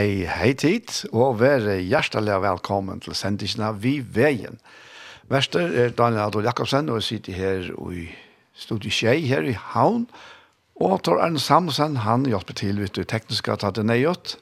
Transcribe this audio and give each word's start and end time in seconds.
Hei, 0.00 0.22
hei 0.24 0.54
tid, 0.56 0.88
og 1.12 1.42
vær 1.42 1.66
hjertelig 1.76 2.38
velkommen 2.40 3.02
til 3.04 3.12
sendingene 3.12 3.66
Vi 3.82 3.98
Veien. 4.00 4.54
Vester 5.28 5.74
er 5.76 5.92
Daniel 5.92 6.22
Adol 6.22 6.46
Jakobsen, 6.48 6.88
og 6.88 7.02
jeg 7.02 7.04
sitter 7.04 7.36
her 7.36 7.66
i 7.92 8.06
studiet 8.56 8.96
Kjei 8.96 9.26
her 9.28 9.44
i 9.44 9.52
Havn, 9.74 10.06
og 10.80 11.02
Tor 11.04 11.20
Arne 11.20 11.42
Samsen, 11.42 12.00
han 12.06 12.24
hjelper 12.24 12.56
til, 12.62 12.80
vet 12.80 12.96
du, 12.96 13.02
tekniske 13.04 13.52
at 13.52 13.68
det 13.76 13.84
nøyot. 13.90 14.38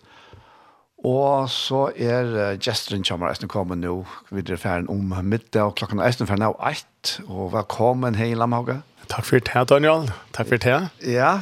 Og 1.02 1.50
så 1.50 1.88
er 1.96 2.30
uh, 2.36 2.54
gesteren 2.62 3.02
kommer 3.02 3.32
eisen 3.32 3.50
kommer 3.50 3.74
nå, 3.82 4.04
videre 4.30 4.62
ferden 4.62 4.86
om 4.94 5.10
middag, 5.26 5.72
og 5.72 5.78
klokken 5.82 5.98
er 5.98 6.12
eisen 6.12 6.30
ferden 6.30 6.52
av 6.52 6.58
eit, 6.70 7.18
og 7.26 7.50
velkommen 7.58 8.14
hei 8.14 8.30
Lamhauge. 8.38 8.78
Takk 9.10 9.26
for 9.26 9.42
det, 9.42 9.70
Daniel. 9.74 10.06
Takk 10.38 10.54
for 10.54 10.68
det. 10.68 10.82
Ja, 11.02 11.40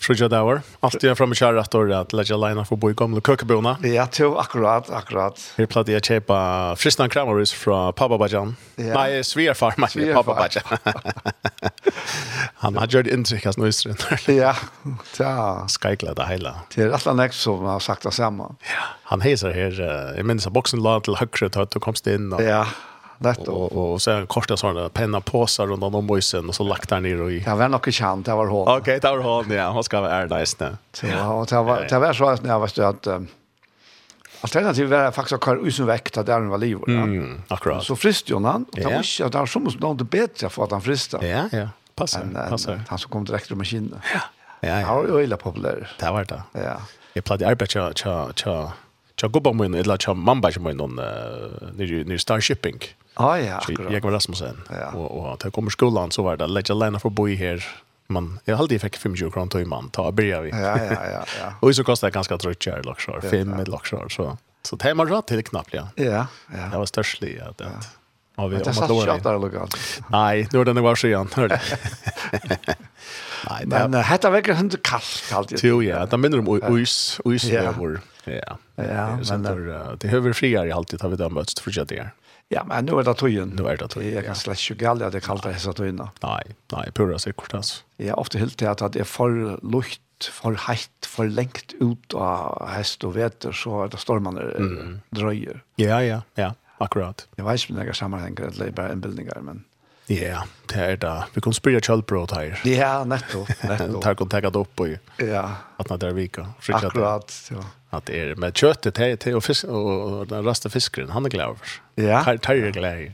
Sjúja 0.00 0.28
davar. 0.28 0.62
Allt 0.80 1.02
jag 1.02 1.18
fram 1.18 1.32
i 1.32 1.34
kärra 1.34 1.60
at 1.60 1.70
då 1.70 2.36
leina 2.36 2.64
for 2.64 2.76
å 2.76 2.78
bo 2.78 2.90
i 2.90 2.94
gamle 2.94 3.20
køkebona. 3.20 3.76
Ja, 3.82 4.06
to, 4.06 4.36
akkurat, 4.38 4.90
akkurat. 4.90 5.40
Her 5.56 5.66
plattar 5.66 5.92
jeg 5.92 6.04
chepa 6.04 6.76
fristna 6.76 7.08
kramarus 7.08 7.52
fra 7.52 7.92
Papa 7.92 8.18
Bajan. 8.18 8.56
Ja. 8.76 8.94
Nei, 8.94 9.22
Nej, 9.36 9.72
men 9.76 9.88
med 9.94 10.14
Papa 10.14 10.34
Bajan. 10.34 10.64
Han 12.62 12.76
har 12.76 12.86
gjort 12.86 13.06
inntrykk 13.06 13.46
as 13.46 13.58
nystren. 13.58 13.96
Ja, 14.28 14.54
ja. 15.18 15.66
Skajkla 15.68 16.14
det 16.14 16.26
hele. 16.28 16.52
Det 16.74 16.84
er 16.86 16.92
alt 16.94 17.06
annet 17.06 17.34
som 17.34 17.64
har 17.64 17.80
sagt 17.80 18.02
det 18.06 18.12
samme. 18.14 18.52
Ja, 18.62 18.84
han 19.04 19.20
hejsar 19.20 19.52
här. 19.52 19.80
Jeg 20.16 20.24
minns 20.24 20.46
at 20.46 20.52
boksen 20.52 20.82
la 20.82 20.98
til 21.00 21.16
høyre 21.16 21.48
til 21.50 21.62
at 21.62 21.74
du 21.74 21.80
komst 21.80 22.06
inn. 22.06 22.32
in. 22.32 22.44
Ja, 22.44 22.64
Netto. 23.18 23.52
Och, 23.52 23.92
och 23.92 24.02
så 24.02 24.10
här 24.10 24.26
korta 24.26 24.56
såna 24.56 24.88
penna 24.88 25.20
påsar 25.20 25.66
runt 25.66 25.82
om 25.82 26.06
boysen 26.06 26.48
och 26.48 26.54
så 26.54 26.64
lagt 26.64 26.88
där 26.88 27.00
ner 27.00 27.20
och 27.22 27.32
i. 27.32 27.38
Det 27.38 27.54
var 27.54 27.68
nog 27.68 27.92
känt, 27.92 28.26
det 28.26 28.34
var 28.34 28.46
hål. 28.46 28.78
Okej, 28.78 28.98
det 29.02 29.08
var 29.08 29.18
hål, 29.18 29.52
ja. 29.52 29.70
Han 29.70 29.84
ska 29.84 30.00
vara 30.00 30.12
ärda 30.12 30.42
i. 30.42 30.46
Ja, 31.02 31.32
och 31.32 31.46
det 31.46 31.62
var, 31.62 31.86
det 31.88 31.98
var 31.98 32.12
så 32.12 32.28
att 32.28 32.44
jag 32.44 32.60
visste 32.60 32.88
att 32.88 33.06
um, 33.06 33.28
alternativet 34.40 34.90
var 34.90 35.10
faktiskt 35.10 35.32
att 35.32 35.44
köra 35.44 35.60
ut 35.60 35.78
väck 35.78 36.16
att 36.16 36.26
där 36.26 36.40
var 36.40 36.58
liv. 36.58 36.78
Ja. 36.86 36.92
Mm, 36.92 37.42
akkurat. 37.48 37.84
Så 37.84 37.96
frist 37.96 38.30
ju 38.30 38.44
han. 38.44 38.66
Det 38.72 38.84
var 38.84 38.92
inte, 38.92 39.28
det 39.28 39.38
var 39.38 39.46
som 39.46 39.64
något 39.80 40.10
bättre 40.10 40.48
för 40.48 40.64
att 40.64 40.70
han 40.70 40.80
fristade. 40.80 41.28
Ja, 41.28 41.48
ja. 41.52 41.68
Passar, 41.94 42.20
en, 42.20 42.34
passar. 42.50 42.82
Han 42.88 42.98
som 42.98 43.10
kom 43.10 43.24
direkt 43.24 43.50
ur 43.50 43.56
maskinen. 43.56 44.00
Ja, 44.14 44.20
ja. 44.60 44.80
ja. 44.80 44.86
Han 44.86 44.96
var 44.96 45.18
ju 45.18 45.24
illa 45.24 45.36
populär. 45.36 45.96
Det 45.98 46.10
var 46.10 46.24
det. 46.24 46.42
Ja. 46.52 46.80
Jag 47.12 47.24
plattade 47.24 47.50
arbete 47.50 47.72
tja, 47.72 47.92
tja, 47.94 48.32
tja, 48.34 48.72
tja 49.16 49.28
gubba 49.28 49.52
min, 49.52 49.74
eller 49.74 49.96
tja 49.96 50.14
mamba 50.14 50.52
tja 50.52 50.60
min, 50.60 51.00
nere 51.76 52.18
Star 52.18 52.40
Shipping. 52.40 52.80
Ah, 53.16 53.36
ja, 53.40 53.56
akkurat. 53.56 53.92
Jeg 53.92 54.02
var 54.04 54.12
Rasmussen, 54.12 54.58
ja. 54.70 54.90
og, 54.92 55.08
og 55.08 55.38
til 55.40 55.48
jeg 55.48 55.56
kom 55.56 55.70
i 55.70 55.72
skolan 55.72 56.12
så 56.12 56.22
var 56.22 56.36
det, 56.36 56.50
letja 56.52 56.76
lena 56.76 57.00
for 57.00 57.08
å 57.08 57.16
bo 57.16 57.28
i 57.32 57.36
her, 57.40 57.64
man 58.08 58.38
jag 58.44 58.56
hade 58.56 58.78
fikk 58.78 58.98
25 58.98 59.30
kroner 59.34 59.50
til 59.50 59.66
man 59.68 59.90
ta 59.90 60.08
og 60.10 60.14
börja 60.14 60.40
vi. 60.44 60.50
Ja 60.50 60.76
ja 60.78 61.02
ja 61.10 61.24
ja. 61.40 61.52
och 61.60 61.76
så 61.76 61.84
kostet 61.84 62.06
det 62.06 62.14
ganske 62.14 62.34
ganska 62.34 62.48
drygt 62.48 62.62
kär 62.62 63.20
fem 63.20 63.56
5 63.56 63.64
laxar 63.66 64.08
så 64.08 64.36
så 64.62 64.76
det 64.76 64.90
er 64.90 64.94
man 64.94 65.08
rätt 65.08 65.26
til 65.26 65.42
knapt, 65.42 65.74
ja. 65.74 65.88
Ja 65.96 66.26
ja. 66.52 66.68
Det 66.70 66.78
var 66.78 66.86
störstligt 66.86 67.38
ja, 67.38 67.52
det. 67.56 67.70
Ja, 68.36 68.46
vi 68.46 68.54
men 68.54 68.64
det 68.64 68.68
er 68.68 68.72
har 68.72 68.88
mot 68.88 69.24
låren. 69.24 69.68
Nei, 70.10 70.46
nu 70.52 70.60
är 70.60 70.64
den 70.64 70.82
var 70.82 70.94
så 70.94 71.06
igen, 71.06 71.28
hör 71.34 71.48
du. 71.48 71.56
Nei, 73.46 73.62
men 73.70 73.94
uh, 73.94 74.02
hetta 74.06 74.30
vekker 74.34 74.58
hundur 74.58 74.82
kallt, 74.86 75.22
kallt. 75.30 75.56
Jo, 75.62 75.80
ja, 75.84 76.04
det 76.10 76.18
minner 76.20 76.42
om 76.42 76.50
uis, 76.74 77.16
uis 77.26 77.46
ja. 77.50 77.70
vår. 77.76 78.00
Ja, 78.26 78.56
ja 78.82 79.08
men 79.22 79.44
det 80.02 80.10
høver 80.10 80.34
friar 80.34 80.66
i 80.66 80.74
alltid 80.74 81.04
har 81.04 81.12
vi 81.12 81.18
da 81.20 81.30
møtst 81.30 81.62
for 81.62 81.74
kjøtt 81.74 81.94
her. 81.94 82.14
Ja, 82.52 82.62
men 82.66 82.86
nu 82.86 82.94
er 83.00 83.06
det 83.06 83.16
tøyen. 83.18 83.54
Nu 83.58 83.66
er 83.66 83.78
det 83.78 83.88
tøyen, 83.90 84.12
Jeg 84.14 84.24
kan 84.26 84.38
slett 84.38 84.62
ikke 84.62 84.84
galt 84.84 85.02
at 85.02 85.14
det 85.16 85.22
kallt 85.26 85.46
hessa 85.50 85.74
tøyene. 85.74 86.08
Nei, 86.22 86.42
nei, 86.72 86.84
pura 86.94 87.18
sikkert, 87.18 87.54
altså. 87.58 87.82
Jeg 87.98 88.12
har 88.12 88.20
ofte 88.22 88.38
helt 88.38 88.54
til 88.60 88.70
at 88.70 88.82
det 88.94 89.02
er 89.02 89.08
for 89.10 89.58
lukt, 89.66 90.28
for 90.30 90.54
heit, 90.68 91.08
for 91.10 91.26
lengt 91.26 91.74
ut 91.82 92.14
av 92.14 92.70
hest 92.70 93.02
og 93.04 93.16
veter, 93.18 93.54
så 93.56 93.82
er 93.84 93.90
det 93.92 94.00
stormene 94.00 94.46
mm. 94.62 94.92
drøyer. 95.18 95.58
Ja, 95.82 95.98
ja, 96.06 96.20
ja, 96.38 96.52
akkurat. 96.78 97.26
Jeg 97.36 97.48
vet 97.48 97.64
ikke 97.64 97.74
om 97.74 97.80
det 97.80 97.88
er 97.88 97.98
sammenhenger, 97.98 98.52
eller 98.52 98.70
bare 98.78 98.94
innbildninger, 98.94 99.42
men... 99.42 99.64
Ja, 100.06 100.44
det 100.70 100.82
er 100.82 100.98
det. 101.02 101.14
Vi 101.34 101.42
kan 101.42 101.54
spyrja 101.56 101.80
kjølbrot 101.82 102.34
her. 102.36 102.60
Ja, 102.68 102.90
nettopp. 103.08 103.50
nettopp. 103.66 104.30
Tar 104.30 104.46
det 104.46 104.52
opp 104.60 104.82
og 104.84 104.92
ja. 105.18 105.44
at 105.82 105.90
det 105.90 106.10
er 106.10 106.14
vika. 106.14 106.46
Akkurat, 106.78 107.34
ja. 107.50 107.64
At 107.96 108.06
det 108.06 108.20
er 108.20 108.38
med 108.38 108.54
kjøttet 108.54 108.94
til, 108.98 109.16
til 109.22 109.38
og, 109.38 109.42
fisk, 109.46 109.66
og, 109.66 110.26
den 110.30 110.46
raste 110.46 110.70
fiskeren, 110.70 111.10
han 111.14 111.26
er 111.26 111.34
glad 111.34 111.56
over. 111.56 111.76
Ja. 111.98 112.22
Tar, 112.22 112.38
tar 112.42 112.60
er 112.60 112.74
glad 112.74 113.06
i. 113.06 113.08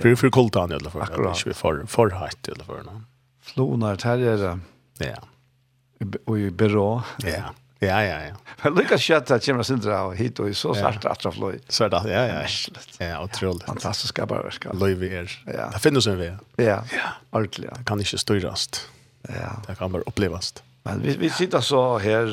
Fyrir 0.00 0.16
fyrir 0.16 0.32
kulta 0.32 0.64
han 0.64 0.72
i 0.72 0.78
alle 0.78 0.92
fall. 0.92 1.04
Akkurat. 1.04 1.36
Ikke 1.36 1.56
for, 1.58 1.82
for 1.90 2.14
hatt 2.16 2.48
i 2.48 2.54
alle 2.54 2.64
fall. 2.68 2.88
Flonar, 3.52 4.00
her 4.08 4.24
er 4.32 4.40
det. 4.40 4.54
Ja. 5.04 5.18
Og 6.24 6.38
i 6.38 6.48
byrå. 6.48 6.86
Ja. 7.28 7.50
Ja, 7.82 7.98
ja, 8.06 8.18
ja. 8.28 8.34
Men 8.62 8.76
lukka 8.78 8.96
kjøtt 9.00 9.32
at 9.34 9.42
kommer 9.42 9.66
sindra 9.66 10.04
og 10.06 10.16
hit 10.18 10.38
og 10.42 10.52
så 10.54 10.74
sart 10.78 11.04
at 11.10 11.26
av 11.26 11.34
fløy. 11.34 11.56
Så 11.66 11.88
det, 11.90 12.02
ja, 12.12 12.24
ja. 12.30 12.40
Merslet. 12.44 12.98
Ja, 13.02 13.16
utrolig. 13.24 13.64
Fantastisk 13.66 14.22
arbeidverk. 14.22 14.68
Løy 14.78 14.94
vi 15.00 15.10
er. 15.22 15.32
Ja. 15.50 15.70
Det 15.74 15.82
finnes 15.82 16.06
en 16.06 16.20
vi. 16.20 16.30
Ja, 16.62 16.82
ordentlig. 17.34 17.66
ja. 17.70 17.78
Det 17.80 17.88
kan 17.90 18.02
ikke 18.02 18.20
styrast. 18.22 18.84
Ja. 19.26 19.56
Det 19.66 19.78
kan 19.80 19.90
bare 19.94 20.06
opplevast. 20.06 20.62
Men 20.84 21.02
vi, 21.02 21.12
vi 21.14 21.28
sitter 21.30 21.62
så 21.62 21.80
her, 22.02 22.26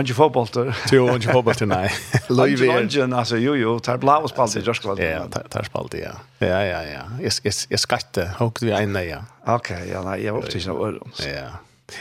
ikke 0.00 0.16
fotbollter. 0.18 0.72
Jo, 0.90 1.04
ikke 1.14 1.36
fotbollter, 1.36 1.68
nei. 1.70 1.86
Løy 2.26 2.56
vi 2.58 2.70
er. 2.70 2.86
Ikke, 2.88 3.06
altså, 3.06 3.38
jo, 3.38 3.54
jo, 3.58 3.76
tar 3.78 4.00
blå 4.02 4.16
og 4.26 4.32
spalte 4.32 4.58
i 4.58 4.66
Jørskvald. 4.66 5.02
Ja, 5.02 5.22
tar, 5.30 5.46
tar 5.50 5.68
spalte, 5.68 6.00
ja. 6.02 6.16
Ja, 6.42 6.58
ja, 6.66 6.80
ja. 6.88 7.04
Jeg, 7.22 7.36
jeg, 7.46 7.54
jeg 7.70 7.82
skatte, 7.82 8.26
hokte 8.40 8.66
vi 8.66 8.74
ene, 8.74 9.04
ja. 9.06 9.20
Ok, 9.54 9.70
ja, 9.86 10.02
nei, 10.06 10.20
jeg 10.24 10.34
var 10.34 10.42
opptidig 10.42 10.70
av 10.74 10.82
øren. 10.88 11.14
Ja. 11.22 11.46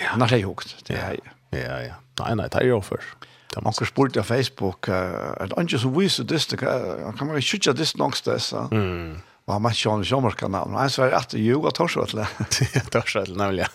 Ja. 0.02 0.16
Nei, 0.18 0.32
det 0.32 0.40
er 0.40 0.48
hokt, 0.50 0.74
det 0.88 0.98
er 0.98 1.14
jeg. 1.20 1.36
Ja, 1.54 1.78
ja. 1.92 2.00
Nei, 2.22 2.34
nei, 2.40 2.50
det 2.54 2.62
er 2.62 2.70
jo 2.70 2.82
for. 2.86 3.04
Man 3.62 3.76
kan 3.78 3.86
spurt 3.86 4.18
av 4.18 4.26
Facebook, 4.26 4.90
er 4.90 5.50
det 5.50 5.66
ikke 5.68 5.82
som 5.84 5.94
viser 5.94 6.26
det, 6.26 6.42
kan 6.58 7.28
man 7.28 7.38
ikke 7.38 7.60
kjøre 7.60 7.78
det 7.78 7.92
noen 8.02 8.16
sted, 8.18 8.42
så. 8.42 8.66
Mm. 8.74 9.22
Og 9.44 9.52
han 9.52 9.64
møtte 9.66 9.76
Sjøen 9.76 10.06
Sjømarkanal, 10.08 10.70
men 10.72 10.80
han 10.80 10.92
sverre 10.92 11.20
at 11.20 11.34
det 11.36 11.42
jo 11.44 11.60
var 11.66 11.74
Torsvettle. 11.76 12.24
Torsvettle, 12.94 13.36
nemlig. 13.36 13.68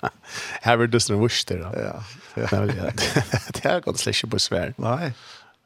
Her 0.66 0.80
vil 0.80 0.90
du 0.90 0.98
som 0.98 1.20
viste 1.22 1.54
til, 1.54 1.62
da. 1.62 1.70
Ja. 1.78 2.48
Nemlig, 2.50 2.74
ja. 2.80 2.90
det 3.54 3.62
er 3.70 3.84
godt 3.84 4.02
slik 4.02 4.18
ikke 4.18 4.32
på 4.34 4.42
svær. 4.42 4.74
Nei. 4.82 5.12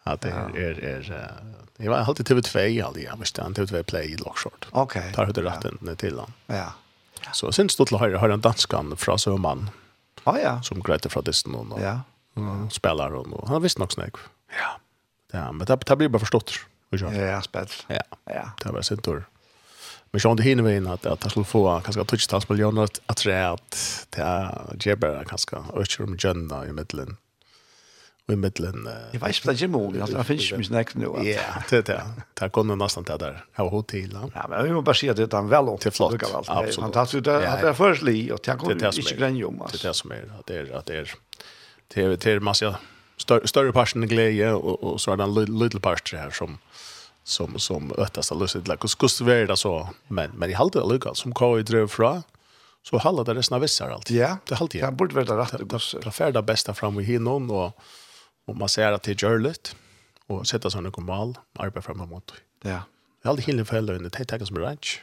Ja, 0.04 0.18
det 0.20 0.34
er, 0.36 0.82
er, 0.84 1.08
jeg 1.78 1.92
var 1.92 2.04
alltid 2.04 2.28
TV2, 2.28 2.66
aldri, 2.84 3.06
jeg 3.06 3.20
møtte 3.20 3.44
han 3.44 3.56
TV2 3.56 3.82
Play 3.88 4.12
i 4.12 4.20
Lockshort. 4.20 4.68
Ok. 4.76 4.98
Tar 5.16 5.28
høyde 5.30 5.44
retten 5.46 5.96
til 6.00 6.20
han. 6.20 6.36
Ja. 6.52 6.68
Så 7.36 7.50
synes 7.56 7.76
du 7.76 7.86
til 7.86 7.96
å 7.96 8.02
høre, 8.02 8.20
høre 8.20 8.36
en 8.36 8.44
danskan 8.44 8.92
fra 9.00 9.16
Sømann, 9.20 9.68
ah, 10.32 10.40
ja. 10.40 10.54
som 10.66 10.82
grejte 10.84 11.10
fra 11.12 11.22
disten 11.26 11.56
og, 11.58 11.74
ja. 11.82 12.00
mm. 12.38 12.68
spiller 12.74 13.16
hon. 13.18 13.34
Og 13.38 13.48
han 13.50 13.64
visste 13.64 13.82
nok 13.82 13.94
snakk. 13.96 14.20
Ja. 14.54 14.74
ja, 15.34 15.48
men 15.52 15.66
det, 15.68 15.80
det 15.84 15.98
blir 16.00 16.12
bare 16.12 16.24
forstått. 16.24 16.58
Ja, 16.96 17.10
ja, 17.12 17.40
spett. 17.44 17.74
Ja. 17.92 18.04
ja, 18.32 18.46
det 18.62 18.72
var 18.72 18.86
sin 18.86 19.02
tur. 19.04 19.26
Men 20.08 20.22
sånn 20.24 20.38
det 20.40 20.46
hinner 20.46 20.64
vi 20.64 20.78
inn 20.78 20.88
at, 20.88 21.04
at 21.04 21.24
jeg 21.26 21.34
skulle 21.34 21.48
få 21.48 21.62
kanskje 21.84 22.06
tøttetals 22.08 22.46
millioner 22.48 22.88
at 22.88 23.18
tre 23.20 23.36
at 23.50 23.80
det 24.16 24.92
er 24.94 25.00
bare 25.00 25.26
kanskje 25.28 25.60
økker 25.76 26.06
om 26.06 26.16
jønna 26.16 26.62
i 26.64 26.72
middelen 26.72 27.18
i 28.32 28.36
mittlen. 28.36 28.86
Uh, 28.86 28.92
jag 29.12 29.20
vet 29.20 29.36
inte 29.36 29.46
vad 29.46 29.56
Jim 29.56 29.74
Oli, 29.74 30.00
han 30.00 30.24
finns 30.24 30.52
ju 30.52 30.64
snacks 30.64 30.94
nu. 30.94 31.04
Ja, 31.04 31.62
det 31.70 31.86
det. 31.86 32.02
Där 32.34 32.48
kom 32.48 32.68
nog 32.68 32.78
nästan 32.78 33.04
där 33.04 33.18
där. 33.18 33.44
Jag 33.56 33.64
var 33.64 33.70
hotell. 33.70 34.18
Ja, 34.34 34.46
men 34.48 34.58
jag 34.58 34.74
vill 34.74 34.82
bara 34.82 34.94
säga 34.94 35.14
det 35.14 35.32
han 35.32 35.48
väl 35.48 35.66
Det 35.66 35.78
till 35.78 35.92
flott. 35.92 36.22
Absolut. 36.32 36.74
Fantastiskt. 36.74 37.24
Det 37.24 37.32
är 37.32 37.72
först 37.72 38.02
li 38.02 38.32
och 38.32 38.40
jag 38.48 38.58
kom 38.58 38.70
inte 38.70 38.90
grann 39.18 39.44
om. 39.44 39.62
Det 39.72 39.84
är 39.84 39.92
som 39.92 40.10
är 40.10 40.32
att 40.38 40.46
det 40.46 40.56
är 40.56 40.76
att 40.76 40.86
det 40.86 40.96
är 40.96 41.14
det 41.94 42.16
det 42.16 42.26
är 42.26 42.40
massa 42.40 42.78
större 43.44 43.72
passion 43.72 44.08
glädje 44.08 44.52
och 44.52 44.82
och 44.82 45.00
så 45.00 45.12
är 45.12 45.16
det 45.16 45.24
en 45.24 45.34
liten 45.58 45.80
part 45.80 46.12
här 46.12 46.30
som 46.30 46.58
som 47.24 47.58
som 47.58 47.92
öttast 47.98 48.32
alltså 48.32 48.58
det 48.58 48.68
like 48.68 48.88
kus 48.98 49.20
vara 49.20 49.56
så 49.56 49.88
men 50.08 50.30
men 50.30 50.50
i 50.50 50.52
halde 50.52 50.80
lucka 50.88 51.14
som 51.14 51.34
kvar 51.34 51.58
i 51.58 51.62
dröv 51.62 51.88
fra 51.88 52.22
så 52.82 52.98
halda 52.98 53.24
det 53.24 53.34
resten 53.34 53.54
av 53.54 53.60
vissar 53.60 53.90
alltid. 53.90 54.16
Ja, 54.16 54.36
det 54.44 54.54
halde 54.54 54.78
jag. 54.78 54.88
Det 54.88 54.96
borde 54.96 55.14
vara 55.14 55.42
rätt. 55.42 56.02
Det 56.04 56.10
färda 56.10 56.42
bästa 56.42 56.74
fram 56.74 57.00
i 57.00 57.02
hinnon 57.02 57.50
och 57.50 57.78
og 58.48 58.56
man 58.56 58.68
ser 58.68 58.92
at 58.92 59.02
det 59.02 59.22
gör 59.22 59.38
lite 59.38 59.76
och 60.26 60.46
sätta 60.46 60.70
såna 60.70 60.90
komal 60.90 61.38
arbeta 61.58 61.82
fram 61.82 62.08
mot. 62.08 62.32
Ja. 62.62 62.82
Jag 63.22 63.30
hade 63.30 63.42
hinner 63.42 63.64
fälla 63.64 63.92
under 63.92 64.10
det 64.10 64.32
er 64.32 64.44
som 64.44 64.56
er 64.56 64.60
ranch. 64.60 65.02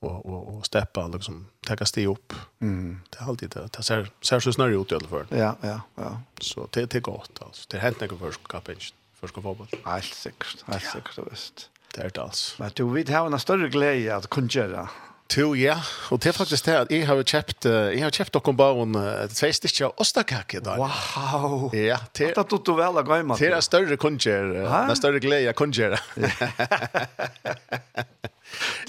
og, 0.00 0.26
og, 0.26 0.46
og 0.48 0.60
steppa 0.64 1.04
liksom 1.12 1.42
tenker 1.66 1.88
sti 1.88 2.06
opp. 2.08 2.34
Mm. 2.64 3.00
Det 3.12 3.20
er 3.20 3.28
alltid 3.28 3.52
det 3.56 3.66
Det 3.76 3.84
ser 3.84 4.08
ser 4.22 4.40
så 4.40 4.52
snarere 4.52 4.80
ut 4.80 4.92
i 4.92 4.96
alle 4.96 5.08
fall. 5.08 5.26
Ja, 5.30 5.54
ja, 5.62 5.80
ja. 5.96 6.12
Så 6.40 6.68
det 6.74 6.86
det 6.92 6.96
er 6.96 7.00
godt, 7.00 7.42
altså. 7.42 7.66
Det 7.70 7.80
hänt 7.80 8.00
något 8.00 8.18
för 8.18 8.32
først 8.32 8.94
för 9.20 9.28
ska 9.28 9.42
fotboll. 9.42 9.66
sikkert, 9.66 10.62
helt 10.66 10.84
sikkert, 10.84 11.14
säkert 11.14 11.32
visst. 11.32 11.70
Det 11.94 12.04
er 12.04 12.08
det 12.08 12.22
altså. 12.22 12.62
Men 12.62 12.70
du 12.76 12.88
vet 12.88 13.08
har 13.08 13.26
en 13.26 13.38
større 13.38 13.68
glede 13.70 14.14
at 14.14 14.30
kunne 14.30 14.48
gjøre 14.48 14.88
to, 15.30 15.46
ja. 15.58 15.76
Og 16.10 16.20
det 16.22 16.30
er 16.32 16.36
faktisk 16.36 16.66
det 16.66 16.74
at 16.76 16.92
jeg 16.92 17.06
har 17.08 17.20
kjøpt, 17.22 17.68
jeg 17.70 18.02
har 18.02 18.14
kjøpt 18.14 18.38
noen 18.38 18.58
bare 18.58 18.84
en 18.84 18.98
tve 19.32 19.50
stykker 19.56 19.88
av 19.88 20.02
ostakake 20.02 20.60
da. 20.64 20.76
Wow! 20.80 21.68
Ja, 21.76 22.00
det 22.16 22.32
er... 22.32 22.34
Det 22.40 22.60
du 22.66 22.72
vel 22.78 23.00
av 23.00 23.06
gøyma. 23.06 23.38
Det 23.38 23.52
er 23.54 23.64
større 23.64 23.96
kunnskjer, 24.00 24.52
det 24.58 24.66
er 24.66 24.98
større 24.98 25.22
glede 25.22 25.52
av 25.52 25.56
kunnskjer. 25.58 25.96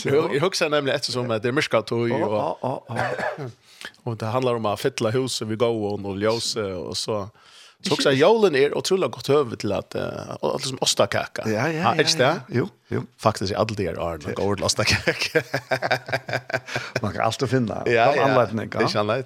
Jeg 0.02 0.42
husker 0.42 0.72
nemlig 0.74 0.96
ettersom 0.96 1.30
at 1.32 1.44
det 1.44 1.52
er 1.52 1.58
mørkert 1.58 1.94
og... 1.94 2.10
Og, 2.10 2.34
og, 2.66 2.90
og. 2.90 3.52
og 4.10 4.18
det 4.20 4.34
handler 4.34 4.58
om 4.58 4.68
å 4.72 4.76
fytle 4.80 5.14
huset 5.14 5.50
vi 5.50 5.60
går 5.62 5.76
og 5.92 6.02
noe 6.04 6.18
ljøse, 6.22 6.66
og 6.82 6.98
så... 6.98 7.26
Så 7.82 7.94
också 7.94 8.12
julen 8.12 8.56
är 8.56 8.78
otroligt 8.78 9.12
gott 9.12 9.30
över 9.30 9.56
till 9.56 9.72
att 9.72 9.96
uh, 9.96 10.02
allt 10.42 10.74
ostakaka. 10.80 11.44
Ja, 11.46 11.52
ja, 11.52 11.70
ja. 11.70 11.96
Är 11.96 12.18
det? 12.18 12.42
Jo, 12.48 12.70
jo. 12.88 13.04
Faktiskt 13.18 13.52
är 13.52 13.58
allt 13.58 13.78
det 13.78 13.86
är 13.86 14.30
en 14.30 14.34
god 14.36 14.64
ostakaka. 14.64 15.42
Man 17.02 17.14
kan 17.14 17.22
alltid 17.22 17.50
finna 17.50 17.84
ja, 17.86 17.92
ja. 17.92 18.24
anledning. 18.24 18.70
Ja. 18.74 18.80
Det 18.80 18.96
är 18.96 19.00
anledning. 19.00 19.26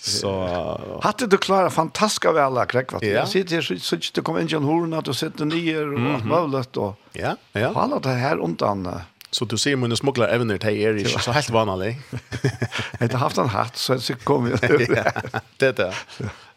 Så 0.00 1.00
hade 1.02 1.26
du 1.26 1.36
klara 1.36 1.70
fantastiska 1.70 2.32
väl 2.32 2.52
vad 2.52 2.74
Ja. 3.02 3.08
Jag 3.08 3.28
sitter 3.28 3.60
så 3.60 3.78
så 3.78 3.96
det 4.14 4.20
kommer 4.20 4.40
in 4.40 4.48
i 4.48 4.54
en 4.54 4.64
horn 4.64 4.92
att 4.92 5.04
du 5.04 5.14
sitter 5.14 5.44
ner 5.44 5.92
och 5.92 6.14
allt 6.14 6.26
möjligt 6.26 6.76
och. 6.76 7.00
Ja, 7.12 7.36
ja. 7.52 7.72
Alla 7.74 7.98
det 7.98 8.08
här 8.08 8.38
undan. 8.38 9.00
Så 9.36 9.44
du 9.44 9.58
ser 9.58 9.76
mina 9.76 9.96
smugglar 9.96 10.28
evner 10.28 10.58
till 10.58 10.70
er 10.70 10.94
är 10.94 11.18
så 11.18 11.32
helt 11.32 11.50
vanligt. 11.50 11.96
Jag 12.98 13.08
har 13.12 13.18
haft 13.18 13.38
en 13.38 13.48
hatt 13.48 13.76
så 13.76 14.00
så 14.00 14.14
kom 14.14 14.50
jag. 14.50 14.60
Det 15.56 15.76
där. 15.76 15.94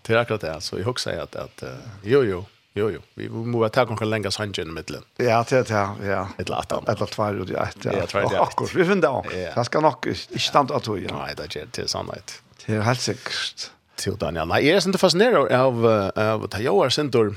Det 0.02 0.14
är 0.14 0.18
akkurat 0.18 0.42
det. 0.42 0.62
Så 0.62 0.80
jag 0.80 1.00
säga 1.00 1.24
att 1.24 1.36
att 1.36 1.64
jo 2.04 2.24
jo 2.24 2.46
jo 2.74 2.90
jo 2.92 3.02
vi 3.14 3.30
måste 3.30 3.76
ta 3.76 3.86
kanske 3.86 4.06
längre 4.06 4.32
sanjen 4.32 4.74
mitten. 4.74 5.04
Ja, 5.18 5.46
det 5.50 5.70
ja, 5.70 5.96
ja. 6.04 6.28
Ett 6.38 6.50
lätt 6.50 6.72
att 6.72 7.02
ett 7.02 7.12
två 7.12 7.34
ju 7.34 7.56
ett. 7.56 7.78
Ja, 7.82 8.06
två 8.08 8.20
och 8.20 8.62
ett. 8.64 8.76
Vi 8.76 8.86
finner 8.86 9.02
då. 9.02 9.26
Det 9.56 9.66
ska 9.66 9.80
nog 9.80 10.08
inte 10.08 10.40
stanna 10.40 10.76
att 10.76 10.88
ju. 10.88 11.08
Nej, 11.12 11.34
det 11.38 11.56
är 11.56 11.66
till 11.66 11.88
sannhet. 11.88 12.42
Det 12.66 12.76
är 12.76 12.82
helt 12.82 13.02
säkert. 13.02 13.72
Till 13.96 14.18
Daniel. 14.18 14.48
Nej, 14.48 14.70
är 14.70 14.88
inte 14.88 14.98
fascinerad 14.98 15.52
av 15.52 15.86
av 16.16 16.44
att 16.44 16.60
jag 16.60 16.86
är 16.86 16.90
sentor. 16.90 17.36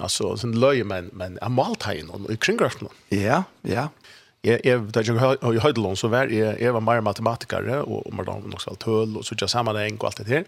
Alltså 0.00 0.36
sen 0.36 0.60
löj 0.60 0.84
men 0.84 1.10
men 1.12 1.38
amaltain 1.42 2.10
och 2.10 2.30
i 2.30 2.36
kringgraften. 2.36 2.88
Ja, 3.08 3.44
ja 3.62 3.88
jag 4.44 4.60
jag 4.64 4.92
da 4.92 5.02
jeg 5.02 5.18
har 5.18 5.60
höjd 5.60 5.78
lån 5.78 5.96
så 5.96 6.08
var 6.08 6.30
jeg 6.30 6.60
jeg 6.60 6.72
var 6.72 6.80
mer 6.80 7.00
matematiker 7.00 7.68
och 7.80 8.06
och 8.06 8.14
mer 8.14 8.24
nok 8.24 8.54
också 8.54 8.74
tøll 8.74 9.16
og 9.16 9.16
och 9.16 9.24
så 9.24 9.34
jag 9.40 9.50
samma 9.50 9.82
en 9.82 9.98
och 9.98 10.04
allt 10.04 10.16
det 10.16 10.28
her. 10.28 10.44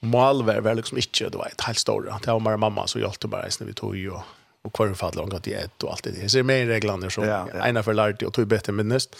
Mål 0.00 0.44
var 0.44 0.60
väl 0.60 0.76
liksom 0.76 0.98
inte 0.98 1.28
det 1.30 1.38
var 1.38 1.46
ett 1.46 1.60
helt 1.60 1.78
stort. 1.78 2.04
Det 2.24 2.32
var 2.32 2.40
mer 2.40 2.56
mamma 2.56 2.86
så 2.86 2.98
hjälpte 2.98 3.28
bara 3.28 3.42
när 3.60 3.66
vi 3.66 3.72
tog 3.74 3.96
ju 3.96 4.10
och 4.10 4.24
och 4.64 4.72
kvar 4.72 4.94
fall 4.94 5.14
långt 5.14 5.46
i 5.46 5.52
ett 5.52 5.82
och 5.82 5.90
allt 5.90 6.02
det. 6.02 6.20
Jag 6.20 6.30
ser 6.30 6.42
mer 6.42 6.66
reglene 6.66 7.10
så 7.10 7.24
ja, 7.24 7.48
ja. 7.54 7.66
ena 7.66 7.82
för 7.82 7.94
lärt 7.94 8.22
och 8.22 8.32
tog 8.32 8.46
bedre 8.46 8.72
minst. 8.72 9.16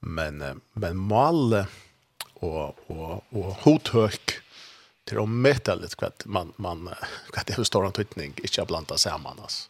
Men 0.00 0.60
men 0.72 0.96
mål 0.96 1.64
och 2.34 2.90
och 2.90 3.24
och 3.30 3.56
hotøk 3.62 4.46
till 5.06 5.18
att 5.18 5.28
møte 5.28 5.74
litt 5.78 5.94
kvätt 5.94 6.24
man 6.26 6.52
man 6.56 6.88
kvätt 7.32 7.46
det 7.46 7.56
har 7.56 7.64
stor 7.64 7.86
antydning 7.86 8.34
inte 8.42 8.64
blanda 8.66 8.98
sammen 8.98 9.38
altså 9.42 9.68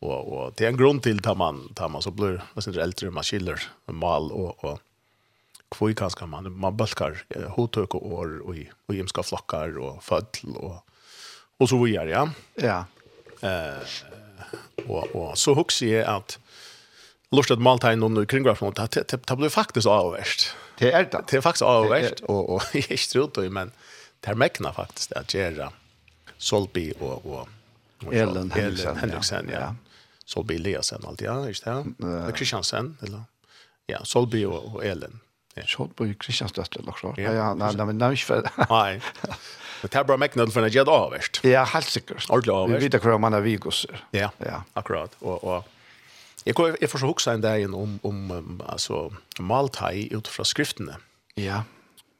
og 0.00 0.32
og 0.32 0.58
det 0.58 0.66
er 0.66 0.68
en 0.68 0.76
grund 0.76 1.02
till 1.02 1.20
att 1.28 1.36
man 1.36 1.74
tar 1.74 1.88
man 1.88 2.02
så 2.02 2.10
blir 2.10 2.40
vad 2.54 2.64
sin 2.64 2.78
äldre 2.78 3.10
man 3.10 3.24
skiller 3.24 3.62
mal 3.86 4.32
och 4.32 4.64
och 4.64 4.80
kvoi 5.70 5.94
kanskje 5.94 6.26
man 6.26 6.52
man 6.52 6.76
baskar 6.76 7.24
hotøk 7.56 7.94
och 7.94 8.12
år 8.12 8.40
och 8.46 8.56
i 8.56 8.68
og 8.88 8.94
hemska 8.94 9.22
flokkar 9.22 9.78
och 9.78 10.04
födl 10.04 10.56
och 10.56 10.84
och 11.58 11.68
så 11.68 11.84
vidare 11.84 12.10
ja. 12.10 12.28
Ja. 12.54 12.84
Eh 13.42 13.82
og 14.88 15.16
och 15.16 15.38
så 15.38 15.54
hooks 15.54 15.82
är 15.82 16.04
att 16.04 16.38
lust 17.30 17.50
at 17.50 17.58
malta 17.58 17.92
in 17.92 18.02
under 18.02 18.24
kring 18.24 18.44
graf 18.44 18.60
mot 18.60 18.76
det 18.76 19.08
det 19.10 19.36
blir 19.36 19.48
faktiskt 19.48 19.86
avvärst. 19.86 20.54
Det 20.78 20.92
är 20.92 21.04
det. 21.04 21.24
Det 21.30 21.36
är 21.36 21.40
faktiskt 21.40 21.62
avvärst 21.62 22.20
och 22.20 22.54
och 22.54 22.62
jag 22.72 22.98
tror 22.98 23.30
då 23.34 23.50
men 23.50 23.72
det 24.20 24.34
mäknar 24.34 24.72
faktiskt 24.72 25.12
att 25.12 25.34
göra 25.34 25.72
Solby 26.38 26.92
och 27.00 27.26
och 27.26 27.48
Ellen 28.12 28.50
Henriksen 28.50 29.50
ja. 29.52 29.74
Solby 30.28 30.58
Eliasen 30.58 31.06
alltid, 31.08 31.26
ja, 31.28 31.38
ikke 31.48 31.64
det? 31.64 31.94
Uh, 32.04 32.28
Kristiansen, 32.36 32.92
eller? 33.06 33.24
Ja, 33.88 34.02
Solby 34.04 34.42
og, 34.44 34.74
og 34.74 34.84
Elin. 34.84 35.20
Ja. 35.56 35.64
Solby 35.66 36.12
Kristiansdøtter, 36.20 36.82
eller 36.82 36.92
klart. 36.98 37.18
Ja, 37.18 37.32
ja, 37.32 37.46
nei, 37.56 37.70
nei, 37.78 37.86
men 37.88 37.98
nei, 38.00 38.12
ikke 38.18 38.28
for 38.34 38.50
Nei. 38.74 38.98
Men 39.78 39.92
det 39.94 40.00
er 40.00 40.06
bare 40.10 40.20
mekknad 40.20 40.52
for 40.52 40.66
en 40.66 40.74
gjedd 40.74 40.90
avverst. 40.92 41.40
Ja, 41.46 41.64
helt 41.72 41.88
sikkert. 41.88 42.26
Ordentlig 42.28 42.54
avverst. 42.54 42.84
Vi 42.84 42.92
vet 42.92 43.08
hva 43.08 43.18
man 43.22 43.38
er 43.38 43.44
vigosser. 43.46 44.04
Ja, 44.16 44.28
ja, 44.44 44.62
akkurat. 44.78 45.16
Og, 45.22 45.40
og 45.44 45.74
Jeg, 46.46 46.54
går, 46.54 46.76
jeg 46.80 46.88
får 46.88 47.02
så 47.02 47.08
huksa 47.10 47.32
en 47.34 47.42
dag 47.42 47.64
om, 47.66 47.98
om 48.06 48.30
um, 48.30 48.60
altså, 48.68 49.08
maltai 49.40 50.08
ut 50.14 50.28
fra 50.30 50.46
skriftene. 50.46 50.94
Ja. 51.36 51.62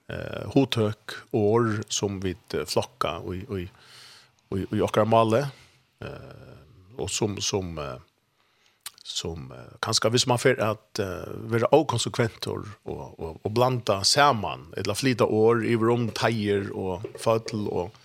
Eh, 0.09 0.44
hotøk, 0.54 1.14
år 1.37 1.82
som 1.92 2.18
vi 2.25 2.35
flokka 2.50 3.18
og 3.21 3.37
i, 3.37 3.42
i, 3.62 3.64
og, 4.50 4.75
i 4.75 4.82
okkar 4.85 5.09
male. 5.09 5.44
Eh, 6.04 6.59
og 6.99 7.11
som, 7.12 7.38
som 7.44 7.78
eh, 7.78 7.97
som 9.08 9.48
uh, 9.50 9.62
kanskje 9.84 10.10
hvis 10.12 10.26
man 10.28 10.40
får 10.40 10.60
at 10.60 11.00
uh, 11.00 11.30
være 11.48 11.70
avkonsekventor 11.72 12.66
og, 12.84 13.06
og, 13.16 13.38
og 13.42 13.54
blanda 13.56 14.02
sammen, 14.04 14.68
eller 14.76 14.98
flyta 14.98 15.24
år 15.24 15.64
i 15.64 15.76
rom, 15.80 16.10
teier 16.16 16.68
og 16.76 17.06
fødsel, 17.18 17.64
og 17.72 17.96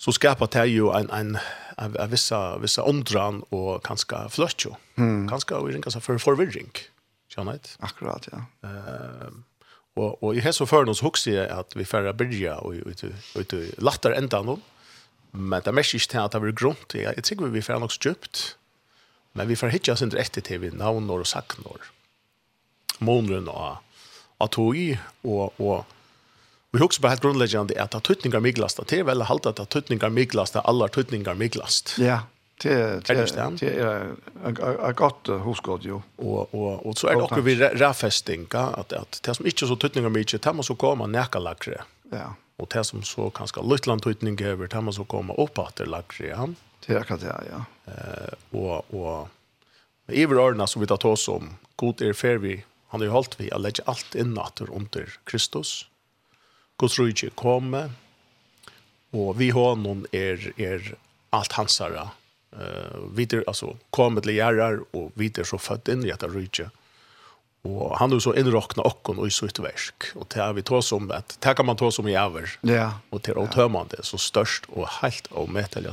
så 0.00 0.14
skapar 0.16 0.48
det 0.54 0.68
jo 0.70 0.92
en, 0.96 1.10
en, 1.12 1.34
en, 1.76 1.98
en 1.98 2.12
vissa, 2.12 2.56
vissa 2.62 2.86
åndran 2.86 3.42
og 3.50 3.82
kanskje 3.84 4.22
fløtjo. 4.32 4.76
Mm. 4.96 5.26
Kanskje 5.28 5.58
og 5.58 5.68
ringa 5.74 5.92
seg 5.92 6.06
for 6.06 6.22
forvirring. 6.22 6.70
Skjønner 7.30 7.58
jeg? 7.58 7.74
Akkurat, 7.84 8.30
ja. 8.30 8.46
Uh, 8.64 9.42
og, 9.98 10.22
og 10.22 10.38
i 10.38 10.42
hese 10.44 10.64
og 10.64 10.70
føren 10.70 10.94
så 10.94 11.08
hukser 11.08 11.34
jeg 11.34 11.50
at 11.50 11.74
vi 11.76 11.84
får 11.84 12.08
byrja 12.16 12.60
og 12.62 12.78
ut 12.86 13.54
i 13.58 13.64
latter 13.82 14.14
enda 14.16 14.40
noen, 14.46 14.62
men 15.34 15.62
det 15.62 15.70
er 15.70 15.76
mest 15.76 15.94
ikke 15.94 16.14
til 16.14 16.22
at 16.22 16.34
det 16.34 16.40
blir 16.42 16.56
grunt. 16.56 16.94
Jeg, 16.94 17.14
jeg 17.18 17.26
tror 17.26 17.52
vi 17.52 17.62
får 17.62 17.82
nok 17.82 17.92
så 17.94 18.00
djupt, 18.08 18.40
Men 19.32 19.48
vi 19.48 19.56
får 19.56 19.66
hitta 19.66 19.92
oss 19.92 20.02
inte 20.02 20.16
rätt 20.16 20.44
till 20.44 20.58
vi 20.58 20.70
navnor 20.70 21.20
och 21.20 21.26
saknor. 21.26 21.80
Månren 22.98 23.48
och 23.48 23.76
att 24.38 24.50
tog 24.50 24.98
och, 25.22 25.60
och 25.60 25.86
vi 26.70 26.78
har 26.78 26.84
också 26.84 27.02
bara 27.02 27.08
helt 27.08 27.22
grundläggande 27.22 27.82
att 27.82 27.94
att 27.94 28.02
tutningar 28.02 28.40
miglast. 28.40 28.80
Det 28.86 28.98
är 28.98 29.04
väl 29.04 29.22
halt 29.22 29.46
att 29.46 29.60
att 29.60 29.68
tutningar 29.68 30.08
miglast, 30.08 30.56
alla 30.56 30.88
tutningar 30.88 31.34
miglast. 31.34 31.96
Ja, 31.98 32.20
det 32.62 32.72
är 32.72 33.00
det 33.58 33.68
är 33.78 34.90
ett 34.90 34.96
gott 34.96 35.28
huskod 35.28 35.80
jo. 35.84 36.02
Och 36.16 36.54
och 36.54 36.86
och 36.86 36.98
så 36.98 37.06
är 37.06 37.14
det 37.14 37.22
också 37.22 37.40
vi 37.40 37.56
rafestinga 37.56 38.58
att 38.58 38.92
att 38.92 39.20
det 39.22 39.34
som 39.34 39.46
inte 39.46 39.66
så 39.66 39.76
tutningar 39.76 40.08
mycket, 40.08 40.42
det 40.42 40.52
måste 40.52 40.66
så 40.66 40.74
komma 40.74 41.06
näkalagre. 41.06 41.80
Ja. 42.10 42.34
Och 42.56 42.68
det 42.74 42.84
som 42.84 43.02
så 43.02 43.30
kanske 43.30 43.62
Lutland 43.62 44.02
tutning 44.02 44.40
över, 44.42 44.68
det 44.68 44.80
måste 44.80 44.96
så 44.96 45.04
komma 45.04 45.34
uppåt 45.34 45.76
det 45.76 45.86
lagre. 45.86 46.26
Ja. 46.26 46.42
Mm 46.42 46.56
Det 46.86 46.92
är 46.92 47.00
akkurat 47.00 47.20
det, 47.20 47.44
ja. 47.50 47.64
Og, 48.50 48.94
og 48.94 49.28
med 50.06 50.16
i 50.16 50.22
överordna 50.22 50.66
som 50.66 50.80
vi 50.80 50.86
tar 50.86 51.06
oss 51.06 51.28
om, 51.28 51.56
god 51.76 52.02
är 52.02 52.12
fer 52.12 52.38
vi, 52.38 52.64
han 52.88 53.00
har 53.00 53.06
jo 53.06 53.12
holdt 53.12 53.40
vi 53.40 53.50
att 53.50 53.60
lägga 53.60 53.84
allt 53.86 54.14
innatter 54.14 54.70
under 54.74 55.12
Kristus. 55.24 55.86
Guds 56.78 56.98
rike 56.98 57.30
kommer, 57.30 57.90
och 59.10 59.40
vi 59.40 59.50
har 59.50 59.76
någon 59.76 60.06
er 60.12 60.52
alt 60.56 60.98
allt 61.30 61.52
hansara. 61.52 62.10
Eh, 62.52 62.98
vi 63.14 63.22
er 63.22 63.44
alltså 63.46 63.76
kommer 63.90 64.20
til 64.20 64.34
gärrar 64.34 64.80
och 64.90 65.12
vi 65.14 65.30
er 65.38 65.44
så 65.44 65.58
født 65.58 65.88
inn 65.88 66.04
i 66.04 66.10
etter 66.10 66.28
rydde. 66.28 66.70
Och 67.62 67.98
han 67.98 68.12
har 68.12 68.20
så 68.20 68.34
inrockna 68.34 68.82
och 68.82 69.08
och 69.08 69.26
i 69.26 69.30
sitt 69.30 69.58
verk. 69.58 70.04
Och 70.14 70.26
det 70.34 70.40
har 70.40 70.52
vi 70.52 70.62
tås 70.62 70.92
om, 70.92 71.10
att 71.10 71.36
det 71.40 71.54
kan 71.54 71.66
man 71.66 71.76
tås 71.76 71.98
om 71.98 72.08
i 72.08 72.18
over. 72.18 72.58
Ja. 72.60 72.92
Och 73.10 73.20
det 73.20 73.32
är 73.32 73.96
det, 73.96 74.04
så 74.04 74.18
störst 74.18 74.64
och 74.68 74.88
helt 74.88 75.32
omätliga 75.32 75.92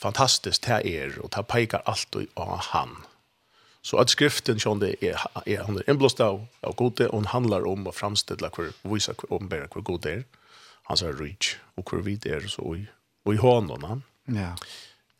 fantastiskt 0.00 0.66
det 0.66 0.86
er, 0.86 1.18
och 1.18 1.30
ta 1.30 1.42
peikar 1.42 1.82
allt 1.84 2.16
av 2.34 2.58
han. 2.58 2.96
Så 3.82 3.96
att 3.96 4.10
skriften 4.10 4.60
som 4.60 4.78
det 4.78 5.04
är 5.04 5.20
är 5.46 5.62
han 5.62 5.76
är 5.76 5.90
inblåst 5.90 6.20
av, 6.20 6.46
av 6.60 6.74
gode, 6.74 7.08
og 7.08 7.26
handlar 7.26 7.66
om 7.66 7.86
att 7.86 7.94
framstille 7.94 8.50
hver, 8.56 8.72
vise 8.82 9.12
hver 9.12 9.32
åpenbære 9.32 9.68
hur 9.74 9.82
god 9.82 10.06
er, 10.06 10.22
Han 10.82 10.96
sa 10.96 11.06
rich, 11.06 11.56
och 11.76 11.90
hur 11.90 12.02
vid 12.02 12.26
er 12.26 12.48
så 12.48 12.74
i, 12.74 12.86
og 13.24 13.34
i 13.34 13.36
honom. 13.36 14.02
Ja. 14.26 14.56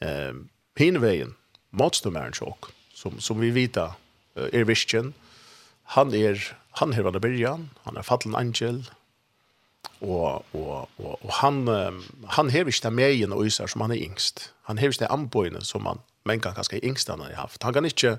Um, 0.00 0.48
Hinveien, 0.76 1.36
matstummeren 1.70 2.32
chock 2.32 2.72
som, 2.94 3.20
som 3.20 3.40
vi 3.40 3.50
vita 3.50 3.92
er 4.36 4.64
vision. 4.64 5.14
han 5.84 6.14
är 6.14 6.56
han 6.70 6.92
er 6.92 7.02
vad 7.02 7.22
det 7.22 7.68
han 7.82 7.96
är 7.96 8.02
fallen 8.02 8.34
angel, 8.34 8.90
og 10.00 10.44
og 10.52 10.88
og 10.98 11.18
og 11.22 11.32
han 11.40 11.66
han 12.28 12.50
hever 12.50 12.68
ikke 12.68 12.88
det 12.88 12.92
med 12.92 13.14
i 13.14 13.24
og 13.24 13.46
især 13.46 13.66
som 13.66 13.80
han 13.80 13.92
er 13.92 14.00
yngst. 14.00 14.52
Han 14.68 14.78
hever 14.78 14.92
ikke 14.92 15.58
det 15.58 15.66
som 15.66 15.86
han 15.86 16.00
men 16.24 16.40
kan 16.40 16.54
kanskje 16.54 16.82
yngst 16.84 17.08
han 17.08 17.20
har 17.20 17.34
haft. 17.34 17.62
Han 17.62 17.74
kan 17.74 17.84
ikke 17.84 18.18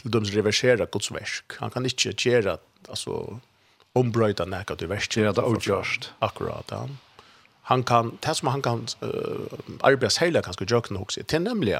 til 0.00 0.12
døms 0.12 0.32
reversere 0.34 0.86
Guds 0.86 1.12
versk. 1.12 1.56
Han 1.60 1.70
kan 1.70 1.86
ikke 1.86 2.14
gjøre 2.16 2.58
altså 2.88 3.38
ombrøyta 3.98 4.46
nekka 4.48 4.76
til 4.78 4.90
versk. 4.90 5.18
Gjøre 5.18 5.36
det 5.38 5.46
utgjørst. 5.46 6.10
Akkurat, 6.24 6.74
ja. 6.74 6.84
Han 7.70 7.84
kan, 7.86 8.16
det 8.24 8.34
som 8.36 8.50
han 8.50 8.62
kan 8.62 8.86
uh, 9.04 9.46
arbeide 9.86 10.10
særlig 10.10 10.42
ganske 10.42 10.66
jøkken 10.66 10.98
hos 10.98 11.14
seg, 11.14 11.28
til 11.30 11.44
nemlig 11.44 11.76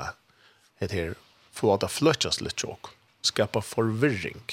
det 0.79 0.93
her, 0.95 1.17
få 1.57 1.73
at 1.75 1.83
det 1.83 1.91
fløtjes 1.91 2.39
litt 2.45 2.63
jøk, 2.63 2.93
skapa 3.27 3.63
forvirring, 3.65 4.45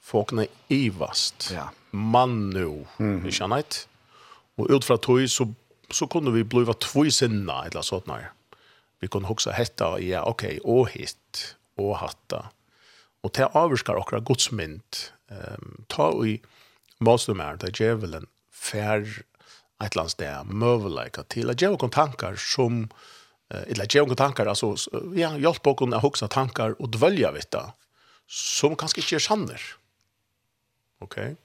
få 0.00 0.22
kunne 0.30 0.46
ivast, 0.70 1.50
ja. 1.50 1.70
mann 1.90 2.52
nå, 2.54 2.86
mm 2.98 3.18
-hmm. 3.18 3.26
ikke 3.26 3.44
annet, 3.44 3.86
Og 4.60 4.70
ut 4.70 4.84
fra 4.84 4.96
tog 4.96 5.24
så 5.30 5.48
så 5.90 6.06
kunde 6.06 6.30
vi 6.30 6.44
bliva 6.44 6.72
två 6.72 7.10
sinna 7.10 7.64
eller 7.64 7.82
sånt 7.82 8.06
när. 8.06 8.32
Vi 9.00 9.08
kunne 9.08 9.28
också 9.28 9.50
hetta 9.50 10.00
ja 10.00 10.24
okej 10.24 10.60
og 10.60 10.80
och 10.80 10.90
hit 10.90 11.56
och 11.76 11.98
hatta. 11.98 12.50
Og 13.22 13.32
til 13.32 13.48
avskar 13.54 13.96
okra 13.96 14.20
godsmynd. 14.20 15.10
Ehm 15.30 15.54
um, 15.54 15.84
ta 15.88 16.26
i 16.26 16.40
målstumär 16.98 17.56
där 17.56 17.72
djävulen 17.74 18.26
fär 18.52 19.22
ett 19.84 19.96
lands 19.96 20.14
där 20.14 20.44
mövelika 20.44 21.22
till 21.22 21.50
att 21.50 21.60
jag 21.60 21.92
tankar 21.92 22.36
som 22.36 22.88
eller 23.48 23.86
jag 23.96 24.16
tankar 24.16 24.46
alltså 24.46 24.76
ja 25.14 25.38
hjelp 25.38 25.62
på 25.62 25.74
kunna 25.74 25.98
huxa 25.98 26.28
tankar 26.28 26.82
och 26.82 26.88
dvälja 26.88 27.32
vita 27.32 27.72
som 28.26 28.76
kanske 28.76 29.00
inte 29.00 29.14
är 29.14 29.18
sanner. 29.18 29.60
Okej. 30.98 31.36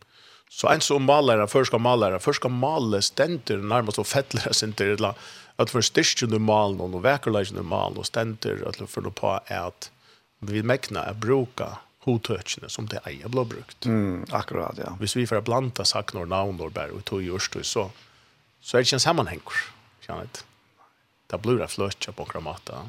Så 0.56 0.70
en 0.72 0.84
som 0.84 1.04
maler, 1.04 1.42
først 1.52 1.68
skal 1.74 1.82
maler, 1.84 2.16
først 2.24 2.40
skal 2.40 2.54
male 2.56 3.02
stenter, 3.04 3.60
nærmest 3.60 4.00
og 4.00 4.08
fettler 4.08 4.54
stenter, 4.60 4.94
eller 4.96 5.18
at 5.60 5.72
for 5.72 5.84
styrstjen 5.84 6.32
du 6.32 6.40
malen, 6.40 6.80
og 6.80 7.04
vekerleisen 7.04 7.60
du 7.60 7.64
malen, 7.68 8.00
og 8.00 8.08
stenter, 8.08 8.64
at 8.68 8.80
for 8.88 9.04
noe 9.04 9.16
på 9.16 9.34
at 9.36 9.90
vi 10.46 10.64
mekna 10.64 11.06
er 11.10 11.18
bruka 11.20 11.76
hotøkene 12.06 12.70
som 12.70 12.88
det 12.92 13.02
eier 13.10 13.32
blå 13.32 13.44
brukt. 13.50 13.88
Mm, 13.90 14.28
akkurat, 14.36 14.78
ja. 14.80 14.94
Hvis 15.00 15.16
vi 15.18 15.26
får 15.28 15.44
blanda 15.48 15.86
sakner, 15.88 16.28
navnor, 16.30 16.72
bær, 16.72 16.94
og 16.94 17.04
tog 17.08 17.24
i 17.24 17.32
så, 17.64 17.90
så 18.62 18.78
er 18.78 18.84
det 18.84 18.88
ikke 18.88 19.00
en 19.00 19.08
sammenhenger, 19.08 19.64
kjenner 20.06 20.28
jeg. 20.28 20.46
Det 21.32 21.42
blir 21.42 21.58
det 21.60 21.72
fløtja 21.74 22.14
på 22.14 22.28
en 22.32 22.46
måte. 22.46 22.80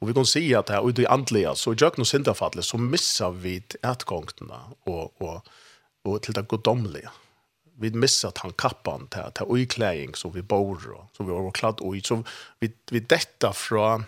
Og 0.00 0.08
vi 0.08 0.14
kan 0.14 0.28
si 0.28 0.44
at 0.54 0.68
det 0.68 0.76
er 0.76 0.86
ute 0.86 1.02
i 1.02 1.10
andliga, 1.10 1.54
så 1.56 1.72
i 1.72 1.80
jøkken 1.80 2.04
og 2.04 2.08
syndafallet, 2.08 2.64
så 2.64 2.78
missar 2.78 3.34
vi 3.42 3.58
etgångtene, 3.82 4.60
og, 4.86 5.12
og 5.24 5.40
og 6.06 6.22
til 6.22 6.34
det 6.34 6.48
godomlige. 6.48 7.10
Vi 7.76 7.90
missar 7.90 8.32
han 8.40 8.54
kappan 8.56 9.08
til, 9.12 9.32
til 9.34 9.46
utklädning 9.46 10.16
som 10.16 10.32
vi 10.32 10.42
bor 10.42 10.80
og 10.94 11.08
som 11.16 11.26
vi 11.26 11.32
har 11.32 11.50
kladd 11.52 11.80
ui. 11.80 12.00
så 12.00 12.22
vi 12.60 12.72
vi 12.90 13.00
detta 13.00 13.52
fra 13.52 14.04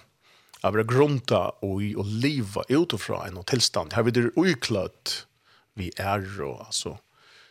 av 0.63 0.77
det 0.77 0.87
grunta 0.89 1.51
ui 1.63 1.95
og 1.95 2.07
liva 2.07 2.63
utifra 2.69 3.27
en 3.27 3.45
tilstand. 3.45 3.93
Her 3.93 4.03
vi 4.03 4.11
det 4.11 4.33
utklätt 4.37 5.27
vi 5.75 5.93
er 5.99 6.25
og 6.43 6.67
altså 6.67 6.97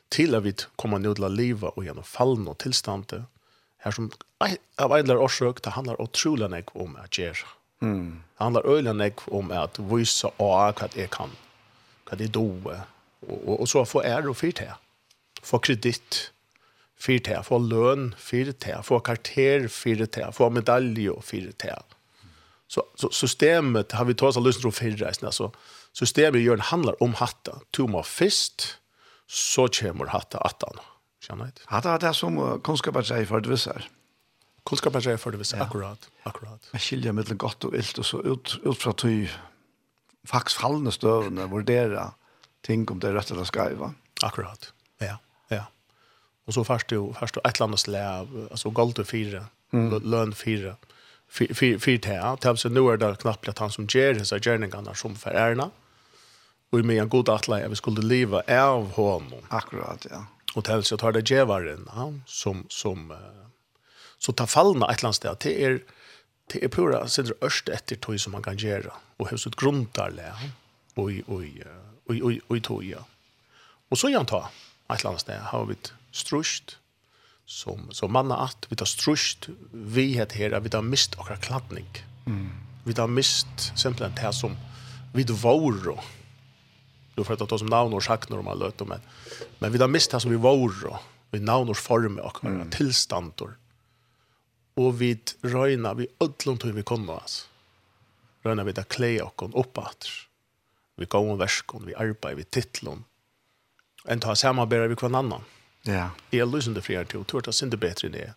til 0.09 0.35
at 0.35 0.43
vi 0.43 0.53
kommer 0.77 0.97
nu 0.97 1.11
att 1.11 1.77
og 1.77 1.83
gjennom 1.83 2.03
fallen 2.03 2.47
og 2.47 2.57
tillståndet 2.57 3.25
her 3.83 3.91
som 3.91 4.11
av 4.77 4.91
en 4.91 5.05
eller 5.05 5.21
årsøk 5.21 5.63
det 5.63 5.73
handler 5.73 6.01
utrolig 6.01 6.49
mycket 6.49 6.75
om 6.75 6.95
att 6.95 7.17
gjøre. 7.17 7.45
Mm. 7.81 8.23
Det 8.37 8.43
handlar 8.43 8.65
ölen 8.65 9.11
om 9.31 9.51
att 9.51 9.79
visa 9.79 10.27
och 10.37 10.81
att 10.81 10.95
jag 10.95 11.09
kan. 11.09 11.29
Kan 12.09 12.17
det 12.17 12.27
då 12.27 12.73
Og, 13.21 13.38
og, 13.47 13.59
og 13.59 13.67
så 13.67 13.86
få 13.86 14.03
ære 14.05 14.29
og 14.29 14.38
fyrt 14.38 14.59
her. 14.59 14.77
Få 15.43 15.57
kredit, 15.57 16.31
fyrt 17.00 17.27
her. 17.27 17.41
Få 17.41 17.59
løn 17.63 18.13
fyrt 18.17 18.63
her. 18.69 18.81
Få 18.81 19.00
karter, 19.00 19.67
fyrt 19.67 20.15
her. 20.15 20.31
Få 20.31 20.50
medalje 20.50 21.12
og 21.12 21.24
fyrt 21.24 21.67
her. 21.67 21.81
Så, 22.67 22.83
så 22.95 23.09
systemet 23.15 23.91
har 23.95 24.05
vi 24.05 24.13
tagit 24.13 24.38
oss 24.38 24.45
lyst 24.45 24.65
om 24.65 24.71
fyrreisen. 24.75 25.25
Alltså, 25.25 25.51
systemet 25.93 26.41
gör, 26.41 26.57
handlar 26.57 27.03
om 27.03 27.13
hatta. 27.13 27.59
Tuma 27.71 28.03
fyrst, 28.03 28.77
så 29.27 29.67
kommer 29.67 30.05
hatta 30.05 30.38
attan. 30.38 30.79
Känner 31.19 31.43
jag 31.43 31.47
inte? 31.50 31.62
Hatta 31.65 31.91
är 31.91 32.00
det 32.00 32.13
som 32.13 32.62
kunskapen 32.63 33.03
seg 33.03 33.27
for 33.27 33.41
det 33.41 33.50
visar. 33.50 33.88
Kunskapen 34.65 35.01
säger 35.01 35.17
för 35.17 35.31
det 35.31 35.38
visar, 35.38 35.57
ja. 35.57 35.63
akkurat. 35.63 36.09
akkurat. 36.24 36.69
Jeg 36.74 36.81
skiljer 36.81 37.12
mellan 37.12 37.38
godt 37.38 37.65
og 37.65 37.75
ilt, 37.75 38.00
og 38.00 38.05
så 38.05 38.21
ut, 38.21 38.59
ut 38.63 38.77
fra 38.77 38.91
att 38.91 39.05
faktisk 40.27 40.59
fallende 40.59 40.91
støvende, 40.91 41.50
vurdera 41.50 42.13
ting 42.61 42.91
om 42.91 42.99
det 42.99 43.13
rätta 43.13 43.33
eller 43.33 43.43
skaiva. 43.43 43.93
Akkurat. 44.21 44.73
Ja, 44.97 45.17
ja. 45.47 45.65
Och 46.45 46.53
så 46.53 46.63
först 46.63 46.91
ju 46.91 47.13
först 47.13 47.33
du 47.33 47.41
ett 47.49 47.59
landas 47.59 47.87
läv 47.87 48.47
alltså 48.51 48.69
gold 48.69 48.99
och 48.99 49.07
fyra, 49.07 49.45
mm. 49.73 50.03
lön 50.03 50.33
fyra. 50.33 50.75
Fyrt 51.79 52.05
här, 52.05 52.35
tills 52.35 52.65
nu 52.65 52.79
är 52.79 52.97
det 52.97 53.15
knappt 53.15 53.49
att 53.49 53.59
han 53.59 53.71
som 53.71 53.87
ger 53.89 54.13
dessa 54.13 54.39
gärningarna 54.39 54.93
som 54.93 55.15
för 55.15 55.31
ärna. 55.31 55.71
Och 56.69 56.79
med 56.85 57.01
en 57.01 57.09
god 57.09 57.29
atla 57.29 57.67
vi 57.67 57.75
skulle 57.75 58.01
leva 58.01 58.41
av 58.47 58.91
honom. 58.91 59.41
Akkurat, 59.47 60.07
ja. 60.11 60.25
Och 60.55 60.65
tills 60.65 60.91
jag 60.91 60.99
tar 60.99 61.11
det 61.11 61.29
gevaren 61.29 61.89
ja, 61.95 62.13
som 62.25 62.65
som 62.69 63.13
så 64.17 64.31
tar 64.33 64.45
fallna 64.45 64.91
ett 64.91 65.03
lands 65.03 65.17
sted. 65.17 65.39
till 65.39 65.51
er 65.51 65.79
det 66.53 66.63
är 66.63 66.67
pura 66.67 67.07
sidder 67.07 67.33
örst 67.41 67.69
efter 67.69 67.95
tog 67.95 68.19
som 68.19 68.31
man 68.31 68.43
kan 68.43 68.57
göra 68.57 68.93
och 69.17 69.29
hur 69.29 69.37
så 69.37 69.49
grundar 69.49 70.11
det 70.11 70.33
och 70.95 71.11
och 71.35 71.43
i 72.13 72.61
toja. 72.61 73.03
Och 73.89 73.97
så 73.97 74.09
jag 74.09 74.27
ta, 74.27 74.49
ett 74.93 75.05
eller 75.05 75.17
sted, 75.17 75.41
har 75.41 75.65
vi 75.65 75.75
strust, 76.11 76.77
som, 77.45 77.87
som 77.91 78.13
manna 78.13 78.37
att 78.37 78.65
vi 78.69 78.75
tar 78.75 78.85
strust, 78.85 79.49
vi 79.71 80.13
heter 80.13 80.35
här 80.35 80.59
vi 80.59 80.69
tar 80.69 80.81
mist 80.81 81.15
och 81.15 81.27
kladning. 81.41 81.87
Mm. 82.25 82.49
Vi 82.83 82.93
tar 82.93 83.07
mist, 83.07 83.47
simpelthen, 83.75 84.25
det 84.25 84.33
som 84.33 84.57
vi 85.13 85.23
våro 85.23 85.99
då 87.15 87.23
för 87.23 87.33
att 87.33 87.49
ta 87.49 87.57
som 87.57 87.67
navn 87.67 87.93
og 87.93 88.03
sjakner 88.03 88.37
om 88.39 88.59
löt 88.59 88.87
men, 88.87 89.01
men 89.59 89.71
vi 89.71 89.79
tar 89.79 89.87
mist 89.87 90.11
det 90.11 90.19
som 90.19 90.31
vi 90.31 90.37
våro, 90.37 90.99
vi 91.31 91.39
navn 91.39 91.69
och 91.69 91.77
form 91.77 92.19
och 92.19 92.43
mm. 92.45 92.69
tilstandor. 92.69 93.57
Og 94.77 94.99
vi 94.99 95.17
røyna, 95.41 95.93
vi 95.93 96.07
ødlom 96.21 96.57
tog 96.57 96.75
vi 96.75 96.83
kommer 96.83 97.23
oss. 97.23 97.47
Røyna 98.45 98.63
vi 98.63 98.75
da 98.77 98.83
klei 98.83 99.17
okkon 99.21 99.55
oppatter. 99.57 100.11
Mm 100.11 100.26
vi 100.97 101.05
går 101.05 101.31
om 101.31 101.39
verskon, 101.39 101.85
vi 101.85 101.95
arbeid, 101.95 102.37
vi 102.37 102.43
titlon, 102.43 103.03
enn 104.07 104.23
ta 104.23 104.35
samarbeid 104.35 104.89
vi 104.91 104.99
kvann 104.99 105.17
annan. 105.17 105.45
Ja. 105.87 106.09
Jeg 106.31 106.43
er 106.43 106.49
lusende 106.49 106.81
frier 106.83 107.07
til, 107.07 107.21
og 107.23 107.31
det 107.31 107.53
er 107.53 107.55
sinde 107.55 107.79
bedre 107.79 108.09
enn 108.09 108.17
det. 108.17 108.31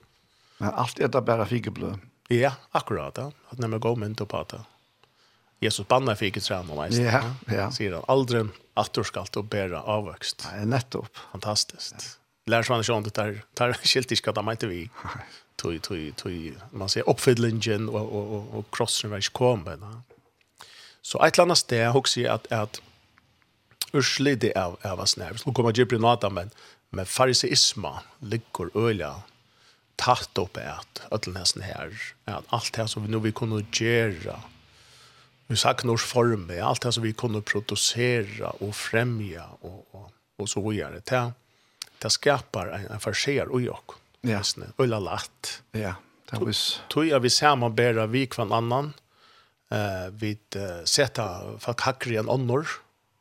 Men 0.60 0.76
alt 0.76 1.00
er 1.00 1.08
det 1.08 1.24
bare 1.24 1.48
figeblø. 1.48 1.94
Ja, 2.30 2.52
akkurat, 2.76 3.18
ja. 3.18 3.30
At 3.50 3.58
når 3.58 3.74
vi 3.74 3.78
går 3.86 3.96
med 3.96 4.20
på 4.20 4.44
det. 4.50 4.60
Jesus 5.60 5.88
bannar 5.88 6.14
fick 6.14 6.36
ett 6.36 6.44
träna 6.44 6.74
mig. 6.74 6.92
Ja, 6.92 7.34
ja. 7.46 7.70
Säger 7.72 7.92
han 7.92 8.04
aldrig 8.08 8.46
att 8.74 8.92
du 8.92 9.04
ska 9.04 9.24
ta 9.24 9.42
bära 9.42 9.82
avväxt. 9.82 10.48
Nej, 10.52 10.66
nettopp. 10.66 11.16
Fantastiskt. 11.32 11.94
Ja. 11.98 12.50
Lär 12.50 12.62
sig 12.62 12.94
han 12.94 13.04
inte 13.04 13.22
där 13.22 13.42
där 13.54 13.72
skilt 13.72 14.18
ska 14.18 14.32
ta 14.32 14.42
mig 14.42 14.52
inte 14.52 14.66
vi. 14.66 14.90
Tui 15.56 15.78
tui 15.78 16.12
tui 16.12 16.54
man 16.70 16.88
ser 16.88 17.08
uppfyllningen 17.08 17.88
och 17.88 18.12
och 18.12 18.58
och 18.58 18.64
crossen 18.70 19.10
vars 19.10 19.28
kommer. 19.28 19.78
Så 21.02 21.18
et 21.18 21.34
eller 21.34 21.48
annet 21.48 21.58
sted 21.58 21.92
husker 21.92 22.30
att 22.30 22.52
at, 22.52 22.52
at 22.52 22.80
det 24.40 24.52
er, 24.56 24.76
er 24.82 24.96
var 24.96 25.06
snær. 25.06 25.36
Så 25.36 25.52
kommer 25.52 25.72
jeg 25.72 25.88
til 25.88 26.04
å 26.04 26.30
men, 26.30 26.52
men 26.90 27.06
fariseisme 27.06 27.90
ligger 28.20 28.70
øyla 28.76 29.22
tatt 30.00 30.38
opp 30.38 30.56
at 30.56 31.02
ødelnessen 31.12 31.62
her, 31.62 31.92
at 32.26 32.44
alt 32.54 32.72
det 32.76 32.88
som 32.88 33.04
vi 33.04 33.12
nå 33.12 33.20
vi 33.20 33.32
kunne 33.32 33.62
gjøre, 33.72 34.36
vi 35.48 35.56
sagt 35.56 35.84
norsk 35.84 36.06
form, 36.06 36.48
alt 36.62 36.82
det 36.82 36.94
som 36.94 37.04
vi 37.04 37.12
kunne 37.12 37.42
produsere 37.42 38.52
og 38.60 38.74
fremja 38.74 39.44
og, 39.60 39.84
og, 39.92 40.12
og 40.38 40.48
så 40.48 40.62
vidare 40.64 41.02
det, 41.10 41.24
det 42.00 42.12
skapar 42.12 42.70
en, 42.76 42.86
en 42.94 43.02
farser 43.02 43.50
i 43.58 43.68
oss. 43.68 43.98
Ja. 44.22 44.40
Øyla 44.80 45.00
latt. 45.00 45.60
Ja, 45.72 45.94
det 46.30 46.40
var... 46.40 46.54
Tøy 46.92 47.10
er 47.10 47.20
vi 47.24 47.32
sammen 47.32 47.74
bedre 47.76 48.06
vi 48.12 48.26
kvann 48.30 48.52
annan, 48.52 48.92
eh 49.70 50.10
vi 50.12 50.38
sätta 50.84 51.58
folk 51.58 51.80
hackar 51.80 52.12
en 52.12 52.30
annor 52.30 52.66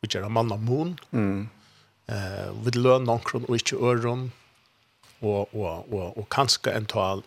which 0.02 0.16
är 0.16 0.22
en 0.22 0.32
man 0.32 0.52
av 0.52 0.62
moon 0.62 1.00
mm. 1.12 1.50
Eh 2.08 2.54
vi 2.64 2.72
lön 2.72 3.04
någon 3.04 3.46
och 3.46 3.56
inte 3.56 3.76
öron 3.76 4.32
och 5.20 5.56
och 5.56 5.94
och 5.94 6.18
och 6.18 6.30
kanske 6.34 6.72
en 6.72 6.86
tal 6.86 7.24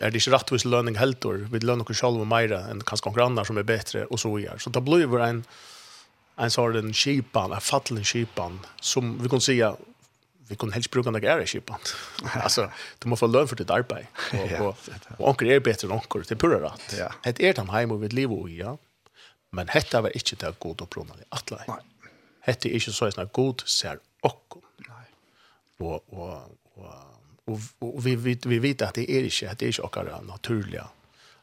är 0.00 0.10
det 0.10 0.16
inte 0.16 0.30
rättvis 0.30 0.64
löning 0.64 0.94
helt 0.96 1.20
då 1.20 1.30
vi 1.32 1.60
lön 1.60 1.80
och 1.80 1.96
själva 1.96 2.24
mera 2.24 2.60
än 2.60 2.80
kanske 2.80 3.04
konkurrenter 3.04 3.44
som 3.44 3.56
är 3.56 3.62
bättre 3.62 4.04
och 4.04 4.20
så 4.20 4.38
gör 4.38 4.58
så 4.58 4.70
det 4.70 4.80
blir 4.80 5.18
en 5.20 5.44
en 6.36 6.50
sån 6.50 6.72
den 6.72 6.92
skipan 6.92 7.52
en 7.52 7.60
fallen 7.60 8.04
skipan 8.04 8.60
som 8.80 9.22
vi 9.22 9.28
kan 9.28 9.40
säga 9.40 9.76
vi 10.50 10.56
kan 10.56 10.72
helst 10.72 10.90
bruka 10.90 11.10
några 11.10 11.32
ära 11.32 11.46
skipan. 11.46 11.78
alltså, 12.44 12.70
du 12.98 13.08
måste 13.08 13.20
få 13.20 13.26
lön 13.26 13.48
för 13.48 13.56
ditt 13.56 13.70
arbete. 13.70 14.06
Och, 14.32 14.66
och, 14.66 14.76
och 15.18 15.28
onker 15.28 15.46
är 15.46 15.60
bättre 15.60 15.88
än 15.88 15.92
onker, 15.92 16.18
det 16.18 16.30
är 16.30 16.36
pura 16.36 16.58
rätt. 16.66 16.94
Ja. 16.98 17.32
Det 17.32 17.40
är 17.48 17.54
de 17.54 17.68
hem 17.68 17.90
och 17.90 18.02
vid 18.02 18.12
liv 18.12 18.32
och 18.32 18.50
ja. 18.50 18.78
Men 19.50 19.66
detta 19.66 20.00
var 20.00 20.10
inte 20.16 20.36
det 20.36 20.54
god 20.58 20.80
och 20.80 20.90
plånade 20.90 21.24
att 21.28 21.50
lära. 21.50 21.78
Detta 22.46 22.68
är 22.68 22.72
inte 22.72 22.92
så 22.92 23.06
att 23.06 23.32
god 23.32 23.60
ser 23.66 23.98
och. 24.20 24.56
og, 25.80 26.02
och, 26.08 26.58
och, 26.74 26.90
och, 27.44 27.60
og 27.80 28.04
vi, 28.04 28.14
vi, 28.14 28.38
vi 28.44 28.58
vet 28.58 28.82
att 28.82 28.94
det 28.94 29.10
är 29.10 29.24
ikke, 29.24 29.54
det 29.58 29.66
är 29.66 29.82
inte 29.82 29.98
våra 29.98 30.20
naturliga 30.20 30.88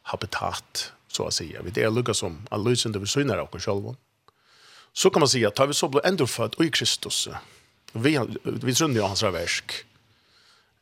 habitat, 0.02 0.92
så 1.08 1.26
att 1.26 1.34
säga. 1.34 1.62
Vi 1.62 1.70
det 1.70 1.82
er 1.82 1.90
lukket 1.90 2.16
som 2.16 2.46
analysen 2.50 2.92
lysende 2.92 2.98
vi 2.98 3.06
synar 3.06 3.38
av 3.38 3.54
oss. 3.54 3.96
Så 4.92 5.10
kan 5.10 5.20
man 5.20 5.28
si 5.28 5.44
att 5.44 5.54
tar 5.54 5.66
vi 5.66 5.74
så 5.74 5.88
blir 5.88 6.06
ändå 6.06 6.26
född 6.26 6.54
i 6.60 6.70
Kristus, 6.70 7.28
vi, 7.92 8.14
vi 8.44 8.74
trunde 8.74 9.00
jo 9.00 9.06
hans 9.08 9.22
versk. 9.22 9.74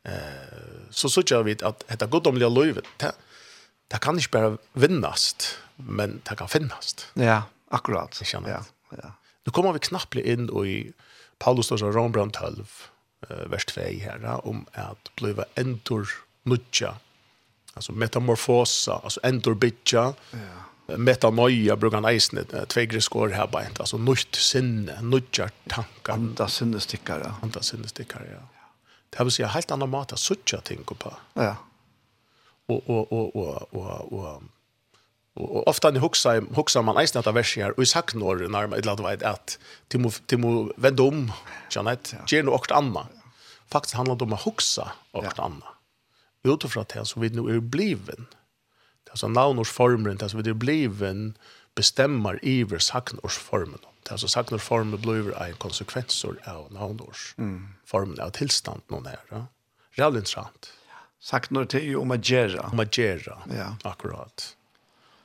Eh, 0.07 0.89
så 0.91 1.11
sørger 1.11 1.47
vi 1.47 1.57
at 1.67 1.85
dette 1.89 2.09
goddomlige 2.11 2.51
løyvet, 2.51 2.89
det, 3.03 3.13
det 3.91 4.01
kan 4.03 4.19
ikke 4.19 4.35
bare 4.35 4.59
vinnast, 4.75 5.57
men 5.77 6.21
det 6.29 6.39
kan 6.39 6.51
finnast. 6.51 7.09
Ja, 7.19 7.43
akkurat. 7.71 8.17
Jeg 8.21 8.31
kjenner 8.35 8.57
ja, 8.57 8.63
ja. 8.99 9.15
Nu 9.47 9.55
kommer 9.55 9.77
vi 9.77 9.85
knappt 9.87 10.19
inn 10.19 10.49
i 10.67 10.77
Paulus 11.39 11.71
og 11.71 11.83
Rombrand 11.95 12.35
12, 12.35 12.65
vers 13.51 13.67
2 13.71 13.83
her, 14.03 14.25
om 14.43 14.65
at 14.75 15.11
bliva 15.19 15.47
endur 15.59 16.11
nudja, 16.47 16.97
altså 17.75 17.95
metamorfosa, 17.95 18.99
altså 19.05 19.23
endur 19.27 19.55
bitja, 19.55 20.11
ja 20.35 20.67
metanoia 20.87 21.77
brukar 21.77 22.01
brukar 22.01 22.13
eisne 22.13 22.45
tvei 22.71 22.87
griskår 22.87 23.35
her 23.35 23.49
beint, 23.51 23.81
altså 23.83 23.99
nøyt 23.99 24.39
sinne, 24.39 24.99
nøytjar 25.03 25.51
tankar. 25.71 26.15
Anda 26.15 26.47
sinnestikkar, 26.49 27.25
ja. 27.27 27.33
Anda 27.43 27.63
sinnestikkar, 27.63 28.27
ja. 28.31 28.43
Det 29.11 29.25
vil 29.25 29.35
si 29.35 29.43
en 29.43 29.55
helt 29.55 29.73
annan 29.73 29.91
mat 29.91 30.15
å 30.15 30.21
suttja 30.21 30.61
ting 30.67 30.85
på. 30.87 31.13
Ja. 31.39 31.57
Og, 32.71 32.83
og, 32.91 33.13
og, 33.13 33.37
og, 33.37 33.75
og, 33.75 34.13
og, 34.13 34.47
og, 35.37 35.59
ofta 35.71 35.91
ni 35.91 36.03
huxa 36.03 36.39
huxa 36.57 36.83
man 36.83 36.99
eisne 37.03 37.23
etter 37.23 37.35
versen 37.35 37.67
her, 37.67 37.77
og 37.77 37.83
i 37.83 37.91
saknår 37.91 38.47
nærmere 38.47 38.77
man 38.77 38.87
lat 38.87 39.05
veit 39.05 39.27
at 39.27 39.59
timo 39.93 40.11
må, 40.11 40.15
de 40.31 40.41
må 40.43 40.55
vende 40.77 41.07
om, 41.07 41.29
Janet 41.75 42.15
ger 42.31 42.47
noe 42.47 42.59
åkt 42.59 42.75
anna. 42.75 43.09
Faktisk 43.73 43.99
handlar 43.99 44.19
det 44.19 44.29
om 44.29 44.37
å 44.39 44.43
hugsa 44.47 44.93
åkt 45.19 45.43
anna. 45.43 45.75
Utifrån 46.47 46.87
det 46.93 47.09
så 47.11 47.19
vi 47.19 47.35
nu 47.35 47.49
er 47.51 47.59
bliven. 47.59 48.29
Ja 48.31 48.46
Alltså 49.11 49.29
navnorsformen, 49.29 50.19
alltså 50.23 50.39
det 50.39 50.55
blev 50.55 51.03
en 51.03 51.39
bestämmer 51.75 52.45
formen. 53.29 53.79
Det 54.03 54.11
Alltså 54.11 54.29
saknorsformen 54.29 55.01
blir 55.01 55.43
en 55.43 55.55
konsekvenser 55.55 56.35
av 56.45 56.73
navnorsformen, 56.73 58.21
av 58.21 58.31
tillstånd 58.31 58.83
någon 58.89 59.03
där 59.03 59.19
Ja? 59.31 59.47
Reellt 59.91 60.17
intressant. 60.17 60.73
det 61.61 61.67
till 61.67 61.85
ju 61.85 61.97
om 61.97 62.11
att 62.11 62.29
göra. 62.29 62.63
Om 62.73 62.81
att 62.81 62.99
göra, 62.99 63.39
ja. 63.57 63.77
akkurat. 63.91 64.57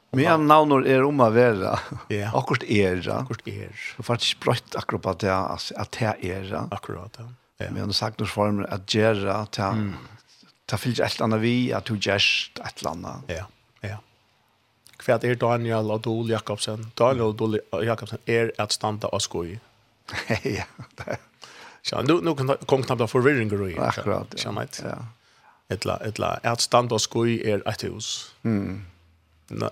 Men 0.10 0.24
jag 0.24 0.39
navnor 0.39 0.88
är 0.88 1.04
om 1.04 1.20
att 1.20 1.34
vara. 1.34 1.80
Ja. 2.08 2.32
Akkurat 2.39 2.63
är. 2.63 3.10
Akkurat 3.10 3.48
är. 3.48 3.94
Det 3.98 4.08
var 4.10 4.15
inte 4.15 4.26
brött 4.39 4.76
akkurat 4.76 5.06
att 5.06 5.91
det 5.91 6.06
är. 6.22 6.67
Akkurat, 6.72 7.15
ja. 7.17 7.34
Ja. 7.58 7.72
Men 7.72 7.94
saknor 7.94 8.26
former 8.26 8.74
att 8.74 8.94
göra, 8.94 9.46
ta, 9.46 9.72
det 9.72 9.94
ta 10.65 10.78
fyllt 10.78 11.00
ett 11.00 11.22
annat 11.22 11.39
vi, 11.39 11.74
att 11.74 11.86
du 11.86 11.98
gärst 12.02 12.60
ett 12.60 12.86
annat. 12.86 13.24
Ja. 13.28 13.48
Ja. 13.84 13.98
Hva 15.02 15.17
er 15.17 15.36
Daniel 15.36 15.91
og 15.91 16.04
Dol 16.06 16.30
Jakobsen? 16.30 16.91
Daniel 17.00 17.32
og 17.32 17.38
Dol 17.39 17.60
Jakobsen 17.86 18.22
er 18.28 18.52
at 18.62 18.74
standa 18.74 19.08
og 19.08 19.22
skoj. 19.22 19.58
ja, 20.58 20.67
det 20.98 21.08
er. 21.08 21.20
Nu 22.04 22.22
nu 22.22 22.36
kan 22.36 22.58
kom 22.65 22.84
knappt 22.84 23.12
för 23.12 23.22
reading 23.22 23.50
room. 23.50 23.80
Akkurat. 23.80 24.34
Ja. 24.46 24.52
Right. 24.52 24.82
Ja. 24.84 25.06
Etla 25.70 25.98
etla 25.98 26.39
at 26.44 26.62
standa 26.62 26.96
og 26.96 27.02
skoj 27.02 27.41
er 27.46 27.62
ett 27.65 27.84
hus. 27.84 28.34
Mm. 28.44 28.86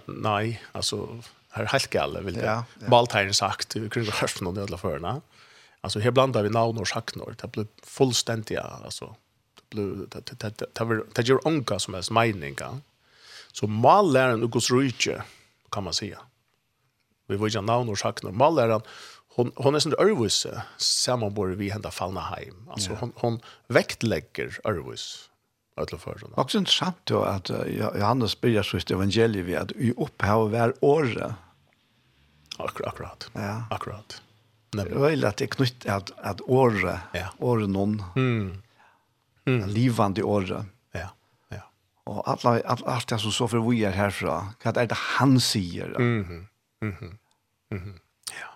Nei, 0.08 0.60
alltså 0.72 1.24
här 1.50 1.65
helt 1.65 1.89
galet 1.89 2.24
vill 2.24 2.34
det. 2.34 2.45
Ja, 2.45 2.63
ja. 2.80 2.88
Baltaren 2.88 3.34
sagt, 3.34 3.76
vi 3.76 3.89
kunde 3.89 4.12
höra 4.12 4.30
någon 4.41 4.58
ödla 4.58 4.78
förna. 4.78 5.22
Alltså 5.82 6.00
här 6.00 6.12
blandar 6.12 6.43
vi 6.43 6.50
namn 6.50 6.78
och 6.78 6.88
saknor, 6.88 7.36
Det 7.41 7.52
blir 7.52 7.67
fullständiga 7.84 8.62
alltså 8.62 9.15
det 9.56 9.69
blir 9.69 10.08
det 10.10 10.39
det 10.39 11.06
det 11.15 11.28
gör 11.28 11.48
onka 11.48 11.80
som 11.80 11.93
helst 11.93 12.12
meninga. 12.12 12.82
Så 13.54 13.68
mallären 13.68 14.44
och 14.44 14.52
Guds 14.52 14.72
rike 14.72 15.24
kan 15.72 15.84
man 15.84 15.94
säga. 15.94 16.20
Vi 17.28 17.38
vill 17.38 17.54
ju 17.54 17.62
namn 17.62 17.90
och 17.90 17.98
saknar 17.98 18.32
mallären 18.32 18.82
hon 19.36 19.52
hon 19.56 19.76
är 19.76 19.80
sån 19.80 19.94
örvus 20.00 20.48
sammanbor 20.78 21.48
vi 21.48 21.70
hända 21.70 21.92
fallna 21.92 22.22
hem. 22.22 22.70
Alltså 22.70 22.94
hon 23.00 23.12
hon 23.16 23.40
vektlägger 23.68 24.60
örvus 24.64 25.30
alla 25.76 25.98
för 25.98 26.18
såna. 26.18 26.36
Också 26.36 26.58
intressant 26.58 26.98
då 27.04 27.22
att 27.22 27.50
Johannes 27.96 28.42
börjar 28.42 28.64
sitt 28.64 28.92
evangelium 28.92 29.46
vi 29.46 29.56
att 29.56 29.72
i 29.72 29.94
upphav 29.98 30.52
var 30.52 30.74
året. 30.82 31.32
Akkurat. 32.58 33.30
Ja. 33.34 33.64
Akkurat. 33.70 34.22
Nej. 34.72 34.86
Det 34.90 35.12
är 35.12 35.16
lätt 35.16 35.42
att 35.42 35.50
knyta 35.50 35.96
att 35.96 36.12
att 36.20 36.42
året, 36.42 37.00
ja. 37.14 37.28
året 37.38 37.70
någon. 37.70 38.04
Mm. 38.16 38.62
Mm. 39.46 39.70
Livande 39.70 40.24
året 40.24 40.66
og 42.10 42.24
alla 42.26 42.56
allt 42.65 43.10
det 43.10 43.19
som 43.22 43.32
så 43.32 43.48
för 43.48 43.60
vi 43.69 43.84
er 43.84 43.91
härifrån 43.91 44.54
hva 44.63 44.74
er 44.82 44.88
det 44.89 44.98
han 44.98 45.39
säger 45.39 45.95
mhm 46.00 46.48
mhm 46.82 47.17
mhm 47.72 48.00
ja 48.32 48.52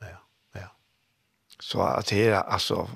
ja 0.00 0.18
ja 0.54 0.68
så 1.60 1.82
at 1.82 2.10
det 2.10 2.26
er, 2.28 2.42
alltså 2.42 2.88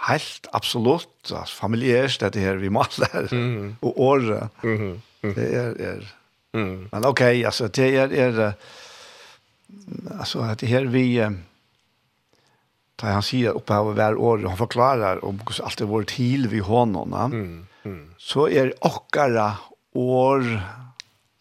helt 0.00 0.46
absolut 0.52 1.30
altså, 1.30 1.56
familiært, 1.56 2.20
det 2.20 2.40
här 2.40 2.56
vi 2.56 2.68
maler, 2.68 3.28
mm. 3.32 3.76
och 3.80 4.00
år 4.00 4.48
mhm 4.62 5.02
det 5.22 5.54
er, 5.54 5.74
er. 5.80 6.14
Mm. 6.52 6.88
Men 6.92 7.04
okej, 7.04 7.44
alltså 7.44 7.68
det 7.68 7.96
är 7.96 8.12
är 8.12 8.52
alltså 10.18 10.40
att 10.40 10.58
det 10.58 10.66
här 10.66 10.84
vi 10.84 11.30
tar 12.96 13.10
han 13.10 13.22
säger 13.22 13.50
uppe 13.50 13.74
över 13.74 13.92
hver 13.92 14.16
år 14.16 14.38
han 14.38 14.56
förklarar 14.56 15.24
om 15.24 15.38
hur 15.38 15.64
allt 15.64 15.78
det 15.78 15.84
vårt 15.84 16.10
hil 16.10 16.48
vi 16.48 16.58
honom. 16.58 17.12
Mm. 17.12 17.66
Mm. 17.82 18.14
Så 18.18 18.48
er 18.48 18.72
okkara 18.80 19.56
år 19.94 20.44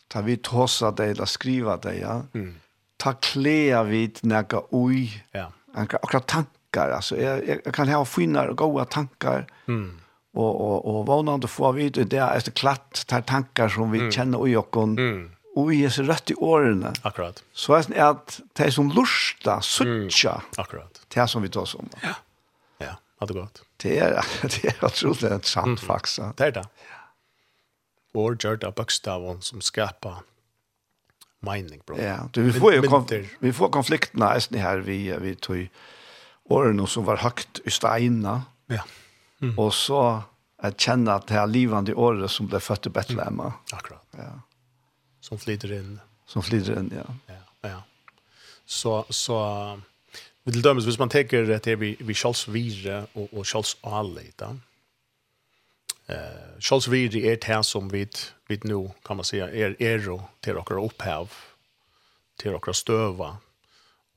ta 0.09 0.21
vi 0.21 0.37
tossa 0.37 0.91
det 0.91 1.11
eller 1.13 1.25
skriva 1.25 1.77
det, 1.77 1.99
ja. 1.99 2.21
Mm. 2.33 2.55
Ta 2.97 3.13
klea 3.13 3.83
vid 3.83 4.19
näka 4.21 4.61
oj. 4.69 5.23
Ja. 5.31 5.51
Anka 5.73 5.97
okkara 6.01 6.21
tankar, 6.21 6.91
alltså 6.91 7.17
jag, 7.17 7.47
jag 7.65 7.73
kan 7.73 7.87
ha 7.87 8.05
finnar 8.05 8.47
och 8.47 8.57
goda 8.57 8.85
tankar. 8.85 9.47
Mm. 9.67 9.99
Och 10.33 10.61
och 10.61 10.85
och 10.85 11.05
vånande 11.05 11.47
få 11.47 11.71
vi 11.71 11.89
det 11.89 12.03
där 12.03 12.35
efter 12.35 12.51
klatt 12.51 13.03
tar 13.07 13.21
tankar 13.21 13.69
som 13.69 13.91
vi 13.91 13.99
mm. 13.99 14.11
känner 14.11 14.39
och 14.39 14.49
jag. 14.49 14.75
Mm. 14.75 15.31
Och 15.55 15.71
vi 15.71 15.89
så 15.89 16.03
rätt 16.03 16.31
i 16.31 16.35
åren. 16.35 16.93
Akkurat. 17.01 17.43
Så 17.53 17.73
är 17.73 17.85
det 17.87 17.99
att 17.99 18.39
det 18.53 18.71
som 18.71 18.91
lusta, 18.91 19.61
sucha. 19.61 20.31
Mm. 20.31 20.41
Akkurat. 20.57 21.01
Det 21.07 21.27
som 21.27 21.41
vi 21.41 21.49
tar 21.49 21.65
som. 21.65 21.89
Ja. 22.01 22.15
Ha 23.19 23.25
det 23.25 23.33
godt. 23.41 23.61
Det 23.83 23.97
er, 23.99 24.21
det 24.43 24.73
er 24.73 24.85
otroligt 24.85 25.47
sant 25.47 25.83
mm. 25.83 26.33
Det 26.37 26.47
er 26.47 26.51
det. 26.51 26.65
Vår 28.13 28.35
gjør 28.41 28.57
det 28.59 28.73
bøkstaven 28.75 29.41
som 29.41 29.61
skapar 29.61 30.23
mening, 31.45 31.81
bro. 31.85 31.97
Ja, 31.97 32.27
du, 32.33 32.41
vi 32.41 32.59
får 32.59 32.73
jo 32.73 32.89
konf 32.89 33.11
vi 33.39 33.53
får 33.53 33.69
konfliktene 33.69 34.33
nästan 34.33 34.59
här 34.59 34.77
vi 34.77 35.15
vi 35.21 35.35
tog 35.35 35.69
årene 36.49 36.87
som 36.87 37.05
var 37.05 37.17
högt 37.17 37.59
i 37.65 37.71
steina. 37.71 38.41
Ja. 38.67 38.83
Mm. 39.41 39.59
Och 39.59 39.73
så 39.73 40.23
att 40.57 40.79
känna 40.79 41.13
at 41.13 41.27
det 41.27 41.33
här 41.33 41.47
livande 41.47 41.93
året 41.93 42.31
som 42.31 42.47
ble 42.47 42.59
fött 42.59 42.85
i 42.85 42.89
Bethlehem. 42.89 43.39
Mm. 43.39 43.51
Akkurat. 43.71 44.03
Ja. 44.11 44.41
Som 45.21 45.39
flyter 45.39 45.71
in. 45.71 45.99
Som 46.25 46.43
flyter 46.43 46.79
in, 46.79 46.91
ja. 46.95 47.35
Ja, 47.61 47.69
ja. 47.69 47.83
Så 48.65 49.05
så 49.09 49.79
Vi 50.49 50.53
til 50.53 50.63
dømes, 50.63 50.83
hvis 50.83 50.99
man 50.99 51.09
tänker 51.09 51.45
det 51.45 51.67
är 51.67 51.75
vi, 51.75 51.97
vi 51.99 52.13
Charles 52.13 52.47
Vire 52.53 53.05
og, 53.13 53.29
og 53.33 53.45
Charles 53.45 53.77
Ali, 53.83 54.31
då. 54.39 54.45
Eh, 56.09 56.15
uh, 56.15 56.59
Charles 56.59 56.91
Vire 56.91 57.31
er 57.31 57.35
det 57.35 57.65
som 57.65 57.93
vi, 57.93 58.07
vi 58.47 58.59
nu 58.63 58.91
kan 59.05 59.15
man 59.15 59.23
säga 59.23 59.45
er 59.45 59.75
ero 59.79 60.21
dere 60.45 60.79
opphav 60.79 61.29
til 62.39 62.51
dere 62.51 62.73
støva. 62.73 63.37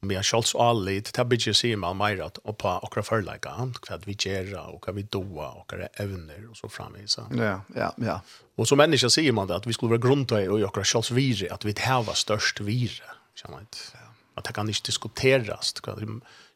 Og 0.02 0.08
vi 0.08 0.14
har 0.14 0.22
Charles 0.22 0.54
Ali, 0.54 1.00
det 1.00 1.16
här 1.16 1.24
bygger 1.24 1.52
sier 1.52 1.76
man 1.76 1.96
mer 1.96 2.24
at 2.24 2.38
och 2.38 2.58
på 2.58 2.68
åkra 2.68 3.02
förlägga, 3.02 3.72
vad 3.90 4.04
vi 4.06 4.12
gjør, 4.12 4.56
og 4.56 4.80
hva 4.86 4.92
vi 4.92 5.02
doa 5.02 5.46
og 5.46 5.64
hva 5.68 5.88
evner 5.98 6.48
og 6.50 6.56
så 6.56 6.68
framvis. 6.68 7.18
Ja, 7.36 7.60
ja, 7.76 7.90
ja. 7.98 8.20
Og 8.56 8.68
som 8.68 8.78
människa 8.78 9.10
säger 9.10 9.32
man 9.32 9.48
det 9.48 9.56
att 9.56 9.66
vi 9.66 9.72
skulle 9.72 9.90
vara 9.90 10.08
grundare 10.08 10.48
och 10.48 10.60
åkra 10.60 10.84
Charles 10.84 11.10
Vire, 11.10 11.52
att 11.54 11.64
vi 11.64 11.74
har 11.78 12.02
här 12.02 12.14
störst 12.14 12.60
Vire. 12.60 13.04
Känner 13.34 13.54
man 13.54 13.60
inte 13.60 14.01
at 14.36 14.46
det 14.46 14.54
kan 14.56 14.70
ikke 14.70 14.88
diskuteres 14.88 15.74
hva 15.82 15.96
det 15.98 16.08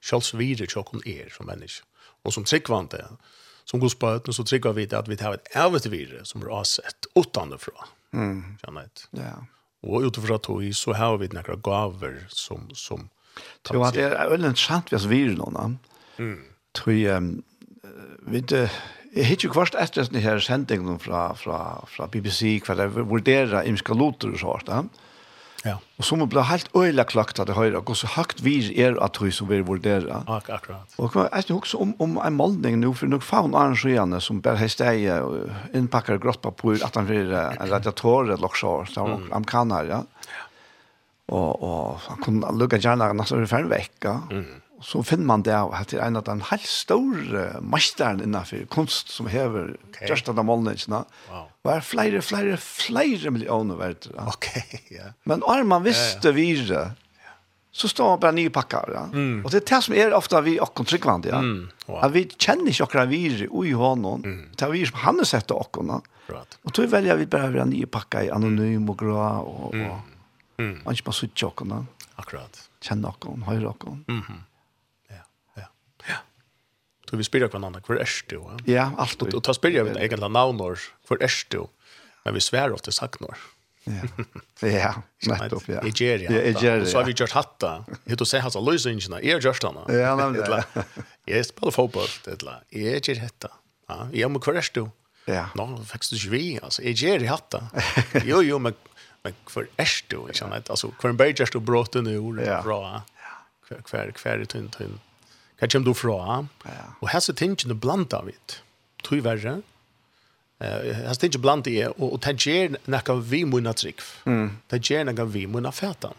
kjølsvirer 0.07 0.71
tjokken 0.71 1.05
er 1.09 1.29
som 1.35 1.49
menneske. 1.49 1.85
Og 2.27 2.35
som 2.35 2.47
tryggvante, 2.47 3.03
som 3.67 3.83
går 3.83 3.95
på 4.01 4.35
så 4.35 4.45
trygger 4.47 4.75
vi 4.75 4.87
det 4.87 4.99
at 4.99 5.11
vi 5.11 5.19
tar 5.19 5.37
et 5.37 5.51
ævet 5.55 5.91
virre 5.91 6.25
som 6.27 6.43
er 6.43 6.55
avsett 6.61 7.09
fra 7.15 7.93
Mm. 8.17 8.57
Kjenner. 8.63 8.89
Ja. 9.19 9.35
Og 9.87 10.07
utenfor 10.09 10.37
at 10.39 10.49
vi 10.61 10.73
så 10.73 10.95
har 10.97 11.19
vi 11.21 11.29
noen 11.29 11.63
gaver 11.63 12.25
som... 12.33 12.69
som 12.75 13.09
Jo, 13.71 13.83
at 13.85 13.95
det 13.95 14.07
er 14.09 14.31
veldig 14.31 14.55
sant 14.57 14.91
vi 14.91 15.23
har 15.27 15.37
noen. 15.37 15.79
Mm. 16.19 16.47
Tror 16.75 16.95
jeg... 16.97 17.35
Vi 18.27 18.43
Jeg 19.17 19.25
hitt 19.31 19.45
jo 19.47 19.51
kvart 19.53 19.77
etter 19.81 20.05
denne 20.05 20.21
her 20.21 20.41
sendingen 20.45 20.99
fra, 21.01 21.31
fra, 21.41 21.59
fra 21.89 22.09
BBC, 22.13 22.59
hva 22.67 22.75
det 22.77 22.91
vurderer 22.97 23.65
imska 23.65 23.95
loter 23.97 24.35
og 24.35 24.41
sånt. 24.43 24.69
Ja? 24.69 24.83
Ja. 25.65 25.77
Og 25.97 26.05
så 26.05 26.17
må 26.19 26.27
bli 26.31 26.43
helt 26.47 26.69
öjla 26.77 27.05
klakt 27.09 27.41
det 27.49 27.57
høyre, 27.57 27.81
og 27.81 27.97
så 27.97 28.09
høyt 28.17 28.43
vi 28.45 28.57
er 28.83 28.99
at 29.03 29.19
vi 29.23 29.31
som 29.35 29.49
vi 29.49 29.63
värderar. 29.65 30.27
Ak 30.29 30.51
akkurat. 30.53 30.97
Og 30.99 31.17
jeg 31.17 31.31
vet 31.33 31.51
også 31.57 31.81
om 31.83 31.95
om 31.99 32.19
en 32.19 32.37
målning 32.37 32.81
nu 32.81 32.93
för 32.95 33.07
nog 33.07 33.23
fan 33.23 33.55
arrangerande 33.55 34.21
som 34.21 34.41
bare 34.41 34.57
har 34.57 34.69
steg 34.69 35.09
og 35.23 35.51
innpakker 35.75 36.19
grått 36.19 36.43
på 36.43 36.77
at 36.85 36.95
han 36.95 37.07
blir 37.07 37.33
en 37.33 37.71
radiator 37.71 38.33
eller 38.33 38.49
så 38.55 38.85
så 38.85 39.21
am 39.33 39.45
kanar 39.45 39.85
ja. 39.85 40.03
Og, 41.29 41.63
og 41.63 42.01
han 42.09 42.23
kunde 42.23 42.53
lucka 42.53 42.77
gärna 42.77 43.13
när 43.13 43.25
så 43.25 43.37
ungefär 43.37 43.61
en 43.61 43.69
vecka. 43.69 44.23
Mm 44.31 44.61
så 44.85 45.01
finner 45.07 45.25
man 45.29 45.45
det 45.47 45.55
at 45.57 45.91
det 45.91 45.99
er 45.99 46.05
en 46.05 46.19
av 46.21 46.27
den 46.27 46.43
helt 46.51 46.67
store 46.69 47.47
masteren 47.65 48.21
innenfor 48.21 48.67
kunst 48.73 49.13
som 49.15 49.29
hever 49.31 49.73
okay. 49.89 50.09
just 50.11 50.29
av 50.29 50.37
målningene. 50.45 51.05
Wow. 51.31 51.47
Og 51.65 51.73
er 51.73 51.87
flere, 51.87 52.21
flere, 52.25 52.59
flere 52.61 53.33
millioner 53.33 53.79
verdt. 53.81 54.11
Ja. 54.13 54.27
Ok, 54.33 54.51
ja. 54.99 55.13
Men 55.25 55.45
om 55.47 55.69
man 55.73 55.87
visste 55.87 56.29
ja, 56.29 56.35
ja. 56.35 56.37
videre, 56.37 56.83
så 57.77 57.89
står 57.89 58.11
man 58.15 58.21
bare 58.21 58.37
nye 58.37 58.53
pakker. 58.53 58.93
Ja. 58.95 59.05
Mm. 59.13 59.39
Og 59.45 59.53
det 59.53 59.63
er 59.63 59.69
det 59.71 59.81
som 59.85 59.97
er 59.97 60.17
ofte 60.17 60.43
vi 60.45 60.57
og 60.61 60.83
tryggvand, 60.83 61.29
ja. 61.29 61.41
Mm. 61.45 61.71
Wow. 61.87 62.01
At 62.05 62.13
vi 62.15 62.27
kjenner 62.33 62.73
ikke 62.73 62.89
akkurat 62.89 63.11
videre 63.11 63.49
ui 63.53 63.73
hånden, 63.77 64.27
mm. 64.27 64.43
det 64.57 64.67
er 64.67 64.75
vi 64.75 64.85
som 64.89 65.01
han 65.07 65.23
har 65.23 65.31
sett 65.31 65.55
akkurat. 65.57 66.05
Right. 66.27 66.59
Og 66.67 66.75
så 66.75 66.89
velger 66.91 67.21
vi 67.21 67.29
bare 67.31 67.49
å 67.49 67.55
være 67.55 67.69
nye 67.71 67.89
pakker 67.89 68.27
i 68.27 68.33
anonym 68.35 68.89
og 68.93 68.99
grå, 68.99 69.17
og, 69.17 69.71
og, 69.71 69.77
og, 69.77 70.61
mm. 70.61 70.77
og 70.85 70.93
ikke 70.93 71.09
bare 71.09 71.19
sitte 71.21 71.49
akkurat. 71.49 72.05
Akkurat. 72.17 72.61
Kjenne 72.85 73.13
akkurat, 73.13 73.45
høyre 73.49 73.73
akkurat. 73.73 74.05
Mm 74.09 74.21
-hmm. 74.21 74.45
Så 77.11 77.17
vi 77.17 77.25
spyrir 77.27 77.49
hverandre, 77.49 77.81
hvor 77.87 78.01
er 78.03 78.13
du? 78.31 78.41
Ja, 78.67 78.91
alt. 78.99 79.23
Og 79.23 79.43
ta 79.47 79.55
spyrir 79.55 79.87
vi 79.87 79.99
egentlig 80.01 80.31
navnår, 80.31 80.81
hvor 81.07 81.23
er 81.23 81.35
du? 81.53 81.67
Men 82.25 82.35
vi 82.35 82.41
sver 82.43 82.75
ofte 82.75 82.93
saknar. 82.93 83.39
Ja. 83.87 84.03
Ja, 84.61 84.93
nettopp, 85.31 85.69
ja. 85.71 85.81
Egeria. 85.87 86.33
Ja, 86.33 86.41
Egeria. 86.51 86.87
Så 86.87 86.99
har 86.99 87.05
vi 87.07 87.13
gjort 87.13 87.31
hatta. 87.33 87.85
Hitt 88.07 88.21
och 88.21 88.29
säga 88.29 88.43
hans 88.43 88.57
jeg 88.57 89.25
Jag 89.25 89.43
görs 89.43 89.61
den. 89.61 89.77
Ja, 89.89 90.17
nämligen. 90.17 90.63
Jag 91.25 91.47
spelar 91.47 91.71
fotboll. 91.71 92.09
Jag 92.69 93.09
gjør 93.09 93.21
hatta. 93.21 93.49
Ja, 93.89 94.09
jag 94.13 94.31
må 94.31 94.41
er 94.41 94.71
du. 94.75 94.89
Ja. 95.27 95.49
Nå, 95.55 95.85
faktiskt 95.87 96.11
du 96.13 96.17
ikke 96.17 96.31
vi. 96.31 96.59
Alltså, 96.63 96.83
jag 96.83 96.93
gör 96.95 97.27
hatta. 97.27 97.69
Jo, 98.25 98.43
jo, 98.43 98.59
men 98.59 98.75
men 99.23 99.35
kvar 99.45 99.67
är 99.77 100.05
du? 100.09 100.17
Alltså, 100.71 100.91
kvar 100.91 101.11
en 101.11 101.17
bergärst 101.17 101.55
och 101.55 101.63
bråten 101.63 101.99
under 102.07 102.19
ordet. 102.19 102.65
Bra. 102.65 103.03
Kvar, 103.69 103.79
kvar, 103.83 104.11
kvar 104.11 104.39
i 104.43 104.47
tunt, 104.47 104.73
tunt. 104.79 105.01
Hva 105.57 105.69
kommer 105.73 105.89
du 105.89 105.97
fra? 105.97 106.43
Ja. 106.69 106.85
Og 107.01 107.09
hese 107.13 107.33
tingene 107.37 107.77
blanda 107.81 108.21
vidt. 108.27 108.59
Tog 109.07 109.23
verre. 109.25 109.61
Uh, 110.61 110.91
hese 111.07 111.23
tingene 111.23 111.41
blanda 111.45 111.73
i, 111.73 111.79
og, 111.89 112.05
og 112.11 112.19
det 112.27 112.35
gjør 112.45 112.77
nekka 112.93 113.17
vi 113.31 113.45
munna 113.49 113.73
trygg. 113.77 114.03
Mm. 114.29 114.59
Det 114.73 114.83
gjør 114.85 115.09
nekka 115.09 115.25
vi 115.33 115.47
munna 115.49 115.73
fætan. 115.73 116.17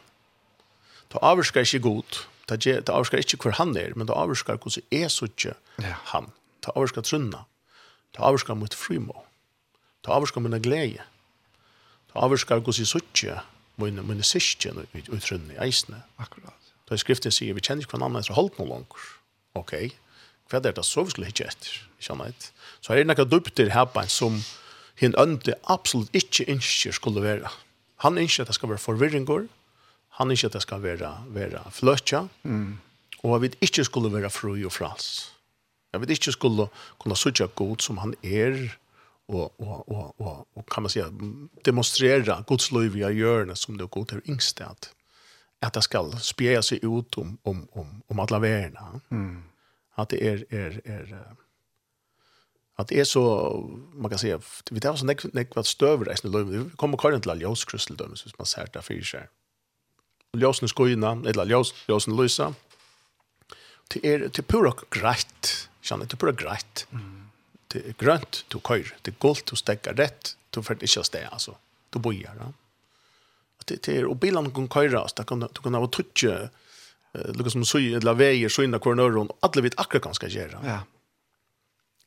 Det 1.13 1.21
avskar 1.23 1.67
ikke 1.67 1.83
god. 1.85 2.23
Det, 2.49 2.57
gjør, 2.65 2.81
det 2.87 2.95
avskar 2.95 3.21
ikke 3.21 3.39
hvor 3.43 3.57
han 3.59 3.75
er, 3.77 3.93
men 3.95 4.09
det 4.09 4.17
avskar 4.17 4.57
hvordan 4.57 4.87
er 4.91 5.13
suttje 5.13 5.53
ja. 5.83 5.99
han. 6.13 6.31
Det 6.65 6.73
avskar 6.73 7.05
trunna. 7.05 7.45
Det 8.15 8.23
avskar 8.25 8.57
mot 8.57 8.73
frimo. 8.73 9.21
Det 10.01 10.13
avskar 10.15 10.41
mine 10.41 10.59
glede. 10.63 11.05
Det 12.09 12.17
avskar 12.17 12.63
hvordan 12.65 12.89
er 12.89 13.45
munna 13.77 14.01
munna 14.01 14.01
mine, 14.01 14.01
mine 14.01 14.25
syskjen 14.25 14.79
ut, 14.81 14.89
ut, 14.95 14.97
ut, 14.97 15.13
ut, 15.13 15.21
ut, 15.21 15.29
ut, 15.29 15.37
ut, 15.37 15.45
ut, 15.45 15.75
ut, 16.89 16.97
ut, 16.97 17.21
ut, 17.29 17.53
ut, 17.93 18.57
ut, 18.57 18.65
ut, 18.65 18.97
ut, 18.97 19.13
ok, 19.59 19.73
hva 20.47 20.61
er 20.61 20.75
det 20.75 20.85
så 20.85 21.03
vi 21.03 21.13
skulle 21.13 21.29
hitje 21.29 21.49
etter? 21.49 21.75
Kjenne 21.99 22.29
et. 22.31 22.49
Så 22.81 22.93
her 22.93 23.01
er 23.01 23.09
noen 23.09 23.29
dupter 23.29 23.71
herbein 23.73 24.09
som 24.11 24.39
hinn 24.99 25.15
ønte 25.19 25.57
absolutt 25.69 26.13
ikke 26.15 26.47
ønsker 26.53 26.95
skulle 26.95 27.23
være. 27.23 27.51
Han 28.05 28.19
ønsker 28.21 28.45
at 28.45 28.51
det 28.51 28.57
skal 28.57 28.71
være 28.71 28.83
forvirringer, 28.83 29.47
han 30.17 30.33
ønsker 30.33 30.49
at 30.49 30.57
det 30.57 30.63
skal 30.65 30.83
være, 30.83 31.11
være 31.33 31.63
fløtja, 31.73 32.27
mm. 32.43 32.77
og 33.23 33.35
at 33.35 33.41
vi 33.43 33.51
ikke 33.67 33.85
skulle 33.85 34.13
være 34.13 34.29
fru 34.33 34.53
og 34.55 34.73
frals. 34.73 35.33
Jeg 35.93 36.01
vet 36.01 36.13
ikke 36.15 36.35
skulle 36.35 36.67
kunne 36.99 37.17
søtja 37.17 37.47
god 37.55 37.81
som 37.81 37.97
han 38.01 38.13
er, 38.23 38.67
og, 39.27 39.51
og, 39.59 39.89
og, 39.91 40.15
og, 40.21 40.47
og 40.55 40.65
kan 40.71 40.83
man 40.83 40.89
säga, 40.89 41.09
demonstrera 41.65 42.43
Guds 42.47 42.71
liv 42.71 42.95
i 42.95 43.03
hjørne 43.13 43.55
som 43.55 43.75
det 43.75 43.83
er 43.83 43.91
god 43.91 44.05
til 44.05 44.21
yngste 44.29 44.63
at 44.63 44.91
att 45.59 45.73
det 45.73 45.81
skal 45.81 46.19
spela 46.19 46.61
sig 46.61 46.79
ut 46.83 47.17
om 47.17 47.37
om 47.43 47.67
om 47.71 48.01
om 48.07 48.19
alla 48.19 48.39
värna. 48.39 49.01
Mm. 49.09 49.43
Att 49.95 50.09
det 50.09 50.27
är 50.27 50.45
är 50.49 50.81
är 50.85 51.35
att 52.75 52.87
det 52.87 52.99
är 52.99 53.03
så 53.03 53.51
man 53.93 54.09
kan 54.09 54.19
säga 54.19 54.39
vi 54.71 54.79
tar 54.79 54.95
så 54.95 55.05
näck 55.05 55.33
näck 55.33 55.55
vad 55.55 55.65
stöver 55.65 56.05
resten 56.05 56.31
löv 56.31 56.47
vi 56.49 56.69
kommer 56.75 56.97
kallt 56.97 57.23
til 57.23 57.41
Ljós 57.41 57.65
Kristel 57.65 57.97
hvis 57.97 58.37
man 58.37 58.45
ser 58.45 58.65
där 58.73 58.81
för 58.81 59.01
sig. 59.01 59.27
Ljósn 60.33 60.67
skoina 60.67 61.11
eller 61.25 61.45
ljós 61.45 61.73
ljósn 61.87 62.15
lysa. 62.15 62.53
Det 63.87 64.05
är 64.05 64.29
till 64.29 64.43
pura 64.43 64.73
grätt. 64.89 65.69
det 65.89 66.07
till 66.07 66.17
pura 66.17 66.31
grätt. 66.31 66.87
Mm. 66.91 67.29
Det 67.67 67.87
er 67.87 67.93
grönt, 67.99 68.45
du 68.47 68.59
køyr, 68.59 68.95
det 69.03 69.11
er 69.11 69.17
gult, 69.19 69.45
du 69.49 69.55
stekker 69.55 69.93
rätt, 69.93 70.37
du 70.55 70.61
får 70.63 70.75
ikke 70.75 70.87
köra 70.87 71.11
det 71.11 71.27
alltså. 71.27 71.55
Du 71.89 71.99
bojar. 71.99 72.35
Ja. 72.35 72.43
Mm 72.43 72.53
det 73.67 73.83
det 73.83 74.05
och 74.05 74.15
bilene 74.15 74.51
kan 74.51 74.67
köras 74.67 75.13
det 75.13 75.23
kan 75.23 75.39
du 75.39 75.61
kan 75.63 75.73
ha 75.73 75.87
trutje 75.87 76.49
lukar 77.13 77.49
som 77.49 77.65
søy, 77.65 77.93
eller 77.95 78.13
väger 78.13 78.49
så 78.49 78.63
inna 78.63 78.79
kornöron 78.79 79.29
og 79.29 79.37
alle 79.41 79.61
vet 79.61 79.79
akkurat 79.79 80.03
ganska 80.03 80.27
gjøre. 80.27 80.59
Ja. 80.63 80.79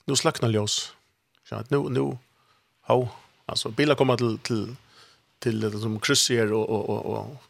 Nu 0.06 0.16
slacknar 0.16 0.50
ljus. 0.50 0.92
Så 1.48 1.56
att 1.56 1.70
nu 1.70 1.78
nu 1.88 2.18
ha 2.80 3.08
alltså 3.46 3.68
bilar 3.68 3.94
kommer 3.94 4.16
till 4.16 4.38
till 4.38 4.76
till 5.38 5.60
det 5.60 5.80
som 5.80 6.00
kryssier 6.00 6.52
och 6.52 6.70
och 6.70 6.88
och 6.90 7.06
och 7.06 7.42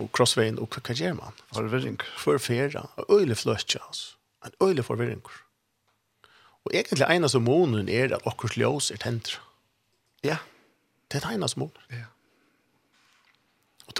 och 0.00 0.16
crossvägen 0.16 0.58
och 0.58 0.76
vad 0.88 0.96
gör 0.96 1.12
man? 1.12 1.32
Förvirring. 1.52 1.98
Förfärra. 2.16 2.86
Öle 3.08 3.34
flötcha 3.34 3.78
alltså. 3.78 4.16
En 4.44 4.68
öle 4.68 4.82
förvirring. 4.82 5.22
Och 6.64 6.74
egentligen 6.74 7.12
ena 7.12 7.28
som 7.28 7.44
månen 7.44 7.88
är 7.88 8.12
att 8.12 8.26
akkurat 8.26 8.56
ljus 8.56 8.90
är 8.90 8.96
tänt. 8.96 9.40
Ja. 10.20 10.36
Det 11.08 11.24
är 11.24 11.32
ena 11.32 11.48
som 11.48 11.60
månen. 11.60 11.82
Ja 11.88 12.13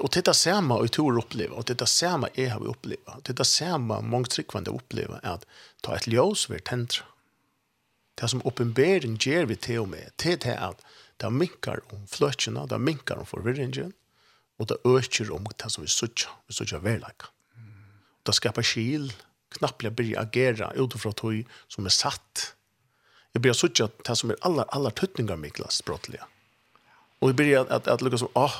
och 0.01 0.11
titta 0.11 0.35
samma 0.35 0.75
och 0.75 0.93
tur 0.93 1.19
uppleva 1.19 1.57
och 1.57 1.67
titta 1.67 1.87
samma 1.87 2.29
är 2.35 2.51
har 2.51 2.61
vi 2.61 2.67
uppleva. 2.67 3.21
Titta 3.23 3.45
samma 3.45 4.01
många 4.01 4.25
tryckvande 4.25 4.71
uppleva 4.71 5.19
är 5.23 5.31
att 5.31 5.47
ta 5.81 5.97
ett 5.97 6.07
ljus 6.07 6.51
vid 6.51 6.65
täntra. 6.65 7.05
Det 8.15 8.29
som 8.29 8.43
uppenbären 8.45 9.17
ger 9.21 9.47
vi 9.47 9.57
till 9.57 9.79
och 9.79 9.89
med 9.89 10.11
det 10.17 10.59
att 10.59 10.85
det 11.17 11.31
minkar 11.31 11.81
om 11.93 12.07
flötterna, 12.07 12.67
det 12.67 12.79
minkar 12.79 13.17
om 13.17 13.27
förvirringen 13.27 13.93
och 14.59 14.67
det 14.67 14.77
ökar 14.85 15.33
om 15.33 15.47
det 15.57 15.71
som 15.71 15.83
vi 15.85 15.89
söker, 15.89 16.29
vi 16.47 16.55
söker 16.55 16.79
verkligen. 16.79 17.13
Det 18.23 18.33
skapar 18.33 18.63
skil, 18.63 19.13
knappliga 19.49 19.91
börja 19.91 20.21
agera 20.21 20.73
utifrån 20.73 21.13
tog 21.13 21.45
som 21.69 21.87
är 21.87 21.91
satt. 21.91 22.55
Jag 23.33 23.43
börjar 23.43 23.55
söka 23.55 23.89
det 24.05 24.17
som 24.17 24.31
är 24.31 24.37
alla, 24.41 24.63
alla 24.63 24.91
tuttningar 24.91 25.37
Miklas 25.37 25.85
brottliga. 25.85 26.27
Och 27.19 27.29
jeg 27.29 27.37
blir 27.37 27.59
att, 27.59 27.71
att, 27.71 27.89
at 27.89 28.03
lycka 28.03 28.19
som, 28.19 28.29
åh, 28.35 28.45
oh, 28.45 28.55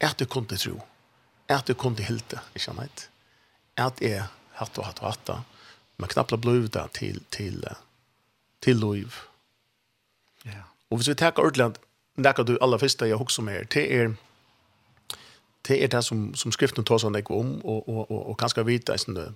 at 0.00 0.20
jeg 0.20 0.28
kunne 0.28 0.58
tro, 0.58 0.80
at 1.48 1.68
jeg 1.68 1.76
kunne 1.76 2.02
hilte, 2.02 2.40
ikke 2.54 2.64
sant? 2.64 3.10
at 3.76 4.00
jeg 4.00 4.26
hatt 4.58 4.78
og 4.78 4.86
hatt 4.86 5.02
og 5.02 5.10
hatt, 5.10 5.30
men 5.98 6.10
knappt 6.10 6.36
ble 6.42 6.68
det 6.68 6.84
til, 6.94 7.20
til, 7.34 7.64
til 8.62 8.76
liv. 8.76 9.18
Ja. 10.44 10.66
Og 10.90 10.98
hvis 10.98 11.10
vi 11.10 11.14
tar 11.18 11.38
ordentlig, 11.38 11.74
det 12.16 12.26
er 12.26 12.46
du 12.46 12.56
aller 12.60 12.78
første 12.78 13.06
jeg 13.06 13.18
husker 13.18 13.42
med, 13.42 13.66
det 13.74 13.84
er, 13.92 14.14
det 15.68 15.82
er 15.82 15.90
det 15.90 16.04
som, 16.04 16.34
som 16.34 16.52
skriften 16.52 16.84
tar 16.84 17.02
seg 17.02 17.30
om, 17.30 17.60
og, 17.64 17.88
og, 17.88 18.10
og, 18.10 18.20
og 18.30 18.36
kanskje 18.38 18.66
vite, 18.66 18.98
sånn 18.98 19.18
det, 19.18 19.28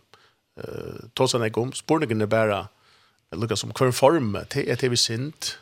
uh, 0.62 1.08
tar 1.16 1.30
seg 1.30 1.58
om, 1.58 1.72
spørningen 1.74 2.22
er 2.22 2.30
bare, 2.30 2.66
lukka 3.32 3.56
som 3.56 3.74
hver 3.74 3.90
form, 3.92 4.36
det 4.54 4.68
er 4.68 4.78
det 4.78 4.90
vi 4.90 5.00
sint, 5.00 5.58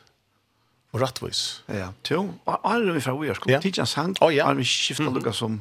og 0.96 1.02
rattvis. 1.04 1.42
Ja, 1.68 1.90
jo. 2.08 2.22
Arre 2.48 2.94
vi 2.96 3.02
fra 3.04 3.14
vi 3.16 3.28
Ujarsko. 3.28 3.50
Ja. 3.52 3.60
Tidjan 3.62 3.88
sang, 3.88 4.16
oh, 4.24 4.32
ja. 4.32 4.46
arre 4.48 4.62
vi 4.62 4.66
skifta 4.68 5.04
mm 5.04 5.14
lukka 5.16 5.34
som 5.36 5.60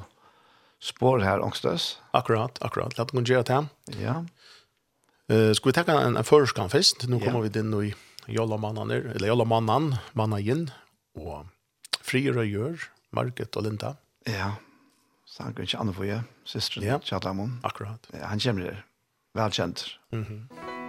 spår 0.79 1.23
her, 1.25 1.43
angstøs. 1.43 1.97
Akkurat, 2.13 2.57
akkurat. 2.61 2.95
La 2.97 3.05
oss 3.05 3.27
gjøre 3.27 3.43
det 3.43 3.99
Ja. 3.99 4.23
Uh, 5.31 5.51
skal 5.57 5.71
vi 5.71 5.73
takke 5.73 5.91
en, 5.91 6.17
en 6.17 6.23
førskan 6.23 6.69
først? 6.69 7.07
Nå 7.09 7.19
kommer 7.19 7.45
vi 7.45 7.59
inn 7.59 7.73
i 7.73 7.93
Jollamannen, 8.27 8.91
eller 8.91 9.27
Jollamannen, 9.27 9.95
Mannagen, 10.13 10.69
og 11.17 11.45
Frier 12.05 12.37
og 12.37 12.45
Gjør, 12.45 12.87
Market 13.11 13.57
og 13.57 13.65
Linda. 13.65 13.95
Ja, 14.29 14.55
sang 15.25 15.57
ikke 15.57 15.81
andre 15.81 15.93
for 15.97 16.05
jeg, 16.05 16.23
søstren, 16.45 16.85
ja. 16.85 16.99
Kjallamon. 17.01 17.59
Akkurat. 17.65 18.05
Ja, 18.13 18.29
han 18.29 18.39
kommer 18.39 18.69
der, 18.69 18.85
velkjent. 19.37 19.89
Mhm. 20.11 20.47
Mm. 20.49 20.84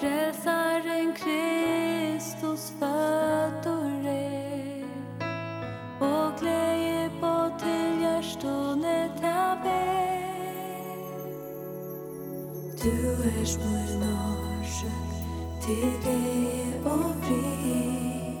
Frälsaren 0.00 1.12
Kristus 1.12 2.72
född 2.78 3.66
och 3.66 4.04
red 4.04 4.84
Och 6.00 6.40
glädje 6.40 7.10
på 7.20 7.50
till 7.58 8.02
hjärstonet 8.02 9.10
jag 9.22 9.62
ber 9.62 10.18
Du 12.82 13.12
är 13.12 13.58
min 13.58 14.00
norsk 14.00 14.84
till 15.66 15.92
glädje 16.02 16.80
och 16.84 17.24
fri. 17.24 18.38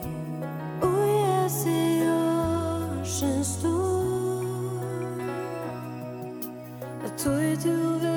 Och 0.82 1.08
jag 1.08 1.50
ser 1.50 2.10
orsen 3.02 3.44
stor 3.44 3.98
Jag 7.02 7.18
tror 7.18 7.56
du 7.62 8.07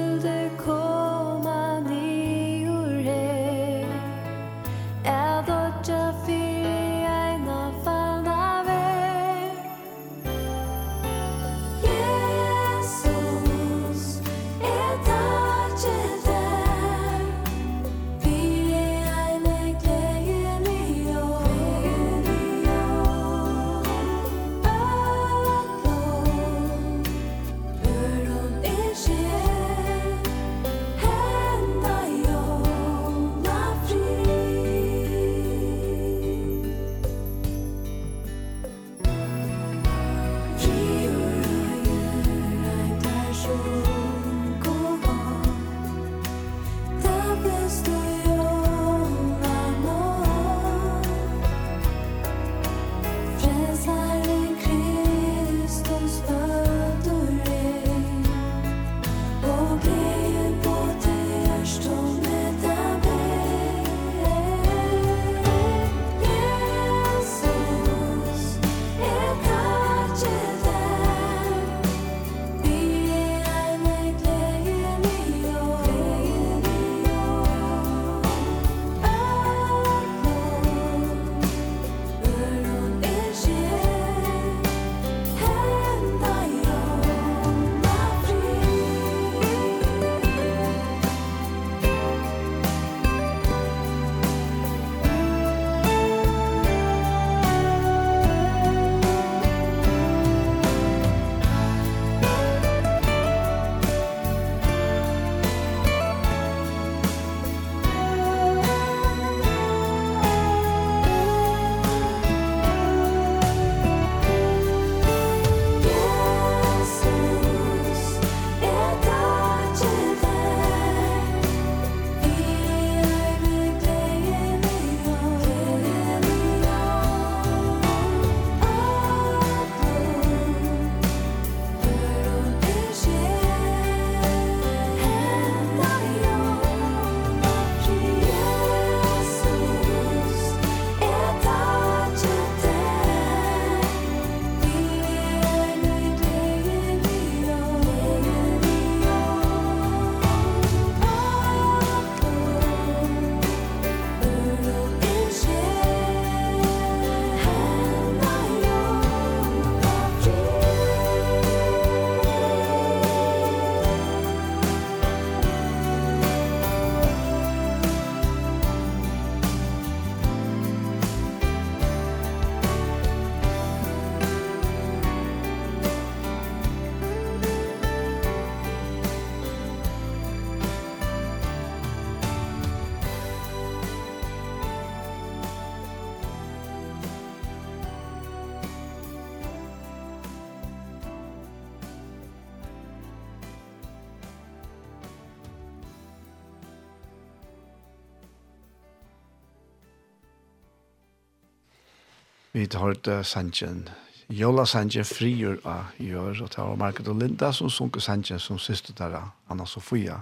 Vi 202.61 202.67
har 202.73 202.79
hørt 202.79 203.07
Sanchen, 203.25 203.87
Jola 204.29 204.67
Sanchen 204.69 205.05
frigjør 205.07 205.55
av 205.65 205.95
gjør, 205.97 206.43
og 206.43 206.51
det 206.53 206.59
var 206.59 206.75
Market 206.77 207.07
og 207.09 207.17
Linda 207.17 207.49
som 207.57 207.71
sunker 207.73 208.03
Sanchen 208.05 208.37
som 208.37 208.59
syster 208.61 208.93
der, 208.99 209.15
Anna 209.49 209.65
Sofia, 209.65 210.19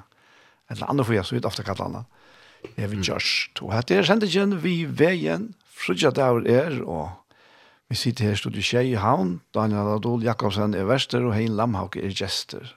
eller 0.71 0.88
Anna 0.88 1.04
Sofia, 1.04 1.25
som 1.28 1.36
vi 1.36 1.43
ofte 1.43 1.65
kallet 1.67 1.84
Anna, 1.84 2.06
er 2.80 2.88
vi 2.88 3.02
kjørst. 3.04 3.60
Og 3.65 3.75
hette 3.75 3.99
er 3.99 4.08
Sanchen 4.08 4.56
vi 4.63 4.86
veien, 4.88 5.49
frutja 5.67 6.13
der 6.15 6.39
er, 6.47 6.80
og 6.88 7.12
vi 7.91 7.99
sitter 7.99 8.30
her 8.30 8.39
i 8.39 8.39
studiet 8.39 8.71
Kjei 8.71 8.88
i 8.93 8.97
Havn, 9.04 9.41
Daniel 9.52 9.97
Adol 9.97 10.23
Jakobsen 10.23 10.80
er 10.80 10.88
verster, 10.88 11.28
og 11.28 11.36
Hein 11.36 11.60
Lamhauk 11.60 11.99
er 11.99 12.15
gjester. 12.15 12.71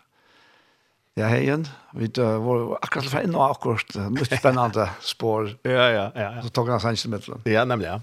Ja, 1.14 1.30
hejen. 1.30 1.68
Vi 1.94 2.10
var 2.18 2.80
akkurat 2.82 3.12
for 3.14 3.22
inn 3.22 3.38
og 3.38 3.50
akkurat. 3.52 4.00
litt 4.16 4.32
spennende 4.32 4.90
spår. 5.06 5.52
ja, 5.68 5.90
ja, 5.92 6.06
ja. 6.16 6.30
ja. 6.40 6.40
Så 6.42 6.50
tok 6.50 6.74
han 6.74 6.82
sanns 6.82 7.06
i 7.06 7.12
mittlen. 7.14 7.46
Ja, 7.46 7.62
nemlig, 7.62 7.94
Ja 7.94 8.00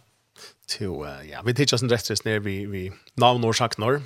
till 0.68 1.06
ja 1.30 1.42
vi 1.46 1.54
teacher 1.54 1.78
sin 1.78 1.90
rätt 1.90 2.26
ned 2.26 2.44
vi 2.44 2.66
vi 2.66 2.92
navn 3.16 3.44
og 3.44 3.56
saknar 3.56 4.02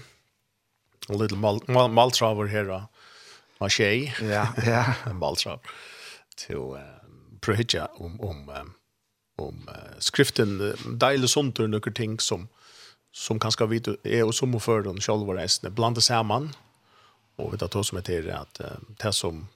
en 1.10 1.18
little 1.18 1.38
mal 1.38 1.60
mal, 1.68 1.90
mal 1.92 2.12
travel 2.12 2.70
av 3.60 3.70
tjej 3.70 4.14
ja 4.22 4.48
ja. 4.66 4.94
En 5.10 5.20
maltrav. 5.20 5.60
Til 6.36 6.48
till 6.48 6.58
uh, 6.58 6.80
prøvdja 7.42 7.88
om 8.00 8.20
om 8.22 8.50
um, 8.50 8.74
om 9.38 9.70
uh, 9.70 10.00
skriften 10.00 10.62
uh, 10.62 10.74
deile 11.00 11.28
sontur 11.28 11.68
noen 11.68 11.94
ting 11.94 12.20
som 12.22 12.48
som 13.14 13.40
kanskje 13.40 13.68
vi 13.70 13.82
er 14.04 14.24
og 14.26 14.34
som 14.34 14.60
for 14.60 14.82
den 14.82 15.02
sjølve 15.02 15.38
reisende 15.38 15.72
blande 15.72 16.02
sammen 16.02 16.54
og 17.38 17.52
vi 17.52 17.58
tar 17.58 17.68
to 17.68 17.84
som 17.84 17.98
heter 17.98 18.30
at 18.34 18.62
uh, 18.62 18.78
det 19.04 19.14
som 19.14 19.48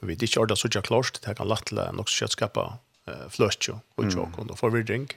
vi 0.00 0.12
ikke 0.12 0.40
har 0.40 0.46
det 0.46 0.58
så 0.58 0.68
klart 0.68 1.20
det 1.24 1.36
kan 1.36 1.48
lagt 1.48 1.68
til 1.68 1.80
nok 1.92 2.08
skjøttskapet 2.08 2.78
uh, 3.08 3.28
fløst 3.30 3.68
jo 3.68 3.80
og 3.96 4.10
tjåk 4.12 4.38
og 4.38 4.58
forvirring. 4.58 5.08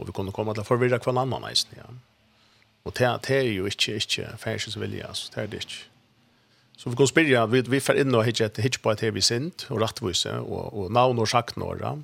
Og 0.00 0.08
vi 0.08 0.16
kunne 0.16 0.32
komme 0.32 0.54
til 0.56 0.64
å 0.64 0.68
forvirre 0.68 0.98
hver 0.98 1.18
annan 1.20 1.44
eisen, 1.50 1.76
ja. 1.76 1.88
Og 2.88 2.94
det, 2.96 3.08
det 3.26 3.36
er 3.36 3.50
jo 3.52 3.68
ikke, 3.68 3.98
ikke 4.00 4.30
färsens 4.40 4.78
vilje, 4.80 5.04
altså, 5.04 5.28
det 5.34 5.42
er 5.42 5.50
det 5.52 5.64
ikke. 5.66 5.82
Så 6.80 6.88
vi 6.88 6.96
kan 6.96 7.10
spyrja, 7.10 7.42
vi, 7.52 7.60
vi 7.68 7.80
får 7.84 7.98
inn 8.00 8.16
og 8.16 8.24
hitje 8.24 8.46
et 8.48 8.56
hitje 8.64 8.80
på 8.80 8.94
et 8.94 9.02
här 9.04 9.12
vi 9.12 9.20
sint 9.20 9.66
og 9.68 9.82
rettvise, 9.82 10.32
og, 10.40 10.72
og 10.72 10.92
navn 10.92 11.18
och 11.18 11.28
sjaktnåra 11.28 11.98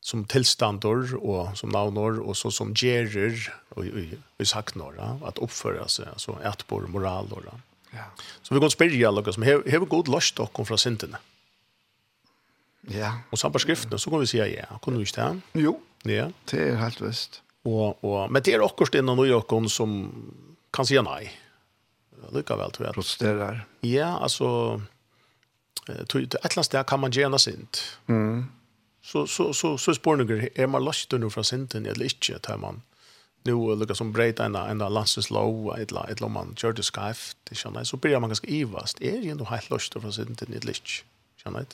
som 0.00 0.24
tilstander, 0.24 1.16
og 1.18 1.56
som 1.58 1.72
navnor 1.74 2.20
og 2.22 2.36
så 2.36 2.50
som 2.50 2.70
gjerer, 2.74 3.34
og, 3.70 3.78
och, 3.78 3.84
och, 3.84 4.18
och 4.38 4.46
sjaktnåra 4.46 5.18
att 5.26 5.38
uppföra 5.38 5.88
sig, 5.88 6.06
alltså 6.06 6.38
ätbor 6.44 6.84
och 6.84 6.90
moral. 6.90 7.32
Och, 7.32 7.42
ja. 7.90 8.04
Så 8.42 8.54
vi 8.54 8.60
kan 8.60 8.70
spyrja 8.70 9.10
något 9.10 9.34
som 9.34 9.42
har 9.42 9.86
god 9.86 10.08
lust 10.08 10.38
och 10.38 10.52
kom 10.52 10.66
från 10.66 10.78
sinterna. 10.78 11.18
Ja. 12.80 13.12
Och 13.30 13.38
samma 13.38 13.58
skriftene, 13.58 13.98
så 13.98 14.10
kan 14.10 14.20
vi 14.20 14.26
si 14.26 14.38
ja, 14.38 14.78
kan 14.82 14.94
du 14.94 15.00
ikke 15.00 15.20
det? 15.20 15.40
Jo, 15.52 15.80
Ja. 16.08 16.30
Det 16.50 16.60
er 16.62 16.80
helt 16.80 17.00
visst. 17.02 17.42
Og, 17.66 18.04
og, 18.04 18.30
men 18.30 18.42
det 18.42 18.54
er 18.54 18.64
akkurat 18.64 18.94
innan 18.94 19.18
og 19.18 19.28
jokken 19.28 19.68
som 19.72 19.96
kan 20.74 20.86
si 20.86 20.98
nei. 21.02 21.26
Lykkevel, 22.34 22.72
tror 22.74 22.88
jeg. 22.88 22.96
Protesterer. 22.96 23.64
Ja, 23.86 24.16
altså, 24.22 24.80
et 25.88 26.14
eller 26.14 26.38
annet 26.42 26.68
sted 26.68 26.86
kan 26.86 27.02
man 27.02 27.14
gjerne 27.14 27.38
sint. 27.42 27.82
Mm. 28.06 28.46
Så, 29.02 29.26
så, 29.30 29.52
så, 29.54 29.76
så 29.78 29.94
spør 29.94 30.18
noen, 30.18 30.48
er 30.54 30.70
man 30.70 30.82
løst 30.82 31.12
under 31.14 31.30
fra 31.30 31.44
sinten 31.46 31.86
eller 31.86 32.08
ikke, 32.08 32.40
tar 32.42 32.58
man 32.58 32.82
nu 33.46 33.74
lukka 33.78 33.94
som 33.94 34.12
breit 34.12 34.40
en 34.40 34.56
en 34.56 34.78
landsens 34.78 35.30
lov 35.30 35.78
ett 35.78 35.92
la 35.92 36.28
man 36.28 36.54
kör 36.56 36.72
det 36.72 36.82
skafft 36.82 37.36
det 37.44 37.84
så 37.84 37.96
blir 37.96 38.20
man 38.20 38.30
ganska 38.30 38.46
ivast 38.46 39.02
är 39.02 39.20
ju 39.22 39.30
ändå 39.30 39.44
helt 39.44 39.70
lust 39.70 39.92
för 39.92 40.10
sig 40.10 40.26
inte 40.26 40.44
det 40.44 40.64
lich 40.64 41.04
känner 41.44 41.66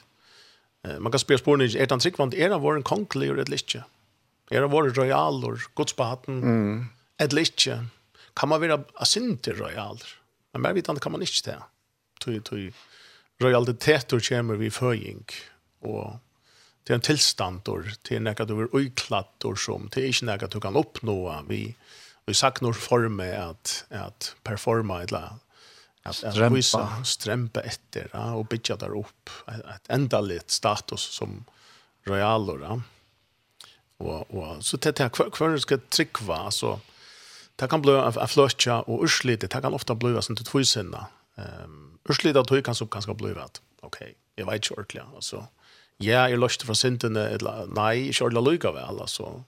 Eh, 0.85 0.99
man 0.99 1.13
kan 1.13 1.19
spela 1.19 1.39
spår 1.39 1.63
inte 1.63 1.79
är 1.79 1.87
det 1.87 1.95
en 2.07 2.13
vant 2.19 2.35
är 2.35 2.49
det 2.49 2.59
var 2.59 2.77
en 2.77 2.83
konklig 2.83 3.29
eller 3.29 3.45
lich 3.45 3.77
Er 4.53 4.67
det 4.67 4.71
royalor, 4.71 4.95
royaler, 4.97 5.67
godsbaten, 5.75 6.41
mm. 6.45 6.89
eller 7.25 7.47
ikke? 7.47 7.79
Kan 8.37 8.49
man 8.53 8.61
være 8.61 8.83
asinter 9.01 9.57
royaler? 9.57 10.17
Men 10.53 10.67
mer 10.67 10.77
vitende 10.77 11.01
kan 11.01 11.13
man 11.13 11.25
ikke 11.25 11.47
det. 11.51 11.61
Tui, 12.21 12.41
tui, 12.45 12.73
Royaliteter 13.43 14.21
kommer 14.23 14.59
vi 14.61 14.69
føying, 14.71 15.25
og 15.83 16.19
det 16.87 16.93
er 16.93 16.99
en 17.01 17.07
tilstand, 17.07 17.69
og 17.69 17.89
det 18.07 18.17
er 18.17 18.23
nekka 18.23 18.47
du 18.47 18.55
er 18.63 18.75
uiklatt, 18.77 19.35
og 19.49 19.59
som 19.59 19.89
det 19.91 20.03
er 20.03 20.13
ikke 20.13 20.29
nekka 20.29 20.49
du 20.53 20.61
kan 20.63 20.79
oppnå, 20.79 21.17
vi, 21.49 21.65
vi 22.29 22.35
saknar 22.35 22.77
forme 22.79 23.27
at, 23.35 23.85
at 23.91 24.35
performa 24.45 25.03
eller 25.03 25.33
at, 26.03 26.25
att 26.25 26.25
att 26.25 26.53
visa 26.53 27.05
strempa 27.05 27.61
efter 27.61 28.11
ja, 28.13 28.35
och 28.35 28.47
der 28.47 28.77
där 28.77 28.99
upp 28.99 29.31
ett 29.47 29.91
endaligt 29.91 30.51
status 30.51 31.01
som 31.01 31.45
royalor 32.05 32.63
ja 32.63 32.81
og 34.07 34.35
og 34.35 34.65
så 34.65 34.77
det 34.77 34.99
här 34.99 35.09
kvar 35.09 35.57
ska 35.59 35.79
tryckva 35.91 36.51
så 36.51 36.81
det 37.57 37.69
kan 37.69 37.83
bli 37.83 37.93
en 37.93 38.29
flötcha 38.29 38.83
og 38.87 39.03
urslite 39.03 39.47
det 39.47 39.63
kan 39.63 39.75
ofta 39.75 39.95
bli 39.95 40.23
sånt 40.23 40.47
två 40.47 40.65
sinna 40.65 41.07
ehm 41.39 41.99
urslite 42.09 42.41
att 42.41 42.65
kan 42.65 42.75
så 42.75 42.85
ganska 42.85 43.15
bli 43.15 43.33
rätt 43.35 43.61
okej 43.81 44.15
jag 44.37 44.47
vet 44.47 44.71
ju 44.71 44.75
ordentligt 44.75 45.15
altså 45.15 45.47
ja 45.99 46.29
jeg 46.29 46.39
löste 46.39 46.67
fra 46.67 46.75
synden 46.75 47.17
eller 47.17 47.67
nej 47.67 48.11
jag 48.21 48.35
vel 48.35 48.45
lucka 48.45 49.07
så 49.07 49.43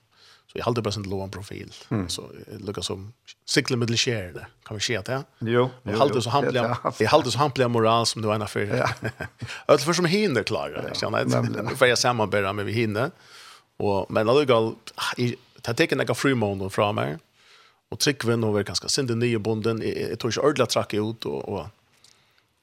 jeg 0.55 0.64
halde 0.64 0.83
bare 0.87 0.95
sånn 0.95 1.09
låg 1.11 1.33
profil. 1.35 1.73
Mm. 1.90 2.09
så 2.09 2.29
lucka 2.62 2.83
som 2.83 3.09
sikle 3.45 3.77
middel 3.77 3.97
share 3.99 4.47
kan 4.67 4.77
vi 4.77 4.81
se 4.87 5.01
det 5.03 5.25
jo 5.40 5.71
jeg 5.85 5.99
hade 5.99 6.23
så 6.23 6.31
hampliga 6.31 6.77
jeg 7.01 7.09
hade 7.11 7.31
så 7.31 7.38
hampliga 7.38 7.69
moral 7.69 8.07
som 8.07 8.23
du 8.23 8.29
er 8.31 8.35
en 8.35 8.77
ja. 8.79 8.88
Allt 9.69 9.83
för 9.83 9.93
som 9.93 10.05
hinner 10.05 10.43
klara 10.43 10.85
ja. 11.01 11.11
nämligen 11.11 11.77
för 11.77 11.87
jag 11.87 11.99
samarbeta 11.99 12.53
med 12.53 12.67
vi 12.67 12.73
hinner 12.73 13.11
Och 13.77 14.11
men 14.11 14.29
alltså 14.29 14.45
jag 14.53 14.75
tar 15.63 15.75
tecken 15.75 15.99
några 15.99 16.15
fru 16.15 16.35
månader 16.35 16.69
från 16.69 16.95
mig. 16.95 17.19
Och 17.89 17.99
tryckven 17.99 18.45
och 18.45 18.57
väl 18.57 18.65
ganska 18.65 18.89
synd 18.89 19.09
den 19.09 19.19
nya 19.19 19.39
bonden 19.39 19.83
jag 20.11 20.19
tror 20.19 20.31
inte 20.31 20.41
ordla 20.41 20.67
track 20.67 20.95
ut 20.95 21.25
och 21.25 21.49
och 21.49 21.67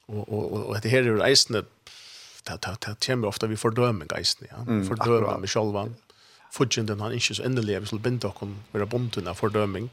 och 0.05 0.29
och 0.29 0.65
och 0.65 0.81
det 0.81 0.89
här 0.89 1.03
är 1.03 1.27
isen 1.27 1.53
det, 1.53 1.65
det, 2.43 2.77
det 2.79 3.05
kommer 3.05 3.27
ofta 3.27 3.47
vi 3.47 3.57
fördömer 3.57 4.05
geisten 4.05 4.47
ja 4.51 4.65
fördömer 4.65 5.37
mig 5.37 5.49
själva 5.49 5.89
fudgen 6.51 6.85
den 6.85 6.99
han 6.99 7.13
inte 7.13 7.35
så 7.35 7.43
endelig, 7.43 7.79
vi 7.79 7.85
skulle 7.85 8.01
binda 8.01 8.27
och 8.27 8.47
vara 8.71 8.85
bonden 8.85 9.27
av 9.27 9.33
fördömning 9.33 9.89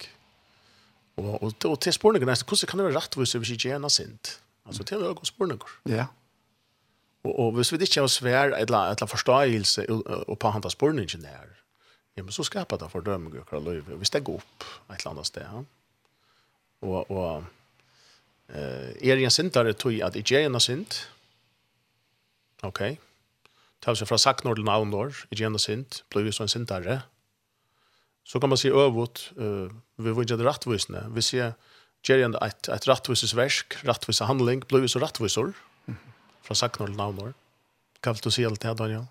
Og, 1.19 1.43
og, 1.43 1.53
og, 1.65 1.81
till 1.81 1.93
spårningen 1.93 2.29
nästan 2.29 2.47
hvordan 2.49 2.69
kan 2.71 2.79
det 2.79 2.85
være 2.87 2.99
rettvis 3.01 3.33
hvis 3.35 3.51
ikke 3.51 3.69
gjerne 3.69 3.91
sint? 3.91 4.29
Altså, 4.29 4.67
alltså 4.67 4.85
till 4.85 4.99
några 4.99 5.25
spørninger. 5.25 5.67
ja 5.85 6.07
Og, 7.29 7.38
og 7.38 7.53
hvis 7.59 7.73
vi 7.73 7.79
ikke 7.85 8.01
har 8.01 8.11
svær 8.12 8.55
eller, 8.57 8.95
eller 8.95 9.11
forståelse 9.11 9.87
og 9.91 10.38
på 10.38 10.53
hans 10.55 10.73
spørningen 10.73 11.23
der, 11.23 11.53
ja, 12.17 12.23
men 12.23 12.33
så 12.33 12.43
skaper 12.47 12.81
det 12.81 12.91
fordømming 12.91 13.37
og 13.37 13.45
akkurat 13.45 13.67
løyve. 13.67 13.99
Hvis 14.01 14.11
det 14.11 14.25
går 14.25 14.41
opp 14.41 14.64
et 14.91 14.99
eller 14.99 15.12
annet 15.12 15.29
sted. 15.29 15.45
Ja. 15.45 15.62
Og, 16.88 17.11
og 17.11 17.45
eh, 18.49 18.97
er 19.11 19.21
en 19.21 19.35
sintere 19.35 19.75
tog 19.77 20.01
at 20.03 20.17
ikke 20.17 20.41
er 20.41 20.49
en 20.49 20.61
sint. 20.62 21.05
Ok. 22.67 22.83
Ta 23.85 23.95
seg 23.95 24.11
fra 24.11 24.19
saknår 24.19 24.59
til 24.59 24.67
navnår, 24.67 25.14
ikke 25.31 25.45
er 25.47 25.53
en 25.53 25.62
sint, 25.62 26.03
blir 26.11 26.27
vi 26.27 26.35
så 26.35 26.47
en 26.47 26.51
sintere. 26.51 27.01
Så 28.27 28.41
kan 28.43 28.51
man 28.51 28.59
si 28.61 28.69
øvut, 28.69 29.21
uh, 29.38 29.71
vi 29.97 30.11
vil 30.11 30.27
ikke 30.27 30.37
det 30.37 30.45
rettvisende. 30.45 31.07
Hvis 31.14 31.31
jeg 31.33 31.55
gjør 32.05 32.27
en 32.27 32.35
et, 32.45 32.69
et 32.69 32.88
rettvises 32.91 33.33
versk, 33.38 33.79
rettvise 33.88 34.27
handling, 34.29 34.67
blir 34.69 34.83
vi 34.85 34.91
så 34.91 35.01
rettvisor. 35.01 35.55
Mm 35.87 35.95
-hmm 35.95 36.18
fra 36.49 36.57
Sacknor 36.57 36.89
til 36.89 36.97
Navnor. 36.99 37.33
Hva 38.03 38.15
vil 38.15 38.25
du 38.25 38.33
si 38.33 38.47
alt 38.49 38.63
det, 38.63 38.75
Daniel? 38.79 39.07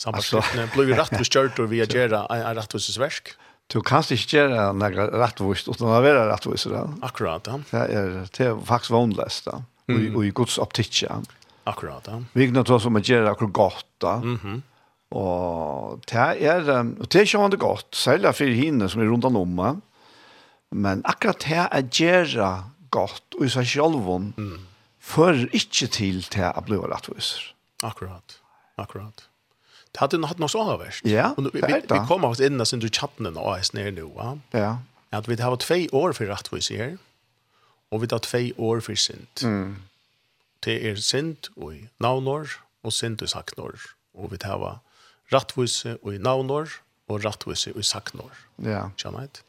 Sambandslittene 0.00 0.68
blir 0.74 0.88
vi 0.90 0.98
rettvis 0.98 1.30
kjørt 1.30 1.58
og 1.62 1.70
vi 1.70 1.80
er 1.82 1.90
gjerne 1.90 2.24
en 2.34 2.58
rettvisesversk. 2.58 3.34
Du 3.72 3.78
kan 3.80 4.04
ikke 4.04 4.36
gjøre 4.36 4.66
noe 4.76 5.06
rettvist, 5.14 5.70
uten 5.70 5.88
å 5.88 6.02
være 6.04 6.26
rettvist. 6.28 6.68
Akkurat, 7.06 7.48
ja. 7.48 7.60
Det 7.70 7.84
er, 7.96 8.12
det 8.36 8.50
er 8.50 8.60
faktisk 8.68 8.92
vanligst, 8.92 9.48
da. 9.48 9.62
Mm. 9.88 9.96
Og, 10.10 10.20
i 10.26 10.34
Guds 10.36 10.58
optikk, 10.60 10.92
ja. 11.06 11.16
Akkurat, 11.68 12.10
ja. 12.10 12.20
Vi 12.36 12.50
kan 12.50 12.66
ta 12.66 12.78
som 12.82 13.00
å 13.00 13.02
gjøre 13.02 13.32
akkurat 13.32 13.56
godt, 13.56 13.88
da. 14.04 14.18
Mm 14.20 14.38
-hmm. 14.42 14.60
Og 15.14 16.00
det 16.10 16.18
er, 16.18 16.70
og 17.00 17.06
det 17.08 17.20
er 17.20 17.24
ikke 17.24 17.38
vanlig 17.38 17.58
godt, 17.58 17.96
særlig 17.96 18.34
for 18.34 18.44
henne 18.44 18.88
som 18.88 19.00
er 19.00 19.06
rundt 19.06 19.24
om 19.24 19.56
meg. 19.56 19.76
Men 20.70 21.02
akkurat 21.04 21.40
det 21.40 21.68
er 21.70 21.82
gjøre 21.90 22.64
godt, 22.90 23.24
og 23.38 23.46
i 23.46 23.48
seg 23.48 23.66
selv, 23.66 23.94
mm 24.36 24.73
fører 25.04 25.46
ikke 25.52 25.88
til 25.92 26.24
til 26.32 26.48
å 26.48 26.64
bli 26.64 26.80
rettviser. 26.80 27.52
Akkurat, 27.84 28.38
akkurat. 28.80 29.26
Det 29.94 30.02
hadde 30.02 30.26
hatt 30.26 30.40
noe 30.42 30.50
så 30.50 30.64
avverst. 30.72 31.06
Ja, 31.06 31.32
det 31.38 31.52
er 31.54 31.68
det. 31.68 31.82
Vi, 31.86 31.92
vi 31.92 32.00
kommer 32.08 32.32
også 32.32 32.48
inn 32.48 32.58
og 32.58 32.66
synes 32.66 32.82
du 32.82 32.90
chatten 32.90 33.28
og 33.30 33.50
AS 33.52 33.70
nere 33.76 33.92
nå. 33.94 34.08
Ja. 34.16 34.32
ja. 34.58 34.72
At 35.14 35.28
vi 35.30 35.36
har 35.38 35.54
två 35.62 35.76
år 35.94 36.16
for 36.18 36.26
rettviser, 36.26 36.96
og 37.94 38.02
vi 38.02 38.08
har 38.10 38.24
två 38.24 38.42
år 38.58 38.82
for 38.82 38.98
synd. 38.98 39.44
Mm. 39.46 39.76
Det 40.66 40.80
er 40.88 40.98
synd 40.98 41.52
og 41.54 41.76
i 41.76 41.84
navnår, 42.02 42.56
og 42.82 42.92
synd 42.92 43.22
og 43.22 43.30
saknår. 43.30 43.86
Og 44.18 44.32
vi 44.32 44.40
har 44.42 44.80
rettvise 45.32 45.98
og 46.02 46.14
i 46.16 46.18
navnår, 46.18 46.80
og 47.08 47.24
rettvise 47.24 47.74
og 47.74 47.84
i 47.84 47.86
saknår. 47.86 48.34
Ja. 48.64 48.88
Skjønner 48.98 49.28
jeg? 49.28 49.44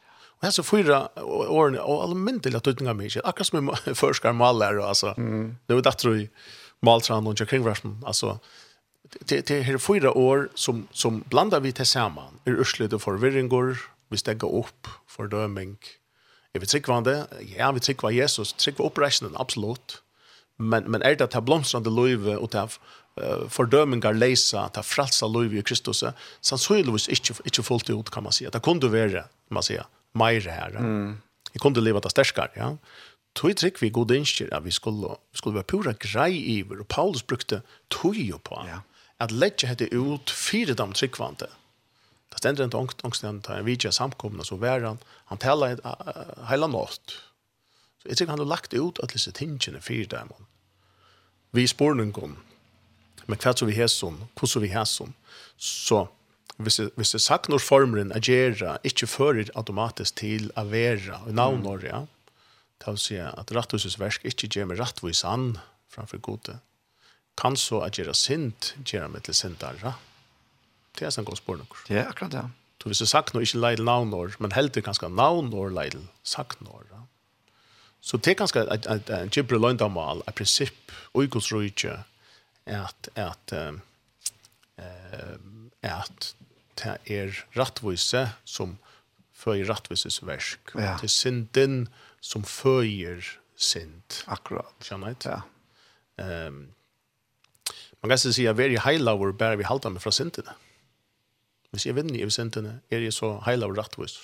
Men 0.45 0.51
så 0.51 0.63
fyra 0.63 1.09
åren 1.25 1.79
och 1.79 2.03
allmäntliga 2.03 2.59
tutningar 2.59 2.93
mig. 2.93 3.09
Akkurat 3.23 3.47
som 3.47 3.75
förskar 3.95 4.33
och 4.77 4.87
alltså. 4.87 5.13
Mm. 5.17 5.57
Det 5.65 5.73
var 5.73 5.81
det 5.81 5.91
tror 5.91 6.17
jag 6.17 6.27
maltran 6.79 7.27
och 7.27 7.37
kring 7.37 7.63
alltså 8.05 8.39
det 9.19 9.47
det 9.47 9.61
här 9.61 9.77
fyra 9.77 10.11
år 10.11 10.49
som 10.53 10.87
som 10.91 11.23
blandar 11.29 11.59
vi 11.59 11.71
tillsammans. 11.71 12.31
Är 12.45 12.51
urslut 12.51 12.93
och 12.93 13.01
förvirringar, 13.01 13.77
vi 14.09 14.17
stägga 14.17 14.47
upp 14.47 14.87
fördömning. 15.07 15.77
Jag 16.51 16.59
vet 16.59 16.73
inte 16.73 16.91
vad 16.91 17.03
det 17.03 17.27
ja, 17.57 17.71
vi 17.71 17.79
tycker 17.79 18.03
var 18.03 18.11
Jesus 18.11 18.53
tycker 18.53 18.83
uppräkningen 18.83 19.35
absolut. 19.37 20.01
Men 20.57 20.83
men 20.83 21.01
är 21.01 21.15
det 21.15 21.35
att 21.35 21.43
blomstrande 21.43 21.89
löv 21.89 22.27
och 22.27 22.51
ta 22.51 22.69
fördömingar 23.49 24.13
läsa 24.13 24.67
ta 24.67 24.83
frälsa 24.83 25.27
löv 25.27 25.53
i 25.53 25.61
Kristus 25.61 26.03
så 26.41 26.57
så 26.57 26.75
inte 26.75 27.33
inte 27.43 27.63
fullt 27.63 27.89
ut 27.89 28.09
kan 28.09 28.23
man 28.23 28.31
säga. 28.31 28.49
Det 28.49 28.59
kunde 28.59 28.87
vara 28.87 29.23
man 29.49 29.63
säger 29.63 29.85
mer 30.16 30.41
här. 30.41 30.70
Mm. 30.70 31.18
Jag 31.51 31.61
kunde 31.61 31.82
leva 31.82 31.99
det 31.99 32.09
stärskare, 32.09 32.51
ja. 32.53 32.78
Tog 33.34 33.57
trick 33.57 33.84
vi 33.84 33.89
god 33.89 34.11
inskir 34.11 34.53
att 34.53 34.63
vi 34.63 34.72
skulle 34.72 35.16
skulle 35.34 35.53
vara 35.53 35.63
pura 35.63 35.93
grej 35.93 36.61
över 36.61 36.80
och 36.80 36.88
Paulus 36.88 37.28
brukte 37.28 37.61
tog 37.88 38.16
ju 38.16 38.39
på. 38.39 38.66
Ja. 38.68 38.82
Att 39.18 39.32
lägga 39.32 39.68
hade 39.68 39.86
ut 39.86 40.30
fyra 40.30 40.74
dem 40.74 40.93
trickvante. 40.93 41.47
Det 42.30 42.38
ständer 42.38 42.63
inte 42.63 42.78
ångst, 42.78 43.05
ångst 43.05 43.24
när 43.24 43.55
han 43.55 43.66
vidgar 43.66 43.91
samkomna 43.91 44.43
så 44.43 44.55
var 44.55 44.80
han, 44.80 44.97
han 45.26 45.38
talar 45.38 45.72
uh, 45.72 46.49
hela 46.49 46.68
natt. 46.68 47.11
Så 48.03 48.09
jag 48.09 48.18
tycker 48.18 48.30
han 48.30 48.39
har 48.39 48.45
lagt 48.45 48.74
ut 48.74 48.99
att 48.99 49.13
lise 49.13 49.32
tingene 49.32 49.82
fyra 49.82 50.18
dem. 50.18 50.45
Vi 51.51 51.68
spår 51.68 51.93
någon 51.93 52.38
Men 53.26 53.38
kvart 53.38 53.59
så 53.59 53.66
vi 53.66 53.74
hässon, 53.74 54.28
hur 54.41 54.47
så 54.47 54.59
vi 54.59 54.68
hässon. 54.68 55.13
Så 55.57 56.09
hvis 56.57 56.79
det, 56.79 56.89
hvis 56.95 57.11
det 57.11 57.21
sagt 57.23 57.49
når 57.51 57.63
formeren 57.63 58.13
agerer, 58.15 58.77
ikke 58.87 59.09
fører 59.11 59.49
automatisk 59.59 60.21
til 60.21 60.51
å 60.55 60.63
være 60.69 61.19
navnår, 61.35 61.87
ja. 61.89 62.03
Det 62.79 62.91
vil 62.91 63.01
si 63.01 63.17
at 63.19 63.51
ratthusets 63.55 63.97
versk 63.99 64.25
ikke 64.27 64.49
gjør 64.51 64.69
med 64.71 64.79
rettvis 64.79 65.23
an 65.27 65.55
framfor 65.91 66.21
gode. 66.23 66.59
Kan 67.39 67.57
så 67.59 67.81
agera 67.83 68.13
sint, 68.15 68.73
gjør 68.87 69.09
med 69.11 69.25
til 69.27 69.35
sintare. 69.35 69.95
Det 70.95 71.07
er 71.07 71.11
sånn 71.11 71.27
god 71.27 71.39
spår. 71.41 71.65
Det 71.87 71.99
er 71.99 72.11
akkurat 72.11 72.35
det, 72.35 72.43
ja. 72.45 72.51
Så 72.85 72.91
hvis 72.91 72.99
det 73.01 73.07
sagt 73.09 73.33
noe, 73.33 73.41
ikke 73.41 73.63
leil 73.63 73.81
navnår, 73.81 74.35
men 74.37 74.53
heldig 74.53 74.83
kanskje 74.85 75.09
navnår 75.09 75.71
leil 75.73 76.03
sagt 76.21 76.61
noe, 76.61 76.83
ja. 76.91 77.01
Så 78.05 78.19
det 78.21 78.35
er 78.35 78.41
ganske 78.43 78.61
et 78.69 79.33
kjipre 79.33 79.57
løgndamal, 79.57 80.21
et 80.29 80.37
prinsipp, 80.37 80.93
og 81.17 81.25
i 81.25 81.29
gods 81.33 81.49
rujtje, 81.49 81.95
at, 82.69 83.09
at, 83.17 83.55
um, 83.57 83.79
at 85.81 86.29
det 86.82 86.97
er 87.11 87.38
rattvise 87.55 88.28
som 88.47 88.78
føyer 89.36 89.67
rattvises 89.69 90.21
versk. 90.26 90.73
Ja. 90.76 90.95
Det 90.99 91.09
er 91.09 91.13
synden 91.13 91.88
som 92.23 92.45
føyer 92.47 93.23
synd. 93.55 94.21
Akkurat. 94.32 94.73
Skjønner 94.84 95.13
jeg? 95.13 95.21
Ja. 95.28 95.41
Um, 96.47 96.61
man 98.01 98.11
kan 98.11 98.21
si 98.21 98.45
at 98.47 98.57
vi 98.57 98.67
er 98.67 98.76
i 98.76 98.84
heilaver 98.86 99.34
bare 99.36 99.59
vi 99.59 99.67
halter 99.67 99.91
med 99.91 100.03
fra 100.03 100.13
syndene. 100.15 100.55
Hvis 101.71 101.86
jeg 101.86 101.95
vinner 101.97 102.15
i 102.15 102.30
syndene, 102.32 102.80
er 102.89 103.03
jeg 103.03 103.13
så 103.13 103.36
heilaver 103.45 103.82
rattvis. 103.82 104.17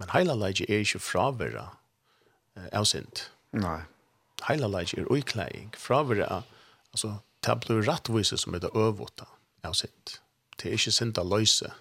Men 0.00 0.10
heilaver 0.14 0.64
er 0.66 0.82
ikke 0.82 1.02
fravera 1.02 1.68
uh, 2.58 2.68
av 2.72 2.88
synd. 2.90 3.28
Nei. 3.54 3.82
Heilaver 4.48 4.90
er 4.98 5.10
uiklæring. 5.10 5.70
Fraværa, 5.78 6.42
altså, 6.90 7.16
det 7.46 7.60
blir 7.62 7.86
rattvise 7.86 8.36
som 8.38 8.54
er 8.54 8.64
det 8.64 8.74
øvåta 8.74 9.28
av 9.62 9.78
synd. 9.78 10.18
Nei 10.18 10.22
Det 10.62 10.70
er 10.70 10.78
ikke 10.78 10.94
synd 10.94 11.18
av 11.18 11.26
løse, 11.26 11.72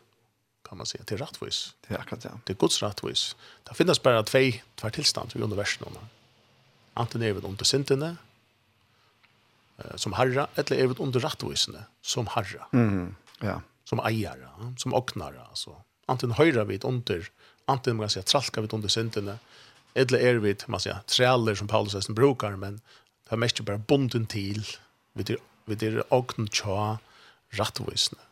kan 0.66 0.80
man 0.80 0.90
si. 0.90 0.98
Det 0.98 1.14
er 1.14 1.22
rettvis. 1.22 1.60
Det 1.86 1.94
er 1.94 2.02
akkurat 2.02 2.24
det. 2.24 2.32
Ja. 2.34 2.40
Det 2.48 2.56
er 2.56 2.60
gods 2.64 2.80
rettvis. 2.82 3.26
Det 3.68 3.78
finnes 3.78 4.02
bare 4.02 4.24
tvei 4.26 4.48
tver 4.82 4.96
tilstand 4.96 5.36
i 5.36 5.42
grunn. 5.42 6.00
Anten 6.98 7.22
er 7.22 7.36
vi 7.38 7.44
under 7.46 7.68
syndene, 7.68 8.16
som 10.02 10.16
herre, 10.18 10.48
eller 10.58 10.82
er 10.82 10.90
vi 10.90 10.98
under 11.04 11.22
rettvisene, 11.22 11.86
som 12.02 12.30
herre. 12.34 12.66
Mm, 12.74 13.14
ja. 13.46 13.60
Som 13.86 14.02
eiere, 14.02 14.50
som 14.82 14.98
åknare. 14.98 15.46
Altså. 15.52 15.76
Anten 16.10 16.34
høyre 16.40 16.66
vi 16.66 16.80
under, 16.84 17.30
anten 17.70 18.00
man 18.00 18.10
kan 18.10 18.16
si, 18.16 18.26
tralka 18.26 18.66
vi 18.66 18.74
under 18.74 18.90
syndene, 18.90 19.38
eller 19.94 20.26
er 20.26 20.42
vi, 20.42 20.56
man 20.72 20.82
sier, 20.82 21.04
trealer 21.12 21.58
som 21.60 21.70
Paulus 21.70 21.94
hesten 22.00 22.18
brukar, 22.18 22.58
men 22.58 22.82
det 23.28 23.38
er 23.38 23.44
mest 23.46 23.62
bare 23.68 23.78
bonden 23.78 24.26
til, 24.26 24.66
vi 25.14 25.28
er 25.86 26.02
åkn 26.10 26.50
tja 26.50 26.98
rettvisene 27.60 28.31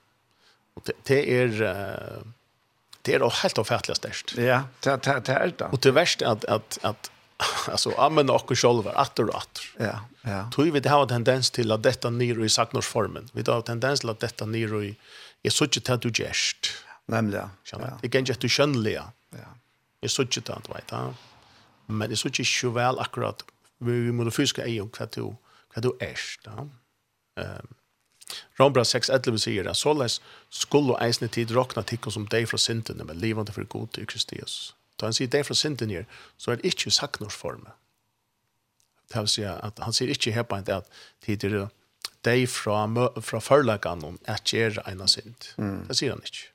Og 0.79 0.87
det, 0.87 0.95
det 1.07 1.23
er... 1.35 1.63
uh, 1.69 2.27
det 3.05 3.15
är 3.15 3.29
helt 3.41 3.57
ofattligt 3.57 3.97
størst. 3.97 4.33
Ja, 4.37 4.63
det 4.83 5.03
det 5.05 5.25
det 5.25 5.35
er 5.35 5.51
det. 5.59 5.67
Och 5.71 5.79
det 5.79 5.91
värsta 5.91 6.27
att 6.31 6.45
att 6.45 6.79
att 6.81 7.11
alltså 7.67 7.91
använda 7.97 8.33
och 8.33 8.57
själva 8.57 8.91
att 8.91 9.19
och 9.19 9.35
att. 9.35 9.59
Ja, 9.79 9.99
ja. 10.21 10.49
Tror 10.51 10.71
vi 10.71 10.79
det 10.79 10.89
har 10.89 11.01
en 11.01 11.07
tendens 11.07 11.51
till 11.51 11.71
att 11.71 11.83
detta 11.83 12.09
ner 12.09 12.45
i 12.45 12.49
saknorsformen. 12.49 13.29
Vi 13.33 13.43
har 13.47 13.55
en 13.57 13.63
tendens 13.63 13.99
till 13.99 14.09
att 14.09 14.19
detta 14.19 14.45
ner 14.45 14.83
i 14.83 14.95
är 15.43 15.49
så 15.49 15.67
tjut 15.67 15.89
att 15.89 16.01
du 16.01 16.11
gest. 16.11 16.67
Nämligen. 17.05 17.49
Ja. 17.71 17.99
Det 18.01 18.09
kan 18.09 18.23
ju 18.23 18.33
att 18.33 18.39
du 18.39 18.49
skönliga. 18.49 19.11
Ja. 19.29 19.37
Är 20.01 20.07
så 20.07 20.25
tjut 20.25 20.49
att 20.49 20.69
vet 20.69 20.91
ja. 20.91 21.13
Men 21.85 22.09
det 22.09 22.13
är 22.13 22.15
så 22.15 22.29
tjut 22.29 22.63
ju 22.63 22.71
väl 22.71 22.99
akkurat 22.99 23.43
vi 23.77 23.91
vi 23.91 24.11
måste 24.11 24.35
fiska 24.35 24.67
i 24.67 24.79
och 24.81 24.95
kvar 24.95 25.09
du 25.15 25.35
kvar 25.73 25.81
du 25.81 25.91
är. 25.99 26.19
Ehm 27.35 27.67
Rombra 28.59 28.83
6.11 28.83 29.37
sier 29.41 29.69
at 29.69 29.79
såleis 29.79 30.19
skulle 30.53 30.97
eisne 31.01 31.29
tid 31.31 31.51
råkna 31.55 31.83
tikkum 31.83 32.13
som 32.13 32.27
deg 32.29 32.49
fra 32.49 32.59
syndene, 32.61 33.05
men 33.07 33.21
livande 33.21 33.55
for 33.55 33.63
god 33.63 33.93
til 33.97 34.09
Kristus.» 34.09 34.75
Da 34.99 35.07
han 35.07 35.15
sier 35.15 35.31
deg 35.31 35.45
fra 35.47 35.55
syndene, 35.55 36.01
her, 36.01 36.23
så 36.37 36.51
er 36.51 36.59
det 36.59 36.73
ikke 36.73 36.91
saknorsforme. 36.91 37.71
Det 39.09 39.21
vil 39.23 39.31
si 39.31 39.45
at 39.47 39.79
han 39.79 39.95
sier 39.95 40.11
ikke 40.11 40.33
her 40.35 40.43
på 40.43 40.59
en 40.59 40.67
at 40.75 40.89
tid 41.23 41.45
er 41.47 41.69
deg 42.27 42.45
fra, 42.51 42.83
fra 43.23 43.39
forlagan 43.39 44.03
om 44.03 44.19
at 44.27 44.43
gjør 44.51 44.81
en 44.85 45.07
synd. 45.07 45.53
Mm. 45.57 45.85
Det 45.87 45.97
sier 45.97 46.11
han 46.11 46.25
ikke. 46.25 46.49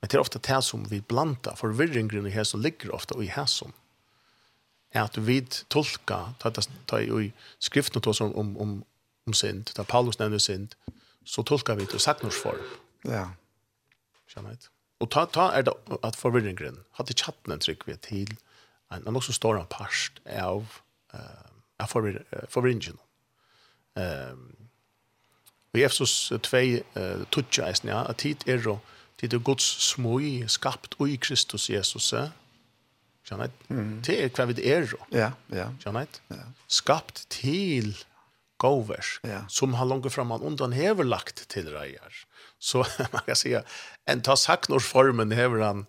Men 0.00 0.10
det 0.10 0.18
er 0.18 0.22
ofte 0.22 0.38
det 0.42 0.60
som 0.66 0.86
vi 0.90 1.02
blanda, 1.02 1.56
forvirringen 1.58 2.26
i 2.26 2.34
her 2.34 2.46
som 2.46 2.62
ligger 2.62 2.94
ofte 2.94 3.18
i 3.22 3.30
her 3.30 3.50
som 3.50 3.74
er 4.92 5.06
at 5.06 5.16
vi 5.16 5.40
tolka 5.72 6.34
ta 6.40 6.50
ta 6.50 6.62
ta 6.86 7.00
i 7.00 7.32
skriften 7.58 8.02
då 8.02 8.12
som 8.14 8.34
om 8.34 8.56
om 8.56 8.84
om 9.26 9.34
synd, 9.34 9.74
da 9.76 9.82
Paulus 9.82 10.18
nevner 10.18 10.38
synd, 10.42 10.74
så 11.24 11.42
tolkar 11.42 11.78
vi 11.78 11.86
det 11.86 11.98
i 11.98 12.02
saknorsform. 12.02 12.62
Ja. 13.08 13.28
Skjønner 14.30 14.56
jeg 14.56 14.70
Og 15.02 15.10
ta, 15.10 15.26
ta 15.26 15.50
er 15.56 15.66
det 15.66 15.74
at 16.06 16.16
forvirringen 16.16 16.78
hadde 16.98 17.14
en 17.50 17.62
trykk 17.62 17.86
vi 17.86 17.96
til 17.96 18.36
en, 18.92 19.06
en 19.06 19.16
også 19.16 19.32
stor 19.32 19.58
part 19.70 20.20
av, 20.26 20.66
uh, 21.14 21.48
av 21.78 21.88
forvir, 21.90 22.22
uh, 22.32 22.46
forvirringen. 22.48 22.98
Um, 23.96 24.68
og 25.72 25.80
i 25.80 25.84
Efsos 25.84 26.32
2 26.42 26.62
uh, 26.96 27.24
tutja 27.32 27.66
eisen, 27.68 27.88
ja, 27.88 28.04
at 28.08 28.22
tid 28.22 28.46
er 28.46 28.62
jo, 28.62 28.78
tid 29.20 29.34
er 29.34 29.42
Guds 29.42 29.64
smøy 29.90 30.46
skapt 30.48 30.94
ui 31.00 31.16
Kristus 31.16 31.70
Jesus, 31.70 32.12
kjenner 33.26 33.48
jeg, 33.48 33.52
mm. 33.68 33.92
det 34.06 34.18
er 34.22 34.32
hva 34.36 34.46
vi 34.50 34.62
er. 34.62 34.86
jo. 34.92 34.98
Ja, 35.12 35.32
ja. 35.50 35.70
Skjønner 35.80 36.06
jeg, 36.06 36.22
ja. 36.30 36.46
skapt 36.68 37.26
til 37.30 37.94
gåvers 38.62 39.20
ja. 39.22 39.44
som 39.48 39.74
han 39.74 39.88
långt 39.88 40.12
fram 40.12 40.30
han 40.30 40.42
undan 40.42 40.72
hever 40.72 41.04
lagt 41.04 41.48
till 41.48 41.68
rejer. 41.68 42.12
Så 42.58 42.78
man 43.12 43.22
kan 43.26 43.36
säga 43.36 43.62
en 44.04 44.20
ta 44.22 44.36
formen 44.80 45.32
hever 45.32 45.60
han 45.60 45.86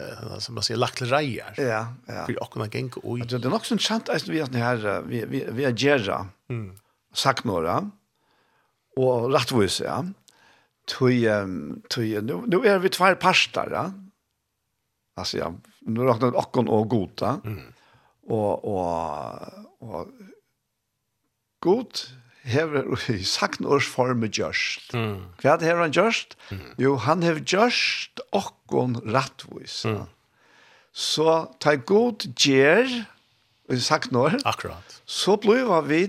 eh 0.00 0.38
som 0.38 0.54
man 0.54 0.62
säger 0.62 0.78
lagt 0.78 0.96
till 0.98 1.10
rejer. 1.10 1.54
Ja, 1.56 1.94
ja. 2.06 2.26
För 2.26 2.42
och 2.42 2.52
kunna 2.52 2.66
gänga 2.66 2.90
oj. 3.02 3.20
Det 3.20 3.44
är 3.44 3.50
nog 3.50 3.66
sån 3.66 3.78
chant 3.78 4.08
att 4.08 4.28
vi 4.28 4.40
har 4.40 4.48
här 4.48 5.02
vi 5.06 5.24
vi 5.24 5.46
vi 5.50 5.64
är 5.64 5.74
gerra. 5.76 6.28
Mm. 6.50 6.76
Saknora. 7.14 7.90
Och 8.96 9.32
rättvis 9.32 9.80
ja. 9.80 10.04
Tui 10.86 11.28
tui 11.88 12.20
nu 12.22 12.42
nu 12.46 12.56
är 12.66 12.78
vi 12.78 12.88
två 12.88 13.14
pastar 13.14 13.68
ja. 13.72 13.92
Alltså 15.16 15.38
ja, 15.38 15.54
nu 15.80 16.00
räknar 16.00 16.36
och 16.36 16.56
och 16.58 16.88
goda. 16.88 17.40
Mm. 17.44 17.72
Och 18.26 18.64
och 18.64 18.88
och 19.78 20.08
god 21.60 22.06
hever 22.48 22.88
i 23.12 23.24
sakn 23.24 23.66
års 23.68 23.88
form 23.88 24.24
gjørst. 24.26 24.94
Mm. 24.96 25.28
Hva 25.42 25.58
hever 25.60 25.84
han 25.84 25.94
gjørst? 25.94 26.36
Mm. 26.50 26.64
Jo, 26.80 26.96
han 27.04 27.22
hever 27.26 27.44
gjørst 27.44 28.22
okkon 28.36 28.98
rattvis. 29.12 29.82
Mm. 29.88 30.06
Så 30.92 31.36
ta 31.62 31.76
god 31.76 32.26
gjer 32.34 32.88
i 33.70 33.78
saknår. 33.78 34.40
Akkurat. 34.44 35.00
Så 35.06 35.36
blir 35.40 35.68
vi 35.86 36.02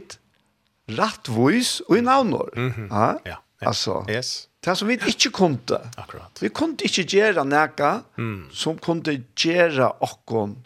rattvis 0.97 1.82
og 1.88 1.97
i 1.97 2.02
navn. 2.02 2.34
Mm 2.56 2.72
-hmm. 2.72 2.88
ja? 2.89 3.18
ja. 3.26 3.38
Altså, 3.62 4.06
yes. 4.10 4.49
det 4.66 4.78
som 4.78 4.88
vi 4.88 4.93
ikke 4.93 5.30
kunne. 5.30 5.80
Akkurat. 5.97 6.41
Vi 6.41 6.49
kunne 6.49 6.78
ikke 6.82 7.04
gjøre 7.04 7.45
noe 7.45 8.04
mm. 8.18 8.49
som 8.52 8.78
kunne 8.78 9.24
gjøre 9.36 9.91
okkon 10.02 10.58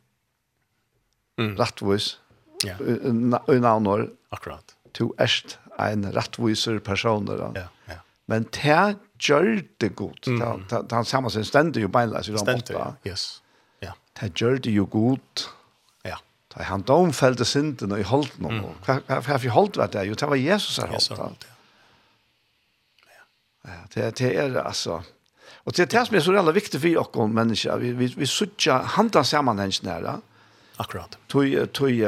mm. 1.38 1.56
rattvis 1.60 2.20
mm. 2.64 2.70
yeah. 2.70 3.58
i 3.58 3.60
navnår. 3.60 4.08
Akkurat 4.32 4.75
to 4.96 5.12
erst 5.22 5.58
en 5.80 6.06
rattviser 6.16 6.80
personer. 6.80 7.42
Ja, 7.56 7.68
ja. 7.90 8.00
Men 8.32 8.48
det 8.56 8.98
gjør 9.22 9.62
det 9.82 9.92
godt. 9.96 10.28
Mm. 10.28 10.66
Det, 10.70 10.82
det, 10.90 10.96
han 10.96 11.06
sammen 11.06 11.34
sin 11.34 11.46
stendte 11.46 11.84
jo 11.84 11.90
beinleis 11.92 12.30
i 12.30 12.34
de 12.34 12.42
åtta. 12.42 12.94
yes. 13.08 13.42
Ja. 13.84 13.94
Det 14.20 14.32
gjør 14.34 14.62
det 14.66 14.74
jo 14.74 14.88
godt. 14.92 15.50
Ja. 16.06 16.18
Det 16.54 16.70
han 16.70 16.86
domfelte 16.88 17.46
synden 17.46 17.92
og 17.92 18.02
i 18.02 18.08
holdt 18.08 18.40
noe. 18.42 18.62
Mm. 18.62 18.80
Hva, 18.88 19.00
hva, 19.08 19.20
hva 19.28 19.42
vi 19.42 19.52
holdt 19.54 19.78
var 19.78 19.92
det? 19.94 20.08
Jo, 20.10 20.18
det 20.18 20.32
var 20.32 20.42
Jesus 20.42 20.80
her 20.82 20.88
holdt. 20.88 21.12
Jesus, 21.12 21.52
ja. 23.12 23.28
ja. 23.70 23.84
Det, 23.94 24.16
det 24.20 24.32
er 24.34 24.64
altså... 24.64 25.04
Og 25.66 25.74
det 25.74 25.82
er 25.82 25.90
det 25.90 26.02
som 26.06 26.16
er 26.16 26.22
så 26.22 26.34
veldig 26.34 26.54
viktig 26.54 26.80
for 26.82 27.02
oss 27.02 27.32
mennesker. 27.34 27.78
Vi, 27.82 27.92
vi, 27.98 28.08
vi 28.18 28.26
sutja 28.30 28.84
handan 28.98 29.26
sammenhengen 29.26 29.90
her. 29.90 30.06
Ja 30.06 30.18
Akkurat. 30.82 31.18
Tui, 31.32 31.54
tui, 31.72 32.02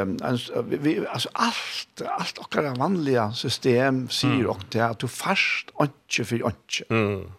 vi, 0.84 0.97
altså 1.07 1.30
alt, 1.39 2.01
alt 2.03 2.39
okkar 2.43 2.74
vanliga 2.78 3.30
system 3.38 4.05
sier 4.11 4.43
mm. 4.43 4.49
okk 4.51 4.65
til 4.74 4.84
at 4.84 5.03
du 5.03 5.07
fast 5.11 5.72
åndsje 5.80 6.26
for 6.28 6.49
åndsje. 6.51 6.88
Mm. 6.91 7.30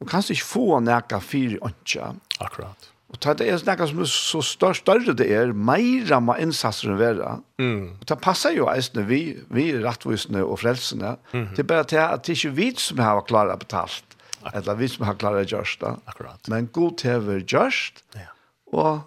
Du 0.00 0.08
kan 0.08 0.24
ikke 0.24 0.48
få 0.48 0.80
nekka 0.82 1.20
for 1.22 1.58
åndsje. 1.68 2.08
Akkurat. 2.40 2.88
Og 3.12 3.20
ta 3.20 3.34
det 3.36 3.50
er 3.52 3.60
nekka 3.66 3.90
som 3.90 4.00
er 4.00 4.08
så 4.08 4.40
større, 4.46 4.78
større 4.78 5.14
det 5.18 5.28
er, 5.36 5.52
meira 5.52 6.16
må 6.24 6.38
innsatsen 6.40 6.96
være. 6.96 7.34
Mm. 7.60 7.98
Og 8.00 8.08
ta 8.08 8.16
passer 8.16 8.56
jo 8.56 8.70
eisne 8.72 9.04
vi, 9.08 9.20
vi 9.52 9.68
rattvisene 9.76 10.40
og 10.46 10.62
frelsene. 10.64 11.18
Mm. 11.34 11.50
Det 11.52 11.66
er 11.66 11.68
bare 11.74 11.88
til 11.92 12.00
at 12.00 12.24
det 12.24 12.32
er 12.32 12.40
ikke 12.40 12.56
vi 12.56 12.70
som 12.80 13.04
har 13.04 13.20
klart 13.28 13.52
betalt. 13.60 14.16
Akkurat. 14.40 14.56
Eller 14.58 14.80
vi 14.80 14.88
som 14.90 15.04
har 15.06 15.20
klart 15.20 15.52
gjørst 15.52 15.84
det. 15.84 15.92
Akkurat. 16.08 16.48
Men 16.50 16.72
god 16.72 16.96
til 17.04 17.20
å 17.20 17.36
gjørst. 17.44 18.02
Ja. 18.16 18.30
Og 18.72 19.04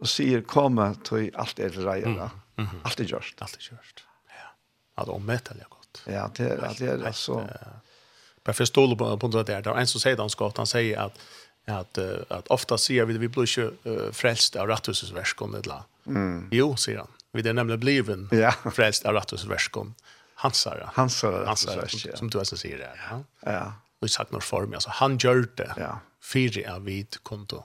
og 0.00 0.08
sier 0.08 0.42
komme 0.44 0.90
til 1.04 1.30
alt 1.34 1.60
er 1.60 1.78
reier. 1.86 2.28
Mm. 2.56 2.64
Mm 2.64 2.84
Alt 2.84 3.00
er 3.00 3.08
gjørst. 3.08 3.40
Alt 3.42 3.56
er 3.56 3.68
gjørst. 3.70 4.04
Ja. 4.28 4.48
Ja, 4.96 5.04
det 5.04 5.08
er 5.08 5.14
omvettelig 5.14 5.68
godt. 5.70 6.02
Ja, 6.06 6.26
det 6.36 6.50
er, 6.52 6.72
det 6.78 6.88
er 6.88 7.06
altså... 7.06 7.42
Bara 8.46 8.52
för 8.52 8.64
stol 8.64 8.96
på 8.96 9.16
på 9.18 9.28
det 9.28 9.42
där. 9.42 9.62
Där 9.62 9.74
en 9.74 9.86
som 9.86 10.00
säger 10.00 10.16
han 10.16 10.30
ska 10.30 10.52
han 10.56 10.66
säger 10.66 10.98
att 10.98 11.18
att 11.66 11.98
att 12.30 12.48
ofta 12.48 12.78
ser 12.78 13.04
vi 13.04 13.18
vi 13.18 13.28
blir 13.28 13.58
ju 13.58 13.70
frälst 14.12 14.56
av 14.56 14.68
rättvisens 14.68 15.12
verskon 15.12 15.54
eller. 15.54 15.82
Mm. 16.06 16.48
Jo, 16.52 16.76
säger 16.76 16.98
han. 16.98 17.08
Vi 17.32 17.42
det 17.42 17.52
nämligen 17.52 17.80
bliven 17.80 18.28
ja. 18.32 18.54
frälst 18.72 19.04
av 19.04 19.14
rättvisens 19.14 19.50
verskon. 19.50 19.94
Hansara. 20.34 20.90
Hansara. 20.94 21.46
Hansara 21.46 21.88
som, 21.88 22.10
som 22.14 22.30
du 22.30 22.38
alltså 22.38 22.56
säger 22.56 22.78
där. 22.78 23.00
Ja. 23.10 23.24
Ja. 23.52 23.72
Och 24.00 24.06
i 24.06 24.08
sagt 24.08 24.32
någon 24.32 24.40
form 24.40 24.74
alltså 24.74 24.90
han 24.92 25.18
gör 25.18 25.48
det. 25.54 25.74
Ja. 25.76 25.98
Fyra 26.22 26.74
av 26.74 26.84
vid 26.84 27.16
konto. 27.22 27.64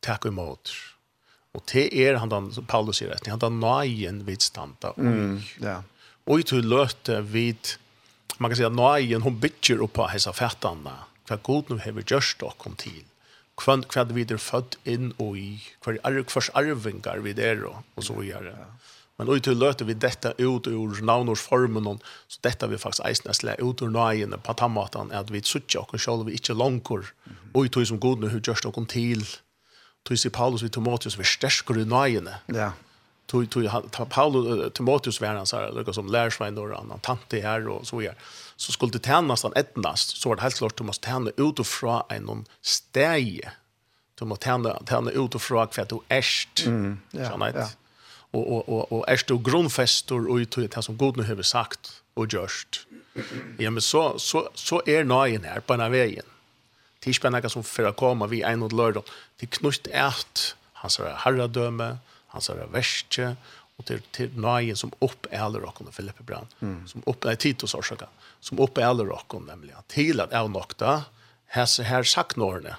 Tack 0.00 0.26
emot. 0.26 0.70
Mm 0.70 0.97
Og 1.58 1.66
det 1.72 1.88
er 1.90 2.20
han 2.22 2.30
den, 2.30 2.52
som 2.54 2.66
Paulus 2.70 3.00
sier, 3.00 3.18
han 3.26 3.42
har 3.42 3.50
nøyen 3.54 4.22
vidstanda. 4.28 4.94
Mm, 4.96 5.40
ja. 5.64 5.80
Og 6.30 6.44
til 6.46 6.66
løte 6.70 7.18
vid, 7.32 7.74
man 8.38 8.52
kan 8.52 8.60
si 8.60 8.66
at 8.68 8.76
nøyen, 8.76 9.24
hun 9.26 9.40
bygger 9.42 9.82
opp 9.82 9.98
av 10.04 10.12
hessa 10.12 10.34
fætana, 10.36 10.94
hva 11.28 11.38
god 11.44 11.72
nu 11.72 11.80
hever 11.82 12.06
gjørst 12.06 12.44
og 12.46 12.54
kom 12.62 12.76
til, 12.78 13.02
hva, 13.58 13.80
hva 13.90 14.04
vi 14.14 14.22
er 14.28 14.38
født 14.38 14.78
inn 14.86 15.10
og 15.18 15.34
i, 15.40 15.50
hva 15.82 15.96
er 15.98 16.20
hvers 16.22 16.52
arvingar 16.54 17.24
vi 17.26 17.34
er 17.34 17.64
og, 17.66 17.82
og 17.96 18.06
så 18.06 18.20
gjør 18.22 18.52
det. 18.52 18.58
Men 19.18 19.32
ut 19.34 19.42
til 19.42 19.58
løte 19.58 19.82
vi 19.82 19.96
dette 19.98 20.30
ut 20.38 20.66
ur 20.70 20.92
och 20.94 21.98
så 22.28 22.38
dette 22.42 22.66
vi 22.68 22.78
faktisk 22.78 23.02
eisne 23.04 23.32
slä 23.34 23.56
ut 23.58 23.82
ur 23.82 23.90
nøyen 23.90 24.34
på 24.42 24.52
tammatan, 24.52 25.10
at 25.10 25.30
vi 25.30 25.42
suttja 25.42 25.80
och 25.80 26.00
selv 26.00 26.26
vi 26.26 26.32
inte 26.32 26.54
långkor 26.54 27.04
og 27.54 27.66
i 27.66 27.68
til 27.68 27.86
som 27.86 28.00
god 28.00 28.20
nu 28.20 28.28
hever 28.28 28.40
gjørst 28.40 28.66
og 28.66 28.74
kom 28.74 28.86
til, 28.86 29.26
tog 30.08 30.18
sig 30.18 30.30
Paulus 30.30 30.62
vid 30.62 30.72
Timotheus 30.72 31.16
var 31.16 31.24
stärskor 31.24 31.78
i 31.78 31.84
nöjene. 31.84 32.34
Ja. 32.46 32.72
Tog, 33.26 33.50
tog, 33.50 33.68
Paulus, 34.08 34.72
Timotheus 34.72 35.20
var 35.20 35.44
så 35.44 35.56
här, 35.56 35.72
liksom 35.72 35.94
som 35.94 36.06
lärsvän 36.06 36.58
och 36.58 36.78
annan 36.78 36.98
tante 36.98 37.40
här 37.40 37.68
och 37.68 37.86
så 37.86 37.96
vidare. 37.96 38.16
Så 38.56 38.72
skulle 38.72 38.92
det 38.92 39.04
tjänas 39.04 39.42
han 39.42 39.52
ettnast 39.56 40.16
så 40.16 40.28
var 40.28 40.36
det 40.36 40.42
helt 40.42 40.54
klart 40.54 40.80
att 40.80 40.86
måste 40.86 41.08
tjäna 41.08 41.30
utifrån 41.36 42.02
en 42.08 42.44
steg. 42.62 43.48
Du 44.18 44.24
måste 44.24 44.44
tjäna, 44.44 44.82
tjäna 44.88 45.10
utifrån 45.10 45.68
för 45.68 45.82
att 45.82 45.88
du 45.88 45.98
ärst. 46.08 46.66
Mm. 46.66 46.98
Ja, 47.10 47.50
ja. 47.54 47.68
Och, 48.30 48.52
och, 48.52 48.68
och, 48.68 48.92
och 48.92 49.08
ärst 49.08 49.30
och 49.30 49.44
grundfästor 49.44 50.30
och 50.30 50.36
utifrån 50.36 50.68
det 50.74 50.82
som 50.82 50.96
god 50.96 51.16
nu 51.16 51.22
har 51.34 51.42
sagt 51.42 52.02
och 52.14 52.32
görst. 52.32 52.86
Ja, 53.58 53.70
men 53.70 53.82
så, 53.82 54.18
så, 54.18 54.50
så 54.54 54.82
är 54.86 55.04
nöjen 55.04 55.44
här 55.44 55.60
på 55.60 55.72
den 55.72 55.80
här 55.80 55.90
vägen. 55.90 56.24
Det 56.98 57.10
er 57.10 57.14
ikke 57.14 57.28
bare 57.28 57.38
noe 57.38 57.52
som 57.52 57.64
for 57.66 57.88
å 57.88 57.94
komme 57.96 58.28
vi 58.30 58.42
en 58.46 58.64
og 58.66 58.74
lørdag. 58.74 59.06
Det 59.38 59.48
er 59.48 59.54
knust 59.60 59.88
et, 59.94 60.44
hans 60.82 60.98
er 60.98 61.14
herredømme, 61.24 61.92
hans 62.34 62.50
er 62.50 62.64
verste, 62.74 63.36
og 63.78 63.86
til, 63.86 64.02
til 64.14 64.34
nøyen 64.34 64.76
som 64.78 64.90
oppæler 65.04 65.62
dere, 65.62 65.92
Filippe 65.94 66.26
Brand, 66.26 66.50
mm. 66.58 66.80
som 66.90 67.04
oppæler 67.06 67.38
Titus 67.38 67.76
årsaker, 67.78 68.10
som 68.42 68.58
oppæler 68.62 69.06
dere, 69.06 69.42
nemlig, 69.46 69.76
til 69.92 70.20
at 70.24 70.34
jeg 70.34 70.50
nok 70.50 70.74
da, 70.82 71.00
her, 71.54 71.70
her 71.86 72.02
sagt 72.02 72.36
nårene, 72.36 72.74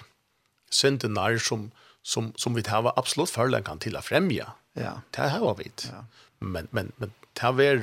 syndenar 0.70 1.40
som, 1.42 1.70
som, 2.02 2.30
som 2.38 2.54
vi 2.54 2.62
tar 2.66 2.92
absolutt 2.92 3.32
forlengen 3.32 3.80
til 3.82 3.96
å 3.96 4.04
fremje. 4.04 4.46
Ja. 4.78 5.00
Det 5.16 5.32
har 5.32 5.56
vi. 5.58 5.72
Ja. 5.88 6.04
Men, 6.40 6.68
men, 6.70 6.92
men 7.00 7.12
det 7.36 7.64
er 7.64 7.82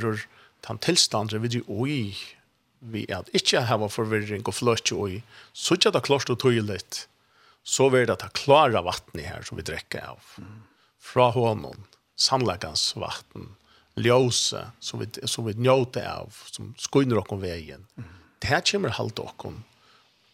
den 0.68 0.80
tilstanden 0.84 1.44
vi 1.44 1.60
er 1.60 1.88
i 1.92 2.02
vi 2.92 3.06
at 3.14 3.30
ikke 3.36 3.62
har 3.68 3.86
forvirring 3.92 4.46
og 4.48 4.56
fløtje 4.56 4.98
og 4.98 5.14
i, 5.18 5.22
så 5.54 5.78
ikke 5.78 5.94
det 5.96 6.04
klart 6.08 6.32
og 6.34 6.40
tydelig, 6.42 6.82
så 7.68 7.90
vil 7.92 8.08
det 8.08 8.20
ta 8.22 8.30
klare 8.32 8.82
vattnet 8.86 9.28
her 9.28 9.46
som 9.48 9.60
vi 9.60 9.66
drekker 9.68 10.14
av. 10.14 10.36
Fra 11.04 11.30
hånden, 11.36 11.84
sannleggans 12.16 12.94
vatten, 12.96 13.50
ljøse 14.00 14.62
som 14.80 15.02
vi, 15.02 15.10
som 15.28 15.48
vi 15.48 15.56
njøter 15.58 16.08
av, 16.08 16.38
som 16.52 16.74
skunner 16.80 17.20
oss 17.20 17.42
veien. 17.42 17.84
Mm. 17.98 18.14
Det 18.40 18.52
her 18.52 18.64
kommer 18.72 18.96
halvt 18.96 19.20
oss 19.26 19.60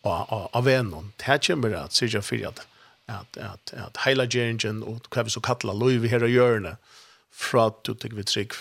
av 0.03 0.65
vennen. 0.67 1.13
Det 1.17 1.29
her 1.29 1.41
kommer 1.47 1.77
at 1.79 1.95
sier 1.95 2.19
jeg 2.19 2.27
for 2.27 2.49
at, 2.49 2.65
at, 3.07 3.39
at, 3.39 3.73
at 3.87 4.01
hele 4.05 4.27
gjerningen 4.27 4.83
og 4.85 5.07
hva 5.09 5.25
vi 5.25 5.33
så 5.33 5.41
kattler 5.43 5.77
lov 5.77 6.05
her 6.11 6.25
og 6.25 6.33
hjørne 6.33 6.75
fra 7.33 7.69
at 7.71 7.81
du 7.87 7.95
tenker 7.95 8.19
vi 8.19 8.27
trygg 8.27 8.57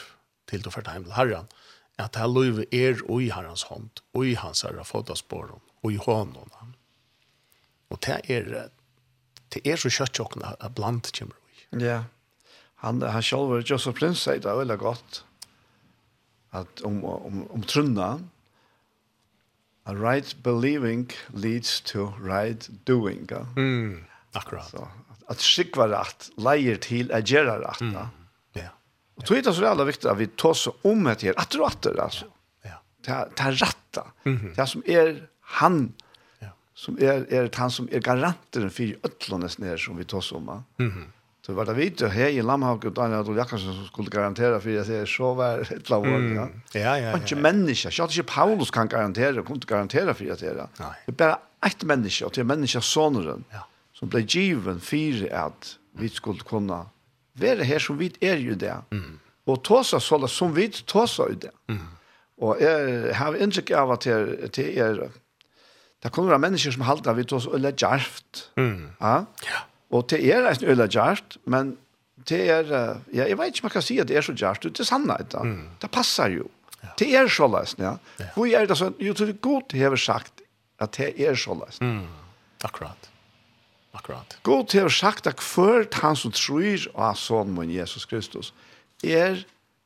til 0.48 0.62
du 0.62 0.70
får 0.72 0.86
til 0.86 0.96
himmel 0.96 1.16
herren. 1.18 1.50
Mm 1.50 1.61
at 2.00 2.14
det 2.16 2.28
løyve 2.30 2.66
er 2.74 3.02
og 3.08 3.22
i 3.22 3.30
herrens 3.34 3.66
hånd, 3.68 3.90
og 4.14 4.26
i 4.26 4.34
hans 4.38 4.64
herre 4.66 4.84
fotaspår, 4.84 5.52
og 5.82 5.92
i 5.92 6.00
hånden. 6.00 6.52
Og 7.92 8.00
det 8.06 8.20
er, 8.32 8.70
det 9.52 9.62
er 9.68 9.76
så 9.76 9.92
kjøtt 9.92 10.18
jokkene 10.22 10.54
at 10.58 10.74
blant 10.76 11.12
kommer 11.16 11.36
vi. 11.36 11.84
Ja, 11.84 12.02
han, 12.82 13.02
han 13.02 13.22
selv, 13.22 13.60
Joseph 13.62 13.98
Prince, 13.98 14.24
sier 14.24 14.40
det 14.42 14.56
veldig 14.58 14.78
godt, 14.80 15.22
at 16.52 16.82
om, 16.84 16.98
om, 17.04 17.44
om 17.54 17.62
trunna, 17.68 18.16
a 19.86 19.94
right 19.94 20.34
believing 20.42 21.10
leads 21.32 21.80
to 21.80 22.12
right 22.18 22.68
doing. 22.86 23.26
Ja? 23.30 23.44
Mm, 23.56 24.04
akkurat. 24.34 24.70
Så, 24.70 24.86
at 25.30 25.42
skikva 25.42 25.88
rett 25.90 26.28
leier 26.36 26.78
til 26.82 27.10
a 27.14 27.22
gjera 27.22 27.58
rett. 27.62 27.82
Mm. 27.82 28.21
Och 29.14 29.24
tror 29.24 29.42
det 29.42 29.52
så 29.52 29.62
jävla 29.62 29.84
viktigt 29.84 30.04
att 30.04 30.18
vi 30.18 30.26
tar 30.26 30.54
så 30.54 30.74
om 30.82 31.04
det 31.04 31.22
här 31.22 31.34
att 31.36 31.54
rätta 31.54 32.02
alltså. 32.02 32.24
Ja. 32.62 32.82
Ta 33.04 33.28
ta 33.34 33.50
rätta. 33.50 34.06
Det 34.56 34.66
som 34.66 34.82
är 34.86 35.28
han 35.40 35.92
som 36.74 36.96
är 36.96 37.32
är 37.32 37.50
han 37.54 37.70
som 37.70 37.88
är 37.92 38.00
garanten 38.00 38.70
för 38.70 38.96
öllornas 39.02 39.58
ner 39.58 39.76
som 39.76 39.96
vi 39.96 40.04
tar 40.04 40.20
så 40.20 40.36
om. 40.36 40.64
Mhm. 40.76 41.04
Så 41.46 41.52
var 41.52 41.64
det 41.66 41.74
vidt, 41.74 42.02
og 42.06 42.12
her 42.14 42.28
i 42.30 42.38
Lamhavn 42.40 42.84
og 42.86 42.92
Daniel 42.94 43.18
Adolf 43.24 43.36
Jakobsen 43.36 43.74
som 43.74 43.86
skulle 43.88 44.10
garantera 44.14 44.60
for 44.62 44.78
at 44.78 44.86
det 44.86 45.00
er 45.00 45.08
så 45.10 45.32
var 45.34 45.64
et 45.64 45.72
eller 45.72 46.06
annet. 46.06 46.52
Ja, 46.74 46.80
ja, 46.80 46.92
ja. 46.94 47.16
Ikke 47.18 47.34
mennesker, 47.34 47.90
ikke 47.90 48.20
ikke 48.20 48.28
Paulus 48.30 48.70
kan 48.70 48.88
garantera, 48.88 49.42
kunne 49.42 49.58
ikke 49.58 49.74
garantera 49.74 50.14
for 50.14 50.30
at 50.32 50.40
det 50.40 50.48
er 50.48 50.54
det. 50.54 50.68
Det 50.78 51.12
er 51.14 51.18
bare 51.18 51.36
ett 51.66 51.82
menneske, 51.84 52.26
og 52.26 52.34
det 52.34 52.44
er 52.44 52.44
mennesker 52.44 52.80
ja. 53.52 53.64
som 53.92 54.08
ble 54.08 54.22
given 54.22 54.80
for 54.80 55.26
at 55.30 55.78
vi 55.98 56.08
skulle 56.08 56.40
kunne 56.46 56.84
være 57.38 57.64
her 57.64 57.82
som 57.82 57.98
vi 58.00 58.12
er 58.20 58.40
jo 58.42 58.54
det. 58.58 58.74
Mm. 58.92 59.18
Og 59.50 59.62
tåsa 59.66 60.00
sånn 60.02 60.28
som 60.30 60.54
vi 60.54 60.68
tåsa 60.70 61.28
jo 61.30 61.40
det. 61.46 61.52
Mm. 61.72 61.88
Og 62.42 62.62
jeg 62.62 63.16
har 63.18 63.36
inntrykk 63.38 63.74
av 63.78 63.92
at 63.96 64.06
det, 64.06 64.52
det 64.56 64.70
er 64.82 65.04
det 66.02 66.10
kommer 66.10 66.34
være 66.34 66.42
mennesker 66.42 66.74
som 66.74 66.82
halter 66.82 67.12
at 67.12 67.18
vi 67.20 67.24
tåsa 67.30 67.52
øyne 67.54 67.70
djerft. 67.78 68.48
Mm. 68.58 68.90
Ja? 69.00 69.14
ja. 69.46 69.60
Og 69.94 70.08
det 70.10 70.18
er 70.34 70.48
et 70.50 70.64
øyla 70.66 70.88
djerft, 70.90 71.36
men 71.46 71.76
det 72.28 72.40
er, 72.50 72.72
ja, 73.12 73.28
jeg 73.28 73.38
vet 73.38 73.52
ikke 73.52 73.66
om 73.66 73.70
jeg 73.70 73.76
kan 73.76 73.84
si 73.86 73.98
at 74.02 74.10
det 74.10 74.18
er 74.18 74.26
så 74.26 74.34
djerft, 74.34 74.66
det 74.66 74.82
er 74.82 74.88
sannhet 74.88 75.30
da. 75.34 75.44
Mm. 75.46 75.68
Det 75.82 75.90
passer 75.94 76.34
jo. 76.34 76.48
Ja. 76.82 76.90
Det 76.98 77.08
er 77.14 77.30
så 77.30 77.46
løsning, 77.46 77.86
ja. 77.86 77.94
ja. 78.18 78.32
Hvor 78.34 78.50
er 78.50 78.66
det 78.66 78.78
sånn, 78.78 78.98
jo, 78.98 79.14
til 79.14 79.30
det 79.30 79.38
godt 79.44 79.76
har 79.78 79.94
sagt 80.00 80.42
at 80.82 80.98
det 80.98 81.12
er 81.22 81.38
så 81.38 81.54
løsning. 81.54 82.02
Mm. 82.02 82.66
Akkurat. 82.66 83.11
Akkurat. 83.92 84.38
God 84.46 84.70
til 84.72 84.88
å 84.88 84.92
sagt 84.92 85.28
at 85.28 85.42
før 85.44 85.84
han 86.00 86.16
som 86.16 86.32
tror 86.32 86.86
av 86.96 87.18
sånn 87.20 87.52
min 87.52 87.72
Jesus 87.72 88.06
Kristus 88.08 88.52
er 89.04 89.42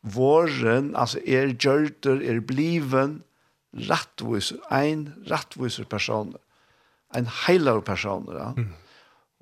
våren, 0.06 0.92
altså 0.94 1.18
er 1.26 1.56
gjørter, 1.56 2.20
er 2.22 2.38
bliven 2.44 3.20
rattviser, 3.88 4.60
en 4.70 5.08
rattviser 5.30 5.88
person, 5.90 6.34
en 7.16 7.30
heilare 7.46 7.82
person. 7.82 8.28
Ja. 8.30 8.52
Mm. 8.56 8.74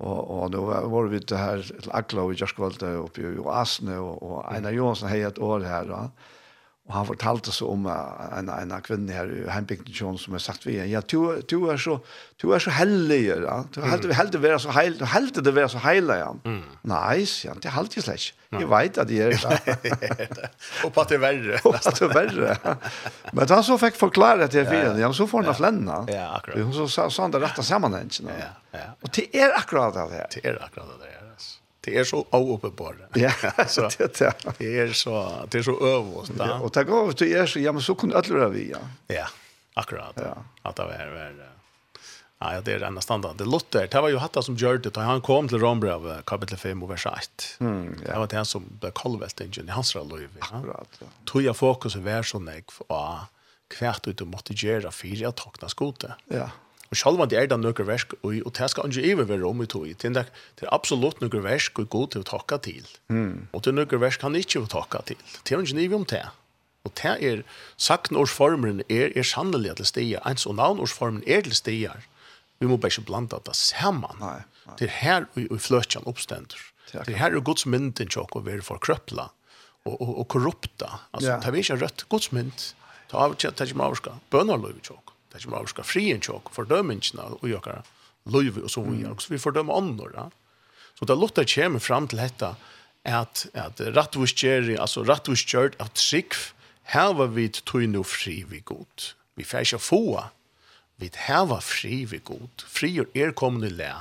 Og, 0.03 0.17
og 0.35 0.49
nå 0.51 0.63
var 0.65 1.11
vi 1.11 1.21
til 1.23 1.39
her 1.39 1.61
til 1.63 1.93
Akla 1.95 2.25
og 2.25 2.33
Gjørskvalde 2.35 2.97
oppe 2.99 3.23
i 3.23 3.45
Asne, 3.53 3.99
og, 4.01 4.17
og 4.25 4.41
Einar 4.51 4.75
Johansen 4.75 5.07
har 5.07 5.29
et 5.29 5.39
år 5.39 5.63
her. 5.63 5.93
Ja. 5.93 6.01
Og 6.85 6.93
han 6.93 7.05
fortalte 7.07 7.49
så 7.49 7.65
om 7.73 7.87
en, 7.89 8.49
en 8.53 8.73
kvinne 8.85 9.13
her 9.13 9.29
i 9.33 9.39
Heimbygden 9.49 10.19
som 10.21 10.35
har 10.37 10.41
sagt 10.43 10.67
vi, 10.67 10.75
ja, 10.91 10.99
du, 11.01 11.41
du, 11.49 11.55
er 11.73 11.79
så, 11.81 11.95
du 12.41 12.51
er 12.53 12.61
så 12.61 12.69
heldig, 12.77 13.17
ja. 13.25 13.55
Du 13.73 13.79
er 13.81 13.89
heldig, 13.89 14.11
heldig 14.13 14.41
være 14.43 14.59
så 14.61 14.75
heil, 14.75 14.93
du 14.99 15.05
heldig 15.09 15.41
det 15.47 15.55
være 15.55 15.71
så 15.73 15.81
heilig, 15.81 16.19
ja. 16.21 16.29
Mm. 16.45 16.59
Nei, 16.91 17.23
sier 17.31 17.55
han, 17.55 17.63
det 17.63 17.71
er 17.71 17.75
heldig 17.79 18.05
slett. 18.05 18.27
Jeg 18.53 18.69
vet 18.69 19.01
at 19.01 19.13
jeg 19.17 19.33
er 19.33 20.29
det. 20.37 20.51
Og 20.85 20.93
på 20.93 21.01
at 21.01 21.09
det 21.09 21.17
er 21.17 21.25
verre. 21.25 21.59
Og 21.65 21.73
på 21.73 21.81
at 21.81 21.89
det 21.89 22.05
er 22.05 22.13
verre. 22.13 22.77
Men 23.33 23.55
han 23.55 23.65
så 23.65 23.81
fikk 23.81 23.97
forklare 24.05 24.51
til 24.53 24.69
fyren, 24.69 25.01
ja, 25.01 25.09
så 25.09 25.25
får 25.31 25.41
han 25.41 25.53
av 25.55 25.61
flennene. 25.63 25.99
Ja, 26.13 26.29
akkurat. 26.37 26.61
Hun 26.61 26.73
så 26.93 27.09
sa 27.09 27.09
han 27.23 27.33
det 27.33 27.41
rette 27.47 27.65
sammenhengen. 27.65 28.29
Ja, 28.29 28.53
ja. 28.77 28.87
Og 29.01 29.09
det 29.17 29.31
er 29.33 29.57
akkurat 29.57 29.97
det 29.97 30.09
her. 30.13 30.29
Det 30.37 30.45
er 30.45 30.61
akkurat 30.61 30.99
det 31.01 31.09
her 31.09 31.24
det 31.85 31.97
är 31.97 32.03
så 32.03 32.25
ouppbara. 32.31 32.95
Ja, 33.13 33.31
så 33.67 33.81
det 33.81 34.21
är 34.21 34.33
det 34.57 34.79
är 34.79 34.93
så 34.93 35.31
det 35.49 35.57
är 35.57 35.63
så 35.63 35.87
övås 35.87 36.27
da. 36.27 36.47
Ja, 36.47 36.59
och 36.59 36.73
tack 36.73 36.89
av 36.89 37.11
till 37.11 37.27
er 37.27 37.45
så 37.45 37.59
ja 37.59 37.71
men 37.71 37.81
så 37.81 37.95
kunde 37.95 38.17
alla 38.17 38.47
vi 38.47 38.71
ja. 38.71 38.77
Ja, 39.07 39.27
akkurat. 39.73 40.13
Ja. 40.15 40.37
Att 40.61 40.75
det 40.75 40.83
var 40.83 41.13
väl 41.13 41.41
Ja, 42.39 42.61
det 42.61 42.73
är 42.73 42.81
enda 42.81 43.01
standard. 43.01 43.37
Det 43.37 43.45
Luther, 43.45 43.87
det 43.91 44.01
var 44.01 44.09
ju 44.09 44.17
hatta 44.17 44.41
som 44.41 44.55
gjorde 44.55 44.89
det. 44.89 45.01
Han 45.01 45.21
kom 45.21 45.47
till 45.47 45.59
Rombrev, 45.59 45.93
av 45.93 46.21
kapitel 46.21 46.57
5 46.57 46.83
och 46.83 46.91
vers 46.91 47.05
1. 47.05 47.57
Mm, 47.59 47.99
ja. 48.05 48.13
Det 48.13 48.19
var 48.19 48.27
det 48.27 48.45
som 48.45 48.63
ble 48.79 48.91
kallvält 48.95 49.41
i 49.41 49.69
hans 49.69 49.95
liv. 49.95 50.29
Ja. 50.39 50.45
Akkurat, 50.57 50.87
ja. 50.99 51.07
Tog 51.25 51.41
jag 51.41 51.57
fokus 51.57 51.95
i 51.95 51.99
världsonnägg 51.99 52.63
och 52.87 53.15
kvärt 53.67 54.07
ut 54.07 54.21
och 54.21 54.27
måtte 54.27 54.53
göra 54.53 54.91
fyra 54.91 55.31
tagna 55.31 55.69
skoter. 55.69 56.15
Ja. 56.25 56.49
Og 56.95 56.99
selv 57.01 57.19
om 57.19 57.27
det 57.27 57.35
er 57.35 57.49
det 57.51 57.57
noen 57.59 57.87
versk, 57.89 58.15
og, 58.21 58.37
og 58.47 58.53
det 58.55 58.69
skal 58.71 58.87
ikke 58.87 59.11
even 59.11 59.27
være 59.27 59.49
om 59.49 59.61
i 59.61 59.67
tog. 59.67 59.83
Det 59.91 60.11
er, 60.15 60.31
det 60.55 60.63
er 60.63 60.71
absolutt 60.71 61.19
noen 61.19 61.43
versk 61.43 61.81
og 61.83 61.89
god 61.91 62.13
til 62.13 62.23
å 62.23 62.29
takke 62.29 62.61
til. 62.63 62.87
Mm. 63.11 63.47
Og 63.51 63.63
det 63.63 63.73
er 63.73 63.77
noen 63.81 64.03
versk 64.05 64.23
han 64.23 64.37
ikke 64.39 64.63
vil 64.63 64.71
takke 64.71 65.03
til. 65.11 65.21
Det 65.43 65.51
er 65.57 65.65
ikke 65.65 65.79
nøkker 65.81 65.99
om 65.99 66.07
det. 66.13 66.23
Og 66.85 66.93
det 67.01 67.13
er, 67.27 67.41
saknårsformen 67.81 68.83
er, 68.87 69.09
er 69.11 69.27
sannelig 69.27 69.75
til 69.81 69.89
stier. 69.89 70.23
Ens 70.29 70.45
og 70.47 70.55
navnårsformen 70.59 71.25
er 71.27 71.43
til 71.43 71.57
stier. 71.57 72.05
Vi 72.61 72.69
må 72.69 72.77
bare 72.79 72.93
ikke 72.93 73.09
blanda 73.09 73.41
det 73.43 73.57
sammen. 73.59 74.15
Nei, 74.21 74.37
nei. 74.63 74.77
Det 74.79 74.87
er 74.87 74.95
her 75.01 75.27
vi, 75.35 75.49
vi 75.51 75.59
fløtjen 75.59 76.07
oppstender. 76.07 76.61
Det 76.93 77.11
er 77.11 77.19
her 77.19 77.35
er 77.35 77.43
Guds 77.43 77.65
mynden 77.67 78.07
tjokk 78.13 78.37
å 78.37 78.45
være 78.45 78.63
for 78.63 78.79
krøpla 78.79 79.27
og, 79.85 79.95
og, 79.97 80.11
og 80.21 80.27
korrupta. 80.31 81.01
Altså, 81.11 81.33
ja. 81.33 81.39
det 81.41 81.51
er 81.51 81.59
ikke 81.59 81.79
rødt 81.81 82.05
Guds 82.13 82.31
mynd. 82.31 82.69
Det 83.11 83.17
er 83.19 83.65
ikke 83.65 83.77
man 83.77 83.89
overska. 83.89 84.15
Bønner 84.31 84.61
løy 84.61 84.77
vi 84.77 84.85
tjokk 84.85 85.04
det 85.35 85.41
som 85.43 85.53
avska 85.53 85.83
frien 85.83 86.21
tjock 86.21 86.53
för 86.53 86.63
dömningarna 86.63 87.23
och 87.23 87.49
jag 87.49 87.83
löv 88.23 88.57
och 88.57 88.71
så 88.71 88.81
vi 88.81 89.05
också 89.05 89.33
vi 89.33 89.39
fördöma 89.39 89.77
andra. 89.77 90.09
Ja? 90.15 90.31
Så 90.99 91.05
det 91.05 91.15
låter 91.15 91.43
kommer 91.43 91.79
fram 91.79 92.07
till 92.07 92.17
detta 92.17 92.55
att 93.03 93.47
att 93.53 93.81
rattus 93.81 94.43
alltså 94.79 95.03
rattvuskjört 95.03 95.81
av 95.81 95.85
trick 95.85 96.33
här 96.83 97.13
var 97.13 97.27
vi 97.27 97.49
tog 97.49 97.89
nu 97.89 98.03
fri 98.03 98.45
vi 98.49 98.59
gott. 98.59 99.15
Vi 99.35 99.43
färsar 99.43 99.77
få 99.77 100.23
vi 100.95 101.11
hava 101.15 101.61
fri 101.61 102.05
vi 102.05 102.17
god. 102.17 102.63
Fri 102.67 102.99
og 102.99 103.07
er 103.13 103.31
kommende 103.31 103.69
læ 103.69 103.91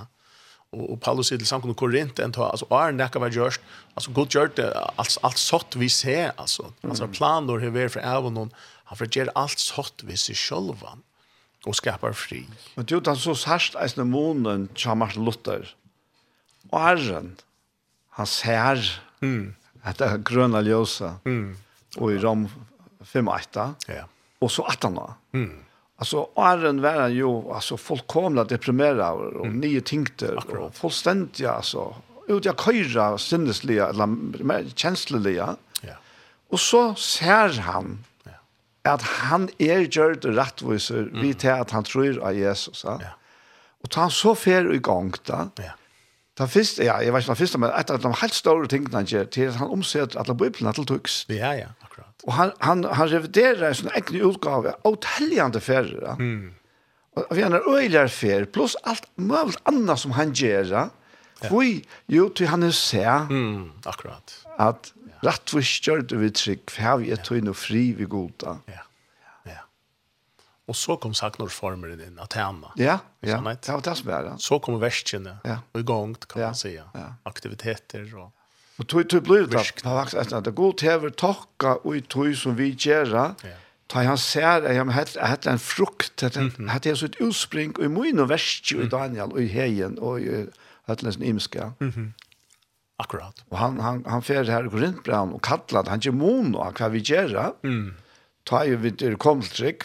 Og, 0.74 0.84
og 0.92 1.00
Paulus 1.00 1.30
sier 1.30 1.40
til 1.40 1.48
samkomne 1.48 1.76
Korint, 1.78 2.20
en 2.20 2.34
ta, 2.34 2.48
altså, 2.50 2.66
er 2.74 2.94
nekka 2.94 3.22
var 3.22 3.34
gjørst, 3.34 3.62
altså, 3.94 4.12
god 4.16 4.30
gjørt 4.34 4.56
det, 4.58 4.68
alt, 4.98 5.18
alt 5.26 5.40
sått 5.40 5.78
vi 5.78 5.88
ser, 5.92 6.32
altså, 6.40 6.70
mm. 6.82 6.90
altså, 6.90 7.10
planer 7.14 7.62
har 7.62 7.74
vært 7.74 7.94
for 7.96 8.06
evnen, 8.14 8.52
han 8.90 9.00
får 9.00 9.12
gjøre 9.16 9.36
alt 9.38 9.62
sått 9.62 10.04
vi 10.08 10.18
ser 10.20 10.38
sjølvan 10.38 11.04
och 11.66 11.76
skapar 11.76 12.12
fri. 12.12 12.46
Och 12.74 12.84
du 12.84 12.96
är 12.96 13.14
så 13.14 13.34
särskilt 13.34 13.76
att 13.76 13.96
när 13.96 14.04
månen 14.04 14.68
tja 14.74 14.94
Martin 14.94 15.24
Luther 15.24 15.74
och 16.70 16.80
herren 16.80 17.36
han 18.10 18.26
ser 18.26 19.00
mm. 19.20 19.54
etter 19.84 20.18
grønne 20.18 20.58
är 20.58 20.62
gröna 20.62 21.18
mm. 21.24 21.56
och 21.96 22.12
i 22.12 22.18
rom 22.18 22.48
5-8 23.00 23.74
ja. 23.86 23.94
och 24.38 24.52
så 24.52 24.64
18 24.64 24.98
mm. 25.32 25.64
Alltså 25.96 26.28
Arren 26.36 26.82
var 26.82 27.00
han 27.00 27.14
ju 27.14 27.52
alltså 27.52 27.76
fullkomligt 27.76 28.48
deprimerad 28.48 29.34
och 29.34 29.46
mm. 29.46 29.60
nya 29.60 29.80
tänkte 29.80 30.32
och 30.32 30.74
fullständigt 30.74 31.46
alltså 31.46 31.94
ut 32.28 32.44
jag 32.44 32.64
köra 32.64 33.18
sinnesliga 33.18 33.88
eller 33.88 34.68
känsloliga. 34.74 35.56
Ja. 35.80 35.94
Och 36.48 36.60
så 36.60 36.94
ser 36.94 37.60
han 37.60 38.04
at 38.84 39.04
han 39.30 39.48
er 39.62 39.86
gjørt 39.88 40.26
rettviser 40.28 41.08
mm. 41.08 41.22
vidt 41.22 41.40
til 41.44 41.54
at 41.54 41.72
han 41.72 41.86
tror 41.88 42.20
av 42.20 42.36
Jesus. 42.36 42.84
Ja. 42.84 43.14
Og 43.84 43.92
ta 43.92 44.06
han 44.06 44.12
så 44.12 44.34
fer 44.36 44.68
i 44.72 44.80
gang 44.84 45.14
da. 45.28 45.46
Ja. 45.60 45.72
Ta 46.34 46.48
fyrst, 46.50 46.80
ja, 46.82 46.96
jeg 46.98 47.14
vet 47.14 47.22
ikke 47.22 47.34
om 47.36 47.38
fyrst, 47.38 47.56
men 47.62 47.70
et 47.78 47.90
av 47.94 48.00
de 48.02 48.10
helt 48.18 48.34
store 48.34 48.66
tingene 48.70 48.98
han 48.98 49.06
gjør, 49.06 49.28
til 49.30 49.52
at 49.52 49.58
han 49.60 49.70
omsett 49.70 50.16
alle 50.18 50.34
biblene 50.34 50.72
til 50.74 50.86
tuks. 50.90 51.20
Ja, 51.30 51.52
ja, 51.54 51.68
akkurat. 51.84 52.24
Og 52.26 52.34
han, 52.34 52.50
han, 52.64 52.82
han 52.90 53.10
reviderer 53.12 53.68
en 53.68 53.76
sånn 53.78 53.92
egen 53.94 54.24
utgave, 54.26 54.74
av 54.82 54.98
telljende 55.04 55.62
ferre. 55.62 56.02
Ja. 56.02 56.16
Mm. 56.18 56.50
Og 57.14 57.30
vi 57.38 57.44
har 57.44 57.54
en 57.54 57.68
øyler 57.70 58.10
fer, 58.10 58.48
pluss 58.50 58.74
alt 58.82 59.06
mulig 59.14 59.54
annet 59.70 60.02
som 60.02 60.16
han 60.16 60.32
gjør. 60.34 60.72
Ja. 60.74 60.88
Hvor, 61.46 61.68
jo, 62.10 62.26
til 62.34 62.50
han 62.50 62.66
er 62.66 62.74
se. 62.74 63.04
Mm, 63.30 63.68
akkurat. 63.86 64.34
At 64.58 64.90
Rattvis 65.24 65.78
gjør 65.84 66.04
vi 66.20 66.30
trygg, 66.34 66.66
for 66.70 66.84
her 66.84 67.00
vi 67.00 67.12
er 67.14 67.22
tøyne 67.24 67.52
og 67.54 67.58
fri 67.58 67.86
vi 67.96 68.06
goda. 68.10 68.58
Ja, 68.68 68.84
ja. 69.48 69.62
Og 70.68 70.76
så 70.76 70.96
kom 71.00 71.14
saknorsformeren 71.16 72.02
inn, 72.04 72.20
at 72.22 72.36
henne. 72.38 72.72
Ja, 72.80 72.98
ja. 73.24 73.40
det 73.40 73.72
var 73.72 73.84
det 73.84 73.96
som 74.00 74.10
er, 74.12 74.30
det. 74.30 74.38
Så 74.44 74.60
kom 74.64 74.80
verskene, 74.82 75.38
ja. 75.44 75.60
og 75.72 75.80
i 75.80 75.86
gang, 75.88 76.16
kan 76.28 76.42
man 76.42 76.54
säga. 76.54 76.88
Aktiviteter 77.24 78.08
og... 78.14 78.32
Og 78.78 78.88
tog 78.88 79.08
tog 79.08 79.22
blir 79.22 79.46
det 79.46 79.60
at 80.18 80.44
det 80.44 80.54
god 80.54 80.74
til 80.74 81.12
tokka 81.14 81.76
og 81.84 81.96
i 81.96 82.00
tog 82.00 82.32
som 82.36 82.56
vi 82.58 82.72
gjør, 82.74 83.34
ta 83.88 84.02
han 84.02 84.18
ser 84.18 84.66
at 84.66 84.76
han 84.76 84.90
heter 84.90 85.52
en 85.52 85.62
frukt, 85.62 86.22
at 86.22 86.34
han 86.34 86.50
heter 86.72 86.94
så 86.94 87.06
et 87.06 87.20
utspring, 87.22 87.76
og 87.78 87.84
i 87.84 87.88
min 87.88 88.18
og 88.18 88.28
verst 88.28 88.66
verskje 88.66 88.86
i 88.86 88.88
Daniel, 88.88 89.30
og 89.30 89.42
i 89.42 89.46
heien, 89.46 89.98
og 89.98 90.20
i 90.20 90.46
heter 90.88 91.08
en 91.08 91.22
imska. 91.22 91.70
Akkurat. 93.04 93.44
Og 93.50 93.58
han 93.60 93.80
han 93.84 94.00
han 94.08 94.24
fer 94.24 94.48
her 94.48 94.64
i 94.64 94.72
Korintbrevn 94.72 95.34
og 95.36 95.42
kallar 95.44 95.84
at 95.84 95.92
han 95.92 96.00
gemon 96.00 96.54
och 96.54 96.80
hva 96.80 96.88
vi 96.88 96.98
gör. 96.98 97.52
Mm. 97.62 97.94
Ta 98.44 98.64
ju 98.64 98.76
vid 98.76 98.96
det 98.98 99.18
komstrick. 99.18 99.82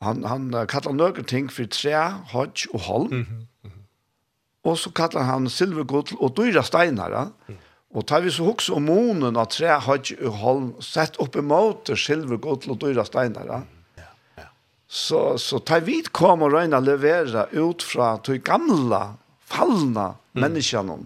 Han 0.00 0.24
han 0.24 0.66
kallar 0.66 0.92
några 0.92 1.22
ting 1.22 1.48
for 1.48 1.64
tre, 1.64 1.96
hodj 2.32 2.66
og 2.72 2.80
holm. 2.80 3.12
Mm. 3.12 3.26
-hmm. 3.26 4.76
Så 4.76 4.90
kallar 4.90 5.22
han 5.22 5.48
silverguld 5.50 6.12
og 6.18 6.36
dyra 6.36 6.62
steinar. 6.62 7.10
Ja? 7.10 7.28
Mm. 7.48 7.58
Och 7.90 8.06
tar 8.06 8.20
vi 8.20 8.30
så 8.30 8.48
också 8.48 8.74
om 8.74 8.84
monen 8.84 9.36
av 9.36 9.44
tre, 9.44 9.68
hodj 9.68 10.14
og 10.22 10.32
holm, 10.32 10.74
sett 10.80 11.16
upp 11.16 11.34
måte 11.34 11.96
silverguld 11.96 12.68
og 12.68 12.80
dyra 12.80 13.04
steinar. 13.04 13.46
Ja? 13.46 13.60
Ja, 13.96 14.02
ja. 14.36 14.48
Så, 14.88 15.38
så 15.38 15.58
tar 15.58 15.80
vi 15.80 16.02
kom 16.02 16.42
og 16.42 16.52
røyna 16.52 16.80
levera 16.80 17.46
ut 17.52 17.82
fra 17.82 18.18
de 18.26 18.38
gamla 18.38 19.14
fallna 19.46 20.14
mm. 20.32 20.52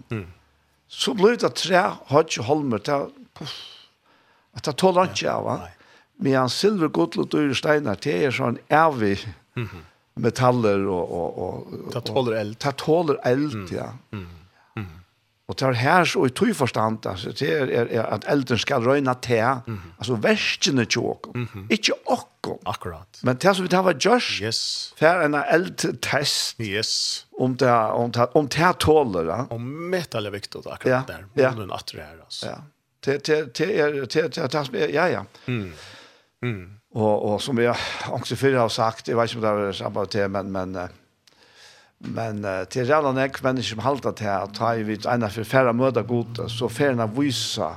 Mm 0.09 0.27
så 0.91 1.13
blir 1.15 1.37
det 1.39 1.53
tre 1.55 1.83
hodge 2.11 2.43
holmer 2.43 2.81
til 2.83 3.07
puff, 3.37 3.53
at 4.57 4.67
det 4.67 4.75
tåler 4.81 5.07
ikke 5.13 5.31
av 5.31 5.47
han. 5.47 5.69
Men 6.21 6.35
han 6.43 6.51
silver 6.53 6.91
godler 6.93 7.23
og 7.23 7.31
dyre 7.31 7.55
steiner, 7.57 7.97
det 8.03 8.17
er 8.27 8.35
sånn 8.35 8.59
evig 8.67 9.15
metaller 10.21 10.83
og... 10.85 11.15
og, 11.15 11.39
og, 11.45 11.71
og 11.79 11.95
det 11.95 12.03
tåler 12.09 12.37
eld. 12.41 12.57
Det 12.61 12.75
tåler 12.77 13.21
eld, 13.25 13.55
ja. 13.71 13.87
Mm. 14.11 14.27
Og 15.51 15.57
det 15.59 15.67
er 15.67 15.79
her 15.81 16.05
så 16.07 16.23
i 16.25 16.31
tog 16.31 16.53
forstand, 16.55 17.05
altså, 17.11 17.33
det 17.35 17.49
er, 17.51 17.71
er, 17.81 17.89
er 17.99 18.05
at 18.15 18.25
elden 18.31 18.59
skal 18.61 18.85
røyna 18.87 19.13
te, 19.19 19.41
mm 19.41 19.75
-hmm. 19.75 19.95
altså 19.99 20.15
verskene 20.15 20.85
til 20.85 21.01
åkken, 21.01 21.31
mm 21.35 21.47
-hmm. 21.53 21.65
ikke 21.69 21.93
åkken. 22.05 22.57
Akkurat. 22.65 23.19
Men 23.23 23.35
det 23.35 23.55
som 23.55 23.63
vi 23.63 23.69
tar 23.69 23.81
var 23.81 23.93
gjørs, 23.93 24.39
yes. 24.41 24.93
det 24.99 25.07
er 25.07 25.21
en 25.21 25.35
eldtest, 25.35 26.55
yes. 26.59 27.25
om 27.39 27.57
det, 27.57 27.69
om 27.69 28.11
det, 28.11 28.27
om 28.33 28.47
det 28.47 28.79
tåler. 28.79 29.23
Da. 29.23 29.45
Om 29.49 29.61
metal 29.61 30.25
er 30.25 30.29
viktig, 30.31 30.61
akkurat 30.65 30.85
ja. 30.85 31.03
der, 31.07 31.23
ja. 31.35 31.51
noen 31.51 31.71
atter 31.71 31.97
her, 31.97 32.15
altså. 32.25 32.47
Ja, 32.47 32.55
det, 33.05 33.27
det, 33.27 33.57
det 33.57 33.79
er, 33.79 33.91
det, 33.91 34.35
det, 34.35 34.51
det, 34.51 34.71
det, 34.71 34.93
ja, 34.93 35.05
ja. 35.07 35.23
Mm. 35.47 35.73
Mm. 36.41 36.69
Og, 36.95 37.25
og 37.25 37.41
som 37.41 37.59
jeg 37.59 37.75
også 38.05 38.35
før 38.35 38.57
har 38.59 38.67
sagt, 38.67 39.07
jeg 39.07 39.17
vet 39.17 39.31
ikke 39.31 39.47
om 39.47 39.59
det 39.59 39.67
er 39.67 39.71
samme 39.71 40.05
til, 40.05 40.29
men, 40.29 40.51
men, 40.51 40.77
Men 42.01 42.41
uh, 42.45 42.63
til 42.71 42.87
redan 42.89 43.19
ek 43.21 43.39
mennesker 43.45 43.75
som 43.75 43.85
halda 43.85 44.13
til 44.17 44.31
at 44.33 44.55
ta 44.57 44.73
i 44.77 44.85
vidt 44.87 45.05
ena 45.09 45.29
for 45.29 45.47
färra 45.47 45.73
møter 45.75 46.05
gode, 46.07 46.47
så 46.49 46.69
färna 46.69 47.05
vysa 47.05 47.75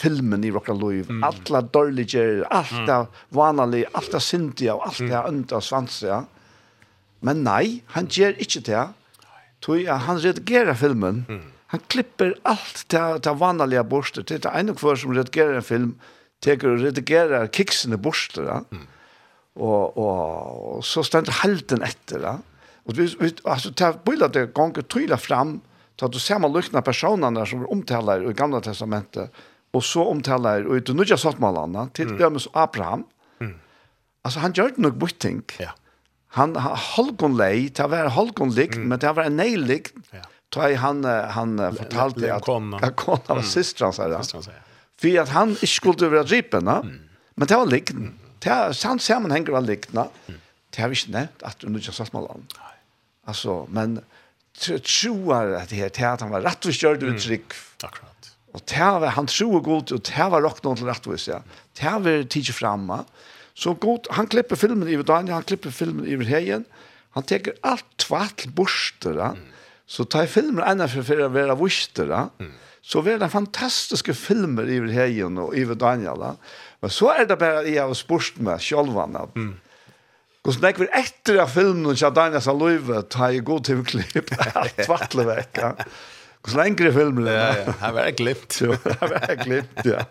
filmen 0.00 0.44
i 0.44 0.50
vårt 0.50 0.68
liv. 0.68 1.10
Mm. 1.10 1.24
Alla 1.24 1.60
dårlige, 1.62 2.44
alt 2.50 2.76
det 2.86 2.98
mm. 2.98 3.16
vanlige, 3.36 3.88
alt 3.94 4.12
det 4.12 4.22
syndige, 4.22 4.74
og 4.74 4.86
alt 4.88 4.98
det 4.98 5.24
unda 5.28 5.60
og. 5.60 6.20
Men 7.20 7.42
nei, 7.44 7.82
han 7.94 8.08
gjør 8.08 8.38
ikke 8.40 8.62
det. 8.70 8.84
Tog 9.60 9.82
ja, 9.82 9.98
han 10.00 10.20
redigerer 10.22 10.74
filmen. 10.74 11.24
Mm. 11.28 11.48
Han 11.74 11.82
klipper 11.92 12.32
alt 12.48 12.86
det, 12.90 13.02
det 13.26 13.34
vanlige 13.38 13.84
borster. 13.84 14.24
Det 14.26 14.44
er 14.44 14.56
en 14.58 14.74
kvar 14.74 14.96
som 14.98 15.12
redigerer 15.14 15.60
en 15.60 15.66
film, 15.66 15.90
teker 16.42 16.72
og 16.72 16.86
redigerer 16.86 17.50
kiksene 17.52 18.00
borster. 18.00 18.64
Mm. 18.70 18.86
Og, 19.60 19.98
og, 19.98 20.16
og 20.78 20.86
så 20.86 21.04
stender 21.04 21.42
helten 21.42 21.84
etter 21.84 22.24
det. 22.24 22.38
Och 22.84 22.98
vi, 22.98 23.16
vi 23.20 23.34
alltså 23.44 23.72
ta 23.72 23.92
bilda 23.92 24.28
det 24.28 24.46
gånger 24.46 24.82
tryla 24.82 25.16
fram 25.16 25.60
så 26.00 26.06
att 26.06 26.12
du 26.12 26.18
ser 26.18 26.38
man 26.38 26.52
lyckna 26.52 26.82
personerna 26.82 27.46
som 27.46 27.66
omtalar 27.66 28.30
i 28.30 28.34
gamla 28.34 28.60
testamentet 28.60 29.32
och 29.70 29.84
så 29.84 30.04
omtalar 30.04 30.76
ut 30.76 30.88
och 30.88 30.96
nu 30.96 31.02
just 31.02 31.22
sagt 31.22 31.38
man 31.38 31.90
till 31.90 32.08
mm. 32.08 32.38
Abraham. 32.52 33.04
Mm. 33.40 33.58
Alltså 34.22 34.40
han 34.40 34.52
gjorde 34.52 34.74
nog 34.76 34.98
butting. 34.98 35.42
Ja. 35.58 35.70
Han 36.28 36.56
halkon 36.56 37.36
lei, 37.36 37.68
ta 37.68 37.86
var 37.86 38.08
halkon 38.08 38.50
likt, 38.50 38.74
mm. 38.74 38.88
men 38.88 38.98
det 38.98 39.12
var 39.12 39.24
en 39.24 39.36
nejlikt. 39.36 39.94
Ja. 40.10 40.18
Ta 40.48 40.74
han 40.74 41.04
han 41.04 41.76
fortalte 41.76 42.34
at 42.34 42.46
han 42.80 42.92
kom 42.94 43.18
av 43.26 43.42
systrarna 43.42 43.92
så 43.92 44.08
där. 44.08 44.22
För 45.00 45.18
att 45.20 45.28
han 45.28 45.48
inte 45.48 45.66
skulle 45.66 46.08
vara 46.08 46.22
dripen, 46.22 46.68
mm. 46.68 47.00
men 47.34 47.48
det 47.48 47.56
var 47.56 47.66
likt. 47.66 47.90
Mm. 47.90 48.14
Det 48.38 48.50
är 48.50 48.72
sant 48.72 49.02
sammanhänger 49.02 49.52
var 49.52 49.60
likt, 49.60 49.94
va? 49.94 50.08
Mm. 50.26 50.40
Det 50.70 50.82
har 50.82 50.88
vi 50.88 50.96
inte 51.00 51.10
nämnt 51.10 51.42
att 51.42 51.64
under 51.64 51.80
just 51.80 51.96
sagt 51.96 52.12
man. 52.12 52.22
Nej. 52.58 52.69
Alltså, 53.30 53.66
men 53.70 54.00
tror 54.82 55.54
att 55.54 55.68
det 55.68 55.76
här 55.76 56.12
att 56.12 56.20
han 56.20 56.30
var 56.30 56.40
rätt 56.40 56.66
och 56.66 56.72
körd 56.72 57.02
ut 57.02 57.22
tryck. 57.22 57.52
Akkurat. 57.82 58.36
Och 58.52 58.72
han 59.08 59.26
tror 59.26 59.60
god 59.60 59.92
och 59.92 60.00
där 60.00 60.30
var 60.30 60.42
rock 60.42 60.62
någon 60.62 60.76
rätt 60.76 61.06
vis 61.06 61.28
ja. 61.28 61.42
Där 61.80 61.98
var 61.98 62.22
tidigt 62.22 62.54
framma. 62.54 63.04
Så 63.54 63.74
god 63.74 64.06
han 64.10 64.26
klipper 64.26 64.56
filmen 64.56 64.88
i 64.88 64.96
Daniel 64.96 65.34
han 65.34 65.42
klipper 65.42 65.70
filmen 65.70 66.06
i 66.06 66.24
Hegen. 66.24 66.64
Han 67.10 67.22
tar 67.22 67.40
allt 67.60 67.96
tvätt 67.96 68.46
borster 68.46 69.12
där. 69.14 69.36
Så 69.86 70.04
tar 70.04 70.26
filmen 70.26 70.70
ena 70.70 70.88
för 70.88 71.02
för 71.02 71.20
att 71.20 71.32
vara 71.32 71.54
vuster 71.54 72.06
Mm. 72.38 72.52
Så 72.82 73.00
var 73.00 73.18
det 73.18 73.28
fantastiska 73.28 74.14
filmer 74.14 74.68
i 74.68 74.92
Hegen 74.92 75.38
och 75.38 75.54
i 75.54 75.64
Daniel. 75.64 76.24
Men 76.80 76.90
så 76.90 77.10
är 77.10 77.26
det 77.26 77.36
bara 77.36 77.62
i 77.62 77.78
av 77.78 77.94
sportma 77.94 78.58
själva. 78.58 79.28
Mm 79.34 79.54
Och 80.42 80.54
så 80.54 80.60
lägger 80.60 80.78
vi 80.78 80.88
etter 80.92 81.36
av 81.36 81.46
filmen 81.46 81.86
och 81.86 81.94
jag 81.94 82.14
där 82.14 82.40
så 82.40 82.52
löv 82.58 83.02
ta 83.02 83.32
ju 83.32 83.40
god 83.40 83.64
till 83.64 83.84
klipp. 83.84 84.30
Tvartle 84.86 85.24
veck. 85.24 85.58
Och 86.40 86.48
så 86.48 86.56
längre 86.56 86.92
filmen. 86.92 87.26
Ja 87.26 87.56
ja, 87.58 87.74
han 87.80 87.94
var 87.94 88.10
klippt. 88.10 88.60
Han 88.60 89.08
var 89.10 89.42
klippt, 89.42 89.80
ja. 89.84 90.04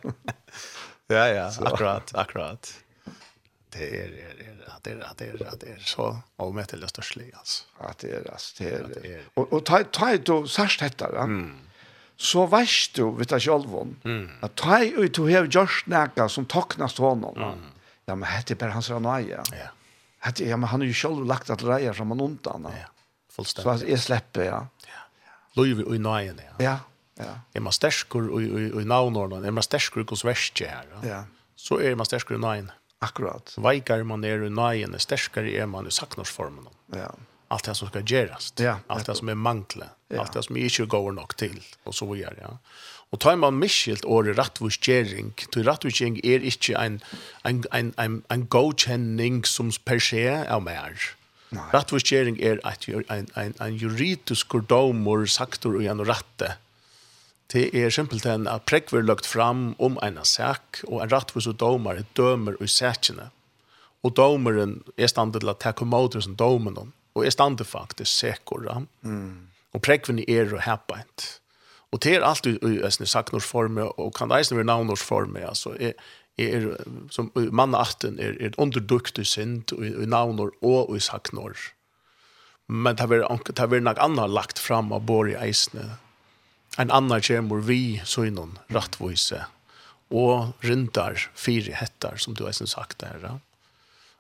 Ja 1.08 1.28
ja, 1.28 1.52
akkurat, 1.60 2.16
akkurat. 2.16 2.74
Det 3.70 3.84
är 3.84 4.08
det 4.08 4.22
är 4.22 4.36
det 4.84 4.92
är 4.92 5.14
det 5.18 5.26
är 5.26 5.58
det 5.60 5.72
är 5.72 5.80
så 5.80 6.18
omätligt 6.38 6.90
störst 6.90 7.18
alltså. 7.34 7.64
Ja, 7.80 7.94
det 8.02 8.12
er, 8.12 8.32
altså, 8.32 8.64
det 8.64 9.06
er. 9.06 9.20
Og, 9.36 9.54
og 9.54 9.66
ta 9.66 9.84
ta 9.84 10.18
då 10.18 10.48
särskilt 10.48 10.98
detta, 10.98 11.12
va? 11.12 11.24
Mm 11.24 11.70
så 12.20 12.44
veist 12.52 12.98
du 12.98 13.06
vet 13.16 13.32
du 13.32 13.40
selv 13.40 13.76
om, 13.76 13.96
mm. 14.04 14.30
at 14.44 14.56
ta 14.60 14.82
ut 14.84 15.20
og 15.22 15.30
hev 15.32 15.48
gjørst 15.48 15.88
nækka 15.88 16.28
som 16.28 16.46
toknast 16.52 17.00
honom. 17.00 17.38
Mm. 17.38 17.70
Ja, 18.10 18.16
men 18.16 18.28
hette 18.28 18.54
er 18.54 18.60
bare 18.60 18.76
hans 18.76 18.90
rannaie. 18.92 19.40
Ja 19.56 19.70
att 20.20 20.40
ja, 20.40 20.58
men 20.58 20.70
han 20.70 20.80
har 20.80 20.88
ju 20.88 20.94
själv 20.94 21.26
lagt 21.26 21.50
att 21.50 21.64
reja 21.64 21.94
som 21.94 22.08
man 22.08 22.22
undan. 22.22 22.68
Ja. 22.70 22.88
Fullständigt. 23.32 23.80
Så 23.80 23.92
jag 23.92 24.00
släpper 24.00 24.44
ja. 24.44 24.68
Ja. 24.86 25.64
Löv 25.64 25.96
i 25.96 26.00
nöjen 26.00 26.42
ja. 26.46 26.64
Ja. 26.64 26.80
Ja. 27.26 27.40
Er 27.54 27.60
man 27.60 27.74
stärskor 27.74 28.42
i, 28.42 28.46
i, 28.46 28.82
i 28.82 28.86
någon 28.86 29.46
er 29.46 29.52
man 29.52 29.64
stärskor 29.64 30.06
hos 30.10 30.26
verste 30.26 30.68
her, 30.68 30.86
Ja. 31.04 31.24
Så 31.56 31.82
er 31.82 31.96
man 31.96 32.06
stärskor 32.06 32.38
i 32.38 32.40
nöjen. 32.40 32.72
Akkurat. 33.00 33.56
Veikar 33.58 34.04
man 34.04 34.22
ner 34.22 34.44
i 34.44 34.50
nöjen, 34.50 35.00
sterskare 35.00 35.52
er 35.52 35.66
man 35.66 35.88
i 35.88 35.92
saknorsformen. 35.92 36.68
Ja. 36.94 37.12
Allt 37.48 37.64
det 37.64 37.76
som 37.76 37.88
ska 37.88 38.00
gerast. 38.00 38.60
Ja. 38.60 38.80
Allt 38.88 39.06
det 39.06 39.16
som 39.16 39.30
är 39.30 39.36
mankle. 39.36 39.90
Ja. 40.08 40.22
Allt 40.22 40.34
det 40.34 40.44
som 40.44 40.58
är 40.58 40.62
inte 40.62 40.86
går 40.86 41.12
nog 41.12 41.36
till 41.36 41.64
och 41.84 41.96
så 41.96 42.14
vidare. 42.14 42.36
Ja. 42.42 42.58
Og 43.10 43.22
tar 43.24 43.40
man 43.42 43.58
miskilt 43.58 44.06
året 44.06 44.38
rattvurskjering, 44.38 45.32
til 45.50 45.66
rattvurskjering 45.66 46.20
er 46.22 46.46
ikke 46.46 46.78
en, 46.78 47.00
en, 47.46 47.64
en, 47.74 47.94
en, 47.98 48.20
en 48.30 48.44
godkjenning 48.46 49.42
som 49.50 49.72
per 49.86 50.02
se 50.04 50.22
er 50.30 50.62
mer. 50.62 50.94
Rattvurskjering 51.74 52.38
er 52.46 52.62
et, 52.62 52.86
en, 53.10 53.30
en, 53.34 53.56
en 53.58 53.78
juridisk 53.82 54.54
domor 54.70 55.26
saktor 55.26 55.80
og 55.80 55.88
en 55.90 56.06
ratte. 56.06 56.54
Det 57.50 57.72
er 57.74 57.90
simpelthen 57.90 58.46
at 58.48 58.68
prekver 58.70 59.02
lagt 59.02 59.26
fram 59.26 59.74
om 59.82 59.98
en 60.06 60.20
sak, 60.22 60.84
og 60.86 61.02
en 61.02 61.10
rattvus 61.10 61.50
og 61.50 61.58
domar 61.58 62.04
dømer 62.18 62.60
og 62.62 62.70
sakene. 62.70 63.32
Og 64.06 64.14
domeren 64.16 64.84
er 64.98 65.10
standet 65.10 65.42
til 65.42 65.50
å 65.50 65.58
ta 65.58 65.74
kommoder 65.74 66.22
som 66.22 66.38
domen, 66.38 66.94
og 67.18 67.26
er 67.26 67.34
standet 67.34 67.68
faktisk 67.68 68.12
sekker. 68.14 68.70
Mm. 69.02 69.50
Og 69.74 69.82
prekvene 69.82 70.24
er 70.30 70.54
og 70.54 70.62
happeint. 70.68 71.40
Och 71.92 72.00
det 72.00 72.16
är 72.16 72.22
alltid 72.22 72.64
i 72.64 72.82
en 72.84 72.92
saknors 72.92 73.46
form 73.46 73.78
och 73.78 74.16
kan 74.16 74.30
det 74.30 74.36
ens 74.36 74.52
vara 74.52 74.64
navnors 74.64 75.02
form. 75.02 75.38
Alltså, 75.48 75.80
är, 75.80 75.94
är, 76.38 76.78
som 77.10 77.32
mannatten 77.34 78.20
är, 78.20 78.42
ett 78.44 78.58
underdukt 78.58 79.20
i 79.20 79.26
synd 79.26 79.72
och 79.72 79.86
i 79.86 80.06
navnor 80.06 80.52
och 80.62 80.98
i 80.98 81.00
saknor. 81.00 81.58
Men 82.68 82.96
det 82.96 83.04
har 83.04 83.68
varit 83.68 83.84
något 83.84 83.98
annat 83.98 84.30
lagt 84.30 84.60
fram 84.60 84.92
av 84.92 85.02
borg 85.02 85.32
i 85.32 85.36
eisne. 85.36 85.90
En 86.78 86.92
annan 86.92 87.22
kommer 87.22 87.56
vi 87.56 88.02
så 88.06 88.26
innan 88.26 88.60
rattvise 88.68 89.46
och 90.08 90.46
rindar 90.60 91.32
fyra 91.36 91.76
hettar 91.76 92.16
som 92.16 92.34
du 92.34 92.44
har 92.44 92.52
sagt 92.52 93.00
där. 93.00 93.20
Ja? 93.24 93.40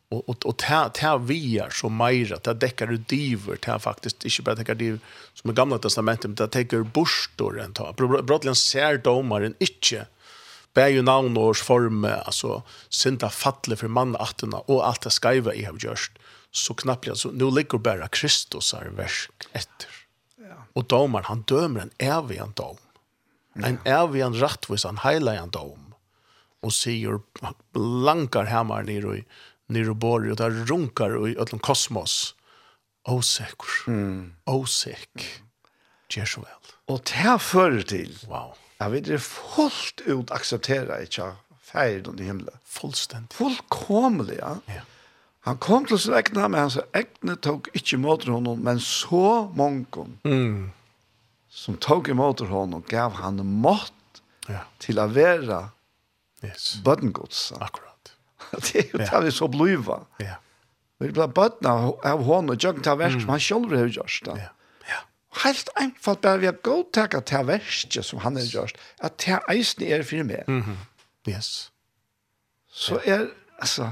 och 0.10 0.30
och 0.30 0.46
och 0.46 0.58
ta 0.58 0.90
ta 0.90 1.18
via 1.18 1.70
så 1.70 1.90
mera 1.90 2.38
ta 2.38 2.54
täcker 2.54 2.88
du 2.88 2.98
diver 2.98 3.56
ta 3.56 3.80
faktiskt 3.80 4.26
inte 4.26 4.42
bara 4.42 4.56
täcka 4.56 4.74
div 4.74 5.00
som 5.34 5.50
är 5.50 5.54
gamla 5.54 5.78
testamentet 5.78 6.26
men 6.26 6.36
ta 6.36 6.48
täcker 6.48 6.84
borstor 6.84 7.60
en 7.60 7.74
ta 7.74 7.94
brottlen 7.94 8.56
ser 8.56 8.98
domaren 8.98 9.56
inte 9.60 10.06
bär 10.74 10.88
ju 10.88 11.02
namn 11.02 11.38
och 11.38 11.58
form 11.58 12.06
alltså 12.06 12.64
synda 12.90 13.30
fattle 13.30 13.76
för 13.76 13.88
man 13.88 14.16
attorna 14.16 14.58
och 14.58 14.88
allt 14.88 15.02
det 15.02 15.10
skiva 15.10 15.54
i 15.54 15.64
har 15.64 15.74
gjort 15.74 16.12
så 16.52 16.74
knappt 16.74 17.18
så 17.18 17.32
nu 17.32 17.52
ligger 17.52 17.78
bara 17.78 18.08
Kristus 18.08 18.74
är 18.74 18.86
verk 18.86 19.48
efter 19.52 19.90
ja. 20.38 20.66
Och 20.74 20.84
domaren 20.84 21.26
han 21.26 21.42
dömer 21.42 21.82
en 21.82 21.92
evigan 21.98 22.54
dom 22.56 22.78
en 23.56 23.78
evigan 23.86 24.34
rättvis 24.34 24.86
en 24.86 24.98
heilig 24.98 25.40
dom 25.52 25.94
och 26.62 26.74
säger 26.74 27.20
blankar 27.74 28.46
hammar 28.46 28.84
ner 28.84 29.16
i 29.16 29.26
nere 29.70 29.94
bor 29.94 30.30
och 30.30 30.36
där 30.36 30.50
runkar 30.50 31.28
i 31.28 31.38
ötlom 31.38 31.60
kosmos. 31.60 32.36
Osäker. 33.08 33.88
Mm. 33.88 34.34
Osäk. 34.46 35.42
Gjer 36.10 36.26
så 36.26 36.42
vel. 36.42 36.74
Og 36.90 37.02
det 37.06 37.36
fører 37.42 37.84
til 37.86 38.16
wow. 38.28 38.56
at 38.80 38.92
vi 38.92 39.02
er 39.14 39.22
fullt 39.22 40.02
ut 40.08 40.32
acceptera 40.34 41.02
inte 41.02 41.36
ferden 41.62 42.20
i 42.20 42.24
himlen. 42.24 42.58
Fullständigt. 42.66 43.34
Fullkomlig, 43.34 44.38
ja. 44.40 44.56
ja. 44.66 44.82
Han 45.40 45.58
kom 45.58 45.86
til 45.86 46.00
sin 46.00 46.14
egna, 46.14 46.48
men 46.48 46.66
hans 46.66 46.80
egna 46.94 47.36
tok 47.36 47.70
ikke 47.74 47.98
mot 48.02 48.26
honom, 48.28 48.60
men 48.66 48.80
så 48.84 49.50
mange 49.56 50.08
mm. 50.28 50.72
som 51.50 51.78
tok 51.78 52.10
imot 52.12 52.42
honom 52.50 52.84
gav 52.90 53.16
han 53.22 53.40
mått 53.46 54.22
ja. 54.50 54.66
til 54.82 55.00
å 55.00 55.08
være 55.14 55.62
yes. 56.44 56.80
bøttengods. 56.84 57.52
Akkurat. 57.60 57.89
det 58.66 58.84
er 58.84 58.94
jo 58.94 59.02
det 59.02 59.24
vi 59.26 59.34
så 59.36 59.50
bliva. 59.52 60.00
Ja. 60.24 60.38
Vi 61.00 61.12
ble 61.16 61.30
bøttene 61.32 61.94
av 62.06 62.24
hånd 62.28 62.52
og 62.52 62.60
jøkken 62.60 62.84
til 62.84 62.98
verk 63.00 63.22
som 63.22 63.32
han 63.32 63.44
selv 63.44 63.76
har 63.76 63.88
gjort. 63.88 64.32
Ja. 64.36 64.50
ja. 64.90 65.00
Helt 65.46 65.72
enkelt 65.80 66.22
bare 66.26 66.42
vi 66.42 66.50
har 66.50 66.60
godtaket 66.66 67.30
til 67.30 67.48
verk 67.48 67.98
som 68.04 68.24
han 68.26 68.40
har 68.40 68.50
gjort, 68.52 68.80
at 69.00 69.16
til 69.22 69.40
eisen 69.54 69.86
er 69.88 70.04
for 70.08 70.28
meg. 70.28 70.44
Mm. 70.50 70.78
Yes. 71.30 71.70
Så 72.70 73.00
er, 73.06 73.30
altså, 73.60 73.92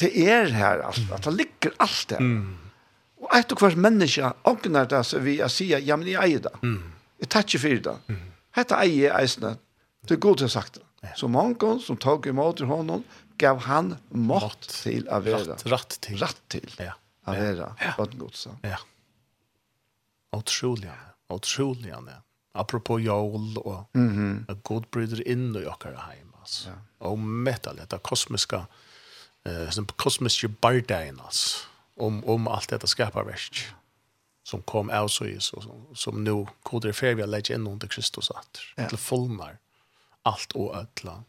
det 0.00 0.10
er 0.24 0.50
her 0.56 0.82
altså, 0.88 1.06
at 1.14 1.24
det 1.28 1.34
ligger 1.36 1.76
alt 1.80 2.06
der. 2.10 2.20
Mm. 2.20 2.56
Og 3.22 3.36
et 3.38 3.52
og 3.52 3.60
hvert 3.62 3.78
menneske 3.78 4.32
åkner 4.48 4.88
det 4.90 5.04
så 5.06 5.20
ved 5.22 5.44
å 5.44 5.50
si, 5.52 5.68
ja, 5.70 5.96
men 5.96 6.08
jeg 6.08 6.18
eier 6.18 6.42
det. 6.48 6.54
Mm. 6.62 6.80
Jeg 7.22 7.30
tar 7.30 7.46
ikke 7.46 7.60
for 7.62 7.84
det. 7.86 8.16
Hette 8.56 8.78
eier 8.82 9.14
eisene. 9.20 9.54
Det 10.08 10.16
er 10.16 10.24
god 10.24 10.40
til 10.40 10.48
å 10.48 10.52
sagt 10.52 10.80
det. 10.80 10.86
Så 11.16 11.28
mange 11.28 11.78
som 11.82 11.98
tok 12.00 12.26
imot 12.30 12.60
honom 12.66 13.02
gav 13.40 13.62
han 13.66 13.96
mått 14.14 14.68
til 14.70 15.08
å 15.10 15.18
være. 15.24 15.56
Ratt, 15.56 15.66
ratt 15.72 15.96
til. 16.04 16.18
Ratt 16.22 16.42
til 16.52 16.68
ja. 16.78 16.94
å 17.26 17.34
være 17.36 17.70
ja. 17.80 17.94
bøttengodsa. 17.98 18.54
Ja. 18.66 18.78
Otrolig, 20.32 20.92
otrolig, 21.32 21.90
ja. 21.90 22.20
Apropos 22.52 23.00
jól 23.00 23.58
og 23.58 23.88
mm 23.94 24.10
-hmm. 24.12 24.62
god 24.62 24.84
bryter 24.90 25.28
inn 25.28 25.56
i 25.56 25.66
okkara 25.66 26.00
heim, 26.00 26.32
altså. 26.40 26.68
Ja. 26.68 26.74
Og 27.00 27.18
metal, 27.18 27.76
dette 27.76 27.98
kosmiska, 27.98 28.66
eh, 29.46 29.70
som 29.70 29.86
kosmiske 29.86 30.48
bardein, 30.48 31.20
altså, 31.24 31.66
om, 31.96 32.24
om 32.24 32.48
alt 32.48 32.70
dette 32.70 32.86
skaparverk, 32.86 33.74
som 34.44 34.62
kom 34.62 34.90
av 34.90 35.08
så 35.08 35.24
i, 35.24 35.40
så, 35.40 35.60
som, 35.60 35.86
som 35.94 36.24
nu 36.24 36.46
koder 36.62 36.92
fer 36.92 37.14
vi 37.14 37.22
har 37.22 37.28
lett 37.28 37.50
inn 37.50 37.66
under 37.66 37.88
Kristus 37.88 38.30
at, 38.30 38.60
ja. 38.76 38.88
til 38.88 38.98
fullnar 38.98 39.58
allt 40.22 40.52
och 40.52 40.76
ödla. 40.76 41.22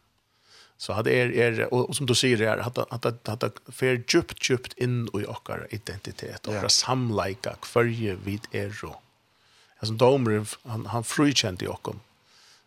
Så 0.76 0.92
att 0.92 1.06
er 1.06 1.30
er 1.30 1.74
och 1.74 1.96
som 1.96 2.06
du 2.06 2.14
säger 2.14 2.40
är 2.40 2.56
att 2.56 2.78
att 2.78 3.28
att 3.28 3.42
att 3.42 3.60
för 3.68 4.04
djupt 4.14 4.50
djupt 4.50 4.72
in 4.78 5.06
i 5.06 5.24
vår 5.26 5.66
identitet 5.70 6.46
och 6.46 6.54
våra 6.54 6.68
samlika 6.68 7.54
kvarje 7.60 8.14
vid 8.24 8.46
er 8.50 8.78
då. 8.82 9.00
Alltså 9.78 9.94
domer 9.94 10.46
han 10.62 10.86
han 10.86 11.04
frikänd 11.04 11.62
i 11.62 11.66
oss. 11.66 11.80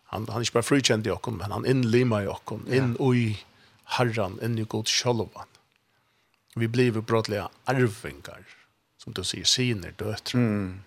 Han 0.03 0.27
han 0.29 0.41
är 0.41 0.53
bara 0.53 0.63
frikänd 0.63 1.07
i 1.07 1.09
oss 1.09 1.27
men 1.27 1.51
han 1.51 1.65
inlimmar 1.65 2.23
i 2.23 2.27
oss 2.27 2.41
in 2.71 2.97
i 3.15 3.39
Herren 3.83 4.39
in 4.43 4.59
i 4.59 4.63
god 4.63 4.87
självan. 4.87 5.47
Vi 6.55 6.67
blir 6.67 6.91
brotliga 6.91 7.49
arvingar 7.65 8.41
som 8.97 9.13
du 9.13 9.23
säger 9.23 9.45
syner 9.45 9.93
döttrar. 9.97 10.41
Mm 10.41 10.79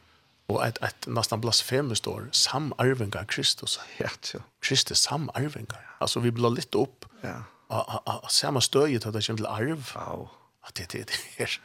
og 0.51 0.61
et, 0.64 0.80
et 0.84 1.09
nesten 1.11 1.42
blasfemisk 1.42 2.09
år, 2.11 2.28
samarvingar 2.36 3.28
Kristus. 3.30 3.78
Ja, 4.01 4.11
ja. 4.34 4.42
Kristus 4.64 5.05
samarvingar. 5.07 5.84
Altså, 6.01 6.22
vi 6.24 6.32
blir 6.34 6.53
litt 6.55 6.76
opp 6.78 7.07
ja. 7.22 7.42
av, 7.68 7.84
av, 7.84 8.01
av 8.16 8.32
samme 8.32 8.62
støyet 8.64 9.07
at 9.07 9.14
det 9.14 9.24
kommer 9.26 9.44
til 9.44 9.51
arv. 9.51 9.92
Wow. 9.94 10.26
At 10.66 10.76
det, 10.76 10.90
det, 10.92 11.07
det 11.11 11.46
er 11.46 11.59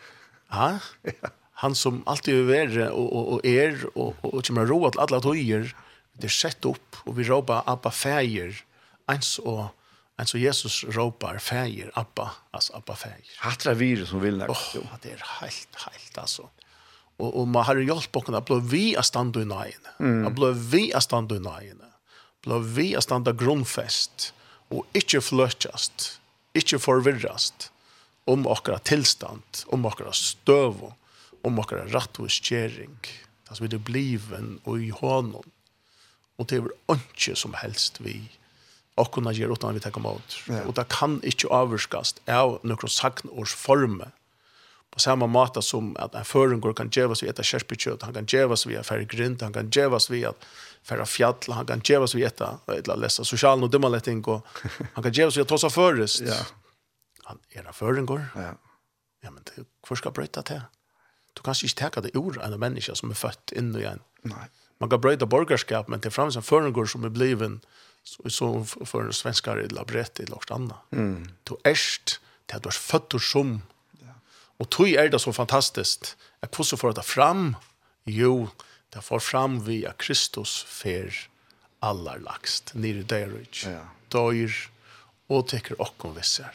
ha? 0.56 0.70
ja. 1.10 1.34
han 1.64 1.76
som 1.76 2.04
alltid 2.10 2.44
er 2.44 2.52
være 2.52 2.92
og, 2.92 3.08
og, 3.08 3.34
og 3.38 3.48
er, 3.50 3.82
og, 3.96 4.14
og, 4.22 4.30
og 4.34 4.46
kommer 4.48 4.70
råd 4.70 4.96
til 4.96 5.06
alle 5.06 5.24
tøyer, 5.26 5.74
det 6.16 6.30
er 6.30 6.36
sett 6.36 6.68
opp, 6.68 7.02
og 7.04 7.18
vi 7.18 7.26
råper 7.28 7.66
Abba 7.68 7.92
feir, 7.92 8.62
ens 9.12 9.36
og 9.44 9.68
Men 10.18 10.28
så 10.28 10.38
Jesus 10.38 10.84
ropar 10.84 11.38
fäger, 11.38 11.92
Abba, 11.94 12.32
alltså 12.52 12.74
Abba 12.74 12.96
fäger. 12.96 13.36
Hattra 13.38 13.74
virus 13.74 14.10
som 14.10 14.20
vill. 14.20 14.42
Åh, 14.42 14.50
oh, 14.50 14.96
det 15.02 15.12
är 15.12 15.24
helt, 15.42 15.76
helt 15.76 16.18
alltså 16.18 16.50
og 17.18 17.36
og 17.40 17.48
man 17.48 17.64
har 17.64 17.76
hjälpt 17.76 18.12
på 18.12 18.22
kunna 18.22 18.42
blå 18.42 18.60
vi 18.60 18.96
att 18.98 19.06
stanna 19.06 19.42
i 19.42 19.46
nejne. 19.46 19.90
Mm. 20.00 20.34
Blå 20.34 20.52
vi 20.52 20.94
att 20.94 21.04
stanna 21.04 21.36
i 21.36 21.40
nejne. 21.40 21.90
Blå 22.44 22.60
vi 22.60 22.96
att 22.96 23.04
stanna 23.04 23.32
grunnfest 23.32 24.34
og 24.70 24.86
inte 24.94 25.22
fløtjast. 25.22 26.20
inte 26.56 26.80
forvirrast 26.80 27.72
om 28.26 28.48
okkara 28.48 28.80
tilstand, 28.80 29.66
om 29.68 29.86
okkara 29.86 30.14
støv, 30.16 30.94
om 31.44 31.60
okkara 31.60 31.86
rattvistgjering, 31.92 32.96
det 33.46 33.58
som 33.58 33.68
er 33.68 33.78
bliven 33.78 34.56
og 34.64 34.82
i 34.82 34.90
hånden. 34.90 35.52
Og 36.40 36.50
det 36.50 36.60
er 36.60 36.96
ikke 36.96 37.36
som 37.38 37.54
helst 37.60 38.02
vi 38.04 38.18
okkona 39.00 39.34
gjør 39.36 39.54
utan 39.56 39.76
vi 39.76 39.84
tenker 39.84 40.04
mot. 40.04 40.38
Ja. 40.48 40.64
Og 40.66 40.76
det 40.80 40.88
kan 40.92 41.20
ikke 41.28 41.52
avvurskast 41.54 42.24
av 42.32 42.58
noen 42.64 42.92
sagn 42.92 43.30
års 43.32 43.54
forme, 43.56 44.10
På 44.96 45.00
samma 45.00 45.28
måte 45.28 45.62
som 45.62 45.98
att 45.98 46.16
en 46.16 46.26
förungår 46.26 46.74
kan 46.74 46.90
gevas 46.92 47.24
vid 47.24 47.30
ett 47.30 47.46
kärspekjöt, 47.46 48.02
han 48.02 48.14
kan 48.14 48.26
gevas 48.26 48.66
vid 48.66 48.78
att 48.78 48.88
färre 48.88 49.04
grint, 49.04 49.42
han 49.42 49.54
kan 49.54 49.70
gevas 49.70 50.10
vid 50.10 50.26
att 50.26 50.46
färre 50.84 51.06
fjall, 51.06 51.36
han 51.50 51.66
kan 51.66 51.82
gevas 51.84 52.16
vid 52.16 52.24
ett 52.24 52.42
eller 52.68 52.96
läsa 52.96 53.24
socialen 53.24 53.64
och 53.64 53.70
dumma 53.70 53.90
lätt. 53.90 54.06
Han 54.06 55.04
kan 55.04 55.12
gevas 55.12 55.38
vid 55.38 55.52
att 55.52 55.62
ta 55.62 55.70
förrest. 55.70 56.22
Ja. 56.26 56.36
Han 57.24 57.40
är 57.50 57.68
en 57.68 57.74
förungår. 57.74 58.26
Ja. 58.36 58.54
Ja, 59.22 59.32
men 59.32 59.44
det, 59.44 59.64
hur 59.90 59.96
ska 59.96 60.12
bryta 60.12 60.42
det? 60.42 60.62
Du 61.34 61.42
kan 61.42 61.56
inte 61.64 61.76
täcka 61.76 62.02
det 62.02 62.18
ord 62.18 62.38
en 62.38 62.60
människa 62.60 62.96
som 62.96 63.10
är 63.10 63.16
fött 63.16 63.52
in 63.52 63.76
och 63.76 63.82
igen. 63.82 64.00
Nej. 64.22 64.50
Man 64.80 64.90
kan 64.90 65.02
bryta 65.02 65.26
borgarskap, 65.26 65.88
men 65.88 66.00
det 66.00 66.08
är 66.08 66.12
fram 66.12 66.32
som 66.32 66.44
förungår 66.44 66.86
som 66.86 67.04
är 67.04 67.10
bliven 67.10 67.62
så, 68.04 68.30
så 68.30 68.66
för 68.66 69.12
svenskar 69.12 69.62
i 69.62 69.68
labrett 69.68 70.20
i 70.20 70.24
något 70.24 70.52
annat. 70.52 70.78
Mm. 70.92 71.30
Du 71.44 71.56
är 71.64 71.78
det 72.46 72.54
att 72.54 72.64
du 72.64 72.70
är 72.70 72.72
fötter 72.72 73.20
som 73.20 73.62
Og 74.60 74.70
tog 74.72 74.90
er 74.90 75.10
det 75.12 75.20
så 75.22 75.34
fantastisk. 75.36 76.14
Jeg 76.42 76.50
hvordan 76.50 76.80
får 76.80 76.96
det 76.96 77.06
fram? 77.06 77.56
Jo, 78.06 78.50
det 78.94 79.04
får 79.04 79.20
fram 79.20 79.60
via 79.66 79.92
Kristus 80.00 80.64
fer 80.70 81.12
allar 81.84 82.22
lagst. 82.24 82.72
Nere 82.76 83.04
der 83.04 83.34
ut. 83.34 83.66
Ja. 83.66 83.84
Døyr 84.14 84.54
og 85.28 85.48
teker 85.50 85.80
okkom 85.82 86.16
visser. 86.16 86.54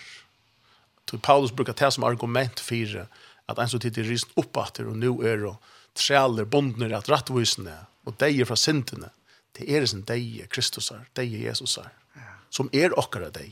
Tog 1.07 1.23
Paulus 1.23 1.53
brukar 1.53 1.77
det 1.77 1.93
som 1.93 2.05
argument 2.05 2.61
for 2.61 3.05
at 3.51 3.59
en 3.59 3.69
som 3.69 3.83
tid 3.83 3.99
er 3.99 4.09
risen 4.09 4.31
oppater 4.39 4.89
og 4.89 4.97
nu 4.97 5.21
er 5.27 5.45
og 5.51 5.73
trealer 5.99 6.47
bondner 6.47 6.95
at 6.97 7.11
rattvisene 7.11 7.75
og 8.07 8.17
deier 8.23 8.47
fra 8.49 8.57
sintene. 8.57 9.11
Det 9.53 9.67
er 9.69 9.85
sin 9.91 10.05
deie 10.07 10.47
Kristusar, 10.47 11.09
deie 11.19 11.43
Jesusar, 11.43 11.91
ja. 12.17 12.37
som 12.49 12.71
er 12.73 12.95
okkara 12.99 13.33
dei. 13.35 13.51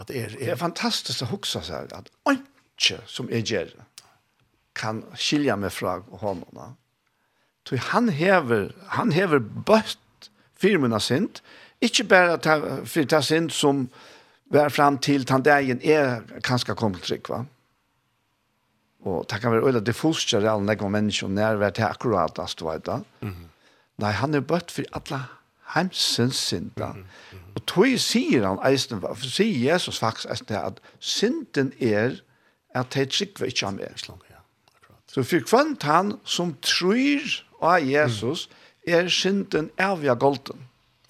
At 0.00 0.10
er, 0.10 0.32
er... 0.32 0.40
Det 0.40 0.54
er 0.56 0.60
fantastisk 0.60 1.26
å 1.26 1.30
huske 1.36 1.62
seg 1.64 1.92
at 1.94 2.08
ikke, 2.76 3.00
som 3.06 3.28
jeg 3.30 3.44
gjør, 3.44 3.70
kan 4.76 5.02
skilja 5.16 5.56
meg 5.56 5.72
fra 5.72 6.00
hånda. 6.20 6.74
Så 7.66 7.78
han 7.90 8.08
hever, 8.08 8.70
han 8.94 9.12
hever 9.12 9.40
bøtt 9.40 10.30
firmen 10.56 10.94
av 10.94 11.02
sint, 11.04 11.42
ikke 11.84 12.06
bare 12.08 12.36
ta, 12.40 12.58
for 12.88 13.08
ta 13.08 13.20
sint 13.24 13.52
som 13.52 13.86
var 14.52 14.70
fram 14.70 14.98
til 15.02 15.26
tandegen 15.26 15.80
er 15.82 16.22
kanskje 16.46 16.76
kommet 16.78 17.04
trygg, 17.04 17.28
va? 17.28 17.42
Og 19.06 19.26
det 19.30 19.40
kan 19.40 19.52
være 19.52 19.66
øyla 19.68 19.80
diffust 19.84 20.28
til 20.28 20.46
alle 20.46 20.66
nekva 20.66 20.88
mennesker 20.90 21.28
nærvær 21.30 21.74
til 21.74 21.86
akkurat, 21.86 22.38
altså, 22.38 22.56
du 22.58 22.68
vet 22.68 22.86
da. 22.86 22.96
Mm 23.20 23.28
-hmm. 23.28 23.48
Nei, 23.98 24.10
han 24.10 24.34
er 24.34 24.40
bøtt 24.40 24.70
for 24.70 24.82
alle 24.92 25.22
heimsens 25.74 26.36
synda. 26.36 26.86
Mm 26.86 27.02
-hmm. 27.02 27.36
Og 27.54 27.66
tog 27.66 27.98
sier 27.98 28.46
han 28.46 28.72
eisen, 28.72 29.00
for 29.00 29.14
sier 29.14 29.72
Jesus 29.72 29.98
faktisk 29.98 30.30
eisen 30.30 30.56
at 30.56 30.80
synden 30.98 31.72
er 31.80 32.20
at 32.76 32.92
det 32.94 33.10
trygg 33.14 33.40
ikke 33.48 33.66
han 33.66 33.80
er. 33.80 33.96
Så 35.06 35.22
for 35.24 35.44
kvann 35.48 35.76
han 35.82 36.16
som 36.24 36.54
tror 36.60 37.42
av 37.64 37.80
Jesus, 37.86 38.48
er 38.86 39.08
synden 39.10 39.70
avja 39.80 40.14
golden. 40.14 40.60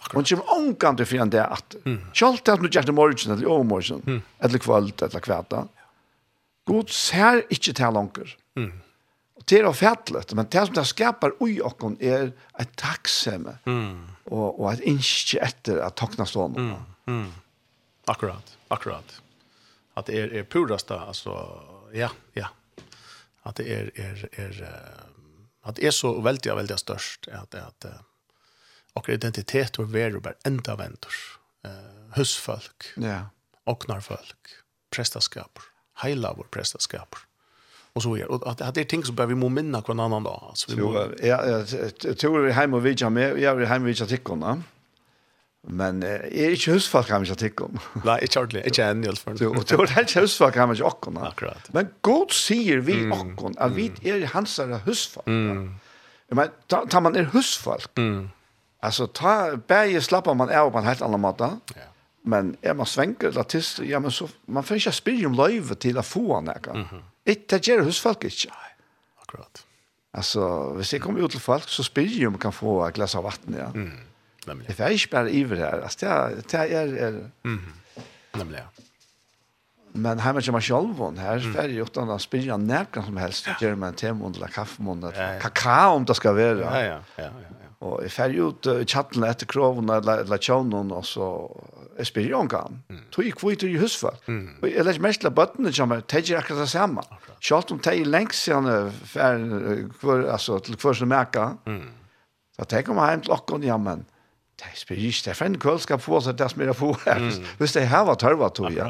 Og 0.06 0.20
han 0.20 0.24
kommer 0.28 0.52
omgang 0.54 0.96
til 0.96 1.06
fyrir 1.10 1.26
det 1.32 1.42
at. 1.42 1.76
Kjalt 2.14 2.44
til 2.46 2.52
at 2.54 2.62
nu 2.62 2.68
gjerne 2.70 2.92
morgen, 2.94 3.32
eller 3.32 3.48
overmorgen, 3.50 4.22
eller 4.40 4.58
kvöld, 4.62 5.02
eller 5.02 5.20
kvæta. 5.20 5.64
God 6.66 6.88
ser 6.88 7.42
ikke 7.50 7.72
til 7.72 7.92
langer. 7.92 8.36
Og 9.36 9.42
det 9.50 9.58
er 9.60 9.66
ofattelig, 9.68 10.22
men 10.34 10.46
det 10.46 10.66
som 10.66 10.74
det 10.74 10.86
skapar 10.86 11.30
ui 11.40 11.60
okkon 11.60 11.98
er 12.00 12.30
et 12.60 12.70
takksemme, 12.76 13.58
og, 14.26 14.60
og 14.60 14.72
et 14.72 14.80
innskje 14.88 15.42
etter 15.44 15.82
at 15.84 15.94
takna 15.96 16.24
stående. 16.26 16.76
Akkurat, 18.08 18.56
akkurat 18.70 19.20
att 19.96 20.06
det 20.06 20.20
är 20.20 20.34
är 20.34 20.44
purasta 20.44 21.00
alltså 21.00 21.60
ja 21.92 22.10
ja. 22.32 22.48
Att 23.42 23.56
det 23.56 23.74
är 23.74 23.90
är 23.94 24.28
är 24.32 24.68
att 25.62 25.76
det 25.76 25.86
är 25.86 25.90
så 25.90 26.20
väldigt 26.20 26.46
väldigt 26.46 26.78
störst 26.78 27.28
att 27.28 27.54
att 27.54 27.86
och 28.92 29.08
identitet 29.08 29.78
och 29.78 29.94
värde 29.94 30.20
bara 30.20 30.34
ända 30.44 30.76
väntor 30.76 31.12
eh 31.64 32.16
husfolk 32.16 32.84
ja. 32.96 33.30
och 33.64 33.88
narfolk 33.88 34.46
prästaskap 34.90 35.58
hela 36.02 36.32
vår 36.32 36.44
prästaskap 36.44 37.16
och 37.92 38.02
så 38.02 38.16
är 38.16 38.26
och 38.26 38.60
att 38.60 38.74
det 38.74 38.80
är 38.80 38.84
ting 38.84 39.04
som 39.04 39.14
behöver 39.14 39.34
vi 39.34 39.40
må 39.40 39.48
minna 39.48 39.82
kvar 39.82 39.94
en 39.94 40.00
annan 40.00 40.22
dag 40.22 40.52
så 40.54 40.74
vi 40.74 40.82
må... 40.82 41.08
ja 41.22 41.46
jag 42.02 42.18
tror 42.18 42.40
vi 42.40 42.52
hem 42.52 42.74
och 42.74 42.86
vidja 42.86 43.10
med 43.10 43.38
jag 43.38 43.54
vill 43.54 43.66
hem 43.66 43.82
och 43.82 43.88
vidja 43.88 44.06
tickorna 44.06 44.62
Men 45.66 46.02
eh, 46.06 46.26
jeg 46.30 46.44
er 46.44 46.54
ikke 46.54 46.76
husfalt 46.76 47.08
kan 47.10 47.22
vi 47.22 47.26
ikke 47.26 47.40
tikke 47.40 47.66
om. 47.66 47.80
Nei, 48.06 48.20
ikke 48.22 48.42
ordentlig. 48.42 48.62
Ikke 48.70 48.86
enn 48.86 49.02
i 49.02 49.10
alle 49.10 49.18
fall. 49.18 49.40
Og 49.50 49.64
det 49.66 49.88
er 49.88 50.04
ikke 50.04 50.22
husfalt 50.22 50.54
kan 50.54 50.70
vi 50.70 50.78
ikke 50.78 50.90
okken. 50.92 51.18
Akkurat. 51.26 51.72
Men 51.74 51.90
god 52.06 52.34
sier 52.36 52.84
vi 52.86 53.00
mm. 53.06 53.34
at 53.56 53.74
vi 53.74 53.90
er 54.06 54.28
hans 54.34 54.58
er 54.62 54.78
husfalt. 54.86 55.26
Mm. 55.26 55.74
Men 56.36 56.54
ta, 56.70 56.84
ta 56.90 57.02
man 57.02 57.18
er 57.18 57.28
husfalt, 57.30 57.92
mm. 58.02 58.24
altså 58.82 59.06
ta, 59.14 59.54
bare 59.70 60.00
slapper 60.02 60.34
man 60.34 60.50
av 60.50 60.72
på 60.74 60.80
en 60.80 60.88
helt 60.88 61.04
annen 61.06 61.22
måte. 61.22 61.52
Ja. 61.76 61.90
Men 62.26 62.56
er 62.66 62.74
man 62.74 62.88
svenker 62.90 63.30
latist, 63.36 63.78
ja, 63.86 64.00
men 64.02 64.10
så, 64.10 64.26
man 64.50 64.66
får 64.66 64.80
ikke 64.80 64.94
spyrre 64.96 65.28
om 65.28 65.36
løyve 65.38 65.76
til 65.78 65.98
å 65.98 66.02
få 66.02 66.24
han 66.34 66.50
ikke. 66.50 66.74
Mm 66.74 66.88
-hmm. 66.90 67.04
Det 67.26 67.62
gjør 67.62 67.86
husfalt 67.86 68.24
ikke. 68.24 68.50
Akkurat. 69.22 69.62
Altså, 70.14 70.72
hvis 70.74 70.92
jeg 70.92 71.00
kommer 71.00 71.22
ut 71.22 71.30
til 71.30 71.40
folk, 71.40 71.68
så 71.68 71.82
spyrre 71.82 72.26
om 72.26 72.38
kan 72.38 72.52
få 72.52 72.86
et 72.86 72.94
glass 72.94 73.14
av 73.14 73.22
vatten, 73.22 73.54
ja. 73.54 73.70
Mm 73.74 74.05
nämligen. 74.46 74.74
Det 74.76 74.82
är 74.82 74.90
inte 74.90 75.08
bara 75.10 75.28
iver 75.28 75.56
här. 75.56 75.80
Alltså, 75.80 76.06
det 76.50 76.54
är... 76.54 76.86
det 76.86 77.00
är... 77.00 77.30
Mm. 77.44 77.62
Nämligen, 78.32 78.64
ja. 78.76 78.82
Men 79.92 80.18
här 80.18 80.32
med 80.32 80.42
Jamal 80.46 80.60
Sholvon, 80.60 81.18
här 81.18 81.36
mm. 81.36 81.56
är 81.56 81.62
det 81.62 81.74
ju 81.74 81.82
utan 81.82 82.10
att 82.10 82.22
spilla 82.22 82.56
näkan 82.56 83.04
som 83.04 83.16
helst. 83.16 83.46
Ja. 83.46 83.54
Gör 83.60 83.74
man 83.74 83.92
temund 83.92 84.36
eller 84.36 84.46
kaffemund, 84.46 85.04
ja, 85.04 85.32
ja. 85.32 85.40
kakao 85.40 85.94
om 85.94 86.04
det 86.04 86.14
ska 86.14 86.32
vara. 86.32 86.42
Ja, 86.42 86.80
ja, 86.80 86.84
ja. 86.84 87.00
ja, 87.16 87.24
ja. 87.24 87.56
Och 87.78 88.04
jag 88.04 88.12
färger 88.12 88.48
ut 88.48 88.66
i 88.66 88.84
chatten 88.86 89.22
efter 89.22 89.46
kroven 89.46 89.90
eller, 89.90 90.18
eller 90.18 90.38
tjånen 90.38 90.92
och 90.92 91.06
så 91.06 91.56
jag 91.96 92.06
spiller 92.06 92.30
jag 92.30 92.50
kan. 92.50 92.82
Mm. 92.88 93.02
Tog 93.10 93.24
jag 93.24 93.34
kvitt 93.34 93.62
i 93.62 93.78
husfall. 93.78 94.16
Mm. 94.26 94.50
Och 94.62 94.68
jag 94.68 94.84
lägger 94.84 95.00
mest 95.00 95.20
till 95.20 95.30
bötterna 95.30 95.72
som 95.72 95.92
är 95.92 96.00
tägger 96.00 96.38
akkurat 96.38 96.60
det 96.60 96.66
samma. 96.66 97.00
Okay. 97.00 97.34
Kjallt 97.40 97.70
om 97.70 97.78
tägger 97.78 98.04
längst 98.04 98.42
sedan 98.42 98.92
för, 98.92 99.92
för, 99.98 100.28
alltså, 100.28 100.58
till 100.58 100.76
kvar 100.76 100.94
som 100.94 101.08
märka. 101.08 101.56
Mm. 101.66 101.90
Så 102.56 102.64
tänker 102.64 102.92
man 102.92 103.08
hem 103.08 103.20
till 103.20 103.30
åkken, 103.30 103.62
ja 103.62 103.78
men 103.78 104.04
det 104.56 104.70
er 104.70 104.76
spyrir, 104.80 105.12
det 105.24 105.28
er 105.34 105.36
fenn 105.36 105.58
kvöld 105.60 105.82
skal 105.84 105.98
få 106.00 106.22
seg 106.24 106.38
det 106.40 106.46
som 106.48 106.62
er 106.64 106.70
få 106.76 106.94
her, 107.02 107.20
hvis 107.58 107.74
det 107.76 107.82
her 107.90 108.06
var 108.08 108.16
tørva 108.20 108.48
tog, 108.56 108.70
ja. 108.72 108.86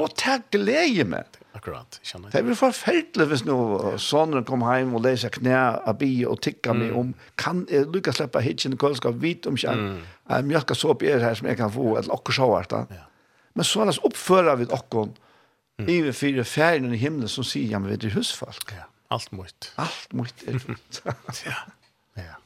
Og 0.00 0.14
det 0.16 0.36
gleder 0.54 1.08
meg. 1.12 1.36
Akkurat, 1.58 1.98
kjenner 2.06 2.30
jeg. 2.30 2.38
Det 2.38 2.42
blir 2.46 2.56
forferdelig 2.56 3.26
hvis 3.28 3.42
nå 3.44 3.56
sonen 4.00 4.46
kom 4.48 4.64
hjem 4.64 4.94
og 4.96 5.04
leser 5.04 5.32
knæ 5.34 5.58
av 5.90 5.98
bi 6.00 6.22
og 6.24 6.40
tikka 6.46 6.72
meg 6.78 6.94
om, 6.96 7.10
kan 7.40 7.66
jeg 7.68 7.90
lukka 7.92 8.14
slippe 8.16 8.40
hitjen 8.44 8.78
kvöld 8.80 8.96
skal 9.00 9.18
vite 9.20 9.50
om 9.52 9.58
kjenn, 9.60 10.00
jeg 10.30 10.48
mjölka 10.48 10.78
såp 10.78 11.04
er 11.04 11.20
her 11.20 11.36
som 11.36 11.50
jeg 11.50 11.60
kan 11.60 11.72
få, 11.74 11.98
eller 11.98 12.16
okker 12.16 12.38
så 12.38 12.48
hvert 12.54 12.72
da. 12.72 12.84
Men 13.58 13.66
så 13.66 13.84
annars 13.84 14.00
oppfører 14.06 14.56
vi 14.62 14.70
okkur, 14.72 15.10
i 15.84 16.00
vi 16.06 16.16
fire 16.16 16.44
ferien 16.48 16.92
i 16.94 17.00
himmelen 17.00 17.28
som 17.28 17.44
sier, 17.44 17.68
ja, 17.74 17.80
men 17.82 17.92
vi 17.92 18.08
er 18.08 18.16
husfolk. 18.16 18.72
Ja, 18.76 18.88
alt 19.12 19.32
mot. 19.36 19.72
Alt 19.80 20.12
mot 20.16 20.48
er 20.48 20.60
fullt. 20.64 21.04
Ja, 21.50 21.60
ja. 22.16 22.36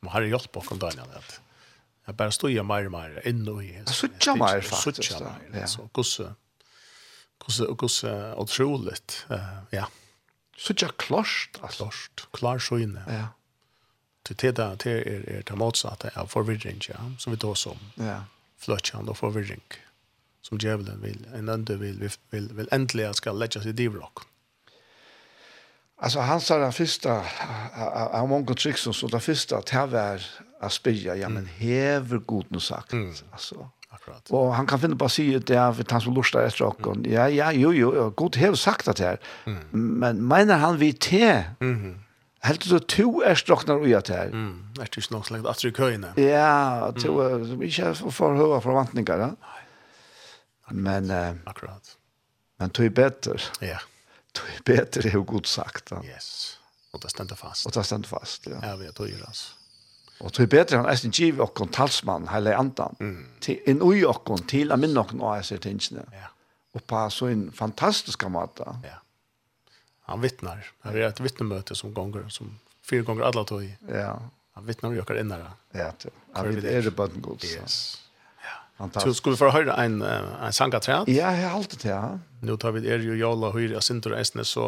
Men 0.00 0.12
har 0.14 0.22
det 0.24 0.30
hjulpet 0.34 0.62
okkur, 0.62 0.78
Daniel, 0.82 1.10
at 1.18 1.40
Jag 2.06 2.14
bara 2.14 2.30
stod 2.30 2.50
ju 2.50 2.62
mer 2.62 2.86
och 2.86 2.92
mer 2.92 3.22
inne 3.28 3.64
i. 3.64 3.82
Sucha 3.86 4.34
mer 4.34 4.60
faktiskt. 4.60 5.12
Så 5.66 5.88
gosse. 5.92 6.34
Gosse 7.38 7.64
och 7.64 7.78
gosse 7.78 8.34
otroligt. 8.34 9.26
Eh 9.30 9.58
ja. 9.70 9.88
Sucha 10.56 10.88
klost, 10.96 11.50
klost, 11.70 12.28
klar 12.30 12.58
så 12.58 12.78
inne. 12.78 13.02
Ja. 13.08 13.28
Till 14.22 14.36
det 14.36 14.52
där 14.52 14.76
till 14.76 14.92
är 14.92 15.28
är 15.28 15.42
det 15.46 15.56
motsatta 15.56 16.20
av 16.20 16.26
förvirring 16.26 16.80
ja, 16.88 16.96
som 17.18 17.32
vi 17.32 17.36
då 17.36 17.54
som. 17.54 17.78
Ja. 17.94 18.24
Flötchande 18.58 19.10
och 19.10 19.18
förvirring. 19.18 19.62
Som 20.42 20.58
djävulen 20.58 21.00
vill, 21.02 21.26
en 21.34 21.48
ande 21.48 21.76
vill 21.76 22.10
vill 22.30 22.48
vill 22.52 22.68
äntligen 22.70 23.14
ska 23.14 23.32
lägga 23.32 23.60
sig 23.60 23.70
i 23.70 23.72
divrock. 23.72 24.18
Alltså 25.98 26.20
han 26.20 26.40
sa 26.40 26.58
den 26.58 26.72
första 26.72 27.24
av 28.10 28.28
många 28.28 28.54
tricks 28.54 28.80
så 28.80 29.06
den 29.06 29.20
första 29.20 29.56
att 29.56 29.70
här 29.70 29.86
var 29.86 30.22
att 30.60 30.72
spyrja, 30.72 31.16
ja 31.16 31.28
men 31.28 31.46
hever 31.46 32.18
god 32.18 32.46
nu 32.48 32.60
sagt. 32.60 32.92
Mm. 32.92 33.14
Alltså. 33.32 33.70
Akkurat. 33.88 34.30
Och 34.30 34.54
han 34.54 34.66
kan 34.66 34.80
finna 34.80 34.96
på 34.96 35.08
sig 35.08 35.38
det 35.38 35.54
är 35.54 35.72
för 35.72 35.84
han 35.90 36.00
som 36.00 36.14
lustar 36.14 36.42
efter 36.42 36.64
och 36.64 36.86
mm. 36.86 37.12
ja 37.12 37.28
ja 37.28 37.52
jo 37.52 37.72
jo 37.72 38.10
god 38.10 38.36
hever 38.36 38.56
sagt 38.56 38.96
det 38.96 38.98
här. 38.98 39.18
Mm. 39.44 39.58
Men 39.72 40.28
menar 40.28 40.58
han 40.58 40.76
vi 40.78 40.92
te? 40.92 41.44
Mhm. 41.60 42.00
Helt 42.46 42.68
du 42.68 42.78
to 42.78 43.22
er 43.22 43.34
stroknar 43.34 43.80
ui 43.82 43.94
at 43.96 44.08
her. 44.08 44.30
Mm, 44.30 44.78
er 44.80 44.86
du 44.94 45.00
snakks 45.00 45.30
lengt 45.30 45.48
atri 45.50 45.72
køyne? 45.74 46.12
Ja, 46.16 46.92
to 46.94 47.18
er 47.18 47.38
mm. 47.38 47.62
ikke 47.62 47.94
for 48.10 48.36
høyre 48.36 48.60
forvantninger, 48.62 49.18
Ja. 49.18 49.30
Men, 50.70 51.10
uh, 51.10 51.36
Akkurat. 51.46 51.96
Men 52.58 52.70
to 52.70 52.82
er 52.82 52.90
bedre. 52.90 53.38
Ja. 53.62 53.78
To 54.34 54.42
er 54.46 54.62
bedre 54.64 55.08
er 55.08 55.14
jo 55.14 55.24
godt 55.26 55.48
sagt. 55.48 55.90
Ja. 55.90 56.02
Yes, 56.16 56.60
og 56.92 57.02
det 57.02 57.10
stender 57.10 57.36
fast. 57.36 57.66
Og 57.66 57.74
det 57.74 57.84
stender 57.86 58.08
fast, 58.08 58.46
ja. 58.46 58.58
Ja, 58.62 58.76
vi 58.76 58.86
er 58.86 58.92
to 58.92 59.06
gjør 59.06 59.26
altså. 59.26 59.52
Og 60.24 60.32
det 60.32 60.46
er 60.46 60.52
bedre 60.52 60.80
han 60.80 60.88
eisen 60.88 61.12
giv 61.12 61.40
okkon 61.44 61.68
talsmann, 61.74 62.30
heile 62.32 62.54
andan, 62.56 62.96
mm. 63.00 63.18
til, 63.44 63.58
en 63.68 63.82
ui 63.84 64.04
okkon, 64.08 64.46
til 64.48 64.72
a 64.72 64.78
minne 64.80 65.02
okkon 65.02 65.20
av 65.20 65.40
eisen 65.40 65.60
tingene. 65.60 66.06
Ja. 66.14 66.30
Og 66.76 66.84
på 66.88 67.02
så 67.12 67.28
en 67.32 67.50
fantastisk 67.52 68.24
måte. 68.32 68.64
Ja. 68.84 69.00
Han 70.06 70.22
vittnar. 70.22 70.64
Det 70.86 70.96
er 71.02 71.10
et 71.10 71.20
vittnemøte 71.20 71.74
som 71.76 71.92
gonger, 71.94 72.28
som 72.30 72.54
fyra 72.86 73.04
gonger 73.08 73.26
alla 73.28 73.44
tog 73.48 73.64
i. 73.66 73.72
Ja. 73.90 74.16
Han 74.56 74.66
vittnar 74.66 74.90
och 74.90 75.02
okkar 75.02 75.20
innare. 75.20 75.52
Ja, 75.72 75.92
det 76.00 76.64
er 76.64 76.82
det 76.82 76.96
bøtten 76.96 77.20
god. 77.22 77.44
Yes. 77.44 78.00
Så 78.78 79.14
skulle 79.14 79.34
vi 79.34 79.38
få 79.38 79.50
høre 79.50 79.84
en, 79.84 80.02
en 80.02 80.52
sangatræt? 80.52 81.08
Ja, 81.08 81.30
jeg 81.30 81.48
har 81.48 81.56
alltid 81.56 81.78
det, 81.78 81.90
ja. 81.90 82.18
Nå 82.40 82.56
tar 82.56 82.74
vi 82.76 82.88
er 82.88 83.00
jo 83.04 83.16
jala 83.16 83.50
høyre 83.52 83.76
av 83.76 83.84
Sintur 83.84 84.12
Eisnes, 84.16 84.52
så 84.52 84.64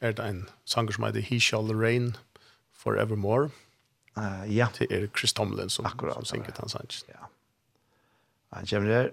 er 0.00 0.12
det 0.16 0.24
en 0.24 0.46
sanger 0.64 0.96
som 0.96 1.04
heter 1.04 1.24
He 1.24 1.40
Shall 1.40 1.72
Reign 1.76 2.14
Forevermore. 2.72 3.50
Uh, 4.18 4.56
ja. 4.56 4.68
Det 4.78 4.90
er 4.90 5.06
Chris 5.18 5.32
Tomlin 5.32 5.70
som, 5.70 5.86
Akkurat, 5.86 6.14
som 6.14 6.24
synger 6.24 6.54
den 6.56 6.68
sanns. 6.68 7.04
Ja. 7.08 7.28
Han 8.52 8.66
kommer 8.66 8.88
der. 8.88 9.10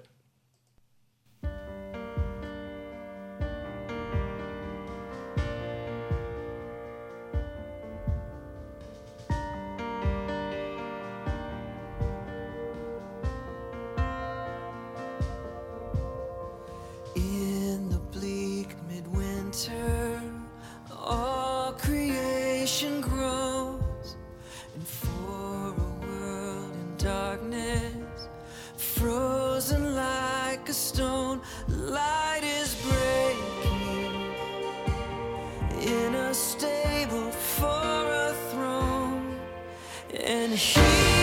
she 40.58 41.16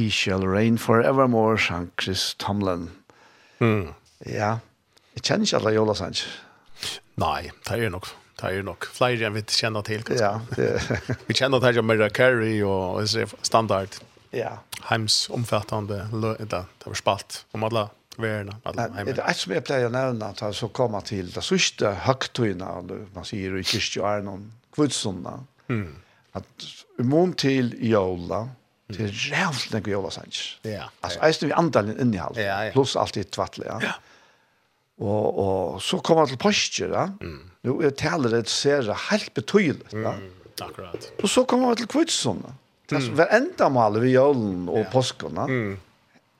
He 0.00 0.08
shall 0.08 0.46
reign 0.46 0.78
forevermore, 0.78 1.58
sang 1.58 1.90
Chris 1.98 2.34
Tomlin. 2.38 2.88
Mm. 3.60 3.92
Ja, 4.24 4.54
jeg 5.12 5.24
kjenner 5.26 5.44
ikke 5.44 5.58
alle 5.58 5.72
Jola 5.74 5.94
Sanch. 5.98 6.22
Nei, 7.20 7.50
det 7.68 7.76
er 7.76 7.90
nok. 7.92 8.06
Det 8.40 8.48
er 8.48 8.62
nok. 8.64 8.86
Flere 8.96 9.26
enn 9.28 9.34
vi 9.36 9.42
kjenner 9.44 9.84
til. 9.84 10.00
Ja, 10.16 10.38
det... 10.56 10.70
vi 11.28 11.36
kjenner 11.36 11.60
til 11.60 11.84
med 11.84 12.00
Carey 12.16 12.62
og 12.64 13.04
standard. 13.44 13.98
Ja. 14.32 14.54
Heims 14.88 15.26
omfattande, 15.28 16.06
det 16.14 16.48
det 16.48 16.62
var 16.86 16.96
spalt 16.96 17.42
om 17.52 17.68
alle 17.68 17.90
verna 18.16 18.56
alla 18.64 18.88
hemma. 18.88 19.12
Det 19.12 19.20
är 19.20 19.32
som 19.32 19.52
å 19.52 19.90
nevne, 19.90 20.26
at 20.30 20.42
att 20.42 20.56
så 20.56 20.68
kommer 20.68 21.00
till 21.00 21.30
det 21.30 21.42
sista 21.42 21.92
høgtøyene, 21.92 23.04
man 23.12 23.24
säger 23.24 23.58
i 23.58 23.64
kyrkjärnan 23.64 24.52
kvutsunda. 24.72 25.44
Mm. 25.68 25.92
Att 26.32 26.46
imorgon 26.98 27.32
till 27.32 27.76
Jola 27.90 28.48
Det 28.94 29.06
er 29.06 29.16
rævlig 29.32 29.74
nekve 29.74 29.92
jolasanj. 29.94 30.38
Ja. 30.64 30.88
Altså, 31.02 31.20
jeg 31.22 31.50
vi 31.50 31.56
andalen 31.56 31.98
inn 32.02 32.14
halv. 32.18 32.38
Ja, 32.38 32.62
ja. 32.68 32.72
Plus 32.74 32.96
alt 32.96 33.18
i 33.20 33.24
tvattle, 33.24 33.66
ja. 33.68 33.78
ja. 33.84 33.92
Og, 35.00 35.38
og 35.40 35.82
så 35.82 36.00
kommer 36.04 36.26
han 36.26 36.32
til 36.32 36.40
postjer, 36.40 36.92
ja. 36.92 37.06
Mm. 37.20 37.46
Nå 37.64 37.76
er 37.84 37.94
taler 37.96 38.32
det 38.34 38.48
ser 38.52 38.88
helt 39.10 39.32
betydelig, 39.36 39.86
ja. 39.92 40.16
Mm, 40.16 40.50
akkurat. 40.60 41.08
Og 41.22 41.28
så 41.28 41.44
kommer 41.48 41.72
han 41.72 41.80
til 41.80 41.88
kvitsson, 41.88 42.42
Det 42.90 42.98
Mm. 42.98 43.14
Hver 43.14 43.28
enda 43.36 43.68
mal 43.68 44.00
vi 44.02 44.16
jolen 44.16 44.68
og 44.68 44.80
ja. 44.82 44.90
påsken, 44.90 45.36
ja. 45.36 45.46
Mm. 45.46 45.78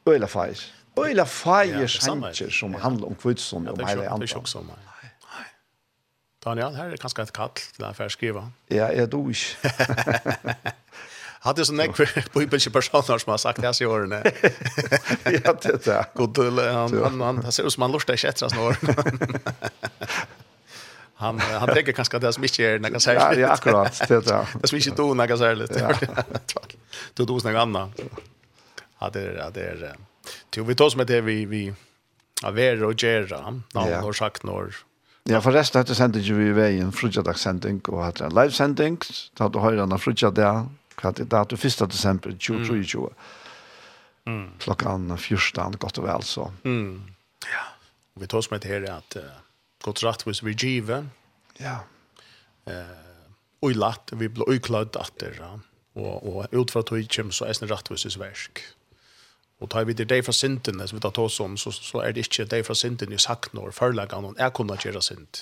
Øyla 0.09 0.27
feir. 0.27 0.59
Øyla 0.99 1.25
feir 1.25 1.81
ja, 1.81 1.87
sanjer 1.87 2.51
som 2.51 2.73
ja. 2.73 2.79
handler 2.79 3.07
om 3.07 3.15
kvitsson 3.15 3.65
ja, 3.65 3.71
og 3.71 3.79
hele 3.89 4.09
andre. 4.09 4.27
Det 4.27 4.33
er 4.33 4.35
sjokk 4.35 4.49
som 4.49 4.69
er. 4.69 4.91
Daniel, 6.45 6.75
her 6.75 6.89
er 6.89 6.97
kanskje 6.97 7.23
et 7.23 7.33
kall 7.37 7.51
til 7.55 7.85
deg 7.85 7.97
for 7.97 8.09
å 8.09 8.13
skrive. 8.13 8.43
Ja, 8.73 8.87
jeg 8.97 9.11
dog 9.13 9.29
ikke. 9.31 9.71
hade 11.41 11.65
så 11.65 11.73
nek 11.73 11.97
för 11.97 12.41
inte 12.41 12.71
personer 12.71 13.19
som 13.19 13.31
har 13.31 13.39
sagt 13.39 13.61
det 13.61 13.67
här 13.67 13.83
i 13.83 13.87
åren. 13.87 14.11
Ja, 15.45 15.55
det 15.63 15.87
är 15.87 16.05
god 16.15 16.35
till 16.35 16.59
han 16.59 17.03
han 17.03 17.21
han 17.21 17.43
han 17.43 17.53
ser 17.53 17.67
ut 17.67 17.73
som 17.73 17.83
han 17.83 17.93
lustar 17.93 18.17
sig 18.17 18.31
efter 18.31 18.49
snår. 18.49 18.77
Han 21.15 21.39
han 21.39 21.69
tänker 21.69 21.93
kanske 21.93 22.17
att 22.17 22.23
det 22.23 22.33
som 22.33 22.43
inte 22.43 22.63
är 22.63 22.79
när 22.79 22.91
kan 22.91 23.01
säga. 23.01 23.35
Ja, 23.35 23.49
akkurat, 23.49 24.03
det 24.09 24.15
är 24.15 24.21
det. 24.21 24.69
som 24.69 24.77
inte 24.77 24.91
då 24.91 25.15
när 25.15 25.27
kan 25.27 25.39
säga 25.39 25.55
lite. 25.55 25.81
Tack. 26.55 26.77
Då 27.15 27.25
då 27.25 27.41
snägg 27.41 27.57
Anna. 27.57 27.93
Ja, 28.99 29.11
det 29.11 29.21
är 29.21 29.51
det 29.55 29.61
är 29.61 29.97
Tog 30.51 30.67
vi 30.67 30.75
tar 30.75 30.91
som 30.91 31.07
det 31.07 31.21
vi 31.21 31.45
vi 31.45 31.75
av 32.43 32.49
Avera 32.49 32.87
och 32.87 33.03
Gera, 33.03 33.63
när 33.75 34.01
har 34.01 34.13
sagt 34.13 34.43
när 34.43 34.75
Ja, 35.25 35.41
forresten, 35.41 35.83
dette 35.83 35.95
sendte 35.95 36.19
vi 36.19 36.49
i 36.49 36.53
veien, 36.53 36.93
frutjadagssending 36.93 37.83
og 37.93 38.01
hatt 38.03 38.23
en 38.25 38.33
livesending, 38.35 38.97
da 39.37 39.51
du 39.53 39.59
høyre 39.61 39.83
denne 39.83 39.99
frutjadag, 40.01 40.71
kandidat 40.95 41.53
1. 41.53 41.79
december 41.79 42.31
2023. 42.31 43.01
Mm. 44.27 44.51
Klockan 44.59 45.19
14 45.19 45.73
gott 45.79 45.99
och 45.99 46.05
väl 46.05 46.23
så. 46.23 46.53
Mm. 46.65 47.03
Ja. 47.53 47.65
Vi 48.15 48.27
tar 48.27 48.39
oss 48.39 48.51
med 48.51 48.61
det 48.61 48.69
här 48.69 48.91
att 48.91 49.17
uh, 49.17 49.23
gott 49.83 50.03
rättvis 50.03 50.43
vi 50.43 50.53
giver. 50.53 51.09
Ja. 51.59 51.79
Eh 52.65 52.75
uh, 52.75 53.11
och 53.61 53.77
latt 53.77 54.11
vi 54.13 54.29
blir 54.29 54.51
ukladd 54.51 54.97
att 54.97 55.19
det 55.19 55.35
ja. 55.39 55.61
och 55.93 56.37
och 56.37 56.47
utför 56.51 56.81
att 56.81 56.93
vi 56.93 57.07
kommer 57.07 57.31
så 57.31 57.45
är 57.45 57.57
det 57.61 57.67
rättvis 57.67 58.17
verk. 58.17 58.61
Och 59.59 59.71
tar 59.71 59.85
vi 59.85 59.93
det 59.93 60.05
där 60.05 60.23
från 60.23 60.35
synden 60.35 60.89
som 60.89 60.99
vi 60.99 61.03
tar 61.03 61.19
oss 61.23 61.41
om 61.41 61.57
så 61.57 61.73
så 61.73 62.01
är 62.01 62.13
det 62.13 62.21
inte 62.21 62.57
det 62.57 62.65
från 62.65 62.77
synden 62.77 63.13
i 63.13 63.19
saknor 63.19 63.71
förlagan 63.71 64.25
och 64.25 64.41
är 64.41 64.51
kunna 64.51 64.77
göra 64.85 65.01
synd. 65.01 65.39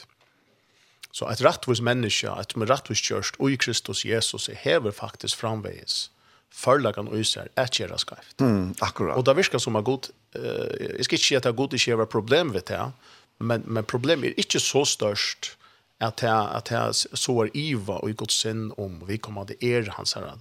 Så 1.12 1.26
et 1.32 1.40
rettvis 1.44 1.80
menneske, 1.80 2.28
et 2.40 2.56
med 2.56 2.70
rettvis 2.70 3.00
kjørst, 3.00 3.36
och 3.38 3.50
i 3.50 3.56
Kristus 3.56 4.04
Jesus 4.04 4.48
er 4.48 4.54
hever 4.54 4.90
faktiskt 4.90 5.34
framveis 5.34 6.10
förlagan 6.50 7.08
och 7.08 7.18
isär 7.18 7.48
et 7.54 7.80
göra 7.80 7.98
skrift. 7.98 8.40
Mm, 8.40 8.74
akkurat. 8.78 9.16
Och 9.16 9.24
det 9.24 9.34
virker 9.34 9.58
som 9.58 9.76
att 9.76 9.84
god, 9.84 10.06
eh, 10.34 11.00
ikke 11.00 11.18
si 11.18 11.36
at 11.36 11.42
det 11.42 11.50
er 11.50 11.56
god 11.56 11.74
ikke 11.74 11.96
har 11.96 12.06
problem 12.06 12.52
ved 12.54 12.62
det, 12.68 12.92
men, 13.38 13.62
men 13.66 13.84
problemet 13.84 14.24
är 14.24 14.38
inte 14.38 14.60
så 14.60 14.84
störst 14.84 15.56
att 16.00 16.22
at 16.22 16.72
att 16.72 16.96
så 16.96 17.08
sår 17.16 17.50
iva 17.54 17.94
och 17.94 18.10
i 18.10 18.12
god 18.12 18.30
sinn 18.30 18.72
om 18.76 19.02
vi 19.06 19.18
kommer 19.18 19.44
til 19.44 19.56
er 19.60 19.90
hans 19.90 20.12
herre 20.12 20.38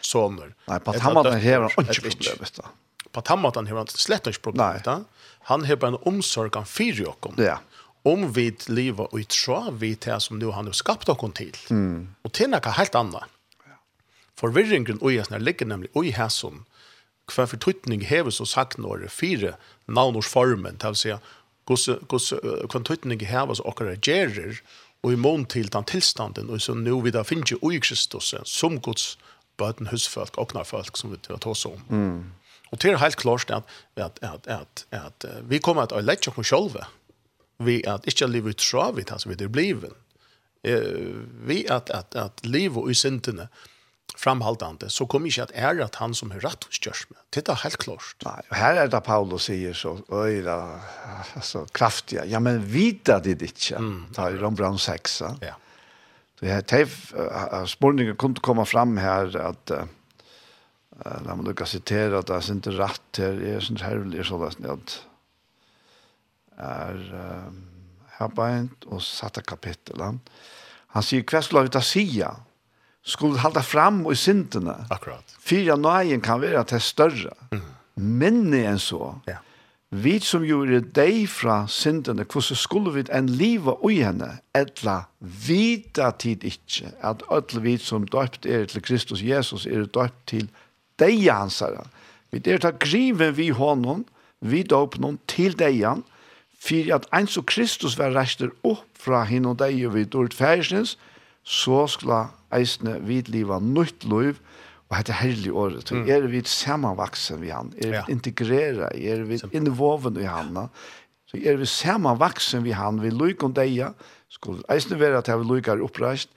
soner. 0.00 0.54
Nej, 0.68 0.80
på 0.80 0.90
att 0.90 1.00
han 1.00 1.16
har 1.16 1.36
ikke 1.36 2.00
problem 2.00 2.36
vid 2.40 2.48
det. 2.56 2.64
På 3.12 3.20
att 3.20 3.28
han 3.28 3.44
har 3.44 3.76
han 3.76 3.86
slett 3.86 4.26
ikke 4.26 4.40
problem 4.40 4.72
vet 4.72 4.84
det. 4.84 5.04
Han 5.40 5.64
har 5.64 5.76
bare 5.76 5.88
en 5.88 5.98
omsorg 6.02 6.50
han 6.54 6.66
fyra 6.66 7.08
och 7.08 7.26
om. 7.26 7.34
Ja 7.38 7.58
om 8.04 8.26
vi 8.36 8.50
lever 8.68 9.08
og 9.08 9.28
tror 9.32 9.70
vi 9.80 9.94
til 9.96 10.20
som 10.20 10.38
nu 10.38 10.50
han 10.52 10.68
har 10.68 10.76
skapt 10.76 11.08
oss 11.08 11.24
til. 11.36 11.56
Mm. 11.70 12.14
Og 12.24 12.32
til 12.32 12.52
noe 12.52 12.76
helt 12.78 12.94
annet. 12.94 13.30
Forvirringen 14.36 15.00
og 15.00 15.14
jeg 15.14 15.40
ligger 15.40 15.66
nemlig 15.66 15.90
og 15.94 16.06
jeg 16.06 16.30
som 16.30 16.64
hver 17.32 17.46
fortutning 17.48 18.04
heves 18.04 18.36
så 18.36 18.44
sagt 18.44 18.78
når 18.78 19.06
fire 19.08 19.54
navnorsformen, 19.88 20.76
det 20.76 20.90
vil 20.92 21.00
si 21.00 21.14
hver 21.64 22.68
fortutning 22.72 23.22
heves 23.24 23.60
og 23.60 23.80
hver 23.80 23.96
gjerer 23.96 24.60
og 25.04 25.12
i 25.12 25.20
mån 25.20 25.46
til 25.48 25.70
den 25.72 25.84
tilstanden 25.88 26.50
og 26.50 26.60
så 26.60 26.74
nå 26.76 26.98
vi 27.04 27.12
da 27.14 27.22
finner 27.24 27.56
ikke 27.56 27.72
i 27.72 27.80
Kristus 27.80 28.34
som 28.44 28.80
Guds 28.80 29.14
bøten 29.56 29.88
husfolk 29.88 30.36
og 30.36 30.52
folk 30.66 30.96
som 30.96 31.12
vi 31.12 31.20
tar 31.22 31.46
oss 31.48 31.64
om. 31.64 31.80
Mm. 31.88 32.32
Og 32.72 32.82
det 32.82 32.90
er 32.90 32.98
helt 32.98 33.16
klart 33.16 33.50
at, 33.50 33.62
at, 33.96 34.18
at, 34.22 34.46
at, 34.48 34.86
at 34.90 35.26
vi 35.48 35.58
kommer 35.58 35.86
til 35.86 36.00
å 36.00 36.04
lette 36.04 36.30
oss 36.30 36.48
selv 36.48 36.80
vi 37.58 37.82
at 37.86 38.06
ikke 38.06 38.26
livet 38.26 38.56
ut 38.56 38.62
fra 38.62 38.90
vi 38.92 39.04
tar 39.04 39.18
alltså 39.18 39.28
vi 39.28 39.34
det 39.34 39.48
bliven 39.52 39.94
eh 40.64 41.14
vi 41.46 41.66
at, 41.68 41.90
at, 41.90 42.14
att 42.16 42.46
leva 42.46 42.90
i 42.90 42.94
syndene 42.94 43.48
framhaldande 44.16 44.90
så 44.90 45.06
kommer 45.06 45.28
ikke 45.28 45.42
at 45.48 45.54
ära 45.54 45.84
at 45.88 45.98
han 46.00 46.14
som 46.14 46.32
er 46.32 46.42
rett 46.44 46.66
hos 46.68 46.80
görs 46.82 47.04
med. 47.10 47.18
Det 47.34 47.48
er 47.48 47.58
helt 47.64 47.80
klart. 47.82 48.14
Nei, 48.24 48.40
og 48.50 48.56
her 48.56 48.78
er 48.84 48.92
det 48.92 49.02
Paulus 49.06 49.48
sier 49.48 49.74
så 49.76 49.96
öjda, 50.12 50.56
alltså 51.34 51.64
kraftiga. 51.74 52.24
Ja, 52.30 52.40
men 52.40 52.62
vita 52.62 53.18
det 53.18 53.42
ikke, 53.42 53.78
Mm. 53.78 54.06
Ta 54.14 54.30
i 54.30 54.38
Rombrand 54.38 54.80
6. 54.80 55.22
Ja. 55.40 55.56
Det 56.40 56.48
här 56.48 56.62
tev, 56.62 56.88
spårningen 57.66 58.16
kunde 58.16 58.40
komma 58.40 58.64
fram 58.64 58.96
här 58.96 59.36
att 59.36 59.70
uh, 59.70 59.84
när 61.24 61.34
man 61.34 61.44
lyckas 61.44 61.70
citera 61.70 62.18
att 62.18 62.26
det 62.26 62.34
är 62.34 62.50
inte 62.50 62.70
rätt 62.70 63.18
här, 63.18 63.32
det 63.32 63.50
är 63.50 63.60
sånt 63.60 63.80
här, 63.80 63.96
det 63.96 64.18
är 64.18 64.22
sådant 64.22 64.66
att 64.66 65.04
er 66.58 66.98
um, 67.48 67.62
herbeint 68.18 68.86
og 68.86 69.02
satte 69.02 69.42
kapitelen. 69.42 70.20
Han 70.94 71.02
sier, 71.02 71.24
hva 71.26 71.42
skulle 71.42 71.66
vi 71.66 71.74
ta 71.74 71.82
sida? 71.84 72.30
Skulle 73.04 73.42
halda 73.42 73.60
fram 73.60 74.04
i 74.08 74.16
syndene? 74.16 74.76
Akkurat. 74.94 75.34
Fyra 75.44 75.76
nøyen 75.76 76.22
kan 76.24 76.40
være 76.40 76.64
til 76.70 76.80
større. 76.80 77.34
Mm. 77.52 77.66
Minne 78.20 78.62
enn 78.70 78.80
så. 78.80 79.10
Ja. 79.28 79.40
Vi 79.94 80.16
som 80.24 80.42
gjorde 80.42 80.80
deg 80.96 81.28
fra 81.30 81.64
syndene, 81.70 82.24
hvordan 82.26 82.58
skulle 82.58 82.90
vi 82.96 83.04
en 83.14 83.28
liv 83.30 83.68
og 83.70 83.92
henne, 83.92 84.40
etla 84.56 85.04
vita 85.20 86.08
tid 86.18 86.42
ikke, 86.48 86.90
at 86.98 87.22
alle 87.30 87.62
vi 87.62 87.76
som 87.78 88.08
døpt 88.08 88.46
er 88.46 88.66
til 88.66 88.82
Kristus 88.82 89.22
Jesus, 89.22 89.66
er 89.66 89.86
døpt 89.86 90.16
til 90.32 90.48
deg 90.98 91.28
hans 91.28 91.60
herre. 91.62 91.86
Vi 92.34 92.42
er 92.50 92.58
ta 92.58 92.72
griven 92.74 93.36
vi 93.36 93.52
hånden, 93.54 94.02
vi 94.40 94.64
døpt 94.66 94.98
noen 94.98 95.20
til 95.30 95.54
deg 95.60 95.78
hans, 95.84 96.10
for 96.64 96.94
at 96.96 97.06
en 97.12 97.28
som 97.28 97.44
Kristus 97.44 97.98
var 98.00 98.14
rester 98.16 98.52
opp 98.64 98.86
fra 98.96 99.24
henne 99.28 99.52
og 99.52 99.60
deg 99.60 99.82
og 99.84 99.96
vi 99.98 100.06
ordet 100.16 100.36
færsens, 100.36 100.96
så 101.44 101.84
skulle 101.92 102.24
eisene 102.56 102.96
vidliva 103.04 103.60
nytt 103.60 104.06
liv, 104.08 104.40
og 104.88 104.98
hette 104.98 105.16
herlig 105.16 105.52
året. 105.52 105.90
Mm. 105.92 106.08
Er 106.12 106.26
vi 106.28 106.42
samanvaksen 106.48 107.40
vi 107.40 107.50
han? 107.52 107.72
Er 107.80 107.88
vi 107.88 107.96
ja. 107.96 108.04
integrera? 108.12 108.90
Er 108.92 109.24
vi 109.28 109.40
innvåven 109.56 110.16
i 110.20 110.26
han? 110.28 110.68
Så 111.28 111.40
er 111.40 111.56
vi 111.60 111.68
samanvaksen 111.68 112.64
vi 112.64 112.74
han? 112.76 113.00
Vi 113.02 113.12
lykker 113.12 113.48
om 113.48 113.56
deg, 113.56 113.80
skulle 114.32 114.64
eisne 114.72 115.00
være 115.00 115.22
at 115.22 115.30
vi 115.32 115.48
lykker 115.48 115.84
oppreist, 115.84 116.30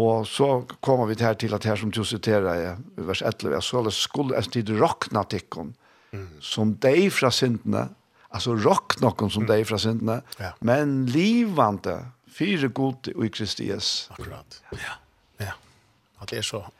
Og 0.00 0.26
så 0.26 0.62
kommer 0.80 1.06
vi 1.10 1.18
her 1.20 1.34
til 1.36 1.52
at 1.52 1.64
her 1.68 1.76
som 1.76 1.90
du 1.92 2.00
siterer 2.04 2.62
i 2.62 3.02
vers 3.04 3.22
11, 3.22 3.60
så 3.60 3.82
skulle 3.92 4.38
jeg 4.38 4.52
tid 4.52 4.70
råkna 4.80 5.24
tikkun, 5.28 5.74
mm. 6.12 6.28
som 6.40 6.72
deg 6.80 7.10
fra 7.12 7.30
syndene 7.30 7.90
alltså 8.32 8.54
rock 8.54 9.00
någon 9.00 9.30
som 9.30 9.42
mm. 9.42 9.54
dig 9.54 9.64
från 9.64 9.80
syndene, 9.80 10.22
ja. 10.38 10.52
men 10.58 11.06
livande, 11.06 12.06
fyra 12.38 12.68
god 12.68 13.08
och 13.08 13.26
i 13.26 13.28
Kristias. 13.28 14.10
Akkurat. 14.10 14.62
Ja. 14.70 14.76
Ja. 15.36 15.52
Att 16.18 16.28
det 16.28 16.38
är 16.38 16.42
så 16.42 16.70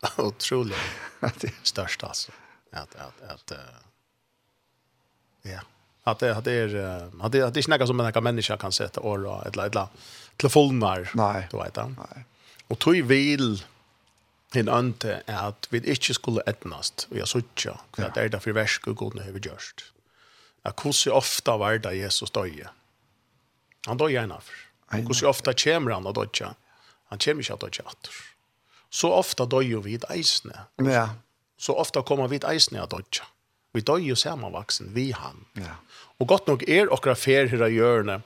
ja. 0.00 0.08
otroligt 0.16 0.76
störst 1.62 2.04
alltså. 2.04 2.32
Att, 2.72 2.94
att, 2.94 3.22
att, 3.30 3.52
uh, 3.52 3.58
ja. 5.42 5.60
Att 6.04 6.18
det, 6.18 6.36
att 6.36 6.44
det 6.44 6.52
är, 6.52 6.76
att 7.20 7.32
det, 7.32 7.42
att 7.42 7.54
det 7.54 7.60
är 7.60 7.62
snäcka 7.62 7.86
som 7.86 8.00
en 8.00 8.24
människa 8.24 8.56
kan 8.56 8.72
sätta 8.72 9.00
år 9.00 9.26
och 9.26 9.46
ett 9.46 9.56
eller 9.56 9.88
telefoner. 10.36 11.10
Nej. 11.14 11.48
Du 11.50 11.56
vet 11.56 11.74
det. 11.74 11.94
Nej. 11.98 12.24
Och 12.66 12.78
tog 12.78 13.02
vil 13.02 13.64
en 14.52 14.68
ante 14.68 15.22
är 15.26 15.48
att 15.48 15.66
vi 15.70 15.90
inte 15.90 16.14
skulle 16.14 16.40
ätnast. 16.40 17.06
Vi 17.10 17.18
har 17.18 17.26
suttit. 17.26 17.66
Det 17.96 18.20
är 18.20 18.28
det 18.28 18.40
för 18.40 18.52
värsk 18.52 18.86
och 18.86 18.96
god 18.96 19.14
när 19.14 19.30
vi 19.30 19.40
görst? 19.40 19.92
at 20.68 20.82
hvordan 20.82 21.16
ofta 21.18 21.56
var 21.60 21.80
det 21.82 21.94
Jesus 21.98 22.32
døye. 22.34 22.68
Han 23.86 24.00
døye 24.00 24.22
en 24.22 24.34
av. 24.36 24.48
Hvordan 24.92 25.30
ofta 25.30 25.54
kommer 25.56 25.96
han 25.96 26.08
å 26.08 26.14
døye. 26.16 26.52
Han 27.12 27.22
kommer 27.22 27.44
ikke 27.44 27.56
å 27.56 27.62
døye 27.64 27.86
atter. 27.86 28.20
Så 28.90 29.10
ofta 29.12 29.46
døye 29.48 29.80
vi 29.84 29.96
et 29.98 30.06
eisne. 30.12 30.66
Ja. 30.84 31.08
Så 31.58 31.74
ofta 31.76 32.02
kommer 32.06 32.28
vi 32.28 32.40
et 32.40 32.48
eisne 32.48 32.84
å 32.84 32.90
døye. 32.90 33.26
Vi 33.76 33.84
døye 33.84 34.16
samanvaksen, 34.16 34.92
vi 34.96 35.10
han. 35.12 35.44
Ja. 35.58 35.76
Og 36.18 36.28
godt 36.32 36.48
nok 36.48 36.64
er 36.68 36.90
okra 36.92 37.14
fer 37.18 37.50
her 37.50 37.66
av 37.66 37.74
hjørne. 37.74 38.22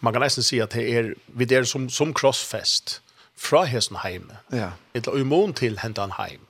Man 0.00 0.14
kan 0.14 0.22
nesten 0.24 0.44
si 0.46 0.60
at 0.62 0.76
det 0.76 0.84
er, 0.88 1.14
vi 1.36 1.48
er 1.52 1.66
som, 1.68 1.88
som 1.92 2.12
krossfest 2.16 3.00
fra 3.40 3.64
hesten 3.68 3.98
heime. 4.04 4.40
Ja. 4.52 4.72
eller 4.94 5.16
umon 5.16 5.54
til 5.56 5.80
hentan 5.80 6.16
heim. 6.18 6.44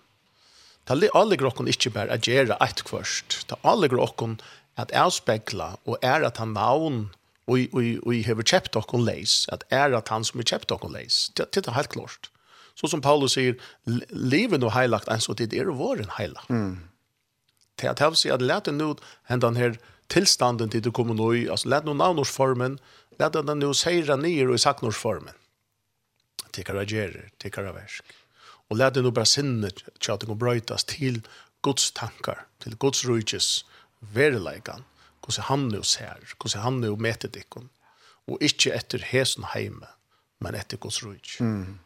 Det 0.90 1.10
alle 1.14 1.36
grokken 1.38 1.68
ikke 1.70 1.92
bare 1.94 2.16
er 2.16 2.24
gjøre 2.24 2.56
et 2.64 2.82
kvørst. 2.82 3.44
Det 3.46 3.58
alle 3.62 3.88
grokken 3.88 4.40
at 4.80 4.92
avspekla 4.96 5.74
og 5.84 5.98
er 6.02 6.26
at 6.26 6.40
han 6.42 6.54
navn 6.56 7.08
og 7.50 7.74
og 7.74 8.12
hever 8.26 8.46
kjøpt 8.46 8.76
og 8.78 8.86
kon 8.92 9.04
leis 9.04 9.46
at 9.52 9.64
er 9.70 9.96
at 9.96 10.12
han 10.12 10.24
som 10.26 10.40
er 10.40 10.48
kjøpt 10.50 10.74
og 10.74 10.84
kon 10.84 10.94
leis 10.94 11.30
det 11.36 11.50
det 11.54 11.66
er 11.66 11.78
helt 11.78 11.94
klart. 11.94 12.30
Så 12.74 12.88
som 12.88 13.02
Paulus 13.02 13.34
sier 13.36 13.58
leven 14.10 14.62
og 14.64 14.72
heilagt 14.72 15.10
en 15.10 15.20
så 15.20 15.34
det 15.34 15.52
er 15.52 15.72
våren 15.76 16.12
en 16.18 16.36
mm. 16.48 16.78
til 17.76 17.88
at 17.88 17.98
han 17.98 18.16
sier 18.16 18.34
at 18.34 18.42
lete 18.42 18.72
nå 18.72 18.94
hendan 19.28 19.56
her 19.56 19.76
tilstanden 20.08 20.70
til 20.70 20.82
du 20.82 20.90
kommer 20.90 21.14
nå 21.14 21.32
i 21.32 21.48
altså 21.48 21.68
lete 21.68 21.86
nå 21.86 21.94
navnorsformen 21.98 22.78
lete 23.20 23.42
den 23.42 23.60
nå 23.60 23.74
seira 23.74 24.16
nyer 24.16 24.48
og 24.48 24.56
i 24.56 24.64
saknorsformen 24.64 25.36
til 26.52 26.64
karagerer 26.64 27.30
til 27.38 27.52
versk. 27.52 28.04
og 28.70 28.76
lete 28.76 29.02
nå 29.02 29.10
bare 29.10 29.26
sinne 29.26 29.70
til 29.70 30.12
at 30.12 30.20
det 30.20 30.28
kan 30.28 30.38
brøytas 30.38 30.84
til 30.84 31.22
Guds 31.62 31.90
tankar, 31.92 32.46
til 32.60 32.76
Guds 32.76 33.04
rujtjes, 33.04 33.64
verileikan, 34.00 34.84
hvordan 35.20 35.46
han 35.48 35.68
nu 35.68 35.82
ser, 35.82 36.24
hvordan 36.40 36.62
han 36.62 36.80
nu 36.80 36.96
meter 36.96 37.28
dikken, 37.28 37.70
og 38.30 38.42
ikke 38.44 38.72
etter 38.74 39.02
hesen 39.04 39.46
heime, 39.54 39.88
men 40.40 40.56
etter 40.56 40.80
Guds 40.80 41.02
rujt. 41.04 41.36
Mm. 41.40 41.78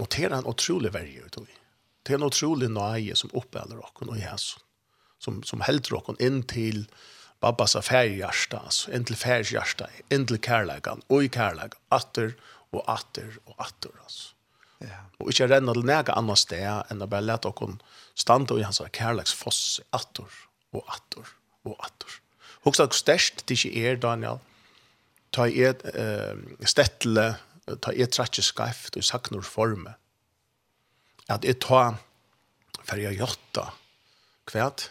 Og 0.00 0.08
det 0.14 0.24
er 0.26 0.36
en 0.36 0.48
utrolig 0.48 0.92
verje 0.94 1.24
ut 1.26 1.40
i. 1.42 1.56
Det 2.06 2.14
er 2.14 2.20
en 2.20 2.28
utrolig 2.30 2.70
nøye 2.72 3.16
som 3.18 3.32
oppbeller 3.36 3.80
okken 3.82 4.12
og 4.12 4.20
hesen, 4.20 4.62
som, 5.20 5.42
som 5.44 5.64
helder 5.66 5.98
okken 5.98 6.20
inn 6.22 6.42
til 6.48 6.86
Babbas 7.40 7.74
affærhjärsta, 7.76 8.60
altså, 8.68 8.90
inn 8.92 9.06
til 9.08 9.16
færhjärsta, 9.16 9.88
inn 10.12 10.26
til 10.28 10.40
kærleikan, 10.44 11.00
og 11.08 11.24
i 11.24 11.30
kærleik, 11.32 11.76
atter 11.92 12.34
og 12.72 12.84
atter 12.88 13.38
og 13.46 13.56
atter, 13.64 13.94
altså. 14.04 14.36
Ja. 14.80 15.02
Og 15.20 15.28
ikke 15.32 15.50
renna 15.50 15.74
til 15.76 15.84
nega 15.88 16.14
anna 16.16 16.36
sted 16.40 16.64
enn 16.92 17.04
å 17.04 17.08
bare 17.08 17.26
lete 17.26 17.50
okken 17.50 17.76
standa 18.16 18.56
i 18.56 18.64
hans 18.64 18.80
kærleiksfoss 18.96 19.82
atter 19.96 20.28
og 20.72 20.86
atter 20.88 21.28
og 21.64 21.76
atter. 21.84 22.20
Hugsa 22.64 22.86
hvor 22.86 22.96
størst 22.96 23.44
det 23.48 23.56
ikke 23.56 23.86
er, 23.88 23.98
Daniel, 24.00 24.40
ta 25.32 25.46
i 25.48 25.62
et 25.64 25.82
uh, 25.94 26.36
stettle, 26.66 27.32
ta 27.80 27.94
i 27.94 28.02
et 28.04 28.12
tratje 28.12 28.44
skreift 28.44 28.98
og 28.98 29.06
saknor 29.06 29.46
forme. 29.46 29.94
At 31.30 31.46
jeg 31.46 31.60
ta 31.62 31.94
ferja 32.86 33.12
jotta 33.14 33.70
kvært, 34.50 34.90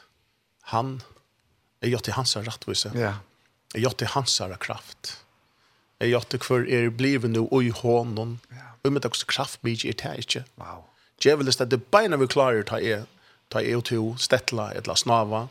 han, 0.71 0.99
jeg 1.83 1.95
jotta 1.95 2.15
hans 2.15 2.37
rattvise, 2.37 2.93
ja. 2.95 3.17
jeg 3.73 3.83
jotta 3.83 4.07
hans 4.13 4.39
kraft, 4.61 5.17
jeg 5.99 6.13
jotta 6.13 6.39
hver 6.39 6.67
er 6.69 6.89
blivet 6.95 7.33
nå 7.33 7.45
og 7.49 7.65
i 7.65 7.73
hånden, 7.75 8.37
ja. 8.55 8.71
og 8.83 8.93
med 8.93 9.03
dere 9.03 9.27
kraft 9.27 9.63
mye 9.67 9.81
er 9.83 9.97
det 9.99 10.15
ikke. 10.23 10.45
Wow. 10.61 10.85
Djevelest 11.19 11.61
at 11.61 11.71
det 11.71 11.83
beina 11.91 12.15
vi 12.15 12.29
klarer 12.31 12.63
ta 12.63 12.79
i, 12.79 12.95
ta 13.51 13.59
i 13.59 13.73
og 13.75 13.83
to 13.89 14.13
stettele, 14.21 14.69
etla 14.79 14.95
snava, 14.95 15.47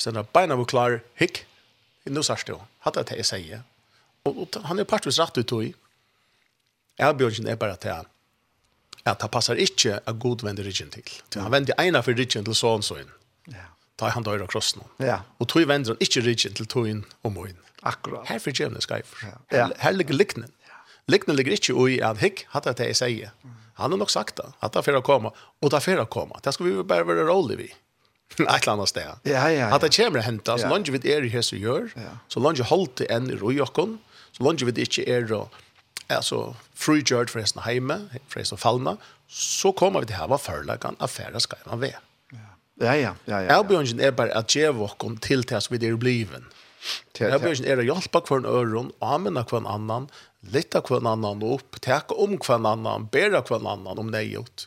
Och 0.00 0.04
sen 0.04 0.16
er 0.16 0.22
beina 0.22 0.56
var 0.56 0.64
klar, 0.64 1.00
hick. 1.14 1.46
Nu 2.08 2.22
sørst 2.24 2.48
jo, 2.48 2.54
hatt 2.86 2.96
det 2.96 3.18
jeg 3.18 3.26
sier. 3.28 3.58
Og, 4.24 4.38
Och, 4.42 4.56
han 4.64 4.78
är 4.78 4.84
partvis 4.84 5.18
rätt 5.18 5.38
ut 5.38 5.52
i. 5.52 5.74
Erbjörgen 6.96 7.46
är 7.46 7.56
bara 7.56 7.76
til 7.76 8.06
att 9.04 9.20
han 9.20 9.30
passar 9.30 9.54
inte 9.54 10.00
a 10.06 10.12
god 10.12 10.42
vänder 10.42 10.62
ryggen 10.62 10.90
till. 10.90 11.04
Mm. 11.34 11.42
Han 11.42 11.52
vender 11.52 11.80
ena 11.80 12.02
för 12.02 12.14
ryggen 12.14 12.44
til 12.44 12.54
sånn 12.54 12.82
så 12.82 12.98
in. 12.98 13.10
Ja. 13.44 13.66
Ta 13.96 14.08
han 14.08 14.22
dörra 14.22 14.46
kross 14.46 14.76
nu. 14.76 15.06
Ja. 15.06 15.20
Och 15.38 15.48
tog 15.48 15.66
vender 15.66 15.90
han 15.90 15.96
inte 16.00 16.20
ryggen 16.20 16.54
til 16.54 16.66
tog 16.66 16.88
in 16.88 17.04
och 17.22 17.32
må. 17.32 17.46
Akkurat. 17.82 18.26
Här 18.28 18.38
för 18.38 18.60
jämna 18.60 18.80
skajfer. 18.80 19.28
Ja. 19.50 19.70
Her 19.78 19.92
ligger 19.92 20.14
liknen. 20.14 20.52
Liknen 21.06 21.36
ligger 21.36 21.52
ikke 21.52 21.90
i 21.90 22.00
at 22.00 22.18
hikk, 22.18 22.46
hatt 22.48 22.64
det 22.64 22.86
jeg 22.86 22.96
sier. 22.96 23.30
Han 23.74 23.90
har 23.90 23.98
nog 23.98 24.10
sagt 24.10 24.36
det. 24.36 24.52
Att 24.60 24.72
det 24.72 24.78
er 24.78 24.82
for 24.82 24.96
å 24.96 25.02
komme, 25.02 25.30
Och 25.60 25.70
det 25.70 25.76
er 25.76 25.80
for 25.80 25.98
att 26.00 26.10
komme. 26.10 26.34
Det 26.44 26.52
ska 26.52 26.64
vi 26.64 26.82
bare 26.82 27.06
være 27.06 27.28
rolig 27.28 27.58
vi 27.58 27.74
ett 28.38 28.68
annat 28.68 28.88
sted. 28.88 29.10
Ja, 29.22 29.32
ja, 29.32 29.50
ja. 29.50 29.74
Att 29.74 29.80
det 29.80 29.96
kommer 29.96 30.18
att 30.18 30.24
hända. 30.24 30.58
Så 30.58 30.68
långt 30.68 30.88
vi 30.88 31.12
är 31.12 31.24
i 31.24 31.28
här 31.28 31.42
så 31.42 31.56
gör. 31.56 31.90
Så 32.28 32.40
långt 32.40 32.58
vi 32.58 32.62
håller 32.62 32.92
det 32.96 33.12
en 33.12 33.30
i 33.30 33.34
rojocken. 33.34 33.98
Så 34.32 34.42
långt 34.42 34.62
vi 34.62 34.80
inte 34.80 35.10
är 35.10 35.22
då 35.22 35.48
alltså 36.06 36.56
frigjord 36.74 37.30
förresten 37.30 37.62
hemma, 37.62 37.98
förresten 38.28 38.58
fallna. 38.58 38.96
Så 39.28 39.72
kommer 39.72 40.00
vi 40.00 40.06
till 40.06 40.16
här 40.16 40.28
vad 40.28 40.40
förlagan 40.40 40.96
affära 40.98 41.40
ska 41.40 41.56
man 41.66 41.80
vara. 41.80 41.90
Ja, 42.80 42.96
ja, 42.96 43.14
ja, 43.24 43.42
ja. 43.42 43.58
Elbjørnsen 43.58 44.00
er 44.00 44.14
bare 44.16 44.32
at 44.32 44.54
jeg 44.56 44.72
våkken 44.72 45.18
til 45.20 45.42
til 45.44 45.60
vi 45.68 45.78
er 45.84 45.98
bliven. 46.00 46.46
Elbjørnsen 47.20 47.66
er 47.68 47.82
å 47.82 47.84
hjelpe 47.84 48.22
hver 48.24 48.46
øren, 48.48 48.88
amene 49.04 49.42
hver 49.44 49.66
annan, 49.68 50.08
lytte 50.40 50.80
hver 50.88 51.04
annan 51.04 51.44
opp, 51.44 51.76
teke 51.84 52.16
om 52.16 52.38
hver 52.40 52.64
annan, 52.64 53.10
bære 53.12 53.42
hver 53.44 53.60
annan 53.68 54.00
om 54.00 54.08
det 54.14 54.24
gjort, 54.30 54.64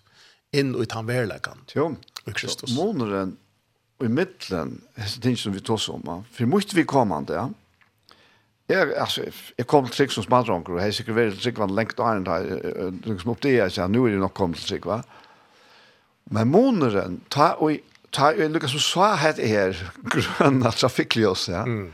inn 0.54 0.76
i 0.78 0.86
tanverleggen. 0.86 1.66
Jo, 1.74 1.96
i 2.30 2.36
Kristus. 2.38 2.76
Måneren 2.78 3.34
i 4.06 4.12
middelen, 4.12 4.78
disse 4.98 5.22
ting 5.24 5.38
som 5.40 5.54
vi 5.56 5.62
tås 5.64 5.90
om, 5.92 6.04
for 6.32 6.50
mye 6.50 6.76
vi 6.78 6.88
kom 6.90 7.14
an 7.16 7.30
det, 7.30 7.44
Jeg, 8.72 8.94
altså, 8.96 9.26
jeg 9.58 9.68
kom 9.68 9.86
til 9.86 9.94
Trygg 9.98 10.14
som 10.16 10.24
smadronker, 10.24 10.74
og 10.74 10.80
jeg 10.80 10.88
har 10.88 10.94
sikkert 10.96 11.16
vært 11.18 11.34
til 11.36 11.42
Trygg 11.44 11.58
var 11.60 11.74
lengt 11.76 12.00
og 12.00 12.08
annet, 12.08 12.30
dag, 12.30 12.94
liksom 13.04 13.34
opp 13.34 13.42
det 13.44 13.58
jeg 13.58 13.74
sier, 13.76 13.90
nå 13.92 14.06
er 14.08 14.16
det 14.16 14.22
nok 14.22 14.34
kommet 14.38 14.62
til 14.62 14.70
Trygg, 14.70 14.88
va? 14.88 15.02
Men 16.32 16.48
måneren, 16.48 17.18
ta 17.34 17.50
og 17.60 17.82
ta 18.14 18.30
og 18.32 18.54
lukka 18.54 18.70
som 18.72 18.84
sa 18.84 19.10
het 19.20 19.42
er 19.42 19.76
grønna 20.14 20.72
trafikkljøs, 20.72 21.50
ja. 21.52 21.66
Mm. 21.68 21.92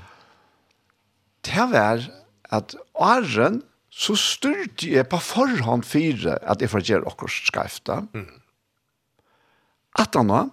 Det 1.48 1.66
var 1.72 2.06
at 2.52 2.76
åren, 2.94 3.64
så 3.90 4.14
styrte 4.20 4.92
jeg 4.92 5.08
på 5.10 5.18
forhånd 5.24 5.84
fire 5.88 6.38
at 6.46 6.62
jeg 6.62 6.70
får 6.72 6.86
gjøre 6.86 7.10
okkur 7.10 7.32
skreifta. 7.34 8.04
Mm. 8.14 8.28
At 10.00 10.16
han 10.16 10.30
var, 10.30 10.52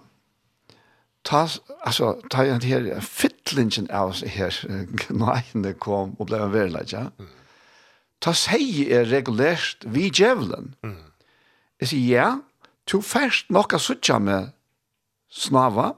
ta, 1.27 1.43
altså, 1.83 2.13
ta 2.31 2.45
en 2.47 2.63
her, 2.63 2.87
fittlingen 3.03 3.89
av 3.91 4.13
oss 4.13 4.23
her, 4.23 4.55
gneiene 5.03 5.73
kom 5.83 6.15
og 6.17 6.29
ble 6.29 6.39
en 6.45 6.53
verleid, 6.53 6.93
ja. 6.95 7.07
Ta 8.23 8.33
seg 8.33 8.87
er 8.89 9.09
regulært 9.11 9.85
vi 9.93 10.07
djevelen. 10.09 10.73
Mm. 10.85 11.03
Jeg 11.83 11.91
sier, 11.91 12.07
ja, 12.09 12.29
to 12.89 13.03
først 13.05 13.51
nok 13.53 13.75
å 13.77 13.81
suttje 13.81 14.17
med 14.23 14.53
snava, 15.29 15.91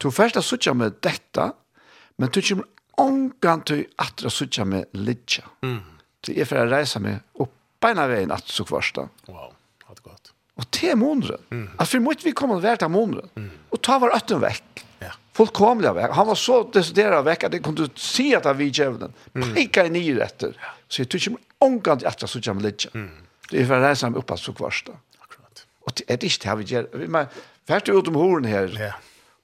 to 0.00 0.12
først 0.14 0.38
å 0.38 0.44
suttje 0.46 0.72
med 0.78 1.02
dette, 1.04 1.50
men 2.16 2.32
du 2.32 2.40
kommer 2.40 2.70
ångan 2.98 3.62
til 3.68 3.84
at 4.00 4.24
å 4.24 4.32
suttje 4.32 4.64
med 4.66 4.88
lidja. 4.96 5.44
Mm. 5.66 5.82
Så 6.24 6.34
jeg 6.34 6.48
får 6.50 6.70
reise 6.70 7.02
meg 7.02 7.20
opp 7.42 7.52
beina 7.82 8.08
veien 8.10 8.32
at 8.34 8.48
så 8.50 8.64
kvarsta. 8.66 9.06
Wow. 9.28 9.52
Og 10.58 10.66
til 10.74 10.96
måneden. 10.98 11.40
Mm. 11.50 11.66
At 11.78 11.88
for 11.88 12.02
måtte 12.02 12.26
vi 12.26 12.34
komme 12.36 12.58
og 12.58 12.62
være 12.62 12.82
til 12.82 12.90
måneden. 12.90 13.30
Mm. 13.38 13.50
Og 13.70 13.82
ta 13.84 13.98
var 14.02 14.14
øtten 14.16 14.40
vekk. 14.42 14.82
Ja. 15.04 15.12
Fullkomlig 15.38 15.92
vekk. 15.94 16.14
Han 16.18 16.30
var 16.32 16.38
så 16.38 16.58
desideret 16.74 17.26
vekk 17.26 17.46
at 17.46 17.56
jeg 17.56 17.64
kunne 17.66 17.86
si 17.94 18.32
at 18.34 18.48
han 18.48 18.58
vil 18.58 18.72
kjøve. 18.74 19.10
Mm. 19.34 19.52
Peka 19.54 19.86
i 19.86 19.92
nye 19.94 20.16
etter. 20.24 20.56
Så 20.88 21.04
jeg 21.04 21.10
tror 21.12 21.22
ikke 21.22 21.66
omgang 21.68 22.00
til 22.00 22.10
etter 22.10 22.30
så 22.30 22.42
kommer 22.42 22.66
litt. 22.66 22.88
Mm. 22.94 23.12
Det 23.48 23.60
er 23.62 23.68
for 23.68 23.78
å 23.78 23.84
reise 23.86 24.08
ham 24.08 24.18
opp 24.18 24.34
at 24.34 24.42
så 24.42 24.54
kvarst. 24.56 24.90
Akkurat. 25.22 25.62
Og 25.86 25.94
det 26.00 26.08
er 26.08 26.26
ikke 26.26 26.42
det 26.42 26.56
vi 26.58 26.66
gjør. 26.74 26.88
Vi 27.04 27.10
må 27.14 27.22
fært 27.68 27.92
ut 27.92 28.10
om 28.10 28.18
horen 28.18 28.48
her. 28.48 28.74
Ja. 28.74 28.96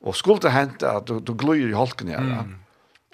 Og 0.05 0.19
skulle 0.19 0.43
det 0.43 0.53
hente 0.53 0.91
at 0.91 1.07
du, 1.09 1.20
du 1.23 1.32
gløyer 1.39 1.70
i 1.70 1.78
holken 1.78 2.11
her. 2.11 2.27
Mm. 2.43 2.57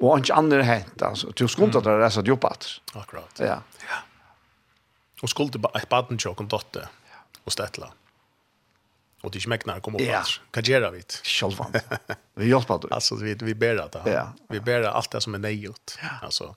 Og 0.01 0.24
ikke 0.24 0.39
andre 0.40 0.64
hente. 0.64 1.05
Altså. 1.05 1.35
Du 1.36 1.44
skulle 1.52 1.68
ikke 1.68 1.85
mm. 1.85 2.01
reise 2.01 2.24
deg 2.24 2.32
opp 2.39 2.48
at. 2.48 2.70
Akkurat. 2.97 3.44
Ja. 3.44 3.60
ja. 3.85 4.01
Og 5.20 5.28
skulle 5.28 5.52
det 5.52 5.60
bare 5.60 5.85
et 5.85 5.93
baden 5.93 6.16
til 6.16 6.32
om 6.32 6.48
dotter 6.48 6.89
och 7.44 7.52
stettla. 7.52 7.92
Och 9.22 9.30
det 9.30 9.38
är 9.38 9.80
kom 9.80 9.94
kommer. 9.94 10.02
Yeah. 10.02 10.24
Kan 10.50 10.62
göra 10.64 10.90
vi? 10.90 11.02
Självan. 11.22 11.72
Vi 12.34 12.48
hjälper 12.48 12.78
dig. 12.82 12.90
Alltså 12.90 13.14
vi 13.14 13.34
vi 13.34 13.54
ber 13.54 13.76
att 13.76 13.92
det. 13.92 14.28
Vi 14.48 14.60
ber 14.60 14.82
allt 14.82 15.10
det 15.10 15.20
som 15.20 15.34
är 15.34 15.38
nejot. 15.38 15.98
Yeah. 16.02 16.24
Alltså 16.24 16.56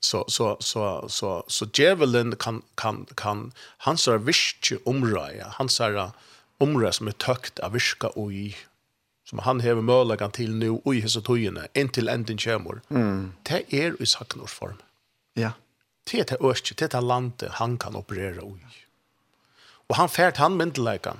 så 0.00 0.24
så 0.28 0.56
så 0.60 1.08
så 1.08 1.44
så 1.46 1.66
Javelin 1.74 2.36
kan 2.36 2.62
kan 2.74 3.06
kan 3.14 3.52
han 3.56 3.98
så 3.98 4.18
visst 4.18 4.72
omröja. 4.84 5.46
Han 5.48 5.68
så 5.68 6.12
omröja 6.58 6.92
som 6.92 7.06
är 7.08 7.12
tökt 7.12 7.58
av 7.58 7.72
viska 7.72 8.08
och 8.08 8.32
i 8.32 8.56
som 9.24 9.38
han 9.38 9.60
hever 9.60 9.82
möjligheten 9.82 10.30
till 10.30 10.54
nu 10.54 10.70
och 10.70 10.94
i 10.94 11.00
hessa 11.00 11.20
tojene, 11.20 11.68
in 11.74 11.88
till 11.88 12.08
änden 12.08 12.38
kämor. 12.38 12.80
Mm. 12.88 13.32
Det 13.42 13.64
är 13.68 14.02
i 14.02 14.06
saknors 14.06 14.52
form. 14.52 14.76
Ja. 15.34 15.52
Det 16.10 16.20
är 16.20 16.24
det 16.24 16.46
öst, 16.46 16.76
det 16.76 16.94
är 16.94 17.00
landet 17.00 17.52
han 17.52 17.78
kan 17.78 17.96
operera 17.96 18.42
i. 18.42 18.83
Og 19.90 19.98
han 19.98 20.10
fært 20.10 20.40
han 20.42 20.56
myndeleika. 20.58 21.18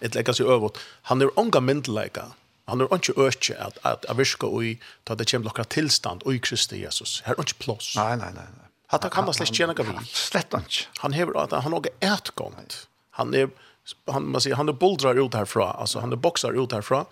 Et 0.00 0.14
leika 0.14 0.32
seg 0.36 0.48
øvått. 0.48 0.78
Han 1.10 1.22
er 1.22 1.32
unga 1.40 1.60
myndeleika. 1.60 2.30
Han 2.70 2.80
er 2.80 2.92
ikke 2.94 3.16
øke 3.18 3.56
at, 3.58 3.78
at 3.84 4.04
jeg 4.06 4.16
virker 4.16 4.60
i 4.62 4.74
da 5.08 5.16
det 5.18 5.26
kommer 5.30 5.50
noen 5.50 5.70
tilstand 5.74 6.22
i 6.30 6.38
Kristi 6.38 6.84
Jesus. 6.84 7.18
Her 7.26 7.34
er 7.34 7.42
ikke 7.42 7.64
plås. 7.64 7.94
Nei, 7.98 8.14
nei, 8.20 8.30
nei. 8.36 8.46
nei. 8.46 8.68
Hatta 8.90 9.10
kan 9.10 9.26
man 9.26 9.34
slett 9.34 9.54
tjena 9.54 9.74
gavi. 9.74 9.94
Slett 10.06 10.54
ikke. 10.54 10.86
Han 11.02 11.14
hever 11.14 11.36
at 11.44 11.52
han 11.62 11.74
har 11.74 11.90
etgångt. 12.02 12.86
Han 13.18 13.34
er, 13.34 13.50
han, 14.10 14.30
man 14.30 14.42
sier, 14.42 14.56
han 14.58 14.70
er 14.70 14.78
boldrar 14.78 15.18
ut 15.18 15.34
herfra, 15.38 15.72
altså 15.78 16.02
han 16.02 16.14
er 16.14 16.18
boksar 16.18 16.58
ut 16.58 16.74
herfra, 16.74 17.04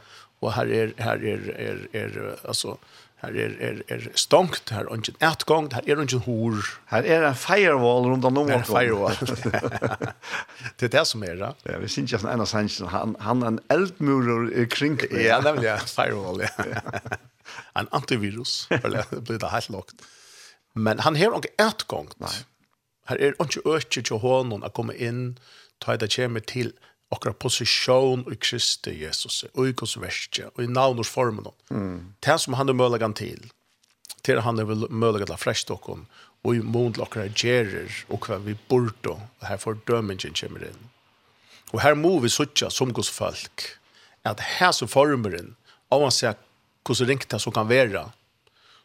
og 0.42 0.54
her 0.54 0.70
er, 0.74 0.94
her 1.02 1.22
er, 1.22 1.46
er, 1.54 1.84
er, 1.94 2.18
altså, 2.42 2.76
Her 3.18 3.34
er, 3.34 3.54
er, 3.58 3.78
er 3.90 4.04
stongt, 4.14 4.70
her 4.70 4.86
er 4.86 4.94
ingen 4.94 5.16
etgång, 5.26 5.72
her 5.74 5.82
er 5.82 6.02
ingen 6.02 6.20
hor. 6.22 6.60
Her 6.90 7.02
er 7.02 7.24
en 7.26 7.34
firewall 7.34 8.06
rundt 8.12 8.28
om 8.28 8.36
noen. 8.36 8.52
Her 8.52 8.60
er 8.60 8.68
firewall. 8.68 9.16
det 10.78 10.86
er 10.86 10.92
det 10.92 11.02
som 11.10 11.24
er, 11.26 11.34
da. 11.40 11.50
Ja, 11.66 11.80
vi 11.82 11.90
synes 11.90 12.14
ikke 12.14 12.30
en 12.30 12.44
av 12.44 12.46
sannsyn. 12.46 12.86
Han, 12.92 13.16
han 13.24 13.42
er 13.42 13.50
en 13.56 13.58
eldmurer 13.74 14.68
kring. 14.70 15.00
ja, 15.10 15.40
nemlig, 15.42 15.66
ja. 15.66 15.80
Firewall, 15.82 16.44
ja. 16.46 16.70
en 17.80 17.90
antivirus, 17.92 18.68
eller 18.70 19.02
det 19.10 19.24
blir 19.26 19.42
det 19.42 19.50
helt 19.50 19.74
lagt. 19.74 20.06
Men 20.78 21.02
han 21.02 21.18
har 21.18 21.34
ikke 21.40 21.56
etgång. 21.58 22.12
Nei. 22.22 22.36
Her 23.10 23.16
er 23.18 23.34
ikke 23.34 23.64
øke 23.66 24.02
til 24.02 24.22
hånden 24.22 24.62
å 24.62 24.70
komme 24.70 24.94
inn, 24.94 25.38
ta 25.82 25.96
det 25.98 26.12
kommer 26.14 26.44
til 26.46 26.70
okra 27.10 27.32
position 27.32 28.24
i 28.32 28.36
Kristi 28.36 28.92
Jesus, 29.02 29.44
og 29.54 29.68
i 29.68 29.72
Guds 29.72 29.96
verste, 30.00 30.48
og 30.54 30.64
i 30.64 30.68
navnors 30.68 31.10
formen. 31.12 31.48
Mm. 31.70 32.14
Det 32.24 32.36
som 32.40 32.56
han 32.58 32.68
er 32.68 32.76
mølagan 32.76 33.16
til, 33.16 33.48
til 34.26 34.42
han 34.44 34.60
er 34.60 34.68
mølagan 34.88 35.30
til 35.30 35.40
flest 35.40 35.72
okkom, 35.72 36.06
og 36.44 36.54
i 36.54 36.62
mån 36.62 36.94
til 36.94 37.06
okra 37.06 37.26
gjerer, 37.32 37.88
og 38.12 38.28
hva 38.28 38.38
vi 38.44 38.56
borto, 38.68 39.16
og 39.40 39.48
her 39.48 39.60
får 39.60 39.80
dømingen 39.88 40.36
kommer 40.36 40.68
inn. 40.68 40.84
Og 41.72 41.82
her 41.84 41.96
må 41.98 42.18
vi 42.22 42.30
sutja 42.32 42.70
som 42.72 42.92
Guds 42.92 43.10
folk, 43.12 43.64
at 44.24 44.40
her 44.58 44.72
så 44.72 44.88
formeren, 44.88 45.54
om 45.90 46.04
man 46.04 46.12
ser 46.12 46.36
hvordan 46.84 47.08
ringt 47.08 47.30
det 47.30 47.40
som 47.40 47.52
kan 47.52 47.68
være, 47.68 48.06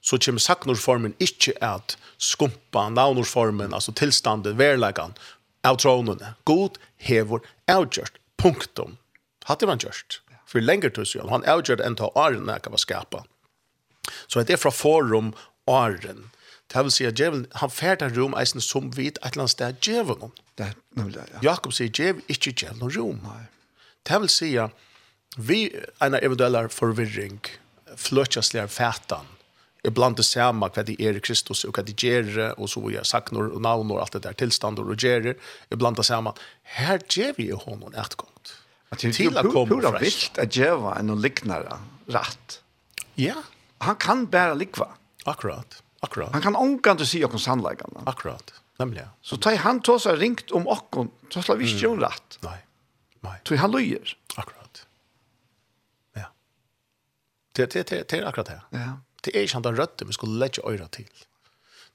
så 0.04 0.20
kommer 0.20 0.44
saknorsformen 0.44 1.14
ikke 1.24 1.56
at 1.64 1.95
skumpa 2.20 2.90
navnorsformen, 2.91 3.74
altså 3.74 3.94
tilstanden, 3.95 4.58
verlegan, 4.60 5.16
av 5.64 5.80
tronene. 5.84 6.35
God 6.45 6.77
hever 6.98 7.44
avgjørt, 7.72 8.19
punktum. 8.38 8.98
Hatt 9.48 9.65
man 9.68 9.81
gjørst. 9.81 10.19
For 10.48 10.61
lenger 10.61 10.94
til 10.94 11.07
siden, 11.10 11.31
han 11.34 11.45
avgjørt 11.49 11.81
enn 11.81 11.98
til 11.98 12.11
åren 12.19 12.52
jeg 12.52 12.65
kan 12.65 12.77
skapa. 12.77 13.23
Så 14.27 14.44
det 14.44 14.57
er 14.57 14.61
fra 14.61 14.73
forum 14.76 15.34
åren. 15.69 16.30
Det 16.72 16.84
vil 16.85 16.94
si 16.94 17.06
at 17.06 17.18
djevelen, 17.19 17.48
han 17.60 17.72
færd 17.72 18.03
av 18.06 18.15
rom 18.18 18.35
eisen 18.40 18.64
som 18.64 18.91
vid 18.95 19.19
et 19.19 19.31
eller 19.31 19.45
annet 19.45 19.53
sted 19.53 19.81
djevelen. 19.81 20.34
Det 20.57 20.72
er 20.72 20.77
nemlig, 20.98 21.15
det, 21.19 21.27
ja. 21.35 21.44
Jakob 21.52 21.76
sier 21.76 21.91
djevel, 21.91 22.23
ikke 22.31 22.53
djevelen 22.53 22.94
rom. 22.98 23.19
Nei. 23.26 23.44
Det 24.03 24.19
vil 24.23 24.31
si 24.31 24.49
at 24.60 24.90
vi, 25.38 25.68
en 26.03 26.18
av 26.18 26.22
eventuelle 26.22 26.68
forvirring, 26.69 27.40
fløtjastlige 27.98 28.68
fætan, 28.69 29.30
ibland 29.84 30.16
det 30.16 30.24
samma 30.24 30.70
vad 30.76 30.86
det 30.86 31.02
är 31.02 31.20
Kristus 31.20 31.64
och 31.64 31.78
vad 31.78 31.86
det 31.86 32.04
ger 32.04 32.60
och 32.60 32.70
så 32.70 32.92
jag 32.92 33.06
sagt 33.06 33.32
och 33.32 33.62
navn 33.62 33.92
och 33.92 34.02
allt 34.02 34.12
det 34.12 34.20
där 34.20 34.34
tillstånd 34.34 34.80
och 34.80 35.04
ger 35.04 35.36
ibland 35.70 35.96
det 35.96 36.04
samma 36.04 36.34
här 36.64 37.02
ger 37.10 37.34
vi 37.38 37.52
honom 37.52 37.94
ett 37.94 38.16
gång 38.16 38.30
att 38.90 39.00
till 39.00 39.38
att 39.38 39.52
komma 39.52 39.82
från 39.82 40.00
vilt 40.00 40.38
at 40.38 40.56
ge 40.56 40.72
var 40.72 40.96
en 40.96 41.22
liknare 41.22 41.78
rätt 42.08 42.62
ja. 43.16 43.36
Han 43.78 43.96
kan 43.96 44.26
bära 44.26 44.54
likva 44.54 44.88
akkurat 45.26 45.84
akkurat. 46.00 46.34
Han 46.34 46.42
kan 46.42 46.56
onkan 46.56 46.98
å 47.02 47.06
se 47.06 47.26
och 47.26 47.42
sannläggarna 47.42 48.00
akkurat 48.06 48.54
nämligen 48.78 49.08
så 49.22 49.38
tar 49.38 49.56
han 49.56 49.82
tosa 49.82 50.16
ringt 50.16 50.52
om 50.52 50.68
och 50.68 50.96
så 51.34 51.42
slår 51.42 51.56
vi 51.56 51.66
ju 51.66 51.98
rätt 51.98 52.40
nej 52.42 52.66
nej 53.20 53.42
Så 53.48 53.56
han 53.56 53.72
løyer. 53.72 54.18
akkurat. 54.36 54.88
Ja. 56.14 56.26
Det 57.52 57.74
det 57.74 58.10
det 58.10 58.28
akkurat 58.28 58.48
det. 58.48 58.62
Ja. 58.70 59.00
Det 59.24 59.36
er 59.36 59.45
ikke 59.45 59.60
han 59.60 59.68
den 59.68 59.80
rødde, 59.80 60.08
vi 60.08 60.16
skulle 60.16 60.40
legge 60.40 60.64
øyre 60.68 60.88
til. 60.91 61.08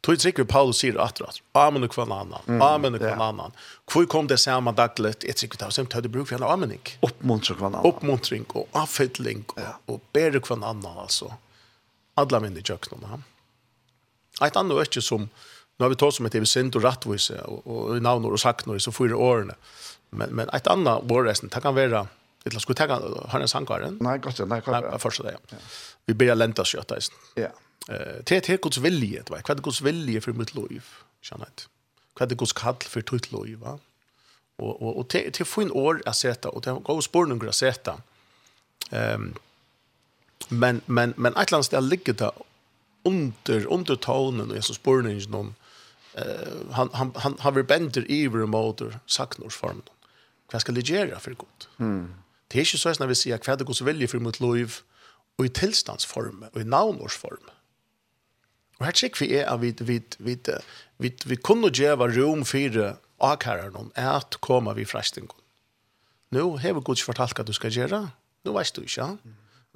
Tog 0.02 0.20
sikker 0.22 0.46
Paulus 0.46 0.78
sier 0.78 0.98
at 1.02 1.18
det, 1.18 1.40
amen 1.58 1.82
og 1.82 1.90
kvann 1.90 2.12
annan, 2.14 2.60
amen 2.62 2.94
og 2.94 3.02
kvann 3.02 3.22
annan. 3.24 3.56
Hvor 3.90 4.06
kom 4.10 4.28
det 4.30 4.38
samme 4.38 4.70
daglig, 4.78 5.16
jeg 5.26 5.40
sikker 5.40 5.58
det, 5.58 5.72
som 5.74 5.88
tøyde 5.90 6.10
bruk 6.14 6.28
for 6.30 6.38
en 6.38 6.46
amening. 6.46 6.84
Oppmuntring 7.02 7.58
kvann 7.58 7.74
annan. 7.74 7.88
Oppmuntring 7.88 8.46
og 8.54 8.68
avfytling 8.78 9.42
og, 9.56 9.58
ja. 9.64 9.74
og 9.90 10.04
bedre 10.14 10.40
kvann 10.44 10.62
annan, 10.62 11.02
altså. 11.02 11.32
Adla 12.18 12.38
mine 12.42 12.62
kjøkkenen. 12.62 13.26
Et 14.38 14.56
annet 14.56 14.78
er 14.78 14.86
ikke 14.86 15.02
som, 15.02 15.26
nu 15.26 15.84
har 15.84 15.90
vi 15.90 15.98
tått 15.98 16.20
som 16.20 16.30
et 16.30 16.38
evsint 16.38 16.78
og 16.78 16.86
rattvise, 16.86 17.40
og, 17.50 17.66
og 17.66 17.98
navnor 18.02 18.38
og 18.38 18.42
saknor, 18.42 18.78
så 18.82 18.94
fyra 18.94 19.18
årene. 19.18 19.58
Men, 20.14 20.30
men 20.30 20.54
et 20.54 20.70
annet 20.70 21.10
vårresten, 21.10 21.50
det 21.50 21.62
kan 21.64 21.74
være, 21.74 22.06
det 22.46 22.62
skulle 22.62 22.78
ta 22.78 22.86
har 22.88 23.42
en 23.42 23.50
sangkaren. 23.50 23.98
Nei, 24.04 24.20
godt, 24.22 24.38
ja, 24.38 24.46
nei, 24.46 24.62
godt. 24.62 24.78
Ja. 24.78 24.92
Nei, 24.94 25.02
først 25.02 25.26
det, 25.26 25.34
ja 25.34 25.62
vi 26.08 26.14
börjar 26.14 26.34
länta 26.34 26.64
sig 26.64 26.80
att 26.80 26.92
Ja. 27.34 27.48
Eh 27.88 28.22
till 28.24 28.42
till 28.42 28.56
Guds 28.56 28.78
vilje, 28.78 29.22
det 29.22 29.30
var 29.30 29.42
vad 29.48 29.62
Guds 29.62 29.80
vilje 29.80 30.20
för 30.20 30.32
mitt 30.32 30.54
liv. 30.54 30.84
Känner 31.20 31.44
det. 31.44 31.62
Vad 32.18 32.32
är 32.32 32.36
Guds 32.36 32.52
kall 32.52 32.76
för 32.80 33.02
ditt 33.02 33.32
liv, 33.32 33.58
va? 33.58 33.78
Och 34.56 34.82
och 34.82 34.98
och 34.98 35.08
till 35.08 35.32
till 35.32 35.46
fin 35.46 35.70
år 35.70 36.02
att 36.06 36.16
sätta 36.16 36.48
och 36.48 36.62
det 36.62 36.70
går 36.70 37.00
spår 37.00 37.48
att 37.48 37.54
sätta. 37.54 38.00
Ehm 38.90 39.34
men 40.48 40.80
men 40.86 41.14
men 41.16 41.36
ett 41.36 41.50
land 41.50 41.64
där 41.70 41.80
ligger 41.80 42.12
det 42.12 42.32
under 43.02 43.66
under 43.66 43.96
tonen 43.96 44.50
och 44.50 44.56
Jesus 44.56 44.76
spårningen 44.76 45.30
någon 45.30 45.54
eh 46.14 46.48
han 46.70 46.90
han 46.92 47.12
han 47.16 47.36
har 47.38 47.52
vi 47.52 47.62
bänder 47.62 48.10
i 48.10 48.26
vår 48.26 48.46
motor 48.46 48.98
saknors 49.06 49.56
form. 49.56 49.82
Vad 50.52 50.60
ska 50.60 50.72
det 50.72 50.88
göra 50.88 51.18
för 51.18 51.34
gott? 51.34 51.68
Mm. 51.78 52.14
Det 52.48 52.58
är 52.58 52.64
ju 52.74 52.78
så 52.78 52.88
att 52.88 52.98
när 52.98 53.06
vi 53.06 53.14
säger 53.14 53.38
kvad 53.38 53.66
Guds 53.66 53.80
för 53.80 54.18
mitt 54.18 54.40
liv 54.40 54.74
og 55.38 55.46
i 55.46 55.52
tilstandsform, 55.54 56.44
og 56.52 56.60
i 56.60 56.66
navnorsform. 56.66 57.50
Og 58.78 58.86
her 58.86 58.94
sikker 58.94 59.24
vi 59.24 59.32
er 59.38 59.48
at 59.50 59.60
vi, 59.62 59.72
vi, 59.80 59.98
vi, 60.18 60.36
vi, 60.98 61.12
vi 61.24 61.36
kunne 61.42 61.70
gjøre 61.74 62.10
rom 62.14 62.44
for 62.46 62.78
akæreren 63.18 63.92
at 63.98 64.38
koma 64.40 64.74
vi 64.78 64.86
frestingen. 64.86 65.34
Nå 66.30 66.58
har 66.60 66.76
vi 66.76 66.84
godt 66.84 67.02
fortalt 67.02 67.34
hva 67.34 67.46
du 67.46 67.54
skal 67.56 67.72
gjøre. 67.74 68.02
Nå 68.44 68.54
vet 68.54 68.74
du 68.76 68.84
ikke. 68.84 69.14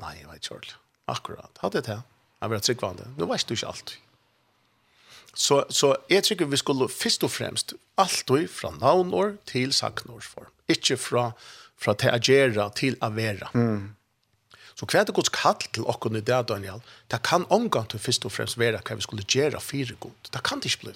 Nei, 0.03 0.15
jeg 0.21 0.29
vet 0.29 0.51
ikke. 0.51 0.79
Akkurat. 1.11 1.63
Hadde 1.63 1.81
det 1.81 1.95
her. 1.95 2.03
Jeg 2.43 2.51
vil 2.51 2.59
ha 2.59 2.67
tryggvande. 2.67 3.09
Nå 3.19 3.29
vet 3.31 3.47
du 3.49 3.55
ikke 3.57 3.71
alt. 3.73 3.97
Så, 5.33 5.63
så 5.73 5.95
jeg 6.13 6.27
tror 6.27 6.51
vi 6.53 6.61
skulle 6.61 6.89
først 6.93 7.25
og 7.25 7.33
fremst 7.33 7.75
alltid 7.97 8.51
fra 8.53 8.75
navnår 8.77 9.39
til 9.49 9.73
saknårsform. 9.73 10.51
Ikke 10.69 10.99
fra, 11.01 11.31
fra 11.81 11.97
til 11.97 12.13
å 12.13 12.21
gjøre 12.21 12.69
til 12.77 12.99
å 13.01 13.09
være. 13.17 13.49
Mm. 13.57 13.95
Så 14.75 14.89
hva 14.89 15.01
er 15.01 15.09
det 15.09 15.15
Guds 15.17 15.33
kall 15.33 15.61
til 15.73 15.87
okken 15.89 16.19
i 16.19 16.25
det, 16.25 16.41
Daniel? 16.49 16.83
Det 17.13 17.23
kan 17.27 17.47
omgang 17.53 17.89
til 17.93 18.03
først 18.03 18.27
og 18.29 18.35
fremst 18.35 18.59
være 18.61 18.81
hva 18.81 18.99
vi 18.99 19.07
skulle 19.07 19.27
gjøre 19.29 19.61
fire 19.61 19.97
god. 20.01 20.31
Det 20.33 20.43
kan 20.47 20.63
det 20.63 20.73
ikke 20.73 20.89
bli. 20.89 20.95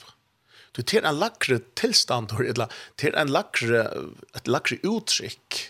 Du 0.76 0.82
til 0.82 1.06
en 1.08 1.16
lakre 1.16 1.60
tilstand, 1.78 2.34
eller 2.36 2.72
til 3.00 3.16
en 3.16 3.32
lakre, 3.32 3.86
et 4.36 4.48
lakre 4.48 4.76
uttrykk, 4.84 5.62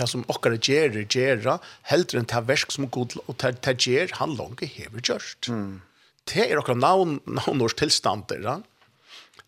det 0.00 0.08
som 0.08 0.24
okkar 0.32 0.56
gjør, 0.56 1.02
gjør, 1.04 1.58
heldre 1.90 2.22
enn 2.22 2.28
det 2.30 2.44
versk 2.48 2.72
som 2.72 2.88
god, 2.88 3.18
og 3.26 3.36
det 3.42 3.74
gjør 3.84 4.14
han 4.20 4.36
langt 4.38 4.64
hever 4.64 5.04
gjørst. 5.04 5.50
Mm. 5.52 5.82
Det 6.30 6.46
er 6.46 6.60
okkar 6.60 6.78
navn, 6.78 7.18
navnårs 7.26 7.76
tilstander, 7.76 8.40
ja? 8.40 8.56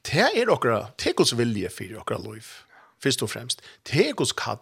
det 0.05 0.29
er 0.35 0.53
okkara, 0.53 0.91
det 1.01 1.13
er 1.13 1.17
Guds 1.17 1.33
vilje 1.39 1.71
for 1.73 2.01
okkara 2.03 2.21
liv, 2.27 2.51
først 3.01 3.25
og 3.25 3.33
fremst. 3.33 3.65
Det 3.89 4.11
er 4.11 4.19
Guds 4.19 4.35
kall, 4.37 4.61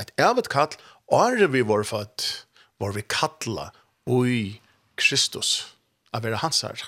et 0.00 0.10
evet 0.18 0.50
kall 0.50 0.74
Are 1.12 1.46
vi 1.46 1.60
var 1.62 1.84
fatt 1.84 2.46
var 2.80 2.94
vi 2.96 3.02
kattla 3.04 3.70
ui 4.08 4.60
Kristus 4.96 5.74
av 6.12 6.24
vera 6.24 6.40
hans 6.40 6.62
her, 6.64 6.80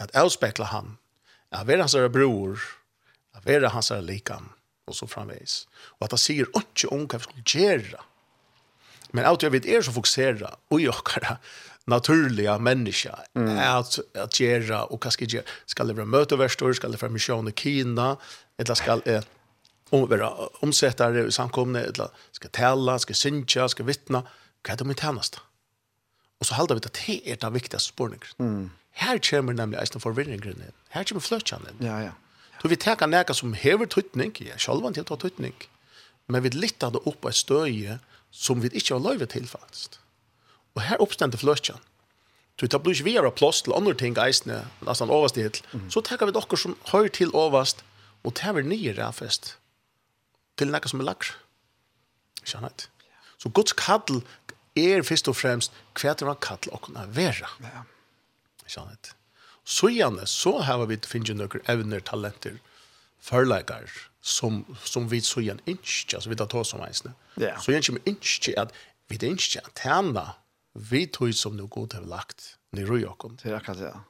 At 0.00 0.14
avspekla 0.18 0.66
han, 0.70 0.96
av 1.54 1.66
vera 1.66 1.84
hans 1.84 1.94
her 1.94 2.08
bror, 2.08 2.58
av 3.36 3.44
vera 3.46 3.68
hans 3.74 3.90
her 3.90 4.02
likam, 4.02 4.48
og 4.86 4.96
så 4.96 5.06
framveis. 5.06 5.66
Og 5.98 6.06
at 6.06 6.16
han 6.16 6.22
sier 6.22 6.48
ikke 6.58 6.90
om 6.94 7.04
hva 7.06 7.20
vi 7.20 7.28
skulle 7.28 7.44
gjøre. 7.46 8.00
Men 9.12 9.28
alt 9.28 9.44
jeg 9.44 9.52
vet 9.52 9.68
er 9.68 9.84
så 9.84 9.94
fokusera 9.94 10.54
ui 10.72 10.88
okkara 10.90 11.36
naturliga 11.84 12.58
människa 12.58 13.18
mm. 13.34 13.58
att 13.58 13.98
att 14.14 14.40
göra 14.40 14.84
och 14.84 15.02
kanske 15.02 15.24
göra 15.24 15.44
ska 15.66 15.84
det 15.84 15.92
vara 15.92 16.06
möteverstor 16.06 16.72
ska 16.72 16.88
det 16.88 17.02
vara 17.02 17.12
mission 17.12 17.48
i 17.48 17.52
Kina 17.52 18.16
eller 18.58 18.74
ska 18.74 19.00
eh, 19.04 19.22
om 19.92 20.08
vera 20.08 20.30
omsättare 20.64 21.26
i 21.26 21.32
samkomne 21.32 21.80
eller 21.80 22.08
ska 22.32 22.48
tälla, 22.48 22.98
ska 22.98 23.14
synja, 23.14 23.68
ska 23.68 23.82
vittna. 23.82 24.22
Vad 24.68 24.78
de 24.78 24.94
tjänast? 24.94 25.40
Och 26.38 26.46
så 26.46 26.54
håller 26.54 26.74
vi 26.74 26.80
det 26.80 26.92
till 26.92 27.20
er 27.24 27.36
det 27.36 27.50
viktigaste 27.50 27.88
spårningen. 27.88 28.26
Mm. 28.38 28.70
Här 28.92 29.18
kommer 29.18 29.52
nämligen 29.52 29.80
eisen 29.80 30.00
förvirringen 30.00 30.48
in. 30.48 30.72
Här 30.88 31.04
kommer 31.04 31.20
flötjan. 31.20 31.66
Ja, 31.78 32.02
ja. 32.02 32.12
Så 32.62 32.68
vi 32.68 32.76
tar 32.76 33.06
näka 33.06 33.34
som 33.34 33.54
hever 33.54 33.86
tøytning, 33.86 34.36
ja, 34.38 34.54
sjalvan 34.58 34.94
til 34.94 35.02
å 35.02 35.08
ta 35.10 35.16
tøytning, 35.16 35.54
men 36.30 36.42
vi 36.42 36.50
littar 36.54 36.92
det 36.94 37.00
opp 37.10 37.24
av 37.26 37.34
støye 37.34 37.98
som 38.30 38.60
vi 38.62 38.70
ikke 38.70 38.94
har 38.94 39.02
løyve 39.02 39.26
til, 39.26 39.48
faktisk. 39.50 39.98
Og 40.74 40.82
her 40.82 41.02
oppstender 41.02 41.38
fløtjan. 41.38 41.80
Så 42.60 42.66
det 42.66 42.82
blir 42.82 42.94
ikke 42.94 43.08
vi 43.08 43.16
har 43.16 43.30
plass 43.34 43.62
til 43.62 43.74
andre 43.74 43.94
ting 43.98 44.14
eisene, 44.18 44.60
nesten 44.86 45.10
overst 45.10 45.34
til, 45.34 45.58
så 45.90 46.00
tar 46.06 46.22
vi 46.22 46.34
dere 46.36 46.56
som 46.56 46.76
hører 46.92 47.10
til 47.10 47.34
overst, 47.34 47.82
og 48.22 48.36
tar 48.38 48.54
vi 48.54 48.62
nye 48.62 48.94
ræfest 48.94 49.56
til 50.58 50.72
noe 50.72 50.90
som 50.90 51.02
er 51.02 51.08
lager. 51.10 51.34
Ikke 52.42 52.60
annet. 52.60 52.88
Så 53.38 53.50
Guds 53.50 53.74
kall 53.78 54.22
er 54.78 55.02
først 55.06 55.28
og 55.30 55.36
fremst 55.36 55.74
hva 55.98 56.14
det 56.18 56.28
var 56.28 56.38
kall 56.42 56.70
å 56.72 56.80
kunne 56.82 57.04
være. 57.14 57.48
Ja. 57.64 57.84
Ikke 58.64 58.84
annet. 58.84 59.14
Så 59.64 59.92
gjerne, 59.94 60.26
så 60.26 60.56
har 60.66 60.82
vi 60.90 60.98
finnet 61.06 61.38
noen 61.38 61.66
evner, 61.70 62.02
talenter, 62.02 62.58
forleggere, 63.22 63.90
som, 64.22 64.62
som 64.86 65.08
vi 65.10 65.20
så 65.22 65.42
gjerne 65.42 65.62
ikke, 65.66 66.16
altså 66.18 66.30
vi 66.30 66.38
tar 66.38 66.50
ta 66.50 66.62
som 66.66 66.82
eisene. 66.82 67.14
Ja. 67.38 67.54
Så 67.62 67.74
gjerne 67.74 67.86
kommer 67.88 68.10
ikke 68.10 68.56
at 68.58 68.74
vi 69.10 69.18
det 69.18 69.30
ikke 69.36 69.62
at 69.66 69.84
henne, 69.86 70.24
vi 70.72 71.04
tog 71.12 71.34
som 71.36 71.54
noe 71.58 71.70
god 71.70 71.98
har 71.98 72.06
lagt, 72.08 72.56
ni 72.72 72.86
ro 72.88 72.96
jag 72.98 73.18
kom. 73.20 73.36
Det 73.38 73.50
er 73.50 73.58
akkurat 73.58 73.82
det, 73.82 73.90
ja. 73.92 74.02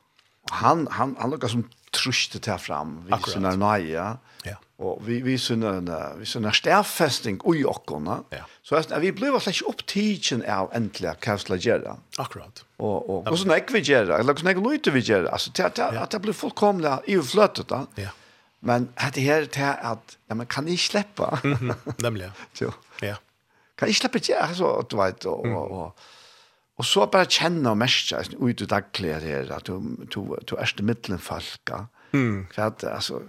Han, 0.58 0.86
han, 0.90 1.14
han 1.20 1.30
lukket 1.30 1.52
som 1.52 1.62
truste 1.94 2.40
til 2.42 2.58
fram, 2.58 2.96
vi 3.06 3.18
som 3.30 3.44
er 3.46 3.58
nøye. 3.60 3.90
Ja. 3.92 4.06
ja 4.48 4.56
og 4.82 5.06
vi 5.06 5.20
vi 5.22 5.38
såna 5.38 5.98
vi 6.18 6.26
såna 6.26 6.52
stærfesting 6.52 7.40
ui 7.44 7.64
okkona 7.64 8.22
Ja. 8.30 8.44
Så 8.62 8.76
att 8.76 8.92
vi 9.00 9.12
blev 9.12 9.38
slett 9.40 9.56
inte 9.56 9.64
upptigen 9.64 10.42
av 10.50 10.70
äntligen 10.74 11.14
kastla 11.20 11.56
göra. 11.56 11.96
Akkurat. 12.18 12.64
og 12.78 13.10
og 13.10 13.28
och 13.28 13.38
såna 13.38 13.56
ekvi 13.56 13.80
göra 13.80 14.18
eller 14.18 14.34
såna 14.34 14.70
lite 14.70 14.90
vi 14.90 15.00
altså 15.14 15.32
Alltså 15.32 15.62
att 15.62 15.78
att 15.78 16.10
det 16.10 16.20
blev 16.20 16.32
fullkomligt 16.32 17.08
i 17.08 17.22
flötet 17.22 17.68
da 17.68 17.86
Ja. 17.96 18.08
Men 18.60 18.88
hat 18.94 19.14
det 19.14 19.20
her 19.20 19.44
till 19.44 19.62
at 19.62 20.18
ja 20.28 20.34
men 20.34 20.46
kan 20.46 20.68
inte 20.68 20.82
släppa. 20.82 21.38
nemlig 21.98 22.30
Jo. 22.60 22.72
Ja. 23.00 23.16
Kan 23.78 23.88
inte 23.88 24.00
släppa 24.00 24.18
det 24.18 24.34
alltså 24.34 24.86
du 24.90 24.96
vet 24.96 25.26
og, 25.26 25.46
og 25.46 25.98
og 26.78 26.84
så 26.84 27.06
bare 27.06 27.28
kjenne 27.30 27.70
og 27.70 27.78
märka 27.78 28.22
ut 28.40 28.60
i 28.60 28.66
dagliga 28.66 29.18
her, 29.18 29.50
at 29.52 29.56
att 29.56 29.64
du, 29.64 29.80
du, 30.14 30.36
du 30.46 30.56
är 30.56 30.66
till 30.76 30.84
mitteln 30.84 31.18
falka. 31.18 31.86
Mm. 32.12 32.46
For 32.54 32.62
at, 32.62 32.84
altså, 32.84 33.20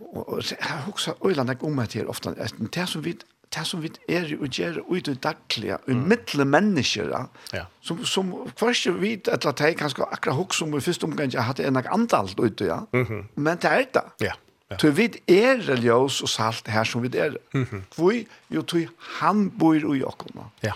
Og, 0.00 0.28
og 0.28 0.42
jeg 0.50 0.58
har 0.60 0.90
også 0.92 1.14
øyland 1.24 1.62
om 1.62 1.78
at 1.78 1.92
her 1.92 2.06
ofte, 2.06 2.34
det 2.74 2.88
som 2.88 3.04
vi 3.04 3.16
det 3.54 3.66
som 3.66 3.82
vi 3.82 3.90
er 4.08 4.26
og 4.40 4.48
gjør 4.48 4.80
ut 4.88 5.08
i 5.08 5.14
daglig, 5.14 5.76
i 5.88 5.94
mm. 5.94 6.06
mittle 6.10 6.44
mennesker, 6.44 7.10
ja. 7.52 7.64
som, 7.80 8.04
som 8.04 8.32
først 8.58 8.88
vi 8.96 9.10
vet 9.10 9.28
at 9.28 9.44
det 9.46 9.68
er 9.68 9.76
kanskje 9.78 10.06
akkurat 10.10 10.38
hokk 10.40 10.54
som 10.54 10.74
i 10.74 10.80
første 10.82 11.06
omgang 11.06 11.32
jeg 11.32 11.44
hadde 11.44 11.66
en 11.68 11.78
antall 11.84 12.32
ute, 12.38 12.64
ja. 12.64 12.80
Mm 12.92 13.04
-hmm. 13.04 13.22
men 13.34 13.58
det 13.62 13.70
er 13.70 13.84
det. 13.94 14.02
Ja. 14.20 14.32
Ja. 14.70 14.78
Så 14.78 14.90
vi 14.90 15.04
er 15.28 15.60
religiøs 15.68 16.22
og 16.22 16.28
salt 16.28 16.68
her 16.68 16.84
som 16.84 17.02
vi 17.02 17.18
er. 17.18 17.36
Mm 17.54 17.64
-hmm. 17.64 17.80
Hvor 17.96 18.24
jo 18.50 18.62
tog 18.62 18.86
han 18.98 19.50
bor 19.58 19.74
i 19.74 20.02
okkona. 20.02 20.42
Ja. 20.62 20.72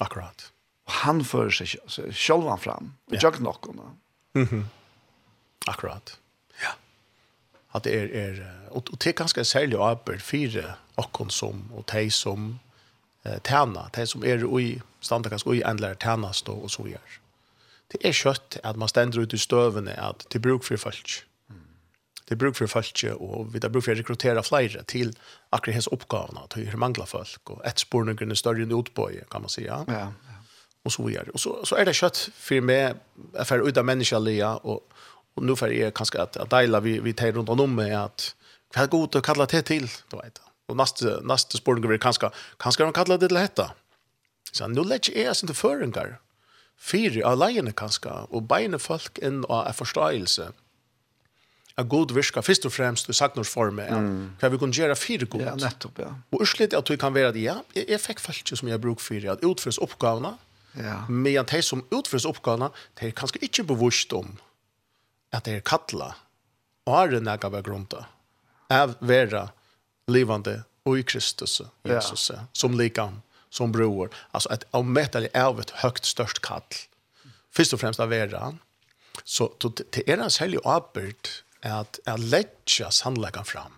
Akkurat. 0.00 0.52
Og 0.86 0.92
han 0.92 1.24
fører 1.24 1.50
seg 1.50 1.68
selv 2.12 2.58
fram, 2.58 2.92
og 3.06 3.14
ja. 3.14 3.18
jøkken 3.22 3.46
okkona. 3.46 3.82
Mm 4.34 4.44
-hmm. 4.44 4.62
Akkurat 5.66 6.19
at 7.74 7.84
det 7.86 7.94
er, 7.94 8.08
er 8.18 8.40
og, 8.70 8.84
og 8.92 8.98
det 8.98 9.12
er 9.12 9.18
ganske 9.18 9.44
særlig 9.44 9.78
arbeid 9.78 10.20
fire 10.24 10.74
okken 11.00 11.30
som, 11.30 11.64
og 11.74 11.86
de 11.92 12.10
som 12.10 12.58
eh, 13.24 13.38
tjener, 13.46 13.90
de 13.96 14.06
som 14.06 14.24
er 14.24 14.44
i 14.60 14.80
standa 15.00 15.30
ganske 15.32 15.56
i 15.56 15.62
endelig 15.62 15.96
tjenest 16.02 16.48
og, 16.48 16.64
og 16.64 16.70
så 16.70 16.86
gjør. 16.90 17.18
Det 17.90 18.00
er 18.06 18.14
kjøtt 18.14 18.60
at 18.64 18.78
man 18.78 18.88
stender 18.88 19.22
ut 19.22 19.34
i 19.34 19.40
støvene 19.40 19.96
at 19.98 20.26
det 20.28 20.38
er 20.38 20.46
bruk 20.46 20.66
for 20.66 20.78
folk. 20.78 21.24
Det 22.30 22.36
er 22.36 22.38
bruk 22.38 22.54
for 22.54 22.70
folk, 22.70 23.00
og 23.18 23.48
vi 23.50 23.58
har 23.62 23.72
bruk 23.74 23.82
for 23.82 23.90
å 23.90 23.98
rekruttere 23.98 24.42
flere 24.46 24.84
til 24.86 25.08
akkurat 25.50 25.80
hans 25.80 25.88
oppgavene, 25.90 26.44
til 26.54 26.68
å 26.70 26.78
mangle 26.78 27.02
folk, 27.10 27.50
og 27.50 27.64
et 27.66 27.82
sporene 27.82 28.36
større 28.38 28.62
enn 28.62 28.74
utbøye, 28.76 29.24
kan 29.32 29.42
man 29.42 29.50
si. 29.50 29.64
Ja, 29.64 29.80
ja. 29.90 30.04
Og 30.86 30.94
så 30.94 31.08
gjør. 31.10 31.32
Og 31.34 31.42
så, 31.42 31.56
så 31.66 31.76
er 31.76 31.88
det 31.88 31.96
kjøtt 31.98 32.20
for 32.38 32.62
meg, 32.62 33.00
for 33.42 33.66
ut 33.66 33.82
av 33.82 33.88
menneskelige, 33.88 34.52
og 34.62 34.99
Och 35.34 35.42
nu 35.42 35.56
för 35.56 35.72
är 35.72 35.90
kanske 35.90 36.22
att 36.22 36.36
att 36.36 36.50
dela 36.50 36.80
vi 36.80 37.00
vi 37.00 37.12
tar 37.12 37.32
runt 37.32 37.48
om 37.48 37.74
med 37.74 38.04
att 38.04 38.34
vad 38.76 38.90
gott 38.90 39.14
att 39.14 39.24
kalla 39.24 39.46
det 39.46 39.62
till 39.62 39.88
då 40.08 40.16
vet 40.16 40.40
jag. 40.42 40.50
Och 40.66 40.76
nästa 40.76 41.20
nästa 41.20 41.58
sporten 41.58 41.88
blir 41.88 41.98
kanske 41.98 42.30
kanske 42.56 42.82
de 42.82 42.92
kallar 42.92 43.18
det 43.18 43.28
till 43.28 43.36
detta. 43.36 43.72
Så 44.52 44.68
nu 44.68 44.84
lägg 44.84 45.08
är 45.08 45.32
sin 45.32 45.54
förringar. 45.54 46.18
Fyra 46.78 47.28
alene 47.28 47.72
kanske 47.72 48.08
och 48.08 48.42
beina 48.42 48.78
folk 48.78 49.18
in 49.18 49.44
och 49.44 49.66
en 49.66 49.74
förståelse. 49.74 50.52
A 51.74 51.82
god 51.82 52.10
viska 52.10 52.42
först 52.42 52.64
och 52.64 52.72
främst 52.72 53.08
i 53.08 53.12
saknorsformen. 53.12 53.88
Mm. 53.88 54.36
Kan 54.40 54.52
vi 54.52 54.58
kan 54.58 54.70
göra 54.72 54.96
fyra 54.96 55.26
god? 55.30 55.42
Ja, 55.42 55.54
nettopp, 55.54 55.98
ja. 55.98 56.14
Och 56.30 56.42
urslit 56.42 56.74
att 56.74 56.90
vi 56.90 56.96
kan 56.96 57.14
vara 57.14 57.32
det, 57.32 57.40
ja, 57.40 57.64
jag 57.72 58.00
fick 58.00 58.20
folk 58.20 58.58
som 58.58 58.68
jag 58.68 58.80
bruk 58.80 59.00
för 59.00 59.28
att 59.28 59.42
utförs 59.42 59.78
uppgavna. 59.78 60.38
Ja. 60.72 61.08
Men 61.08 61.38
att 61.38 61.48
de 61.48 61.62
som 61.62 61.84
utförs 61.90 62.24
uppgavna, 62.24 62.70
det 62.94 63.06
är 63.06 63.10
kanske 63.10 63.38
inte 63.38 63.62
bevisst 63.62 64.12
om 64.12 64.36
at 65.32 65.44
det 65.44 65.60
er 65.60 65.66
kattla 65.66 66.14
og 66.86 66.94
har 66.96 67.14
en 67.16 67.28
ega 67.28 67.50
ved 67.52 67.64
grunta 67.66 68.04
av 68.70 68.96
vera 69.00 69.48
livande 70.10 70.62
og 70.86 70.98
i 70.98 71.02
Kristus 71.02 71.60
Jesus 71.84 72.30
som 72.52 72.78
likam, 72.78 73.22
som 73.50 73.72
bror 73.72 74.10
alltså 74.30 74.48
att 74.48 74.64
avmettelig 74.70 75.30
av 75.34 75.60
et 75.60 75.70
høgt 75.70 76.06
størst 76.06 76.36
störst 76.36 76.42
kall. 76.42 76.62
Först 77.50 77.72
och 77.72 77.80
främst 77.80 78.00
av 78.00 78.08
vera. 78.08 78.54
Så 79.24 79.52
det 79.92 80.02
er 80.06 80.16
hans 80.16 80.38
helg 80.38 80.58
abert 80.64 81.44
är 81.60 81.80
att 81.80 82.00
att 82.06 82.20
lägga 83.18 83.44
fram. 83.44 83.44
Fram 83.44 83.72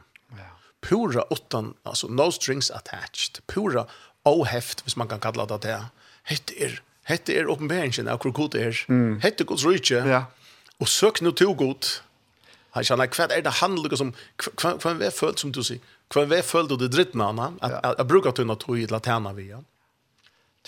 pura 0.82 1.24
utan 1.30 1.74
alltså 1.82 2.08
no 2.08 2.30
strings 2.30 2.70
attached. 2.70 3.40
Pura 3.46 3.86
oheft 4.24 4.82
hvis 4.84 4.96
man 4.96 5.08
kan 5.08 5.20
kalla 5.20 5.46
det 5.46 5.62
det 5.62 5.78
heter 6.24 6.82
heter 7.04 7.44
uppenbarelsen 7.44 8.08
av 8.08 8.18
hvor 8.18 8.32
god 8.32 8.54
er. 8.54 8.84
Är 8.88 9.44
Guds 9.44 9.64
rike 9.64 9.94
ja. 9.94 10.24
Og 10.82 10.88
søk 10.90 11.22
nu 11.22 11.30
til 11.30 11.54
god. 11.54 11.90
Han 12.74 12.86
kjenner, 12.88 13.10
hva 13.12 13.28
er 13.30 13.44
det 13.44 13.58
han 13.60 13.76
lukker 13.78 14.00
som, 14.00 14.14
hva 14.40 14.74
hva 14.80 14.94
er 14.94 15.02
det 15.04 15.12
følt 15.14 15.42
som 15.42 15.52
du 15.54 15.60
sier? 15.62 15.82
Hva 16.10 16.24
er 16.24 16.30
det 16.32 16.44
følt 16.48 16.72
du 16.72 16.78
det 16.80 16.90
dritt 16.94 17.14
med 17.14 17.38
han? 17.38 17.58
Jeg 17.62 18.08
bruker 18.08 18.34
til 18.34 18.48
noe 18.48 18.78
i 18.80 18.88
latena 18.90 19.34
vi 19.36 19.50
han. 19.52 19.66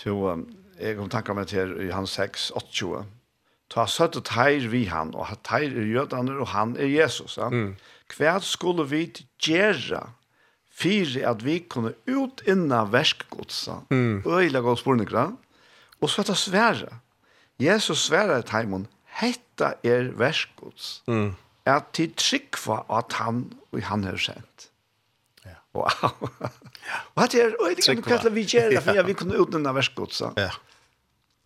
Um, 0.06 0.46
jeg 0.78 0.98
kom 0.98 1.10
tanke 1.10 1.34
meg 1.36 1.48
til 1.50 1.74
i 1.86 1.90
hans 1.94 2.16
6, 2.18 2.50
8, 2.60 3.04
Ta 3.72 3.86
søtt 3.88 4.18
og 4.20 4.26
teir 4.28 4.66
vi 4.70 4.84
han, 4.90 5.14
og 5.16 5.30
teir 5.46 5.72
er 5.72 5.88
jødene, 5.88 6.36
og 6.38 6.50
han 6.52 6.76
er 6.76 6.90
Jesus. 6.90 7.38
Ja? 7.40 7.48
Mm. 7.50 7.74
Hva 8.12 8.36
skulle 8.44 8.84
vi 8.86 9.06
gjøre 9.42 10.02
for 10.74 11.16
at 11.30 11.44
vi 11.46 11.60
kunne 11.70 11.94
ut 12.10 12.42
innan 12.50 12.92
verskgodsa, 12.92 13.80
mm. 13.90 14.26
øyla 14.26 14.60
god 14.60 14.76
spornikra, 14.76 15.24
og 16.00 16.10
så 16.10 16.22
er 16.22 16.28
det 16.30 16.36
svære. 16.38 16.92
Jesus 17.62 18.06
svære 18.08 18.42
til 18.42 18.56
heimen, 18.58 18.86
hett 19.20 19.43
hetta 19.54 19.74
er 19.86 20.12
verskuds. 20.18 21.02
Mm. 21.06 21.34
At 21.66 21.92
til 21.94 22.12
trykva 22.14 22.84
at 22.90 23.12
han 23.12 23.52
og 23.72 23.82
han 23.82 24.04
har 24.04 24.16
sendt. 24.16 24.70
Ja. 25.44 25.56
Wow. 25.74 25.88
ja. 26.42 26.50
Og 27.14 27.24
at 27.24 27.34
er, 27.34 27.54
og 27.60 27.70
jeg 27.70 28.02
kan 28.04 28.34
vi 28.34 28.44
gjøre, 28.44 28.80
for 28.82 28.92
vi 28.92 29.04
vil 29.06 29.16
kunne 29.16 29.38
utnå 29.38 29.72
verskudsa. 29.72 30.32
Ja. 30.36 30.50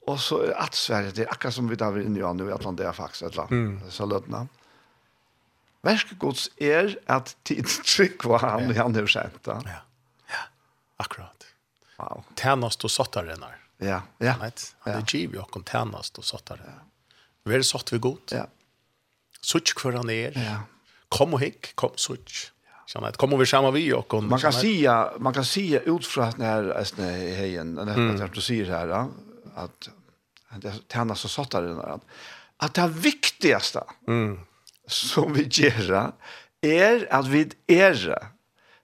Og 0.08 0.18
så 0.20 0.40
er 0.48 0.54
at 0.56 0.74
Sverige, 0.74 1.12
det 1.12 1.26
er 1.26 1.32
akkurat 1.32 1.54
som 1.54 1.68
vi 1.68 1.76
tar 1.76 1.96
inn 2.00 2.16
i 2.16 2.22
Anu, 2.24 2.48
at 2.50 2.64
han 2.64 2.76
det 2.76 2.86
er 2.86 2.96
faktisk 2.96 3.26
et 3.26 3.36
eller 3.36 3.52
annet, 3.52 3.92
så 3.92 4.06
løtna. 4.08 4.46
Verskuds 5.84 6.48
er 6.58 6.96
at 7.06 7.36
tid 7.46 7.68
trykva 7.84 8.40
han 8.42 8.70
og 8.70 8.74
han 8.74 8.96
har 8.96 9.06
sendt. 9.12 9.46
Ja. 9.46 9.82
Ja, 10.32 10.42
akkurat. 10.98 11.46
Wow. 11.98 12.24
Tjernast 12.38 12.84
og 12.84 12.90
sattarenar. 12.90 13.58
Ja, 13.78 14.00
ja. 14.18 14.34
Right? 14.40 14.72
Han 14.86 14.98
er 14.98 15.06
giv 15.06 15.36
jo 15.36 15.44
kon 15.52 15.66
tjernast 15.66 16.18
og 16.18 16.26
sattarenar. 16.26 16.80
Ja. 16.80 16.87
Vær 17.48 17.64
satt 17.66 17.92
vi 17.92 17.98
godt. 17.98 18.36
Ja. 18.36 18.46
Such 19.40 19.74
kvar 19.78 19.96
han 19.98 20.10
er. 20.12 20.36
Ja. 20.36 20.60
Kom 21.14 21.34
og 21.34 21.40
hikk, 21.40 21.72
kom 21.80 21.96
sutt. 21.96 22.50
Så 22.88 22.98
att 22.98 23.16
kommer 23.16 23.36
vi 23.36 23.46
samma 23.46 23.70
vi 23.70 23.92
och 23.92 24.08
kon 24.08 24.28
man 24.28 24.40
kan 24.40 24.52
säga 24.52 25.12
man 25.18 25.34
kan 25.34 25.44
säga 25.44 25.80
ut 25.80 26.06
från 26.06 26.32
när 26.36 26.80
äsne 26.80 27.04
hejen 27.12 27.74
när 27.74 28.18
det 28.18 28.30
du 28.34 28.40
säger 28.40 28.64
här 28.64 29.08
att 29.54 29.88
det 30.56 30.88
tärna 30.88 31.14
så 31.14 31.28
satt 31.28 31.50
där 31.50 31.94
att 31.94 32.00
att 32.56 32.74
det 32.74 32.88
viktigaste 32.88 33.84
mm. 34.06 34.40
som 34.86 35.32
vi 35.32 35.48
gör 35.50 36.12
är 36.60 37.14
att 37.14 37.26
vi 37.26 37.50
är 37.66 38.28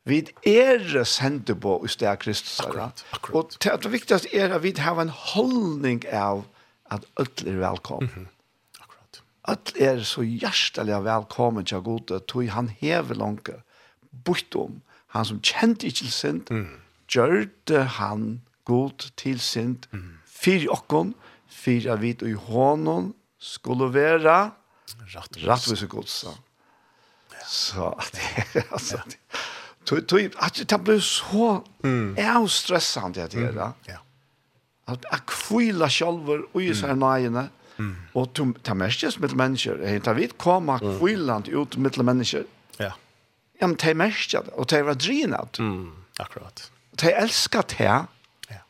vi 0.03 0.27
är 0.43 1.05
sända 1.05 1.55
på 1.55 1.83
i 1.87 1.89
stär 1.89 2.17
Kristus 2.17 2.61
och 3.33 3.55
det 3.61 3.87
viktigaste 3.87 4.37
är 4.37 4.51
att 4.51 4.63
vi 4.63 4.81
har 4.81 5.01
en 5.01 5.09
hållning 5.09 6.03
av 6.13 6.45
att 6.89 7.05
öll 7.17 7.47
är 7.47 7.57
välkomna 7.57 8.09
mm 8.13 8.27
-hmm. 8.27 8.34
Alt 9.45 9.75
er 9.77 10.01
så 10.09 10.23
hjertelig 10.25 11.03
velkommen 11.05 11.67
til 11.69 11.83
God, 11.85 12.13
tog 12.29 12.49
han 12.49 12.71
hever 12.81 13.15
langt 13.15 13.51
bortom. 14.25 14.81
Han 15.13 15.25
som 15.29 15.41
kjente 15.45 15.87
ikke 15.87 16.07
til 16.07 16.13
synd, 16.13 16.53
gjørte 17.13 17.83
han 17.99 18.41
god 18.65 19.11
til 19.21 19.41
synd, 19.41 19.85
mm. 19.93 20.15
fyr 20.25 20.65
okkon, 20.73 21.13
for 21.49 21.91
av 21.93 22.01
hvit 22.01 22.25
og 22.25 22.31
i 22.31 22.39
hånden, 22.47 23.13
skulle 23.39 23.91
være 23.93 24.39
rettvis 25.13 25.85
og 25.85 25.91
godsa. 25.93 26.33
Så, 27.45 27.91
Så 27.93 27.93
det 28.15 28.47
er 28.63 28.73
altså... 28.73 29.03
Ja. 29.05 29.19
Tog, 29.85 30.07
tog, 30.09 30.21
at 30.41 30.57
det 30.57 30.79
ble 30.81 30.95
så 31.05 31.59
mm. 31.85 32.17
stressant 32.49 33.19
det 33.19 33.35
her. 33.37 33.75
Ja. 33.85 33.99
At 34.89 35.05
jeg 35.11 35.27
kvila 35.29 35.91
sjølver 35.93 36.47
og 36.55 36.63
i 36.63 36.71
seg 36.73 36.97
nøyene, 36.97 37.43
mm 37.51 37.64
Mm. 37.77 37.95
Og 38.15 38.41
ta 38.63 38.75
mestjes 38.79 39.19
med 39.19 39.35
mennesker, 39.39 39.81
til 40.05 40.19
vi 40.19 40.29
kommer 40.39 40.83
mm. 40.83 40.99
kvillant 41.01 41.49
ut 41.51 41.77
med 41.77 41.99
mennesker, 41.99 42.45
ja. 42.79 42.93
ja, 43.61 43.67
men 43.67 43.77
til 43.81 43.97
mennesker, 43.99 44.51
og 44.55 44.69
til 44.71 44.85
var 44.87 44.99
drinat. 45.01 45.59
Mm. 45.59 45.91
Akkurat. 46.23 46.69
Til 46.99 47.17
elsker 47.19 47.67
til, 47.75 47.91
ja. 48.51 48.61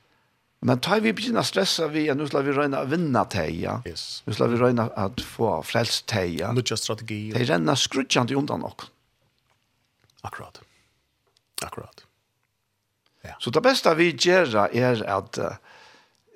men 0.64 0.80
tar 0.80 1.04
vi 1.04 1.12
begynner 1.12 1.44
å 1.44 1.48
stresse 1.48 1.90
vi, 1.92 2.06
nu 2.16 2.24
skal 2.30 2.46
vi 2.46 2.56
røyna 2.56 2.84
å 2.84 2.88
vinna 2.88 3.26
til, 3.32 3.52
ja. 3.66 3.76
Yes. 3.88 4.22
nu 4.24 4.36
skal 4.36 4.54
vi 4.54 4.62
røyna 4.62 4.88
å 4.88 5.10
få 5.20 5.58
frelst 5.68 6.08
det, 6.14 6.26
ja. 6.40 6.54
Nødja 6.56 6.80
strategi. 6.80 7.26
Til 7.36 7.48
renner 7.50 7.78
skrudjant 7.78 8.32
i 8.32 8.40
undan 8.40 8.64
nok. 8.64 8.88
Akkurat. 10.24 10.62
Akkurat. 11.60 12.06
Ja. 13.24 13.36
Så 13.40 13.50
det 13.50 13.60
beste 13.64 13.92
vi 13.96 14.10
gjør 14.12 14.66
er 14.68 15.00
at 15.08 15.38
uh, 15.40 15.56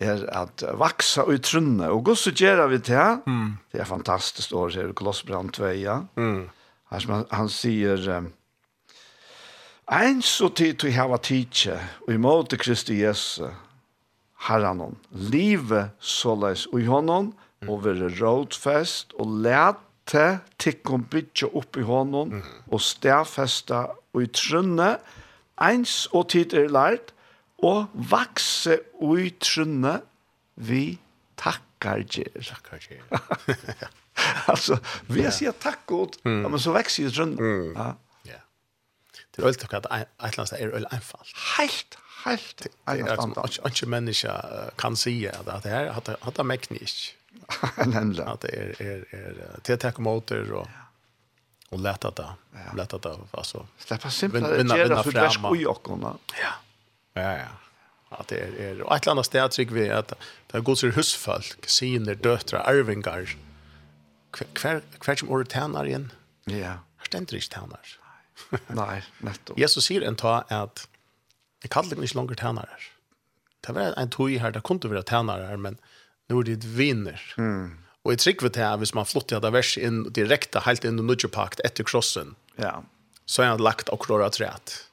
er 0.01 0.25
at 0.31 0.63
vaksa 0.79 1.25
og 1.27 1.43
trunne. 1.43 1.91
Og 1.91 2.05
gos 2.07 2.27
så 2.27 2.33
gjør 2.33 2.67
vi 2.71 2.79
det. 2.79 3.07
Mm. 3.27 3.57
Det 3.73 3.81
er 3.81 3.89
fantastisk 3.89 4.55
år 4.55 4.75
her 4.77 4.91
i 4.91 4.97
Kolossbrand 4.97 5.53
2. 5.59 5.73
Ja. 5.79 6.01
Mm. 6.17 6.49
Her 6.91 7.05
som 7.05 7.15
han, 7.15 7.25
han 7.33 7.49
sier, 7.53 8.31
Ein 9.89 10.21
så 10.21 10.51
tid 10.53 10.75
til 10.83 10.93
hava 10.93 11.17
tidsje, 11.17 11.79
og 12.05 12.11
i 12.13 12.19
måte 12.21 12.59
Kristi 12.61 12.99
Jesu, 13.01 13.47
herranon, 14.45 14.99
livet 15.11 15.95
såleis 15.99 16.67
og 16.69 16.83
i 16.83 16.85
honom, 16.85 17.31
og 17.65 17.87
være 17.87 18.11
rådfest, 18.19 19.17
og 19.17 19.39
lete 19.47 20.27
tikkum 20.61 21.07
bytja 21.09 21.49
opp 21.57 21.81
i 21.81 21.87
honom, 21.89 22.37
og 22.69 22.85
stafesta 22.85 23.87
og 24.13 24.27
i 24.27 24.29
trunne, 24.29 24.99
eins 25.57 26.05
og 26.13 26.29
tid 26.35 26.53
er 26.53 26.69
lært, 26.69 27.15
og 27.65 27.95
vakse 28.11 28.79
ui 29.03 29.31
trunne 29.43 29.99
vi 30.55 30.99
takkar 31.39 32.05
gjer. 32.07 32.35
Takkar 32.43 32.83
gjer. 32.83 33.03
altså, 34.53 34.79
vi 35.07 35.25
har 35.27 35.35
sier 35.35 35.55
takk 35.59 35.87
god, 35.91 36.19
mm. 36.25 36.43
ja, 36.43 36.53
men 36.53 36.63
så 36.63 36.75
växer 36.75 37.07
ju 37.07 37.15
trunne. 37.15 37.37
Mm. 37.39 37.73
Ja. 37.77 37.93
Det 39.19 39.45
Det 39.45 39.45
er 39.45 39.47
veldig 39.47 39.75
at 39.79 40.09
Eitlands 40.27 40.53
er 40.53 40.73
veldig 40.73 40.89
einfalt. 40.93 41.35
Helt, 41.59 41.99
helt 42.25 42.67
einfalt. 42.87 43.61
Ikke 43.67 43.87
menneska 43.87 44.35
kan 44.79 44.97
sige 44.97 45.31
at 45.31 45.63
det 45.63 45.71
her, 45.71 45.93
at 45.93 46.07
det 46.07 46.39
er 46.39 46.43
mekni 46.43 46.79
ikke. 46.83 47.15
Nemlig. 47.87 48.27
At 48.27 48.43
det 48.43 48.51
er, 48.55 48.75
er, 48.81 49.03
er, 49.13 49.59
det 49.67 49.73
er 49.73 49.77
takk 49.77 49.99
motor 49.99 50.53
och 50.53 50.69
och 51.71 51.81
lätta 51.81 52.11
det. 52.11 52.29
Lätta 52.77 52.99
det 52.99 53.19
alltså. 53.31 53.67
Släppa 53.79 54.11
simpelt. 54.11 54.59
Vinna 54.59 54.77
vinna 54.77 55.03
fram. 55.03 55.55
Ja. 56.43 56.53
Ja, 57.19 57.37
ja. 57.37 57.49
Att 58.11 58.29
det 58.29 58.37
är 58.37 58.61
er, 58.61 58.95
ett 58.97 59.07
annat 59.07 59.27
sted 59.27 59.51
tycker 59.51 59.75
vi 59.75 59.91
att 59.91 60.13
det 60.47 60.61
går 60.61 60.75
till 60.75 60.93
husfolk, 60.93 61.69
syner, 61.69 62.15
döttrar, 62.15 62.61
arvingar. 62.61 63.37
Kvar 64.31 64.83
kvar 65.01 65.17
som 65.17 65.29
ordet 65.29 65.53
tjänar 65.53 65.87
igen. 65.87 66.13
Ja. 66.45 66.79
Ständer 67.07 67.35
inte 67.35 67.47
tjänar. 67.47 67.81
Nej, 68.67 69.03
netto. 69.19 69.55
Jesus 69.61 69.85
säger 69.85 70.03
en 70.03 70.17
ta 70.17 70.45
att 70.49 70.89
jag 71.63 71.71
kallar 71.71 72.03
inte 72.03 72.15
längre 72.15 72.35
tjänar. 72.35 72.69
Det 73.67 73.73
var 73.73 73.95
en 73.97 74.11
tog 74.11 74.31
her, 74.31 74.51
det 74.51 74.61
kunne 74.61 74.91
være 74.91 75.25
vara 75.25 75.47
her, 75.49 75.57
men 75.57 75.79
nå 76.29 76.41
er 76.41 76.45
det 76.45 76.65
vinner. 76.65 77.35
Mm. 77.39 77.79
Och 78.03 78.13
jag 78.13 78.19
tycker 78.19 78.49
det 78.49 78.61
här, 78.61 78.77
hvis 78.77 78.95
man 78.95 79.07
flottar 79.07 79.41
det 79.41 79.51
vers 79.51 79.79
inn 79.79 80.13
direkte, 80.13 80.61
helt 80.61 80.85
inn 80.85 80.99
i 80.99 81.03
nudgeparkt 81.03 81.61
etter 81.61 81.85
krossen. 81.85 82.35
Ja. 82.57 82.83
Så 83.27 83.43
er 83.43 83.47
han 83.47 83.61
lagt 83.63 83.89
och 83.89 84.11
rörat 84.11 84.41
rätt. 84.41 84.88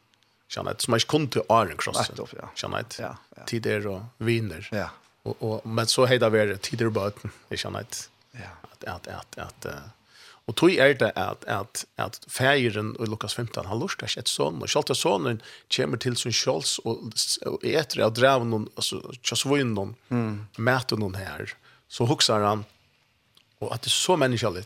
Känner 0.48 0.72
att 0.72 0.82
som 0.82 0.92
man 0.92 1.00
ikke 1.00 1.08
kunde 1.08 1.32
til 1.32 1.42
Cross. 1.42 1.98
Krossen. 1.98 2.16
Nettopp, 2.16 2.34
ja, 2.34 2.48
ja. 3.00 3.16
ja. 3.38 3.46
tider 3.46 3.88
og 3.88 4.06
viner. 4.18 4.68
Ja. 4.72 4.90
Og, 5.26 5.36
og, 5.42 5.68
men 5.68 5.88
så 5.88 6.06
hejda 6.06 6.30
vi 6.30 6.58
tider 6.58 6.90
bara 6.90 7.12
jag 7.50 7.60
känner 7.60 7.80
att 7.80 8.10
ja. 8.32 8.52
At, 8.72 8.84
at, 8.84 9.08
at, 9.08 9.38
at, 9.38 9.66
uh, 9.66 9.82
og 10.48 10.56
tog 10.56 10.72
er 10.72 10.94
det 10.94 11.12
at, 11.16 11.46
at, 11.48 11.86
at 11.98 12.20
feiren 12.28 12.96
i 13.00 13.06
Lukas 13.06 13.34
15 13.34 13.66
har 13.66 13.80
lust 13.80 14.04
att 14.04 14.18
ett 14.18 14.28
sån 14.28 14.62
och 14.62 14.70
Schalter 14.70 14.94
sonen 14.94 15.42
kommer 15.76 15.98
till 15.98 16.16
som 16.16 16.32
Scholz 16.32 16.80
og, 16.80 17.14
äter 17.64 18.02
av 18.02 18.14
dräv 18.14 18.46
någon 18.46 18.70
alltså 18.76 19.14
just 19.24 19.46
vinn 19.46 19.74
någon 19.74 19.96
mm. 20.10 20.48
mäter 20.58 20.98
noen 20.98 21.16
her. 21.16 21.56
så 21.88 22.06
hukser 22.06 22.40
han 22.40 22.66
og 23.64 23.74
at 23.74 23.86
det 23.86 23.92
er 23.92 23.96
så 23.96 24.18
menneskelig, 24.20 24.66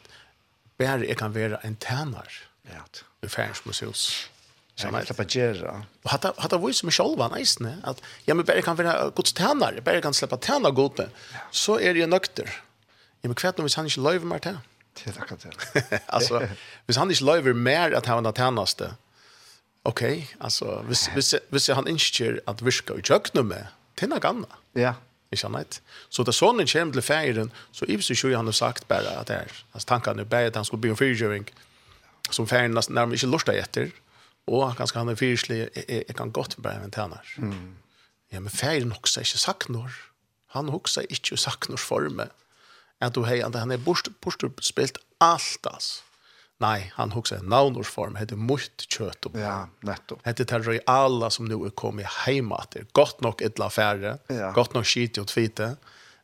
bare 0.80 1.06
jeg 1.08 1.18
kan 1.20 1.36
være 1.36 1.60
en 1.66 1.78
tjänare. 1.78 2.46
Ja. 2.70 2.84
I 3.22 3.28
färgens 3.28 3.66
museus. 3.66 4.30
Så 4.80 4.88
han 4.88 5.06
slapp 5.06 5.20
att 5.20 5.36
göra. 5.36 5.84
Och 6.04 6.10
hade 6.10 6.34
hade 6.38 6.58
vi 6.58 6.74
som 6.74 6.92
själva 6.92 7.28
nice 7.28 7.64
ne 7.64 7.78
att 7.84 8.02
ja 8.26 8.34
men 8.34 8.46
bara 8.46 8.62
kan 8.62 8.76
vara 8.76 9.10
gott 9.10 9.36
tärnar, 9.36 9.82
bara 9.86 10.02
kan 10.02 10.14
släppa 10.14 10.38
tärnar 10.38 10.72
gott. 10.72 11.00
Så 11.52 11.80
är 11.80 11.94
det 11.94 12.00
ju 12.00 12.08
nökter. 12.08 12.62
Ja 13.22 13.28
men 13.30 13.36
kvärt 13.36 13.60
om 13.60 13.66
vi 13.66 13.72
han 13.76 13.86
inte 13.86 14.00
löver 14.00 14.26
mer 14.26 14.40
till. 14.40 14.58
Det 15.04 15.18
är 15.18 15.22
akkurat 15.22 15.46
det. 15.74 16.02
Alltså, 16.06 16.48
hvis 16.86 16.98
han 16.98 17.12
inte 17.12 17.24
löver 17.24 17.54
mer 17.54 17.92
att 17.92 18.06
han 18.06 18.26
har 18.26 18.32
tärnaste. 18.32 18.94
Okej, 19.84 20.12
okay, 20.12 20.26
alltså 20.40 20.84
hvis, 20.88 21.08
hvis, 21.08 21.36
hvis 21.50 21.68
han 21.70 21.88
inte 21.88 22.40
att 22.46 22.62
viska 22.62 22.94
i 22.94 23.02
jökna 23.04 23.44
med. 23.44 23.68
Tinna 23.96 24.20
ganna. 24.20 24.48
Ja. 24.74 24.94
Ikke 25.32 25.46
annet. 25.46 25.82
Så 26.10 26.24
da 26.24 26.32
sonen 26.32 26.68
kommer 26.68 26.94
til 26.94 27.02
feiren, 27.02 27.52
så 27.72 27.86
i 27.86 28.02
seg 28.02 28.18
ikke 28.18 28.38
han 28.38 28.50
har 28.50 28.56
sagt 28.58 28.88
bare 28.88 29.20
at 29.20 29.28
det 29.28 29.36
er. 29.36 29.52
altså 29.74 29.88
tankene 29.88 30.22
er 30.22 30.26
bare 30.26 30.50
at 30.50 30.56
han 30.56 30.66
skulle 30.66 30.82
bli 30.82 30.90
en 30.90 30.98
fyrtjøring 30.98 31.46
som 32.32 32.48
feiren 32.48 32.74
nesten 32.74 32.96
nærmere 32.96 33.20
ikke 33.20 33.30
lortet 33.30 33.60
etter 33.60 33.92
og 34.50 34.76
ganske 34.80 35.00
han 35.00 35.12
er 35.12 35.20
fyrslig, 35.20 35.62
jeg, 35.68 35.86
jeg 36.08 36.18
kan 36.18 36.34
godt 36.36 36.58
være 36.64 36.88
en 36.88 36.94
tjener. 36.96 37.34
Mm. 37.38 37.78
Ja, 38.34 38.42
men 38.42 38.54
feiren 38.54 38.94
hokser 38.94 39.26
ikke 39.26 39.42
saknor. 39.42 39.96
Han 40.56 40.70
hokser 40.74 41.08
ikke 41.10 41.38
saknor 41.38 41.82
forme. 41.82 42.30
At 43.00 43.16
du 43.16 43.24
hei, 43.24 43.40
han 43.42 43.72
er 43.72 43.82
borst, 43.82 44.10
spilt 44.66 45.00
alt, 45.24 45.66
altså. 45.70 46.04
Nei, 46.60 46.90
han 46.98 47.14
hugsa 47.16 47.38
en 47.40 47.48
navnorsform, 47.48 48.18
hette 48.20 48.36
mutt 48.36 48.84
og 49.00 49.38
Ja, 49.40 49.70
nettopp. 49.88 50.20
Hette 50.28 50.44
til 50.44 50.66
reala 50.66 51.30
som 51.32 51.48
nu 51.48 51.62
er 51.64 51.72
kommet 51.72 52.10
heima 52.26 52.60
til. 52.74 52.84
Godt 52.94 53.22
nok 53.24 53.40
ytla 53.48 53.70
færre, 53.72 54.18
ja. 54.28 54.50
godt 54.52 54.76
nok 54.76 54.88
skit 54.88 55.22
og 55.22 55.30
tvite, 55.32 55.78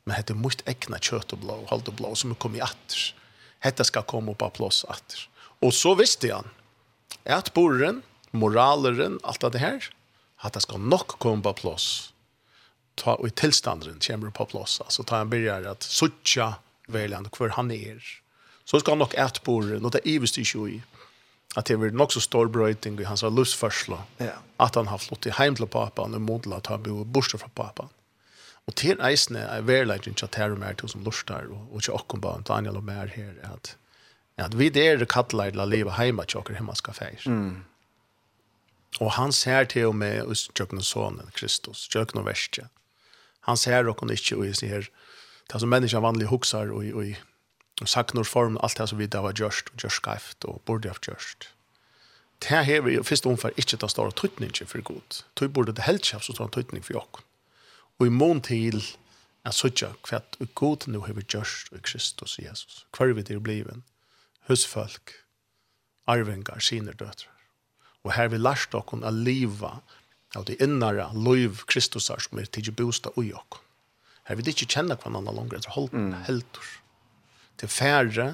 men 0.04 0.18
hette 0.18 0.36
mutt 0.36 0.66
egna 0.68 1.00
og 1.00 1.38
blå, 1.40 1.62
holdt 1.70 1.94
blå, 1.96 2.12
som 2.20 2.36
er 2.36 2.40
kommet 2.42 2.66
atter. 2.68 3.14
Hette 3.64 3.88
skal 3.88 4.04
komme 4.04 4.36
opp 4.36 4.44
av 4.44 4.52
plås 4.58 4.84
atter. 4.92 5.24
Og 5.64 5.72
så 5.74 5.96
visste 5.96 6.34
han 6.34 6.52
at 7.24 7.54
borren, 7.56 8.04
moraleren, 8.38 9.20
alt 9.24 9.46
det 9.54 9.62
her, 9.62 9.88
at 10.44 10.54
det 10.54 10.66
skal 10.66 10.82
nok 10.82 11.18
komme 11.20 11.46
på 11.46 11.56
plås. 11.62 11.88
Ta, 13.00 13.18
og 13.18 13.28
i 13.28 13.34
tilstanderen 13.36 14.00
kommer 14.04 14.32
på 14.32 14.48
plås. 14.54 14.80
Altså 14.84 15.04
ta 15.04 15.20
en 15.22 15.32
begynner 15.32 15.72
at 15.74 15.84
suttja 15.84 16.56
veljan 16.92 17.28
hvor 17.36 17.56
han 17.58 17.72
er. 17.72 18.00
Så 18.66 18.80
skal 18.80 18.96
han 18.96 19.04
nok 19.04 19.16
et 19.20 19.42
bor, 19.46 19.66
noe 19.80 19.94
det 19.94 20.06
ivest 20.10 20.40
ikke 20.42 20.70
i, 20.72 20.78
at 21.56 21.68
det 21.70 21.78
er 21.78 21.96
nok 21.96 22.14
så 22.16 22.24
stor 22.24 22.50
brøyting 22.52 22.98
i 23.00 23.08
hans 23.08 23.24
lustførsla, 23.24 24.00
ja. 24.20 24.40
at 24.60 24.76
han 24.76 24.90
har 24.92 25.00
flott 25.00 25.28
i 25.30 25.36
heim 25.38 25.56
til 25.56 25.70
papan 25.72 26.18
og 26.18 26.24
modla 26.24 26.60
at 26.60 26.72
han 26.72 26.84
bor 26.84 27.06
bortsett 27.06 27.44
fra 27.44 27.52
papan. 27.56 27.92
Og 28.66 28.74
til 28.80 29.02
eisene 29.06 29.44
er 29.46 29.66
verlegging 29.66 30.18
til 30.18 30.32
terror 30.34 30.58
mer 30.58 30.74
til 30.74 30.90
som 30.90 31.04
lustar, 31.06 31.46
og, 31.54 31.68
og 31.70 31.84
ikke 31.84 31.94
okkombaen 32.00 32.48
Daniel 32.48 32.80
og 32.82 32.88
mer 32.88 33.12
her, 33.14 33.36
at, 33.46 33.76
at 34.42 34.58
vi 34.58 34.72
der 34.74 35.06
kattleidla 35.06 35.68
livet 35.70 35.96
heima 36.00 36.26
til 36.26 36.42
okker 36.42 36.58
himmelska 36.58 36.96
feir. 36.98 37.22
Mm. 37.30 37.62
Og 39.04 39.12
han 39.18 39.34
ser 39.36 39.68
til 39.68 39.90
og 39.92 39.96
med 40.00 40.24
oss 40.32 40.48
tjøkken 40.56 40.82
sonen, 40.82 41.32
Kristus, 41.36 41.88
tjøkken 41.92 42.22
og 42.22 42.30
verste. 42.30 42.70
Han 43.50 43.58
ser 43.58 43.90
og 43.90 44.00
ikke 44.12 44.38
og 44.38 44.56
sier, 44.56 44.88
det 45.52 45.62
som 45.62 45.70
mennesker 45.70 46.02
vanlig 46.02 46.30
hoksar 46.32 46.72
og, 46.74 46.86
og, 46.96 47.12
og 47.82 47.90
sakner 47.92 48.24
form, 48.24 48.58
alt 48.64 48.78
det 48.80 48.88
som 48.90 49.00
vi 49.00 49.08
da 49.12 49.22
var 49.22 49.36
gjørst, 49.38 49.70
og 49.74 49.84
gjørst 49.84 50.02
skreift, 50.02 50.46
og 50.46 50.62
burde 50.66 50.90
ha 50.90 50.98
gjørst. 50.98 51.52
Det 52.42 52.66
her 52.66 52.82
vi 52.82 52.96
i 52.98 53.04
første 53.04 53.30
omfær 53.30 53.54
ikke 53.58 53.78
ta 53.78 53.88
større 53.88 54.12
tøytning 54.12 54.52
for 54.68 54.82
god. 54.82 55.22
Tøy 55.36 55.48
burde 55.48 55.76
det 55.76 55.86
helt 55.86 56.04
kjapt 56.04 56.28
større 56.28 56.52
tøytning 56.52 56.84
for 56.84 56.98
jokk. 56.98 57.22
Og 58.00 58.08
i 58.08 58.14
mån 58.14 58.42
til 58.42 58.82
at 59.46 59.56
søtja 59.56 59.94
hva 60.08 60.20
god 60.58 60.88
nå 60.90 61.06
har 61.06 61.16
vi 61.16 61.24
gjørst 61.24 61.72
i 61.76 61.84
Kristus 61.86 62.40
Jesus. 62.40 62.86
Hver 62.98 63.14
vi 63.14 63.24
til 63.24 63.40
bliven, 63.40 63.86
husfolk, 64.50 65.14
arvengar, 66.08 66.60
sine 66.60 66.94
døtre. 66.94 67.35
Og 68.06 68.14
her 68.14 68.30
vi 68.30 68.40
lærst 68.40 68.76
okkon 68.78 69.04
a 69.04 69.12
liva 69.12 69.80
av 70.38 70.46
det 70.46 70.60
innara 70.64 71.10
loiv 71.14 71.64
Kristusar 71.70 72.22
som 72.22 72.40
er 72.40 72.50
tidsi 72.50 72.74
bosta 72.76 73.12
ui 73.18 73.32
okkon. 73.34 73.64
Her 74.30 74.38
vil 74.40 74.52
ikke 74.52 74.70
kjenne 74.70 74.98
hver 74.98 75.12
annan 75.12 75.38
langre 75.38 75.60
etter 75.60 75.74
holdt 75.74 75.94
mm. 75.94 76.14
heldur. 76.28 76.70
Til 77.62 77.72
færre, 77.72 78.28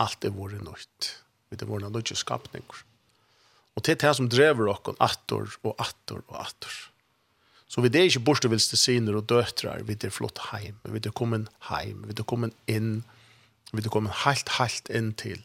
alt 0.00 0.24
er 0.24 0.34
vore 0.36 0.60
nøyt. 0.60 1.10
Vi 1.50 1.60
er 1.60 1.68
vore 1.68 1.90
nøyt 1.92 2.12
skapningur. 2.16 2.84
Og 3.74 3.84
til 3.84 3.98
det 3.98 4.12
som 4.16 4.28
drever 4.30 4.70
okkon 4.70 5.00
attor 5.02 5.48
og 5.64 5.72
attor 5.82 6.22
og 6.28 6.36
attor. 6.44 6.74
Så 7.68 7.82
vi 7.82 7.90
er 7.90 8.06
ikke 8.06 8.22
bortevilste 8.22 8.78
siner 8.78 9.16
og 9.18 9.26
døtrar, 9.26 9.82
vi 9.82 9.96
er 9.96 10.12
flott 10.12 10.38
heim, 10.52 10.76
vi 10.84 11.00
er 11.00 11.16
kommet 11.16 11.48
heim, 11.70 12.04
vi 12.06 12.14
er 12.14 12.28
kommet 12.28 12.54
inn, 12.70 13.00
vi 13.72 13.82
er 13.82 13.90
kommet 13.90 14.22
helt, 14.22 14.52
helt 14.60 14.92
inn 14.94 15.10
til, 15.18 15.40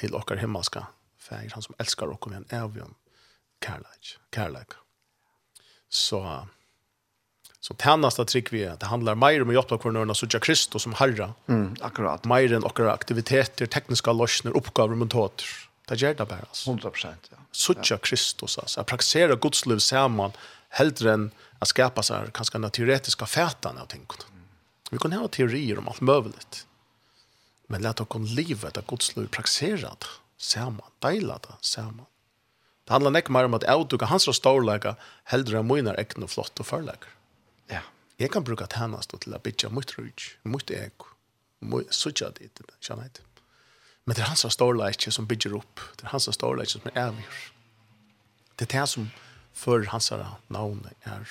til 0.00 0.16
okkar 0.18 0.40
himmelska 0.40 0.88
fæger, 1.30 1.54
han 1.54 1.66
som 1.66 1.78
elskar 1.78 2.12
okkur 2.12 2.34
med 2.34 2.42
en 2.42 2.58
evig 2.60 2.88
kærleik, 3.64 4.16
kærleik. 4.34 4.76
Så, 5.90 6.20
så 7.60 7.74
tennast 7.82 8.20
at 8.22 8.30
trygg 8.32 8.52
vi 8.54 8.62
er, 8.66 8.78
det 8.80 8.90
handlar 8.90 9.18
meir 9.18 9.42
om 9.44 9.50
å 9.50 9.56
hjelpe 9.56 9.80
hver 9.82 9.96
nøyna 9.96 10.16
sutja 10.16 10.40
Kristus 10.42 10.86
som 10.86 10.94
herra, 11.00 11.32
mm, 11.50 11.82
akkurat. 11.86 12.28
meir 12.30 12.54
enn 12.56 12.66
okkara 12.66 12.94
aktiviteter, 12.94 13.66
tekniska 13.66 14.14
løsner, 14.14 14.56
oppgaver, 14.56 14.98
mentorer. 14.98 15.50
Det 15.90 15.98
gjør 15.98 16.16
det 16.20 16.26
bare, 16.30 16.46
altså. 16.46 16.70
100%, 16.70 17.30
ja. 17.32 17.44
Sutja 17.50 17.96
ja. 17.96 18.02
Kristus, 18.06 18.56
altså. 18.62 18.78
Jeg 18.78 18.90
praksera 18.92 19.36
Guds 19.36 19.64
liv 19.66 19.82
saman, 19.82 20.36
heldre 20.78 21.16
enn 21.16 21.30
å 21.60 21.66
skapa 21.68 22.04
seg 22.06 22.30
kanskje 22.36 22.60
den 22.60 22.74
teoretiska 22.76 23.26
fætan 23.26 23.80
av 23.80 23.90
ting. 23.90 24.06
Vi 24.90 24.98
kan 25.02 25.12
ha 25.18 25.26
teorier 25.28 25.78
om 25.78 25.90
alt 25.90 26.02
møveligt. 26.02 26.64
Men 27.70 27.82
lät 27.82 28.00
oss 28.00 28.30
livet 28.34 28.78
av 28.78 28.86
Guds 28.90 29.16
liv 29.16 29.28
praktiserat 29.30 30.06
saman, 30.40 30.90
deila 31.04 31.38
det 31.44 31.56
saman. 31.60 32.06
Det 32.84 32.96
handlar 32.96 33.14
nekk 33.14 33.28
mer 33.30 33.46
om 33.46 33.54
at 33.54 33.66
avduka 33.70 34.08
hans 34.10 34.26
og 34.30 34.34
storleika 34.34 34.96
heldre 35.30 35.60
av 35.60 35.66
mine 35.68 35.92
ekne 36.00 36.26
flott 36.30 36.58
og 36.58 36.66
farleikar. 36.66 37.12
Ja. 37.70 37.84
Jeg 38.18 38.32
kan 38.34 38.44
bruka 38.44 38.66
tennast 38.66 39.14
til 39.14 39.36
å 39.36 39.40
bytja 39.40 39.70
mot 39.72 39.94
rujt, 39.98 40.34
mot 40.42 40.72
ego, 40.74 41.12
mot 41.60 41.94
sutja 41.94 42.32
dit, 42.36 42.62
kjann 42.82 43.04
heit. 43.04 43.22
Men 44.04 44.16
det 44.16 44.24
er 44.24 44.32
hans 44.32 44.44
og 44.48 44.52
storleika 44.56 45.12
som 45.14 45.28
bygger 45.30 45.54
opp, 45.60 45.84
det 46.00 46.08
er 46.08 46.14
hans 46.14 46.28
og 46.28 46.36
storleika 46.36 46.74
som 46.74 46.88
er 46.90 46.98
avgjør. 47.04 47.40
Det 48.56 48.66
er 48.68 48.72
det 48.74 48.88
som 48.88 49.10
för 49.54 49.84
hans 49.84 50.12
navn 50.48 50.88
er 51.02 51.28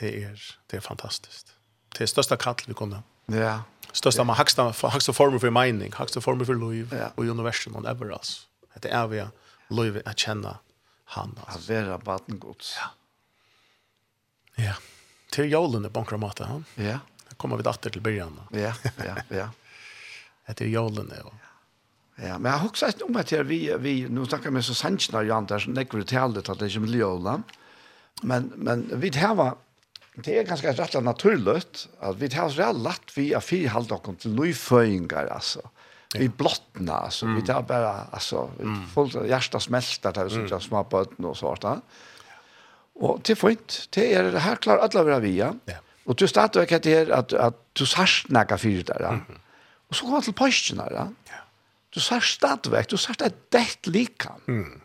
det 0.00 0.24
er, 0.24 0.54
det 0.70 0.76
er 0.76 0.80
fantastisk. 0.80 1.46
Det 1.92 2.00
er 2.00 2.10
største 2.10 2.36
kall 2.36 2.54
vi 2.66 2.74
kunne. 2.74 3.02
Ja, 3.32 3.62
Största 3.92 4.24
man 4.24 4.36
hacksta 4.36 4.74
hacksta 4.82 5.12
former 5.12 5.38
för 5.38 5.50
mining, 5.50 5.92
hacksta 5.92 6.20
former 6.20 6.44
för 6.44 6.70
liv 6.70 6.94
ja. 7.00 7.12
och 7.14 7.24
universum 7.24 7.76
och 7.76 7.88
ever 7.88 8.10
alltså. 8.10 8.42
Det 8.80 8.88
är 8.88 9.06
vi 9.06 9.24
liv 9.68 10.02
att 10.04 10.18
känna 10.18 10.58
han 11.04 11.38
alltså. 11.44 11.72
Att 11.72 11.86
vara 11.86 11.98
barn 11.98 12.38
Guds. 12.40 12.76
Ja. 12.76 12.90
Ja. 14.64 14.74
Till 15.30 15.44
julen 15.44 15.82
på 15.82 15.90
bankramata 15.90 16.44
han. 16.44 16.64
Ja. 16.74 16.98
Då 17.28 17.36
kommer 17.36 17.56
vi 17.56 17.62
åter 17.62 17.90
till 17.90 18.00
början. 18.00 18.40
Ja, 18.50 18.74
ja, 19.06 19.16
ja. 19.28 19.50
Det 20.46 20.60
är 20.60 20.68
julen 20.68 21.12
då. 21.22 21.32
Ja, 22.22 22.38
men 22.38 22.52
jag 22.52 22.58
har 22.58 22.68
också 22.68 22.86
om 23.04 23.16
att 23.16 23.32
vi 23.32 23.76
vi 23.78 24.08
nu 24.08 24.26
snackar 24.26 24.50
med 24.50 24.64
så 24.64 24.74
sanchna 24.74 25.22
Jan 25.22 25.46
där 25.46 25.58
så 25.58 25.70
til 26.04 26.52
att 26.52 26.58
det 26.58 26.64
är 26.64 26.68
som 26.68 26.84
Leola. 26.84 27.42
Men 28.22 28.52
men 28.56 29.00
vi 29.00 29.10
det 29.10 29.18
här 29.18 29.34
var 29.34 29.56
Det 30.24 30.34
er 30.34 30.46
ganske 30.48 30.72
rett 30.74 30.96
og 30.98 31.04
naturligt 31.06 31.84
at 32.02 32.16
vi 32.18 32.28
tar 32.32 32.48
oss 32.48 32.56
reelt 32.58 32.82
lett 32.82 33.12
vi 33.14 33.28
er 33.36 33.44
fire 33.44 33.70
halvt 33.74 33.92
dere 33.92 34.14
til 34.22 34.34
nøyføyinger, 34.34 35.28
altså. 35.34 35.62
Vi 36.14 36.28
blottna, 36.32 37.02
altså. 37.04 37.26
Mm. 37.28 37.34
Vi 37.36 37.42
tar 37.46 37.66
bare, 37.68 37.92
altså, 38.16 38.46
vi 38.56 38.66
mm. 38.66 38.78
folk 38.94 39.18
hjertet 39.28 39.62
smelter 39.62 40.16
til 40.16 40.32
sånn 40.32 40.48
mm. 40.48 40.64
små 40.64 40.82
bøtten 40.90 41.28
og 41.28 41.36
sånt. 41.38 41.66
Og 42.98 43.20
til 43.22 43.38
fint, 43.38 43.76
det 43.94 44.08
er 44.16 44.32
her 44.42 44.58
klarer 44.62 44.88
alle 44.88 45.04
å 45.04 45.06
være 45.06 45.22
via. 45.26 45.52
Ja. 45.70 45.82
Og 46.08 46.16
du 46.18 46.24
starter 46.26 46.64
ikke 46.64 46.80
til 46.82 47.12
at, 47.12 47.34
at 47.36 47.58
du 47.76 47.84
sarsnakker 47.86 48.58
fire 48.58 48.86
der, 48.88 49.04
ja. 49.04 49.14
Mm. 49.20 49.44
Og 49.88 49.96
så 49.96 50.04
kommer 50.04 50.24
til 50.24 50.36
pøstene, 50.36 50.88
ja. 50.92 51.06
Du 51.94 52.00
sars 52.04 52.34
stadigvæk, 52.36 52.90
du 52.90 52.96
sars 53.00 53.16
det 53.20 53.32
dett 53.54 53.86
likan. 53.88 54.42
Mm. 54.48 54.80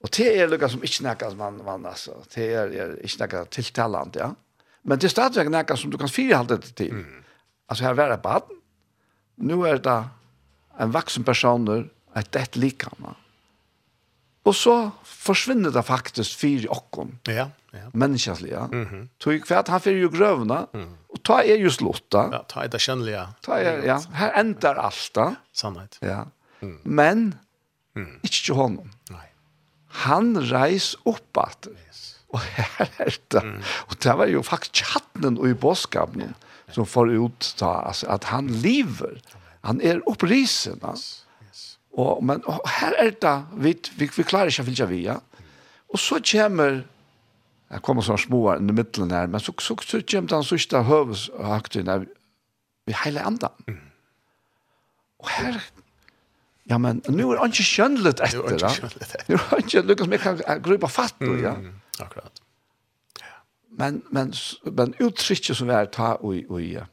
Og 0.00 0.12
det 0.16 0.30
er 0.32 0.48
lukka 0.48 0.70
som 0.72 0.82
ikke 0.86 1.04
nekka 1.04 1.34
man, 1.38 1.60
man, 1.66 1.84
altså. 1.90 2.16
Det 2.32 2.46
er, 2.54 2.72
er 2.72 2.94
ikke 3.04 3.24
nekka 3.24 3.44
tiltalland, 3.58 4.16
ja. 4.18 4.30
Mm. 4.32 4.46
Men 4.82 5.00
det 5.00 5.10
er 5.10 5.14
stadigvæk 5.14 5.50
noe 5.52 5.76
som 5.78 5.92
du 5.92 5.98
kan 6.00 6.10
firehalte 6.10 6.60
det 6.62 6.74
til. 6.78 6.94
Mm. 6.94 7.24
Altså 7.70 7.86
her 7.86 7.96
var 7.98 8.12
det 8.12 8.22
baden, 8.24 8.60
nu 9.40 9.62
er 9.68 9.80
det 9.80 9.98
en 10.80 10.92
vaksen 10.94 11.24
personer, 11.24 11.86
et 12.16 12.30
dett 12.34 12.56
likhamma. 12.58 13.14
Og 14.48 14.56
så 14.56 14.74
forsvinner 15.04 15.70
det 15.70 15.82
faktisk 15.84 16.38
fire 16.40 16.70
okken. 16.72 17.12
Ja, 17.28 17.50
ja. 17.76 17.90
Menneskjenslige. 17.92 18.62
Mm. 18.72 19.04
Tog 19.20 19.44
for 19.46 19.60
at 19.60 19.68
han 19.68 19.82
fyrer 19.84 20.00
jo 20.00 20.10
grøvene, 20.10 20.62
mm. 20.72 20.88
og 21.12 21.22
ta 21.28 21.42
er 21.44 21.60
jo 21.60 21.70
slutta. 21.70 22.24
Ja, 22.32 22.40
ta 22.48 22.66
det 22.66 22.80
känliga. 22.80 23.26
Ta 23.44 23.60
er, 23.60 23.84
ja. 23.86 24.00
Her 24.16 24.32
ender 24.40 24.80
alt 24.80 25.10
da. 25.14 25.28
Sannhet. 25.52 26.00
Ja. 26.02 26.24
Mm. 26.64 26.78
Men, 26.84 27.26
mm. 27.94 28.16
ikke 28.24 28.40
til 28.48 28.58
honom. 28.58 28.90
Nej. 29.12 29.28
Han 30.06 30.34
reis 30.50 30.94
opp 31.04 31.44
at. 31.44 31.68
Ja 31.68 31.89
og 32.34 32.40
her 32.54 32.92
helta. 32.98 33.42
Mm. 33.44 33.58
Og 33.88 33.96
det 34.02 34.14
var 34.18 34.30
jo 34.30 34.42
faktisk 34.46 34.84
chatten 34.84 35.38
og 35.38 35.48
i 35.50 35.56
boskapen 35.58 36.22
yeah. 36.22 36.36
som 36.74 36.86
får 36.86 37.10
ut 37.18 37.54
da, 37.60 37.72
altså, 37.90 38.06
at 38.14 38.28
han 38.30 38.50
lever. 38.62 39.18
Han 39.66 39.80
er 39.80 40.00
opprisen. 40.06 40.78
Yes. 40.92 41.24
yes. 41.48 41.64
Og, 41.92 42.22
men 42.24 42.44
og 42.46 42.62
her 42.78 42.94
er 42.98 43.10
det, 43.10 43.36
vi, 43.56 43.74
vi, 43.98 44.08
vi 44.16 44.26
klarer 44.26 44.52
ikke 44.52 44.64
å 44.64 44.70
finne 44.70 44.88
via. 44.92 45.18
Og 45.90 45.98
så 45.98 46.20
kommer, 46.22 46.84
jeg 47.70 47.82
kommer 47.86 48.06
sånn 48.06 48.22
små 48.22 48.44
i 48.54 48.62
midtelen 48.62 49.10
her, 49.14 49.26
men 49.30 49.42
så, 49.42 49.54
så, 49.58 49.76
så, 49.82 50.00
kommer 50.06 50.36
den 50.36 50.46
sørste 50.46 50.84
høveshøkten 50.86 51.90
der 51.90 52.06
vi 52.86 52.96
hele 53.04 53.26
enda. 53.26 53.52
Mm. 53.66 53.86
Og 55.20 55.30
her 55.36 55.62
Ja, 56.70 56.76
men 56.78 57.00
nå 57.10 57.32
er 57.32 57.40
han 57.40 57.50
ikke 57.50 57.66
skjønnelig 57.66 58.12
etter. 58.12 58.36
Nu 58.36 58.44
er 58.44 58.52
han 58.52 58.58
ikke 58.60 58.68
skjønnelig 58.76 59.06
etter. 59.06 59.22
Nu 59.26 59.34
er 59.34 59.46
han 59.48 59.62
ikke 59.64 59.80
lykkes 59.88 60.10
med 60.12 60.26
å 60.30 60.58
gripe 60.62 60.90
fatt. 60.92 61.24
Ja. 61.42 61.56
Mm. 61.58 61.79
Akkurat. 62.02 62.42
Ja. 63.20 63.26
Men, 63.68 64.02
men, 64.10 64.32
men 64.64 64.94
uttrycket 64.98 65.56
som 65.56 65.70
är 65.70 65.86
ta 65.86 66.14
og, 66.14 66.34
og, 66.48 66.86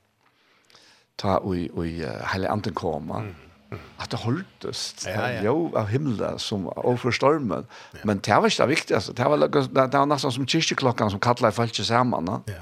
ta 1.16 1.38
og, 1.38 1.58
og 1.74 1.86
hela 2.34 2.50
anten 2.50 2.74
komma. 2.74 3.20
mm. 3.20 3.36
Mm. 3.72 3.84
Att 3.98 4.10
det 4.10 4.18
hålltes 4.18 4.96
ja, 5.06 5.32
ja. 5.32 5.42
jo 5.44 5.76
av 5.76 5.88
himlen 5.88 6.40
som 6.40 6.68
över 6.68 7.12
stormen. 7.12 7.66
Ja. 7.92 8.00
Men 8.04 8.20
det 8.20 8.36
var 8.36 8.46
inte 8.46 8.64
det 8.64 8.68
viktigaste. 8.68 9.14
Det 9.14 9.24
var, 9.24 9.38
det 9.38 9.98
var 9.98 10.06
nästan 10.06 10.32
som 10.32 10.48
kyrkklockan 10.48 11.12
som 11.12 11.20
kallar 11.20 11.52
folk 11.52 11.76
samman. 11.76 12.26
va 12.26 12.42
Ja. 12.46 12.54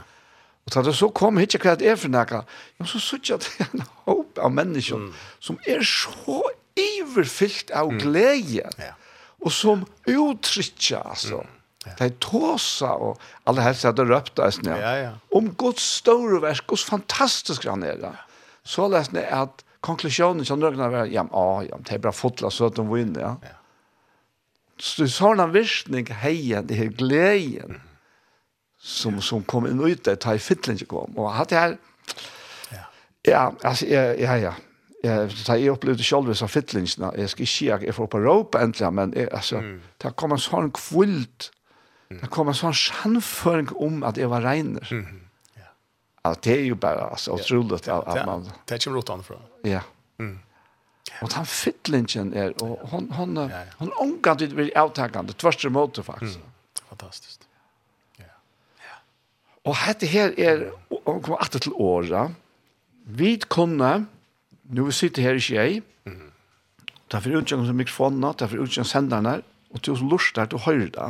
Och 0.66 0.72
så, 0.72 0.82
det 0.82 0.94
så 0.94 1.10
kom 1.10 1.38
hit 1.38 1.62
kvart 1.62 1.82
är 1.82 1.96
för 1.96 2.10
näka. 2.10 2.44
Jag 2.78 2.88
så 2.88 3.00
såg 3.00 3.20
jag 3.24 3.40
det 3.58 3.74
en 3.74 3.84
hopp 4.06 4.38
av 4.38 4.52
människor 4.52 4.98
mm. 4.98 5.14
som 5.40 5.58
är 5.66 5.82
så 5.82 6.52
överfyllt 6.76 7.72
av 7.72 7.90
glädje. 7.90 8.62
Mm. 8.62 8.74
Ja. 8.78 8.96
Och 9.40 9.54
som 9.54 9.86
uttrycker 10.06 10.98
alltså. 10.98 11.34
Mm. 11.34 11.48
Det 11.86 12.08
er 12.08 12.16
tåsa 12.24 12.96
og 12.98 13.22
alle 13.50 13.66
helst 13.66 13.86
hadde 13.86 14.08
røpt 14.10 14.36
det. 14.40 14.50
Ja. 14.66 14.78
ja, 14.82 14.94
ja. 15.04 15.12
Om 15.36 15.52
Guds 15.60 15.86
store 16.02 16.42
verk, 16.42 16.66
Guds 16.68 16.86
fantastisk 16.88 17.68
han 17.70 17.86
er. 17.86 18.02
Ja. 18.02 18.14
Så 18.66 18.88
lest 18.90 19.14
jeg 19.14 19.28
at 19.30 19.62
konklusjonen 19.86 20.46
som 20.48 20.60
nøkken 20.60 20.82
var, 20.82 21.06
ja, 21.12 21.28
ah, 21.30 21.62
ja, 21.66 21.78
det 21.86 21.98
er 21.98 22.02
bra 22.02 22.14
fotla 22.16 22.50
så 22.50 22.72
at 22.72 22.80
de 22.80 22.86
vinner, 22.90 23.22
ja. 23.22 23.36
ja. 23.46 23.58
Så 24.82 25.04
det 25.04 25.08
er 25.08 25.14
sånn 25.16 25.40
en 25.40 25.54
virkning 25.54 26.10
heien, 26.20 26.66
det 26.68 26.80
er 26.82 26.90
gleden 26.92 27.78
som, 28.76 29.22
som 29.24 29.46
kom 29.48 29.70
inn 29.70 29.80
ut 29.80 30.02
der, 30.04 30.18
da 30.20 30.34
jeg 30.36 30.44
fytlen 30.44 30.82
ikke 30.82 30.92
kom. 30.98 31.14
Og 31.16 31.32
hatt 31.38 31.54
jeg 31.54 31.62
her, 31.62 31.78
ja, 33.26 33.50
altså, 33.64 33.88
ja, 33.90 34.12
ja, 34.20 34.36
ja. 34.36 34.54
Jeg, 35.04 35.30
da 35.48 35.54
jeg 35.58 35.72
opplevde 35.72 36.04
selv 36.04 36.30
disse 36.30 36.48
fittlingene, 36.50 37.12
jeg 37.18 37.30
skal 37.30 37.46
ikke 37.46 37.54
si 37.54 37.68
at 37.74 37.84
jeg 37.86 37.94
får 37.94 38.10
på 38.10 38.22
råpe 38.22 38.62
endelig, 38.62 38.92
men 38.94 39.14
jeg, 39.16 39.30
altså, 39.32 39.62
mm. 39.62 39.76
det 40.02 40.12
kom 40.18 40.34
en 40.34 40.42
sånn 40.42 40.72
kvult 40.74 41.50
Det 42.10 42.30
kom 42.30 42.50
en 42.52 42.58
sånn 42.58 42.76
sannføring 42.78 43.72
om 43.82 44.04
at 44.06 44.20
jeg 44.22 44.30
var 44.30 44.46
regner. 44.46 44.86
Mm 44.94 45.26
ja. 45.58 45.70
Altså, 46.24 46.42
det 46.44 46.60
er 46.60 46.66
jo 46.66 46.76
bare 46.76 47.12
altså, 47.12 47.38
utrolig 47.38 47.80
ja. 47.88 47.98
at, 47.98 48.18
at 48.18 48.26
man... 48.26 48.48
Det 48.70 48.84
kommer 48.84 49.00
ut 49.00 49.26
fra. 49.26 49.40
Ja. 49.64 49.82
Mm. 50.18 50.40
Og 51.22 51.32
den 51.32 51.46
fytlingen 51.46 52.34
er, 52.34 52.54
og 52.62 52.80
hon, 52.92 53.12
hon, 53.12 53.38
hon, 53.38 53.52
hon 53.80 53.92
omgav 54.02 54.40
det 54.40 54.50
blir 54.56 54.72
avtakende, 54.76 55.34
tvers 55.34 55.64
imot 55.66 55.96
det 55.96 56.06
faktisk. 56.06 56.40
Mm. 56.40 56.82
Fantastisk. 56.90 57.46
Ja. 58.20 58.32
ja. 58.82 58.98
Og 59.64 59.78
dette 59.88 60.10
her 60.10 60.34
er, 60.38 60.66
og 61.06 61.22
kommer 61.24 61.38
alltid 61.38 61.68
til 61.68 61.78
året, 61.78 62.36
vi 63.06 63.36
kunne, 63.50 64.08
nå 64.74 64.88
vi 64.90 64.98
sitter 64.98 65.22
her 65.22 65.38
i 65.38 65.46
jeg, 65.54 65.84
mm. 66.10 66.32
det 66.90 67.20
er 67.20 67.22
for 67.22 67.40
utgjøring 67.40 67.70
som 67.70 67.80
mikrofonen, 67.80 68.26
det 68.34 68.48
er 68.48 68.52
for 68.52 68.66
utgjøring 68.66 68.90
senderne, 68.90 69.38
og 69.72 69.82
til 69.82 69.94
oss 69.94 70.04
lurer 70.04 70.34
der, 70.36 70.50
du 70.50 70.58
høyre 70.58 70.90
det, 70.90 71.10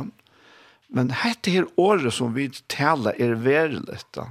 Men 0.88 1.10
dette 1.10 1.50
her 1.50 1.66
året 1.80 2.14
som 2.14 2.34
vi 2.36 2.48
taler 2.70 3.16
er 3.22 3.36
verilet 3.42 4.06
da. 4.16 4.30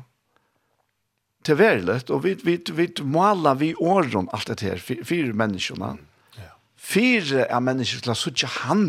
Til 1.45 1.59
verilet, 1.59 2.09
og 2.09 2.23
vi, 2.23 2.33
vi, 2.41 2.57
vi 2.73 2.87
maler 3.05 3.57
vi 3.59 3.75
åren 3.77 4.29
alt 4.33 4.49
dette 4.49 4.65
her, 4.65 4.81
fire 4.81 5.35
menneskene. 5.37 5.91
Ja. 6.39 6.55
Fire 6.73 7.45
er 7.45 7.61
mennesker 7.61 8.01
til 8.01 8.15
å 8.15 8.17
sitte 8.17 8.49
han. 8.63 8.87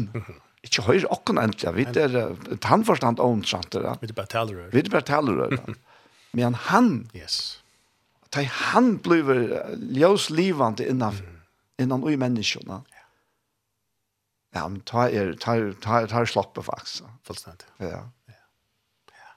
Ikke 0.64 0.86
høyre 0.86 1.10
åkken 1.12 1.38
endelig, 1.42 1.74
vi 1.76 1.84
er 2.00 2.16
et 2.56 2.70
handforstand 2.70 3.20
åndsant. 3.22 3.76
Vi 3.76 4.08
er 4.08 4.16
bare 4.16 4.32
talerør. 4.32 4.70
Vi 4.72 4.80
er 4.80 4.90
bare 4.94 5.08
talerør. 5.10 5.76
Men 6.36 6.56
han, 6.70 6.90
yes. 7.16 7.60
at 8.32 8.40
han 8.72 8.96
blir 9.04 9.28
ljøs 9.94 10.30
livende 10.32 10.88
innan, 10.88 11.20
innan 11.80 12.04
ui 12.04 12.16
menneskene. 12.20 12.80
Ja 12.82 12.95
Ja, 14.56 14.64
men 14.68 14.80
ta 14.88 15.06
er, 15.12 15.34
ta 15.42 15.56
er, 15.58 15.74
ta 15.84 16.00
er, 16.00 16.10
ta 16.10 16.22
er 16.24 16.30
sloppet 16.30 16.64
faktisk. 16.64 17.04
Fullstendig. 17.28 17.68
Ja. 17.82 18.06
ja. 18.30 18.42
ja. 19.12 19.32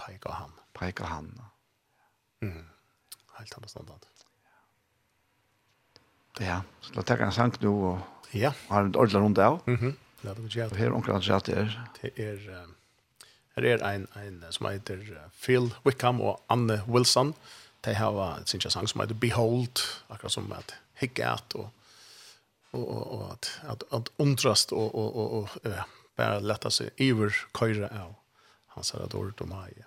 Peik 0.00 0.24
av 0.30 0.38
han. 0.38 0.54
Peik 0.78 1.02
av 1.04 1.12
han. 1.12 1.32
Ja. 1.36 1.50
Mm. 2.46 2.62
Helt 3.36 3.58
annet 3.58 3.70
standard. 3.70 4.06
Ja, 6.40 6.62
så 6.80 6.94
la 6.96 7.02
tar 7.04 7.20
en 7.20 7.32
sang 7.36 7.52
nå 7.60 7.70
og 7.90 8.32
ja. 8.32 8.52
har 8.70 8.86
en 8.86 8.94
ordentlig 8.94 9.20
rundt 9.20 9.38
av. 9.38 9.60
Mhm. 9.66 9.76
-hmm. 9.76 9.96
La 10.22 10.34
det 10.34 10.54
gå 10.54 10.64
Og 10.64 10.76
her 10.76 10.92
omkring 10.92 11.14
han 11.14 11.22
sier 11.22 11.36
at 11.36 11.46
det 11.46 11.58
er. 11.58 11.90
Det 12.02 12.12
er, 12.16 12.66
her 13.56 13.64
er 13.64 13.94
en, 13.94 14.06
en 14.16 14.44
som 14.50 14.66
heter 14.66 14.98
Phil 15.42 15.74
Wickham 15.86 16.20
og 16.20 16.42
Anne 16.48 16.82
Wilson. 16.88 17.34
De 17.84 17.94
har 17.94 18.42
sin 18.46 18.60
sang 18.60 18.88
som 18.88 19.00
heter 19.00 19.14
Behold, 19.14 19.80
akkurat 20.10 20.32
som 20.32 20.52
at 20.52 20.74
Higgat 20.94 21.54
og 21.54 21.70
och 22.70 22.88
och 22.88 23.06
och 23.06 23.32
att 23.32 23.60
att, 23.62 23.92
att 23.92 24.08
undrast 24.16 24.72
och 24.72 24.94
och 24.94 25.16
och 25.16 25.38
och 25.38 25.48
bara 26.16 26.38
lätta 26.38 26.70
sig 26.70 26.90
över 26.96 27.34
köra 27.58 28.04
av 28.04 28.14
hans 28.66 28.94
ador 28.94 29.34
till 29.36 29.46
mig. 29.46 29.84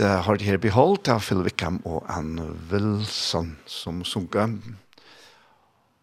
vi 0.00 0.06
har 0.26 0.38
det 0.38 0.46
her 0.48 0.58
beholdt 0.58 1.08
av 1.12 1.22
Phil 1.22 1.42
Wickham 1.44 1.80
og 1.84 2.04
Ann 2.10 2.38
Wilson 2.70 3.54
som 3.66 4.02
sunker. 4.04 4.56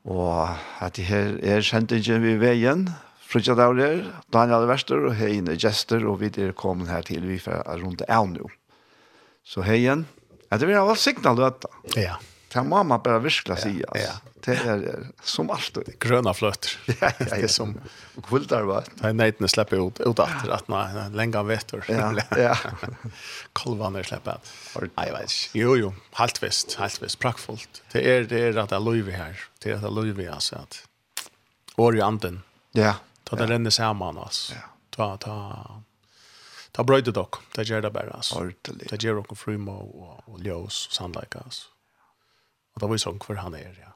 Og 0.07 0.49
at 0.81 0.95
det 0.97 1.05
her 1.09 1.37
er 1.43 1.65
kjentingen 1.65 2.23
vi 2.23 2.37
veien, 2.41 2.87
Frutja 3.31 3.55
Daurer, 3.55 4.01
Daniel 4.33 4.65
Verster 4.67 5.05
og 5.07 5.15
Heine 5.19 5.55
Gjester, 5.55 6.03
og 6.03 6.19
vi 6.23 6.31
er 6.41 6.55
kommet 6.57 6.91
her 6.91 7.05
til 7.07 7.23
vi 7.29 7.37
fra 7.39 7.61
rundt 7.79 8.03
av 8.09 8.27
nå. 8.27 8.49
Så 9.43 9.63
heien, 9.63 10.03
at 10.51 10.59
det 10.59 10.67
vil 10.67 10.81
ha 10.81 10.95
signal 10.99 11.39
du 11.39 11.47
Ja. 11.95 12.17
Det 12.53 12.63
må 12.67 12.83
man 12.83 12.99
bare 13.03 13.21
virkelig 13.23 13.57
si, 13.63 13.77
Ja, 13.79 13.99
ja. 13.99 14.13
Det 14.43 14.55
er, 14.57 14.81
er 14.89 15.03
som 15.23 15.51
allt. 15.53 15.77
Gröna 16.01 16.33
flötter. 16.33 16.73
Ja, 17.01 17.11
ja, 17.19 17.37
ja. 17.37 17.47
som 17.47 17.75
kvildar 18.27 18.65
va. 18.67 18.81
Det 19.01 19.13
nej, 19.13 19.31
den 19.39 19.47
släpper 19.47 19.87
ut 19.87 19.99
ut 19.99 20.19
att 20.19 20.47
att 20.49 20.67
nej, 20.67 21.09
länga 21.11 21.43
vetter. 21.43 21.85
Ja, 21.87 22.15
ja. 22.37 22.57
Kolvarna 23.53 24.03
släpper. 24.03 24.37
Nej, 24.97 25.11
vet. 25.11 25.31
Jo, 25.53 25.77
jo, 25.77 25.93
helt 26.11 26.43
visst, 26.43 26.75
helt 26.75 27.01
visst, 27.03 27.19
praktfullt. 27.19 27.81
Det 27.91 28.15
är 28.15 28.23
det 28.23 28.39
är 28.39 28.57
att 28.57 28.69
det 28.69 28.79
löver 28.79 29.11
här. 29.11 29.39
Det 29.59 29.71
är 29.71 29.75
att 29.75 29.81
det 29.81 29.89
löver 29.89 30.29
alltså 30.29 30.55
att 30.55 30.85
anden. 32.03 32.41
Ja. 32.71 32.95
Ta 33.23 33.35
det 33.35 33.45
renner 33.45 33.69
samman 33.69 34.17
alltså. 34.17 34.53
Ja. 34.53 34.61
Ta 34.89 35.17
ta 35.17 35.81
Ta 36.71 36.83
brödet 36.83 37.13
dock. 37.13 37.35
Det 37.55 37.63
gör 37.63 37.81
det 37.81 37.91
bara 37.91 38.11
alltså. 38.11 38.51
Det 38.89 39.03
gör 39.03 39.17
också 39.17 39.51
og, 39.51 40.23
og 40.27 40.39
ljus 40.39 40.87
og 40.87 40.93
sunlight 40.93 41.35
altså. 41.35 41.70
Og 42.75 42.83
da 42.83 42.87
var 42.87 42.97
jo 42.97 43.03
sånn 43.03 43.21
hvor 43.23 43.39
han 43.41 43.55
er, 43.57 43.71
ja. 43.79 43.91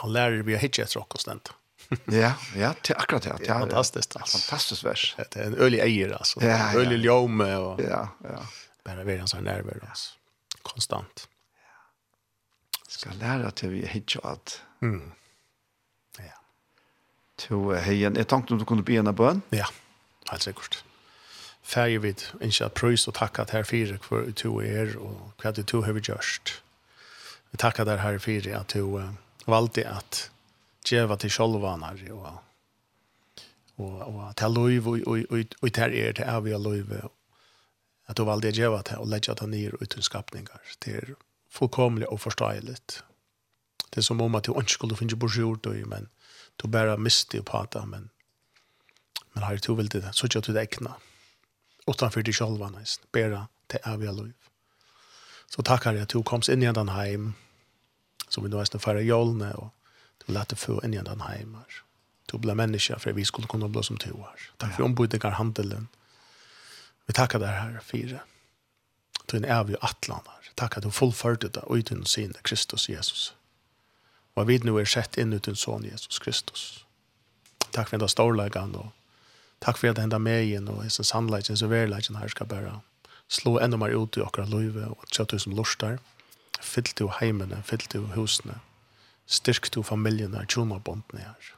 Han 0.00 0.12
lærer 0.14 0.44
vi 0.46 0.54
å 0.54 0.60
hitje 0.60 0.84
etter 0.84 1.00
åkken 1.02 1.22
stendt. 1.22 1.52
ja, 2.22 2.34
ja, 2.54 2.74
det 2.84 2.94
er 2.94 3.00
akkurat 3.00 3.24
det. 3.26 3.36
Det 3.42 3.50
er 3.50 3.64
fantastisk. 3.64 4.16
altså. 4.20 4.38
fantastisk 4.38 4.86
vers. 4.86 5.04
Det 5.18 5.40
er 5.40 5.48
en 5.50 5.58
ølig 5.58 5.80
eier, 5.82 6.14
altså. 6.14 6.42
Ja, 6.44 6.58
ja. 6.58 6.68
Ølig 6.78 7.00
ljome. 7.02 7.48
Og... 7.58 7.82
Ja, 7.82 8.04
ja. 8.26 8.42
Bare 8.86 9.06
være 9.06 9.24
hans 9.24 9.34
nerver, 9.34 9.80
altså. 9.88 10.14
Konstant. 10.66 11.26
Ja. 11.58 11.80
Skal 12.88 13.18
lære 13.22 13.50
til 13.58 13.74
vi 13.74 13.82
hitje 13.90 14.22
at... 14.28 14.60
Mm. 14.84 15.10
Ja. 16.20 16.38
To 17.46 17.64
heien. 17.74 18.16
Jeg 18.16 18.28
tenkte 18.30 18.54
om 18.54 18.62
du 18.62 18.68
kunne 18.68 18.86
be 18.86 19.00
en 19.00 19.10
av 19.10 19.18
bøn. 19.18 19.42
Ja, 19.56 19.66
helt 20.30 20.46
sikkert. 20.46 20.82
Færger 21.66 22.02
vid, 22.02 22.22
ikke 22.40 22.66
at 22.66 22.74
prøys 22.74 23.06
og 23.08 23.14
takk 23.18 23.38
at 23.42 23.52
her 23.54 23.66
fire 23.66 23.98
for 24.02 24.30
du 24.34 24.58
er, 24.64 24.94
og 24.98 25.32
hva 25.42 25.52
du 25.54 25.80
har 25.82 25.98
gjort. 25.98 26.54
Ja 26.54 26.69
Vi 27.50 27.58
tackar 27.58 27.84
där 27.84 27.96
här 27.96 28.18
för 28.18 28.54
att 28.54 28.68
du 28.68 29.08
valde 29.44 29.90
att 29.90 30.30
geva 30.90 31.16
till 31.16 31.30
själva 31.30 31.94
och 32.16 32.42
och 33.76 34.08
og 34.08 34.36
ta 34.36 34.48
lov 34.48 34.88
och 34.88 34.98
och 35.06 35.18
och 35.30 35.44
og 35.62 35.72
ta 35.72 35.88
er 35.88 36.12
till 36.12 36.24
av 36.24 36.46
lov 36.46 37.10
att 38.06 38.16
du 38.16 38.24
valde 38.24 38.50
geva 38.50 38.82
till 38.82 38.96
och 38.96 39.08
lägga 39.08 39.34
ta 39.34 39.46
ner 39.46 39.82
ut 39.82 40.04
skapningar 40.04 40.60
till 40.78 41.14
fullkomlig 41.50 42.08
och 42.08 42.20
förståeligt. 42.20 43.02
Det 43.90 44.02
som 44.02 44.20
om 44.20 44.34
at 44.34 44.44
du 44.44 44.52
ikke 44.52 44.70
skulle 44.70 44.96
finna 44.96 45.16
bourgeois 45.16 45.58
då 45.62 45.70
men 45.70 46.08
du 46.56 46.68
bara 46.68 46.96
miste 46.96 47.42
på 47.42 47.58
att 47.58 47.74
men 47.74 48.10
men 49.32 49.42
har 49.42 49.56
du 49.56 49.74
vill 49.74 49.88
det 49.88 50.12
så 50.12 50.26
att 50.26 50.44
du 50.44 50.52
det 50.52 50.62
ekna 50.62 50.94
utanför 51.86 52.22
dig 52.22 52.32
själva 52.32 52.70
nästan 52.70 53.06
bara 53.12 53.48
till 53.66 53.80
av 53.84 54.02
lov. 54.02 54.32
Så 55.54 55.62
tackar 55.62 55.92
jag 55.92 56.02
att 56.02 56.08
du 56.08 56.22
komst 56.22 56.48
in 56.48 56.62
i 56.62 56.72
den 56.72 56.88
heim. 56.88 57.34
Som 58.28 58.44
vi 58.44 58.50
nu 58.50 58.60
är 58.60 58.64
snart 58.64 58.82
färre 58.82 59.02
jolne. 59.02 59.52
Och 59.52 59.74
du 60.26 60.32
lät 60.32 60.48
dig 60.48 60.58
få 60.58 60.84
in 60.84 60.94
i 60.94 61.02
den 61.02 61.20
heim. 61.20 61.56
Du 62.26 62.38
blev 62.38 62.56
människa 62.56 62.98
för 62.98 63.12
vi 63.12 63.24
skulle 63.24 63.46
kunna 63.46 63.68
bli 63.68 63.82
som 63.82 63.96
du 63.96 64.10
är. 64.10 64.50
Tack 64.56 64.76
för 64.76 64.82
ombudningar 64.82 65.30
handelen. 65.30 65.88
Vi 67.06 67.12
tackar 67.12 67.38
dig 67.38 67.48
här 67.48 67.80
fyra. 67.84 68.20
Du 69.26 69.36
är 69.36 69.40
en 69.44 69.50
evig 69.50 69.76
atlan 69.80 70.20
här. 70.26 70.52
Tack 70.54 70.76
att 70.76 70.82
du 70.82 70.90
fullförde 70.90 71.48
det 71.48 71.60
och 71.60 71.74
utan 71.74 72.04
sin 72.04 72.34
Kristus 72.42 72.88
Jesus. 72.88 73.34
Och 74.34 74.50
vi 74.50 74.58
nu 74.58 74.80
är 74.80 74.84
sett 74.84 75.18
in 75.18 75.32
utan 75.32 75.56
son 75.56 75.84
Jesus 75.84 76.18
Kristus. 76.18 76.84
Tack 77.70 77.88
för 77.88 77.96
den 77.96 78.00
där 78.00 78.06
storläggande 78.06 78.78
och 78.78 78.92
tack 79.58 79.78
för 79.78 79.88
att 79.88 79.96
det 79.96 80.00
händer 80.00 80.18
med 80.18 80.44
igen 80.44 80.68
och 80.68 80.84
i 80.86 80.90
sin 80.90 81.04
sannleggen, 81.04 81.56
så 81.56 81.66
verleggen 81.66 82.16
her 82.16 82.28
ska 82.28 82.44
bare 82.44 82.80
slå 83.30 83.58
enda 83.62 83.78
mer 83.78 83.94
ut 83.94 84.18
i 84.18 84.24
okra 84.24 84.44
løyve, 84.50 84.88
og 84.90 85.06
tja 85.14 85.24
du 85.24 85.38
som 85.38 85.54
lorstar, 85.54 86.00
fyllt 86.60 86.96
du 86.98 87.06
heimene, 87.20 87.62
fyllt 87.66 87.92
du 87.94 88.02
husene, 88.16 88.58
styrk 89.30 89.70
du 89.70 89.82
familjene, 89.86 90.42
tjona 90.50 90.80
bondene 90.82 91.28
her. 91.28 91.50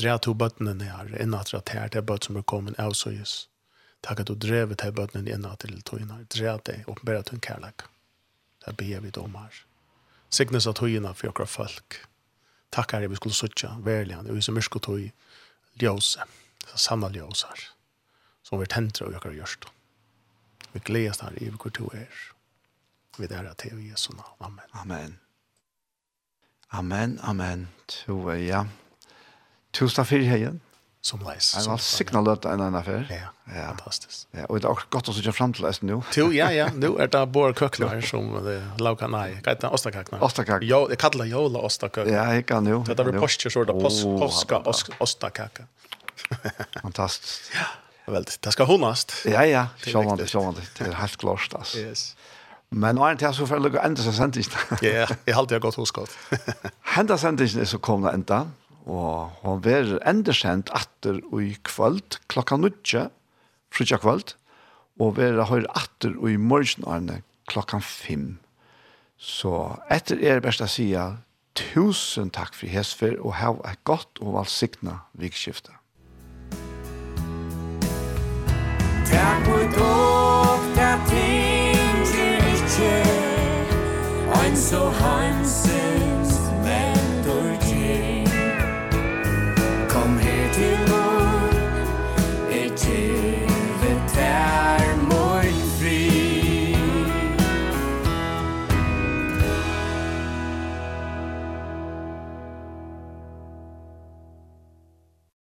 Drea 0.00 0.16
to 0.18 0.32
bøttene 0.34 0.72
her, 0.80 1.10
innan 1.20 1.42
at 1.42 1.74
her, 1.74 1.90
det 1.92 2.00
er 2.00 2.06
bøtt 2.08 2.28
som 2.28 2.38
er 2.40 2.46
kommet 2.48 2.78
av 2.80 2.96
søyes. 2.96 3.46
Takk 4.02 4.22
at 4.22 4.30
du 4.30 4.34
drevet 4.34 4.80
til 4.80 4.94
bøttene 4.96 5.28
innan 5.28 5.60
til 5.60 5.76
tøyene. 5.86 6.24
Drea 6.32 6.56
deg, 6.64 6.88
åpenbæra 6.88 7.26
til 7.28 7.36
en 7.36 7.44
kærlek. 7.44 7.84
Det 8.64 8.74
ber 8.80 9.04
vi 9.04 9.12
dom 9.12 9.36
her. 9.36 9.60
Signes 10.32 10.66
av 10.66 10.78
tøyene 10.80 11.12
for 11.14 11.28
okra 11.30 11.46
folk. 11.46 12.00
Takk 12.72 12.96
her, 12.96 13.04
vi 13.12 13.20
skulle 13.20 13.36
suttja, 13.36 13.74
verlig, 13.84 14.16
han, 14.16 14.30
og 14.32 14.40
vi 14.40 14.42
som 14.42 14.56
myrk 14.56 14.80
og 14.80 14.86
tøy, 14.88 15.04
ljøse, 15.82 16.24
sanna 16.72 17.12
ljøse 17.12 17.52
her, 17.52 17.68
som 18.48 18.62
vi 18.62 18.72
tentra 18.72 19.10
og 19.10 19.20
akkurat 19.20 19.36
gjørst. 19.42 19.68
Takk 19.68 19.81
Vi 20.72 20.80
gledes 20.84 21.20
her 21.20 21.34
i 21.40 21.50
hvor 21.50 21.70
du 21.70 21.86
er. 21.92 22.08
Vi 23.18 23.26
der 23.28 23.44
er 23.44 23.54
til 23.60 23.82
Jesu 23.90 24.12
navn. 24.16 24.36
Amen. 24.40 24.68
Amen. 24.72 25.18
Amen, 26.72 27.18
amen. 27.22 27.68
To 27.88 28.28
er, 28.32 28.40
ja. 28.40 28.64
Tusen 29.72 29.96
takk 30.00 30.08
for 30.08 30.24
heien. 30.24 30.60
Som 31.02 31.20
leis. 31.26 31.50
En 31.58 31.66
all 31.72 31.80
signa 31.82 32.20
løte 32.22 32.46
en 32.48 32.60
annen 32.62 32.78
affær. 32.78 33.08
Ja, 33.10 33.32
ja, 33.50 33.64
fantastisk. 33.72 34.28
Ja, 34.32 34.46
og 34.46 34.60
det 34.62 34.68
er 34.70 34.84
godt 34.94 35.10
å 35.10 35.14
sitte 35.16 35.32
frem 35.34 35.52
til 35.52 35.66
leisen 35.66 35.90
nå. 35.90 35.98
Jo, 36.16 36.28
ja, 36.32 36.46
ja. 36.54 36.68
Nå 36.72 36.92
er 37.02 37.10
det 37.10 37.22
bare 37.36 37.56
køkner 37.58 38.04
som 38.06 38.30
det 38.46 38.56
lauka, 38.80 39.08
nei, 39.10 39.32
hva 39.34 39.50
heter 39.50 39.66
det? 39.66 39.72
Ostakakner. 39.74 40.22
Ostakakner. 40.22 40.68
Jo, 40.70 40.84
det 40.88 41.00
kallar 41.02 41.26
jola 41.28 41.64
ostakakner. 41.66 42.12
Ja, 42.14 42.28
jeg 42.38 42.46
kan 42.48 42.70
jo. 42.70 42.80
Det 42.86 42.94
er 42.94 43.02
bare 43.02 43.18
postkjør, 43.18 43.56
så 43.56 43.64
er 43.64 43.72
det 43.72 43.76
påska 43.82 44.62
ostakakner. 45.02 45.66
Fantastisk. 46.84 47.50
Ja. 47.58 47.66
Vel, 48.06 48.26
det 48.44 48.52
skal 48.52 48.66
honast. 48.66 49.14
Ja, 49.24 49.44
ja, 49.46 49.66
sjåan 49.84 50.18
det, 50.18 50.26
sjåan 50.30 50.54
det. 50.54 50.66
Det 50.78 50.90
är 50.90 50.94
helt 50.98 51.16
klart 51.16 51.54
altså. 51.54 51.78
Yes. 51.78 52.16
Men 52.70 52.96
nå 52.96 53.06
er 53.10 53.14
det 53.14 53.34
så 53.34 53.46
för 53.46 53.56
att 53.56 53.84
enda 53.84 54.02
sig 54.02 54.12
sent 54.12 54.36
inte. 54.36 54.56
Ja, 54.82 55.06
jeg 55.26 55.34
har 55.34 55.40
alltid 55.42 55.60
gått 55.60 55.74
hos 55.74 55.90
gott. 55.90 56.10
Hända 56.80 57.18
sent 57.18 57.40
inte 57.40 57.66
så 57.66 57.78
kommer 57.78 58.12
ända 58.12 58.50
och 58.84 59.30
hon 59.42 59.60
blir 59.60 60.02
ändå 60.02 60.32
sent 60.32 60.70
åter 60.70 61.40
i 61.40 61.56
kvöld, 61.62 62.16
klokka 62.26 62.56
9 62.56 63.08
frutja 63.72 63.98
kvöld 63.98 64.34
og 65.00 65.16
vera 65.16 65.46
høyre 65.48 65.70
atter 65.74 66.16
og 66.18 66.30
i 66.30 66.36
morgenarne 66.36 67.22
klokka 67.48 67.80
fem. 67.80 68.38
Så 69.16 69.78
etter 69.90 70.18
er 70.18 70.40
det 70.40 70.46
best 70.48 70.64
å 70.64 70.68
si 70.68 70.90
tusen 71.54 72.32
takk 72.32 72.56
for 72.56 72.66
hesfer 72.72 73.18
og 73.20 73.36
ha 73.38 73.54
et 73.70 73.80
godt 73.84 74.20
og 74.20 74.34
valgsikna 74.36 75.02
vikskiftet. 75.12 75.74
Sag 79.12 79.46
mir 79.46 79.68
doch, 79.76 80.60
da 80.74 80.98
ting 81.08 82.04
sie 82.04 82.34
nicht 82.50 82.68
schön 82.74 84.42
Ein 84.42 84.56
so 84.56 84.90
hanse 85.00 85.81